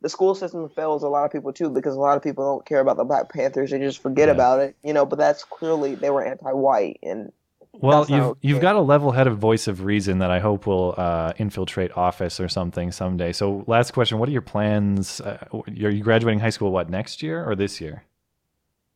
the 0.00 0.08
school 0.08 0.34
system 0.34 0.68
fails 0.68 1.02
a 1.02 1.08
lot 1.08 1.24
of 1.24 1.32
people 1.32 1.52
too 1.52 1.68
because 1.70 1.94
a 1.94 2.00
lot 2.00 2.16
of 2.16 2.22
people 2.22 2.44
don't 2.44 2.66
care 2.66 2.80
about 2.80 2.96
the 2.96 3.04
Black 3.04 3.32
Panthers. 3.32 3.70
They 3.70 3.78
just 3.78 4.00
forget 4.02 4.28
Yeah. 4.28 4.34
about 4.34 4.60
it, 4.60 4.76
you 4.82 4.92
know. 4.92 5.04
But 5.06 5.18
that's 5.18 5.44
clearly 5.44 5.94
they 5.94 6.10
were 6.10 6.24
anti-white, 6.24 6.98
and 7.02 7.32
Well, 7.72 8.06
you've 8.08 8.36
you've 8.40 8.60
got 8.60 8.76
a 8.76 8.80
level-headed 8.80 9.34
voice 9.34 9.66
of 9.66 9.84
reason 9.84 10.18
that 10.18 10.30
I 10.30 10.38
hope 10.40 10.66
will 10.66 10.94
uh, 10.96 11.32
infiltrate 11.38 11.96
office 11.96 12.38
or 12.40 12.48
something 12.48 12.92
someday. 12.92 13.32
So, 13.32 13.64
last 13.66 13.92
question: 13.92 14.18
What 14.18 14.28
are 14.28 14.32
your 14.32 14.42
plans? 14.42 15.20
Uh, 15.20 15.38
are 15.52 15.62
you 15.70 16.02
graduating 16.02 16.40
high 16.40 16.50
school 16.50 16.70
what 16.70 16.88
next 16.90 17.22
year 17.22 17.44
or 17.48 17.54
this 17.56 17.80
year? 17.80 18.04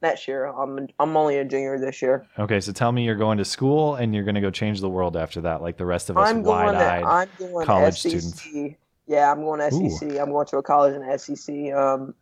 Next 0.07 0.29
year 0.29 0.47
I'm 0.47 0.89
I'm 0.99 1.17
only 1.17 1.39
a 1.39 1.45
junior 1.45 1.79
this 1.79 2.01
year. 2.01 2.27
Okay, 2.39 2.61
so 2.61 2.73
tell 2.73 2.93
me 2.93 3.05
you're 3.05 3.17
going 3.17 3.39
to 3.39 3.45
school 3.45 3.97
and 3.97 4.15
you're 4.15 4.25
going 4.25 4.35
to 4.35 4.41
go 4.41 4.51
change 4.51 4.81
the 4.81 4.89
world 4.89 5.17
after 5.17 5.41
that, 5.43 5.63
like 5.63 5.77
the 5.77 5.87
rest 5.87 6.11
of 6.11 6.17
us 6.17 6.29
I'm 6.29 6.43
going. 6.43 6.67
To, 6.69 6.73
wide-eyed 6.73 7.05
I'm 7.05 7.29
going 7.39 7.67
college 7.67 8.01
SEC. 8.01 8.21
students. 8.21 8.77
Yeah, 9.07 9.31
I'm 9.31 9.43
going 9.43 9.61
to 9.61 9.71
SEC. 9.71 10.19
I'm 10.19 10.31
going 10.31 10.47
to 10.47 10.57
a 10.59 10.63
college 10.63 10.95
in 10.95 11.19
SEC. 11.19 11.73
Um, 11.73 12.15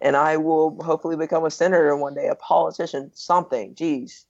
and 0.00 0.16
I 0.16 0.36
will 0.36 0.80
hopefully 0.82 1.16
become 1.16 1.44
a 1.44 1.50
senator 1.50 1.96
one 1.96 2.14
day, 2.14 2.28
a 2.28 2.36
politician, 2.36 3.10
something. 3.14 3.74
Jeez. 3.74 4.24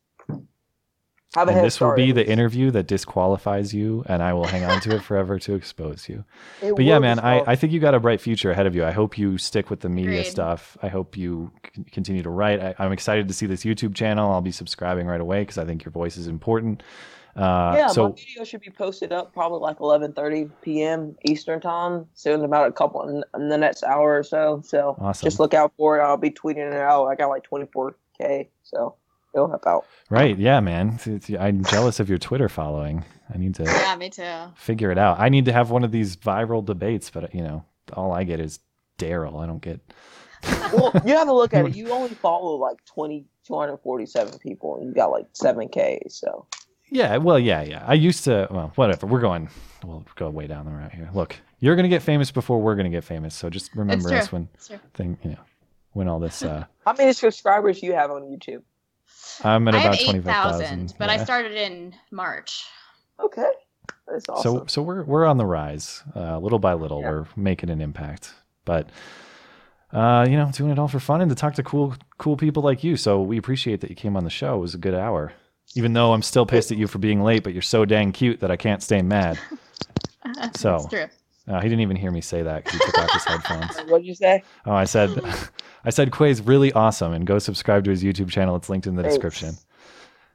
Have 1.36 1.48
a 1.48 1.50
And 1.50 1.58
head 1.58 1.66
this 1.66 1.78
will 1.80 1.94
be 1.94 2.10
the 2.12 2.26
interview 2.26 2.70
that 2.70 2.86
disqualifies 2.86 3.74
you, 3.74 4.02
and 4.06 4.22
I 4.22 4.32
will 4.32 4.46
hang 4.46 4.64
on 4.64 4.80
to 4.80 4.96
it 4.96 5.02
forever 5.02 5.38
to 5.40 5.54
expose 5.54 6.08
you. 6.08 6.24
It 6.62 6.74
But 6.74 6.84
yeah, 6.86 6.98
man, 6.98 7.18
I, 7.20 7.42
I 7.46 7.54
think 7.54 7.72
you 7.72 7.80
got 7.80 7.94
a 7.94 8.00
bright 8.00 8.20
future 8.20 8.50
ahead 8.50 8.66
of 8.66 8.74
you. 8.74 8.84
I 8.84 8.92
hope 8.92 9.18
you 9.18 9.36
stick 9.38 9.68
with 9.70 9.80
the 9.80 9.88
media 9.90 10.20
Agreed. 10.20 10.30
stuff. 10.30 10.76
I 10.82 10.88
hope 10.88 11.16
you 11.16 11.52
c- 11.76 11.84
continue 11.92 12.22
to 12.22 12.30
write. 12.30 12.60
I, 12.60 12.74
I'm 12.78 12.92
excited 12.92 13.28
to 13.28 13.34
see 13.34 13.46
this 13.46 13.62
YouTube 13.64 13.94
channel. 13.94 14.32
I'll 14.32 14.40
be 14.40 14.52
subscribing 14.52 15.06
right 15.06 15.20
away 15.20 15.42
because 15.42 15.58
I 15.58 15.64
think 15.66 15.84
your 15.84 15.92
voice 15.92 16.16
is 16.16 16.26
important. 16.28 16.82
Uh, 17.36 17.74
yeah, 17.76 17.86
so 17.88 18.08
my 18.08 18.14
video 18.16 18.42
should 18.42 18.62
be 18.62 18.70
posted 18.70 19.12
up 19.12 19.32
probably 19.32 19.60
like 19.60 19.78
11:30 19.78 20.50
p.m. 20.62 21.14
Eastern 21.24 21.60
time. 21.60 22.06
So 22.14 22.34
in 22.34 22.42
about 22.42 22.68
a 22.68 22.72
couple 22.72 23.06
in, 23.08 23.22
in 23.40 23.48
the 23.48 23.58
next 23.58 23.84
hour 23.84 24.18
or 24.18 24.22
so. 24.24 24.60
So 24.64 24.96
Awesome. 24.98 25.26
just 25.26 25.38
look 25.38 25.54
out 25.54 25.72
for 25.76 25.98
it. 25.98 26.02
I'll 26.02 26.16
be 26.16 26.30
tweeting 26.30 26.66
it 26.72 26.74
out. 26.74 27.06
I 27.06 27.14
got 27.14 27.28
like 27.28 27.44
24k, 27.48 28.48
so 28.64 28.94
it'll 29.34 29.48
help 29.48 29.66
out. 29.66 29.86
right, 30.10 30.36
yeah, 30.38 30.60
man. 30.60 30.88
It's- 30.94 31.06
it's- 31.06 31.40
I'm 31.40 31.64
jealous 31.64 32.00
of 32.00 32.08
your 32.08 32.18
Twitter 32.18 32.48
following. 32.48 33.04
I 33.32 33.38
need 33.38 33.54
to 33.56 33.64
Yeah, 33.64 33.94
me 33.96 34.10
too. 34.10 34.24
figure 34.56 34.90
it 34.90 34.98
out. 34.98 35.18
I 35.20 35.28
need 35.28 35.44
to 35.46 35.52
have 35.52 35.70
one 35.70 35.84
of 35.84 35.90
these 35.92 36.16
viral 36.16 36.64
debates, 36.64 37.10
but 37.10 37.34
you 37.34 37.42
know, 37.42 37.64
all 37.92 38.12
I 38.12 38.24
get 38.24 38.40
is 38.40 38.60
Daryl. 38.98 39.42
I 39.42 39.46
don't 39.46 39.60
get. 39.62 39.80
well, 40.72 40.92
you 41.04 41.14
have 41.16 41.26
to 41.26 41.32
look 41.32 41.52
at 41.52 41.66
it. 41.66 41.76
You 41.76 41.90
only 41.90 42.10
follow 42.14 42.56
like 42.56 42.78
20, 42.86 43.24
247 43.46 44.38
people, 44.38 44.76
and 44.76 44.86
you 44.88 44.94
got 44.94 45.10
like 45.10 45.26
7k. 45.34 46.00
So 46.10 46.46
Yeah, 46.90 47.16
well, 47.18 47.38
yeah, 47.38 47.62
yeah. 47.62 47.84
I 47.86 47.94
used 47.94 48.24
to. 48.24 48.46
Well, 48.50 48.72
whatever. 48.76 49.06
We're 49.06 49.20
going. 49.20 49.48
We'll 49.84 50.04
go 50.16 50.30
way 50.30 50.46
down 50.46 50.64
the 50.64 50.70
route 50.72 50.92
here. 50.92 51.10
Look, 51.12 51.36
you're 51.60 51.76
gonna 51.76 51.88
get 51.88 52.02
famous 52.02 52.30
before 52.30 52.60
we're 52.60 52.76
gonna 52.76 52.88
get 52.88 53.04
famous. 53.04 53.34
So 53.34 53.50
just 53.50 53.74
remember 53.76 54.08
true. 54.08 54.18
us 54.18 54.32
when 54.32 54.48
thing, 54.94 55.18
you 55.22 55.30
know, 55.30 55.38
when 55.92 56.08
all 56.08 56.18
this. 56.18 56.42
uh 56.42 56.64
how 56.86 56.94
many 56.94 57.12
subscribers 57.12 57.82
you 57.82 57.92
have 57.94 58.10
on 58.10 58.22
YouTube? 58.22 58.62
I'm 59.44 59.66
at 59.68 59.74
I 59.74 59.80
about 59.80 60.00
twenty 60.00 60.18
eight 60.18 60.24
five 60.24 60.24
thousand, 60.24 60.66
thousand. 60.66 60.94
but 60.98 61.10
I 61.10 61.22
started 61.22 61.52
in 61.52 61.94
March. 62.10 62.64
Okay, 63.20 63.50
that's 64.06 64.28
awesome. 64.28 64.60
So 64.60 64.64
so 64.66 64.82
we're 64.82 65.04
we're 65.04 65.24
on 65.26 65.36
the 65.36 65.46
rise, 65.46 66.02
uh, 66.16 66.38
little 66.38 66.58
by 66.58 66.74
little. 66.74 67.00
Yeah. 67.00 67.10
We're 67.10 67.26
making 67.36 67.70
an 67.70 67.80
impact, 67.80 68.32
but. 68.64 68.88
Uh, 69.90 70.26
you 70.28 70.36
know, 70.36 70.50
doing 70.52 70.70
it 70.70 70.78
all 70.78 70.86
for 70.86 71.00
fun 71.00 71.22
and 71.22 71.30
to 71.30 71.34
talk 71.34 71.54
to 71.54 71.62
cool, 71.62 71.94
cool 72.18 72.36
people 72.36 72.62
like 72.62 72.84
you. 72.84 72.94
So 72.94 73.22
we 73.22 73.38
appreciate 73.38 73.80
that 73.80 73.88
you 73.88 73.96
came 73.96 74.18
on 74.18 74.24
the 74.24 74.28
show. 74.28 74.56
It 74.56 74.60
was 74.60 74.74
a 74.74 74.78
good 74.78 74.92
hour, 74.92 75.32
even 75.76 75.94
though 75.94 76.12
I'm 76.12 76.20
still 76.20 76.44
pissed 76.44 76.70
at 76.70 76.76
you 76.76 76.86
for 76.86 76.98
being 76.98 77.22
late. 77.22 77.42
But 77.42 77.54
you're 77.54 77.62
so 77.62 77.86
dang 77.86 78.12
cute 78.12 78.40
that 78.40 78.50
I 78.50 78.56
can't 78.56 78.82
stay 78.82 79.00
mad. 79.00 79.38
So 80.56 80.74
it's 80.74 80.86
true. 80.88 81.06
Uh, 81.48 81.60
he 81.60 81.68
didn't 81.68 81.80
even 81.80 81.96
hear 81.96 82.10
me 82.10 82.20
say 82.20 82.42
that 82.42 82.64
because 82.64 82.78
he 82.78 82.86
took 82.86 82.98
off 82.98 83.10
his 83.12 83.24
headphones. 83.24 83.76
What'd 83.90 84.06
you 84.06 84.14
say? 84.14 84.42
Oh, 84.66 84.72
I 84.72 84.84
said, 84.84 85.10
I 85.84 85.90
said 85.90 86.10
Quay's 86.12 86.42
really 86.42 86.72
awesome, 86.72 87.12
and 87.12 87.26
go 87.26 87.38
subscribe 87.38 87.84
to 87.84 87.90
his 87.90 88.02
YouTube 88.04 88.28
channel. 88.30 88.54
It's 88.56 88.68
linked 88.68 88.86
in 88.86 88.96
the 88.96 89.02
Thanks. 89.02 89.14
description. 89.16 89.54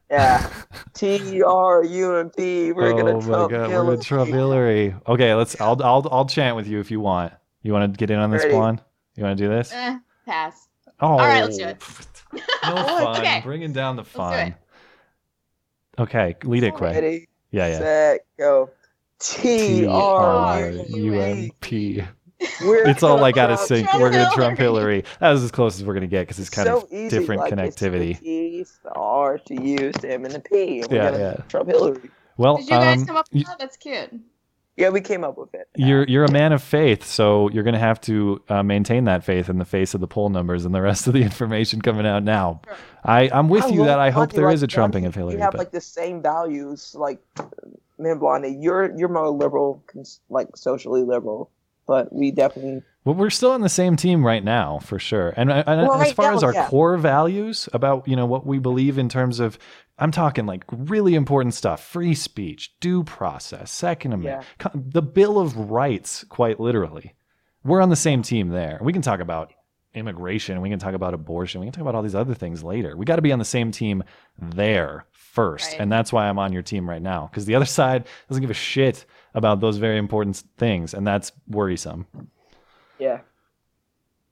Yeah, 0.10 0.48
T 0.94 1.42
R 1.44 1.84
U 1.84 2.16
M 2.18 2.30
P. 2.32 2.72
We're 2.72 2.92
gonna 2.94 3.12
oh 3.18 3.22
my 3.22 3.26
Trump 3.28 3.52
god, 3.52 3.60
we're 3.62 3.68
Hillary. 3.70 3.86
gonna 3.96 4.02
Trump 4.04 4.30
Hillary. 4.32 4.96
Okay, 5.08 5.34
let's. 5.34 5.60
I'll 5.62 5.82
I'll 5.84 6.08
I'll 6.12 6.26
chant 6.26 6.56
with 6.56 6.68
you 6.68 6.80
if 6.80 6.92
you 6.92 7.00
want. 7.00 7.34
You 7.62 7.74
want 7.74 7.92
to 7.94 7.98
get 7.98 8.12
in 8.12 8.20
on 8.20 8.30
this, 8.30 8.44
Ready. 8.44 8.54
Blonde? 8.56 8.82
You 9.16 9.24
want 9.24 9.38
to 9.38 9.44
do 9.44 9.50
this? 9.50 9.72
Eh, 9.74 9.98
pass. 10.26 10.68
Oh, 11.00 11.08
All 11.14 11.18
right, 11.20 11.42
let's 11.44 11.58
do 11.58 11.66
it. 11.66 11.82
No 12.34 12.76
fun. 12.76 13.18
Okay. 13.22 13.42
Bringing 13.44 13.72
down 13.74 13.96
the 13.96 14.04
do 14.04 14.10
fun. 14.10 14.48
it. 14.50 14.54
Okay, 16.00 16.36
lead 16.44 16.64
it, 16.64 16.76
Quay. 16.76 16.94
Ready, 16.94 17.28
Yeah, 17.52 17.68
yeah. 17.68 17.78
set, 17.80 18.26
go. 18.38 18.70
T 19.20 19.42
T 19.42 19.86
R 19.86 20.22
R 20.22 20.70
U 20.72 20.86
U 20.90 21.14
M 21.14 21.38
M 21.38 21.52
P. 21.62 22.04
We're 22.62 22.88
It's 22.88 23.04
all 23.04 23.16
gonna 23.16 23.28
I 23.28 23.32
gotta 23.32 23.56
Trump 23.56 23.68
sync. 23.68 23.94
We're 23.94 24.12
gonna 24.12 24.30
Trump 24.34 24.58
Hillary. 24.58 24.96
Hillary. 24.96 25.06
That 25.20 25.32
was 25.32 25.44
as 25.44 25.52
close 25.52 25.80
as 25.80 25.86
we're 25.86 25.94
gonna 25.94 26.08
get 26.08 26.24
because 26.24 26.40
it's 26.40 26.50
kind 26.50 26.68
so 26.68 26.82
of 26.82 26.92
easy, 26.92 27.10
different 27.10 27.42
like, 27.42 27.54
connectivity. 27.54 28.20
T, 28.20 28.60
it's 28.60 28.78
the 28.84 28.92
R 28.92 29.38
to 29.38 29.62
U, 29.62 29.92
to 29.92 30.12
M, 30.12 30.26
and 30.26 30.34
the 30.36 30.40
P. 30.40 30.82
And 30.82 30.92
Yeah, 30.92 31.18
yeah. 31.18 31.36
Trump 31.48 31.70
Hillary. 31.70 32.10
Well, 32.38 32.58
Did 32.58 32.66
you 32.66 32.70
guys 32.72 33.00
um, 33.00 33.06
come 33.08 33.16
up 33.18 33.28
with 33.32 33.46
that? 33.46 33.60
That's 33.60 33.78
cute. 33.78 34.14
Yeah, 34.76 34.90
we 34.90 35.02
came 35.02 35.24
up 35.24 35.38
with 35.38 35.54
it. 35.54 35.70
You're 35.76 36.04
you're 36.06 36.24
a 36.26 36.32
man 36.32 36.52
of 36.52 36.64
faith, 36.64 37.06
so 37.06 37.48
you're 37.50 37.64
going 37.64 37.76
to 37.76 37.80
have 37.80 38.02
to 38.02 38.42
uh, 38.50 38.64
maintain 38.64 39.04
that 39.04 39.24
faith 39.24 39.48
in 39.48 39.60
the 39.60 39.66
face 39.66 39.94
of 39.94 40.02
the 40.02 40.08
poll 40.08 40.30
numbers 40.30 40.66
and 40.66 40.74
the 40.74 40.82
rest 40.82 41.06
of 41.06 41.14
the 41.14 41.22
information 41.22 41.80
coming 41.80 42.08
out 42.08 42.24
now. 42.24 42.62
I 43.04 43.30
I'm 43.32 43.50
with 43.50 43.66
I 43.66 43.70
you 43.70 43.86
that 43.86 44.00
I 44.00 44.10
hope 44.10 44.30
Blondie, 44.30 44.36
there 44.38 44.46
like, 44.48 44.56
is 44.56 44.64
a 44.64 44.68
trumping 44.68 45.06
of 45.06 45.14
Hillary. 45.14 45.36
You 45.36 45.42
have 45.42 45.52
but 45.52 45.60
like 45.60 45.72
the 45.72 45.80
same 45.80 46.24
values, 46.24 46.96
like 46.98 47.22
me 48.04 48.12
and 48.12 48.20
Blondie. 48.20 48.58
You're 48.60 48.96
you're 48.98 49.10
more 49.10 49.30
liberal, 49.30 49.84
like 50.30 50.56
socially 50.56 51.04
liberal, 51.04 51.50
but 51.88 52.14
we 52.14 52.32
definitely 52.32 52.84
well, 53.06 53.16
we're 53.16 53.30
still 53.30 53.52
on 53.52 53.62
the 53.62 53.70
same 53.70 53.98
team 53.98 54.26
right 54.26 54.44
now 54.44 54.80
for 54.80 54.98
sure. 54.98 55.34
And, 55.36 55.52
uh, 55.52 55.64
and 55.68 55.82
Well, 55.82 55.94
as 55.96 56.08
right 56.08 56.16
far 56.16 56.32
now, 56.32 56.38
as 56.38 56.44
our 56.44 56.54
yeah. 56.54 56.68
core 56.70 56.98
values 56.98 57.68
about 57.74 58.08
you 58.08 58.16
know 58.16 58.26
what 58.26 58.46
we 58.46 58.60
believe 58.60 58.98
in 58.98 59.10
terms 59.10 59.40
of, 59.40 59.58
I'm 60.00 60.12
talking 60.12 60.46
like 60.46 60.64
really 60.72 61.16
important 61.16 61.54
stuff: 61.54 61.84
free 61.84 62.16
speech, 62.16 62.74
due 62.80 63.04
process, 63.04 63.72
Second 63.72 64.14
Amendment, 64.14 64.46
co- 64.58 64.72
the 64.74 65.02
Bill 65.02 65.38
of 65.38 65.70
Rights, 65.70 66.24
quite 66.30 66.60
literally. 66.60 67.14
We're 67.66 67.82
on 67.82 67.90
the 67.90 67.96
same 67.96 68.24
team 68.24 68.50
there. 68.50 68.80
We 68.82 68.94
can 68.94 69.02
talk 69.02 69.20
about 69.20 69.54
immigration, 69.96 70.62
we 70.62 70.70
can 70.70 70.80
talk 70.80 70.94
about 70.94 71.14
abortion, 71.14 71.62
we 71.62 71.68
can 71.68 71.74
talk 71.74 71.82
about 71.82 71.96
all 71.96 72.02
these 72.02 72.16
other 72.16 72.34
things 72.34 72.64
later. 72.64 72.96
We 72.98 73.06
got 73.06 73.18
to 73.18 73.22
be 73.22 73.32
on 73.32 73.40
the 73.40 73.46
same 73.46 73.72
team 73.72 74.04
there 74.40 75.06
first. 75.12 75.72
Right. 75.72 75.82
And 75.82 75.92
that's 75.92 76.12
why 76.14 76.28
I'm 76.30 76.40
on 76.40 76.52
your 76.54 76.62
team 76.64 76.90
right 76.90 77.02
now 77.02 77.28
because 77.32 77.46
the 77.46 77.56
other 77.56 77.66
side 77.80 78.06
doesn't 78.30 78.42
give 78.42 78.50
a 78.52 78.54
shit 78.56 79.06
about 79.34 79.60
those 79.60 79.78
very 79.78 79.98
important 79.98 80.44
things. 80.58 80.94
And 80.94 81.06
that's 81.06 81.32
worrisome. 81.48 82.08
yeah 83.00 83.20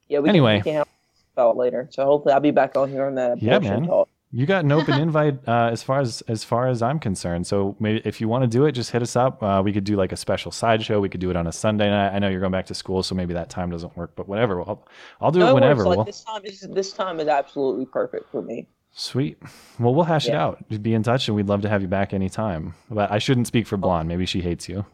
yeah. 0.08 0.20
We 0.20 0.30
Anyway. 0.30 0.56
can, 0.56 0.60
we 0.60 0.64
can 0.64 0.74
have 0.80 0.88
about 1.36 1.56
later. 1.58 1.88
So 1.92 2.04
hopefully 2.04 2.34
I'll 2.34 2.42
be 2.42 2.52
back 2.52 2.76
on 2.76 2.90
here 2.90 3.06
on 3.06 3.16
that 3.16 3.42
Yeah, 3.42 3.60
man. 3.60 3.86
talk. 3.88 4.10
You 4.34 4.46
got 4.46 4.64
an 4.64 4.72
open 4.72 4.94
invite 5.02 5.40
uh, 5.48 5.70
as 5.72 5.84
far 5.84 6.00
as 6.00 6.22
as 6.28 6.44
far 6.44 6.68
as 6.68 6.82
I'm 6.82 7.00
concerned. 7.00 7.46
So 7.48 7.76
maybe 7.80 8.02
if 8.06 8.22
you 8.22 8.28
want 8.28 8.44
to 8.44 8.48
do 8.48 8.66
it, 8.66 8.72
just 8.72 8.92
hit 8.92 9.02
us 9.02 9.16
up. 9.16 9.44
Uh, 9.44 9.62
we 9.64 9.74
could 9.74 9.84
do 9.84 9.96
like 9.96 10.12
a 10.12 10.18
special 10.18 10.52
sideshow. 10.52 11.00
We 11.02 11.10
could 11.10 11.20
do 11.22 11.30
it 11.30 11.36
on 11.36 11.48
a 11.48 11.52
Sunday 11.52 11.90
night. 11.90 12.14
I 12.16 12.20
know 12.20 12.30
you're 12.30 12.40
going 12.40 12.52
back 12.52 12.68
to 12.68 12.74
school, 12.76 13.04
so 13.04 13.14
maybe 13.16 13.34
that 13.34 13.50
time 13.50 13.70
doesn't 13.70 13.96
work. 13.98 14.14
But 14.16 14.28
whatever, 14.30 14.62
I'll, 14.62 14.88
I'll 15.20 15.32
do 15.32 15.40
No, 15.40 15.50
it 15.50 15.54
whenever. 15.56 15.84
Like 15.86 15.98
We'll- 15.98 16.06
this 16.06 16.24
time 16.24 16.46
is 16.46 16.62
this 16.62 16.94
time 16.94 17.20
is 17.20 17.28
absolutely 17.28 17.86
perfect 17.86 18.32
for 18.32 18.42
me. 18.42 18.68
Sweet. 18.94 19.38
Well, 19.80 19.96
we'll 19.96 20.04
hash 20.04 20.28
it 20.28 20.36
out. 20.36 20.68
Just 20.70 20.84
be 20.84 20.94
in 20.94 21.02
touch, 21.04 21.28
and 21.30 21.36
we'd 21.36 21.48
love 21.48 21.62
to 21.62 21.70
have 21.70 21.82
you 21.82 21.88
back 21.88 22.14
anytime. 22.14 22.74
But 22.90 23.10
I 23.12 23.20
shouldn't 23.20 23.48
speak 23.48 23.66
for 23.66 23.78
Blonde. 23.78 24.08
Maybe 24.10 24.26
she 24.26 24.42
hates 24.42 24.68
you. 24.70 24.86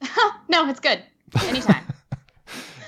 No, 0.48 0.68
it's 0.70 0.78
good. 0.80 1.02
Anytime. 1.42 1.84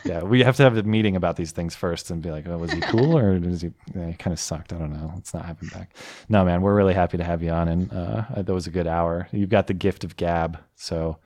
Yeah, 0.09 0.23
we 0.23 0.43
have 0.43 0.57
to 0.57 0.63
have 0.63 0.77
a 0.77 0.83
meeting 0.83 1.17
about 1.17 1.37
these 1.37 1.53
things 1.53 1.75
first 1.77 2.11
and 2.11 2.23
be 2.23 2.31
like, 2.31 2.47
oh, 2.49 2.57
was 2.59 2.73
he 2.73 2.81
cool 2.81 3.17
or 3.19 3.39
does 3.39 3.61
he, 3.63 3.71
yeah, 3.95 4.09
he 4.09 4.15
kind 4.15 4.33
of 4.33 4.41
sucked? 4.41 4.73
I 4.73 4.79
don't 4.79 4.93
know. 4.93 5.13
Let's 5.15 5.35
not 5.35 5.45
have 5.45 5.61
him 5.61 5.69
back. 5.69 5.95
No, 6.29 6.45
man, 6.45 6.63
we're 6.63 6.75
really 6.75 6.95
happy 6.95 7.19
to 7.19 7.25
have 7.25 7.43
you 7.43 7.51
on. 7.51 7.69
And 7.69 7.93
uh, 7.93 8.25
that 8.37 8.53
was 8.53 8.67
a 8.67 8.71
good 8.71 8.87
hour. 8.87 9.29
You've 9.33 9.51
got 9.51 9.67
the 9.67 9.75
gift 9.75 10.05
of 10.05 10.17
gab. 10.17 10.59
So 10.77 11.19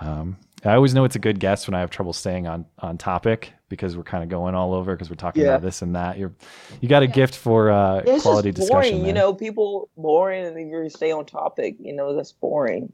um, 0.00 0.36
I 0.64 0.74
always 0.74 0.94
know 0.94 1.04
it's 1.04 1.16
a 1.16 1.20
good 1.20 1.40
guest 1.40 1.68
when 1.68 1.74
I 1.74 1.80
have 1.80 1.90
trouble 1.90 2.12
staying 2.12 2.46
on 2.46 2.64
on 2.78 2.96
topic 2.96 3.52
because 3.68 3.96
we're 3.96 4.04
kind 4.04 4.22
of 4.22 4.30
going 4.30 4.54
all 4.54 4.72
over 4.74 4.94
because 4.94 5.10
we're 5.10 5.16
talking 5.16 5.42
Yeah. 5.42 5.50
about 5.50 5.62
this 5.62 5.82
and 5.82 5.94
that. 5.96 6.16
You're 6.18 6.32
you 6.80 6.88
got 6.88 7.02
a 7.02 7.06
gift 7.06 7.34
for 7.36 7.70
uh, 7.70 8.02
It's 8.06 8.22
quality 8.22 8.52
just 8.52 8.70
boring, 8.70 8.82
discussion. 8.82 8.98
you 9.00 9.12
man. 9.12 9.14
know. 9.16 9.34
People 9.34 9.90
boring, 9.96 10.46
and 10.46 10.56
then 10.56 10.70
you 10.70 10.88
stay 10.88 11.10
on 11.12 11.26
topic. 11.26 11.76
You 11.80 11.92
know, 11.94 12.14
that's 12.14 12.32
boring. 12.32 12.92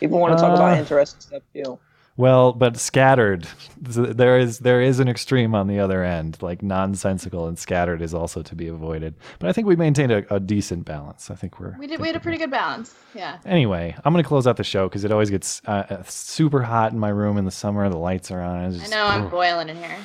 People 0.00 0.18
want 0.18 0.36
to 0.36 0.42
talk 0.42 0.54
about 0.54 0.76
Uh, 0.76 0.80
interesting 0.80 1.20
stuff 1.20 1.42
too. 1.54 1.78
Well, 2.16 2.52
but 2.52 2.76
scattered. 2.76 3.48
There 3.80 4.38
is 4.38 4.60
there 4.60 4.80
is 4.80 5.00
an 5.00 5.08
extreme 5.08 5.52
on 5.54 5.66
the 5.66 5.80
other 5.80 6.04
end. 6.04 6.38
Like 6.40 6.62
nonsensical 6.62 7.48
and 7.48 7.58
scattered 7.58 8.00
is 8.00 8.14
also 8.14 8.40
to 8.42 8.54
be 8.54 8.68
avoided. 8.68 9.16
But 9.40 9.48
I 9.48 9.52
think 9.52 9.66
we 9.66 9.74
maintained 9.74 10.12
a, 10.12 10.34
a 10.34 10.38
decent 10.38 10.84
balance. 10.84 11.28
I 11.28 11.34
think 11.34 11.58
we're 11.58 11.76
We 11.76 11.88
did. 11.88 12.00
We 12.00 12.06
had 12.06 12.14
a 12.16 12.20
pretty 12.20 12.38
good 12.38 12.52
balance. 12.52 12.94
Yeah. 13.14 13.38
Anyway, 13.44 13.96
I'm 14.04 14.12
gonna 14.12 14.22
close 14.22 14.46
out 14.46 14.56
the 14.56 14.62
show 14.64 14.88
because 14.88 15.02
it 15.04 15.10
always 15.10 15.28
gets 15.28 15.60
uh, 15.66 15.84
uh, 15.90 16.02
super 16.06 16.62
hot 16.62 16.92
in 16.92 17.00
my 17.00 17.08
room 17.08 17.36
in 17.36 17.44
the 17.44 17.50
summer. 17.50 17.88
The 17.88 17.96
lights 17.98 18.30
are 18.30 18.40
on. 18.40 18.72
It's 18.74 18.84
I 18.92 18.96
know 18.96 19.06
I'm 19.06 19.28
boiling 19.28 19.68
in 19.68 19.76
here. 19.76 19.96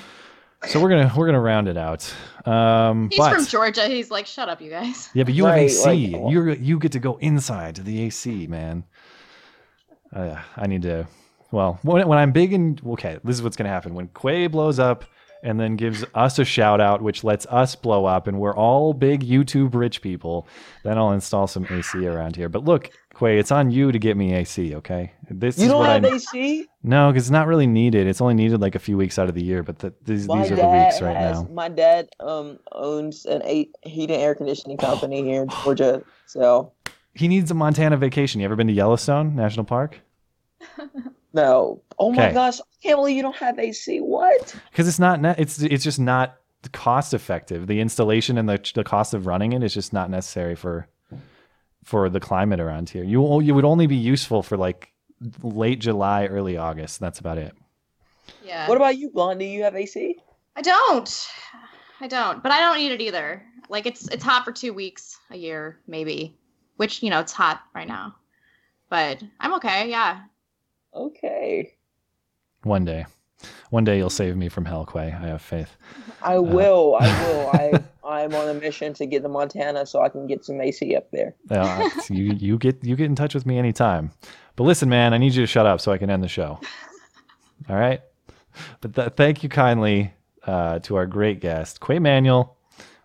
So 0.68 0.82
we're 0.82 0.89
gonna 0.89 1.14
we're 1.16 1.28
gonna 1.28 1.39
round 1.39 1.68
it 1.68 1.78
out. 1.78 2.12
Um, 2.45 3.10
He's 3.12 3.20
but 3.20 3.36
from 3.36 3.45
Georgia. 3.45 3.88
He's 3.88 4.10
like, 4.10 4.26
shut 4.26 4.49
up, 4.49 4.62
you 4.62 4.72
guys. 4.72 5.10
yeah, 5.14 5.24
but 5.26 5.34
you 5.36 5.45
Right, 5.45 5.70
have 5.70 5.70
AC. 5.70 6.07
like- 6.18 6.32
you 6.34 6.51
you 6.53 6.80
get 6.80 6.91
to 6.93 6.99
go 6.99 7.18
inside 7.18 7.76
to 7.76 7.84
the 7.84 8.01
AC, 8.01 8.47
man. 8.47 8.84
Uh, 10.12 10.41
I 10.57 10.66
need 10.66 10.82
to. 10.82 11.07
Well, 11.52 11.80
when, 11.84 12.08
when 12.08 12.18
I'm 12.18 12.32
big 12.32 12.54
and 12.54 12.82
okay, 12.86 13.18
this 13.24 13.36
is 13.36 13.43
what's 13.43 13.58
gonna 13.58 13.70
happen 13.70 13.93
when 13.95 14.08
Quay 14.10 14.47
blows 14.47 14.80
up 14.80 15.06
and 15.41 15.58
then 15.58 15.78
gives 15.78 16.04
us 16.14 16.38
a 16.38 16.43
shout 16.43 16.82
out, 16.82 17.02
which 17.02 17.24
lets 17.24 17.45
us 17.45 17.74
blow 17.74 18.06
up, 18.06 18.28
and 18.28 18.39
we're 18.41 18.54
all 18.56 18.93
big 18.93 19.24
YouTube 19.24 19.74
rich 19.74 20.02
people. 20.02 20.45
Then 20.84 20.97
I'll 20.97 21.14
install 21.14 21.47
some 21.47 21.66
AC 21.70 22.06
around 22.06 22.36
here. 22.36 22.50
But 22.50 22.66
look, 22.66 22.89
Quay, 23.18 23.39
it's 23.39 23.50
on 23.50 23.72
you 23.72 23.91
to 23.93 23.97
get 23.97 24.18
me 24.18 24.34
AC. 24.34 24.76
Okay, 24.76 25.14
this 25.30 25.58
You 25.58 25.64
is 25.66 25.70
don't 25.72 25.80
what 25.80 26.04
have 26.04 26.06
I. 26.06 26.16
AC. 26.16 26.68
No, 26.84 27.10
because 27.10 27.24
it's 27.24 27.32
not 27.32 27.47
really 27.47 27.68
needed. 27.68 28.06
It's 28.06 28.20
only 28.20 28.34
needed 28.34 28.60
like 28.60 28.76
a 28.76 28.80
few 28.80 28.97
weeks 28.97 29.18
out 29.18 29.30
of 29.30 29.36
the 29.36 29.41
year, 29.43 29.64
but 29.64 29.80
the, 29.80 29.93
these, 30.04 30.28
My 30.28 30.41
these 30.41 30.52
are 30.52 30.56
the 30.58 30.62
dad 30.62 30.86
weeks 30.86 31.02
right 31.02 31.16
has. 31.16 31.41
now. 31.41 31.47
My 31.54 31.70
dad 31.70 32.10
um 32.20 32.60
owns 32.74 33.26
an 33.26 33.41
eight 33.45 33.74
heat 33.84 34.12
and 34.12 34.22
air 34.22 34.36
conditioning 34.36 34.76
company 34.78 35.24
here 35.24 35.43
in 35.43 35.50
Georgia. 35.64 36.04
So 36.26 36.74
He 37.14 37.28
needs 37.30 37.50
a 37.50 37.54
Montana 37.54 37.95
vacation. 37.95 38.41
You 38.41 38.45
ever 38.45 38.58
been 38.58 38.68
to 38.68 38.74
Yellowstone 38.74 39.36
National 39.38 39.64
Park? 39.66 40.02
no. 41.34 41.82
Oh 41.97 42.11
my 42.11 42.25
Okay. 42.27 42.34
gosh! 42.34 42.59
I 42.59 42.63
can't 42.82 42.97
believe 42.97 43.15
you 43.17 43.21
don't 43.23 43.36
have 43.36 43.59
AC. 43.59 43.99
What? 43.99 44.55
Because 44.71 44.88
it's 44.88 44.99
not. 44.99 45.19
Ne- 45.21 45.36
it's 45.38 45.61
it's 45.61 45.84
just 45.84 45.99
not 45.99 46.38
cost 46.73 47.13
effective. 47.13 47.67
The 47.67 47.80
installation 47.80 48.38
and 48.38 48.47
the 48.49 48.59
the 48.75 48.84
cost 48.84 49.13
of 49.13 49.25
running 49.27 49.53
it 49.53 49.63
is 49.63 49.73
just 49.73 49.93
not 49.93 50.09
necessary 50.09 50.55
for 50.55 50.88
for 51.84 52.09
the 52.09 52.19
climate 52.19 52.59
around 52.59 52.89
here. 52.89 53.03
You 53.03 53.25
o- 53.25 53.39
you 53.39 53.53
would 53.55 53.65
only 53.65 53.88
be 53.88 53.95
useful 53.95 54.43
for 54.43 54.57
like 54.57 54.91
late 55.43 55.80
July, 55.80 56.25
early 56.27 56.57
August. 56.57 56.99
That's 56.99 57.19
about 57.19 57.38
it. 57.38 57.53
Yeah. 58.43 58.67
What 58.67 58.77
about 58.77 58.97
you, 58.97 59.09
Blondie? 59.09 59.47
You 59.49 59.63
have 59.63 59.75
AC? 59.75 60.17
I 60.55 60.61
don't. 60.61 61.27
I 62.01 62.07
don't. 62.07 62.41
But 62.43 62.51
I 62.51 62.59
don't 62.61 62.77
need 62.77 62.91
it 62.91 63.01
either. 63.01 63.43
Like 63.69 63.86
it's 63.86 64.07
it's 64.09 64.23
hot 64.23 64.45
for 64.45 64.51
two 64.51 64.73
weeks 64.73 65.17
a 65.32 65.38
year, 65.38 65.80
maybe. 65.88 66.36
Which 66.77 67.03
you 67.03 67.09
know 67.09 67.19
it's 67.19 67.34
hot 67.34 67.61
right 67.75 67.88
now. 67.88 68.15
But 68.89 69.21
I'm 69.39 69.53
okay. 69.55 69.89
Yeah. 69.89 70.21
Okay. 70.94 71.74
One 72.64 72.84
day, 72.84 73.06
one 73.70 73.84
day 73.84 73.98
you'll 73.98 74.10
save 74.10 74.36
me 74.36 74.50
from 74.50 74.66
hell, 74.66 74.86
Quay. 74.86 75.08
I 75.08 75.28
have 75.28 75.42
faith. 75.42 75.76
I 76.22 76.40
will. 76.40 76.98
I 77.00 77.24
will. 77.24 77.50
I 77.54 77.84
I'm 78.04 78.34
on 78.34 78.50
a 78.50 78.54
mission 78.56 78.94
to 78.96 79.06
get 79.06 79.22
to 79.22 79.30
Montana 79.30 79.86
so 79.86 80.02
I 80.02 80.10
can 80.10 80.26
get 80.28 80.44
some 80.44 80.60
AC 80.60 80.96
up 80.96 81.10
there. 81.12 81.36
Uh, 81.50 81.90
you 82.10 82.34
you 82.34 82.58
get 82.58 82.84
you 82.84 82.96
get 82.96 83.06
in 83.06 83.16
touch 83.16 83.36
with 83.36 83.46
me 83.46 83.58
anytime. 83.58 84.12
But 84.56 84.64
listen, 84.64 84.90
man, 84.90 85.14
I 85.14 85.18
need 85.18 85.34
you 85.36 85.44
to 85.44 85.48
shut 85.48 85.66
up 85.66 85.80
so 85.80 85.92
I 85.92 85.98
can 85.98 86.10
end 86.10 86.24
the 86.24 86.28
show. 86.28 86.60
All 87.70 87.76
right. 87.76 88.02
But 88.82 88.96
th- 88.96 89.12
thank 89.16 89.44
you 89.44 89.50
kindly 89.50 90.14
uh, 90.44 90.80
to 90.80 90.96
our 90.96 91.06
great 91.06 91.40
guest, 91.40 91.80
Quay 91.80 92.00
Manuel. 92.00 92.58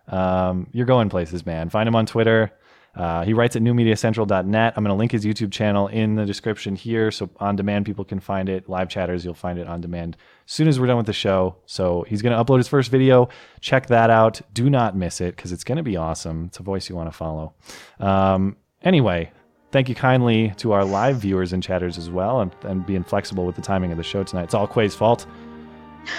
Um, 0.07 0.67
you're 0.73 0.85
going 0.85 1.09
places, 1.09 1.45
man. 1.45 1.69
Find 1.69 1.87
him 1.87 1.95
on 1.95 2.05
Twitter. 2.05 2.51
Uh, 2.95 3.25
he 3.25 3.33
writes 3.33 3.55
at 3.55 3.61
newmediacentral.net. 3.61 4.73
I'm 4.75 4.83
going 4.83 4.93
to 4.93 4.97
link 4.97 5.11
his 5.11 5.25
YouTube 5.25 5.51
channel 5.51 5.87
in 5.87 6.15
the 6.15 6.25
description 6.25 6.75
here. 6.75 7.11
So 7.11 7.29
on 7.39 7.55
demand, 7.55 7.85
people 7.85 8.05
can 8.05 8.19
find 8.19 8.47
it. 8.47 8.69
Live 8.69 8.89
chatters, 8.89 9.25
you'll 9.25 9.33
find 9.33 9.59
it 9.59 9.67
on 9.67 9.81
demand 9.81 10.15
as 10.45 10.53
soon 10.53 10.67
as 10.67 10.79
we're 10.79 10.87
done 10.87 10.97
with 10.97 11.05
the 11.05 11.13
show. 11.13 11.57
So 11.65 12.05
he's 12.07 12.21
going 12.21 12.37
to 12.37 12.43
upload 12.43 12.57
his 12.57 12.67
first 12.67 12.89
video. 12.91 13.29
Check 13.59 13.87
that 13.87 14.09
out. 14.09 14.41
Do 14.53 14.69
not 14.69 14.95
miss 14.95 15.19
it 15.19 15.35
because 15.35 15.51
it's 15.51 15.63
going 15.63 15.77
to 15.77 15.83
be 15.83 15.97
awesome. 15.97 16.45
It's 16.45 16.59
a 16.59 16.63
voice 16.63 16.89
you 16.89 16.95
want 16.95 17.11
to 17.11 17.17
follow. 17.17 17.53
Um, 17.99 18.55
anyway, 18.81 19.31
thank 19.71 19.89
you 19.89 19.95
kindly 19.95 20.53
to 20.57 20.71
our 20.71 20.85
live 20.85 21.17
viewers 21.17 21.51
and 21.51 21.61
chatters 21.61 21.97
as 21.97 22.09
well 22.09 22.39
and, 22.39 22.55
and 22.63 22.85
being 22.85 23.03
flexible 23.03 23.45
with 23.45 23.55
the 23.55 23.61
timing 23.61 23.91
of 23.91 23.97
the 23.97 24.03
show 24.03 24.23
tonight. 24.23 24.43
It's 24.43 24.53
all 24.53 24.67
Quay's 24.67 24.95
fault. 24.95 25.25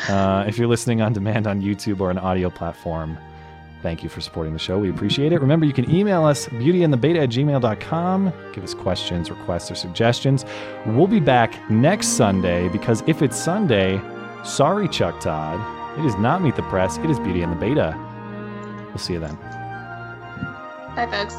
Uh, 0.08 0.44
if 0.46 0.58
you're 0.58 0.68
listening 0.68 1.00
on 1.00 1.12
demand 1.12 1.46
on 1.46 1.62
YouTube 1.62 2.00
or 2.00 2.10
an 2.10 2.18
audio 2.18 2.50
platform, 2.50 3.16
thank 3.82 4.02
you 4.02 4.08
for 4.08 4.20
supporting 4.20 4.52
the 4.52 4.58
show. 4.58 4.78
We 4.78 4.90
appreciate 4.90 5.32
it. 5.32 5.40
Remember, 5.40 5.66
you 5.66 5.72
can 5.72 5.90
email 5.90 6.24
us 6.24 6.46
beautyandthebeta 6.46 7.22
at 7.22 7.28
gmail.com. 7.30 8.32
Give 8.52 8.64
us 8.64 8.74
questions, 8.74 9.30
requests, 9.30 9.70
or 9.70 9.74
suggestions. 9.74 10.44
We'll 10.86 11.06
be 11.06 11.20
back 11.20 11.70
next 11.70 12.08
Sunday 12.08 12.68
because 12.68 13.02
if 13.06 13.22
it's 13.22 13.36
Sunday, 13.36 14.00
sorry, 14.44 14.88
Chuck 14.88 15.20
Todd. 15.20 15.98
It 15.98 16.04
is 16.04 16.14
not 16.16 16.42
Meet 16.42 16.56
the 16.56 16.62
Press, 16.64 16.98
it 16.98 17.08
is 17.08 17.18
Beauty 17.18 17.42
and 17.42 17.52
the 17.52 17.56
Beta. 17.56 17.94
We'll 18.88 18.98
see 18.98 19.14
you 19.14 19.20
then. 19.20 19.36
Bye, 20.94 21.08
folks. 21.10 21.34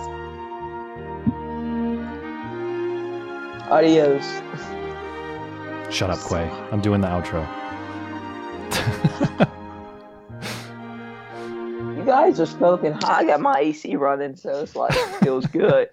Adios. 3.69 4.25
Shut 5.93 6.09
up, 6.09 6.19
Quay. 6.27 6.49
I'm 6.71 6.81
doing 6.81 7.01
the 7.01 7.07
outro. 7.07 7.45
Guys 12.07 12.39
are 12.39 12.45
smoking 12.45 12.93
hot. 12.93 13.03
I 13.11 13.25
got 13.25 13.41
my 13.41 13.59
AC 13.59 13.97
running, 13.97 14.37
so 14.37 14.61
it's 14.61 14.77
like 14.77 14.93
feels 15.19 15.45
good. 15.47 15.89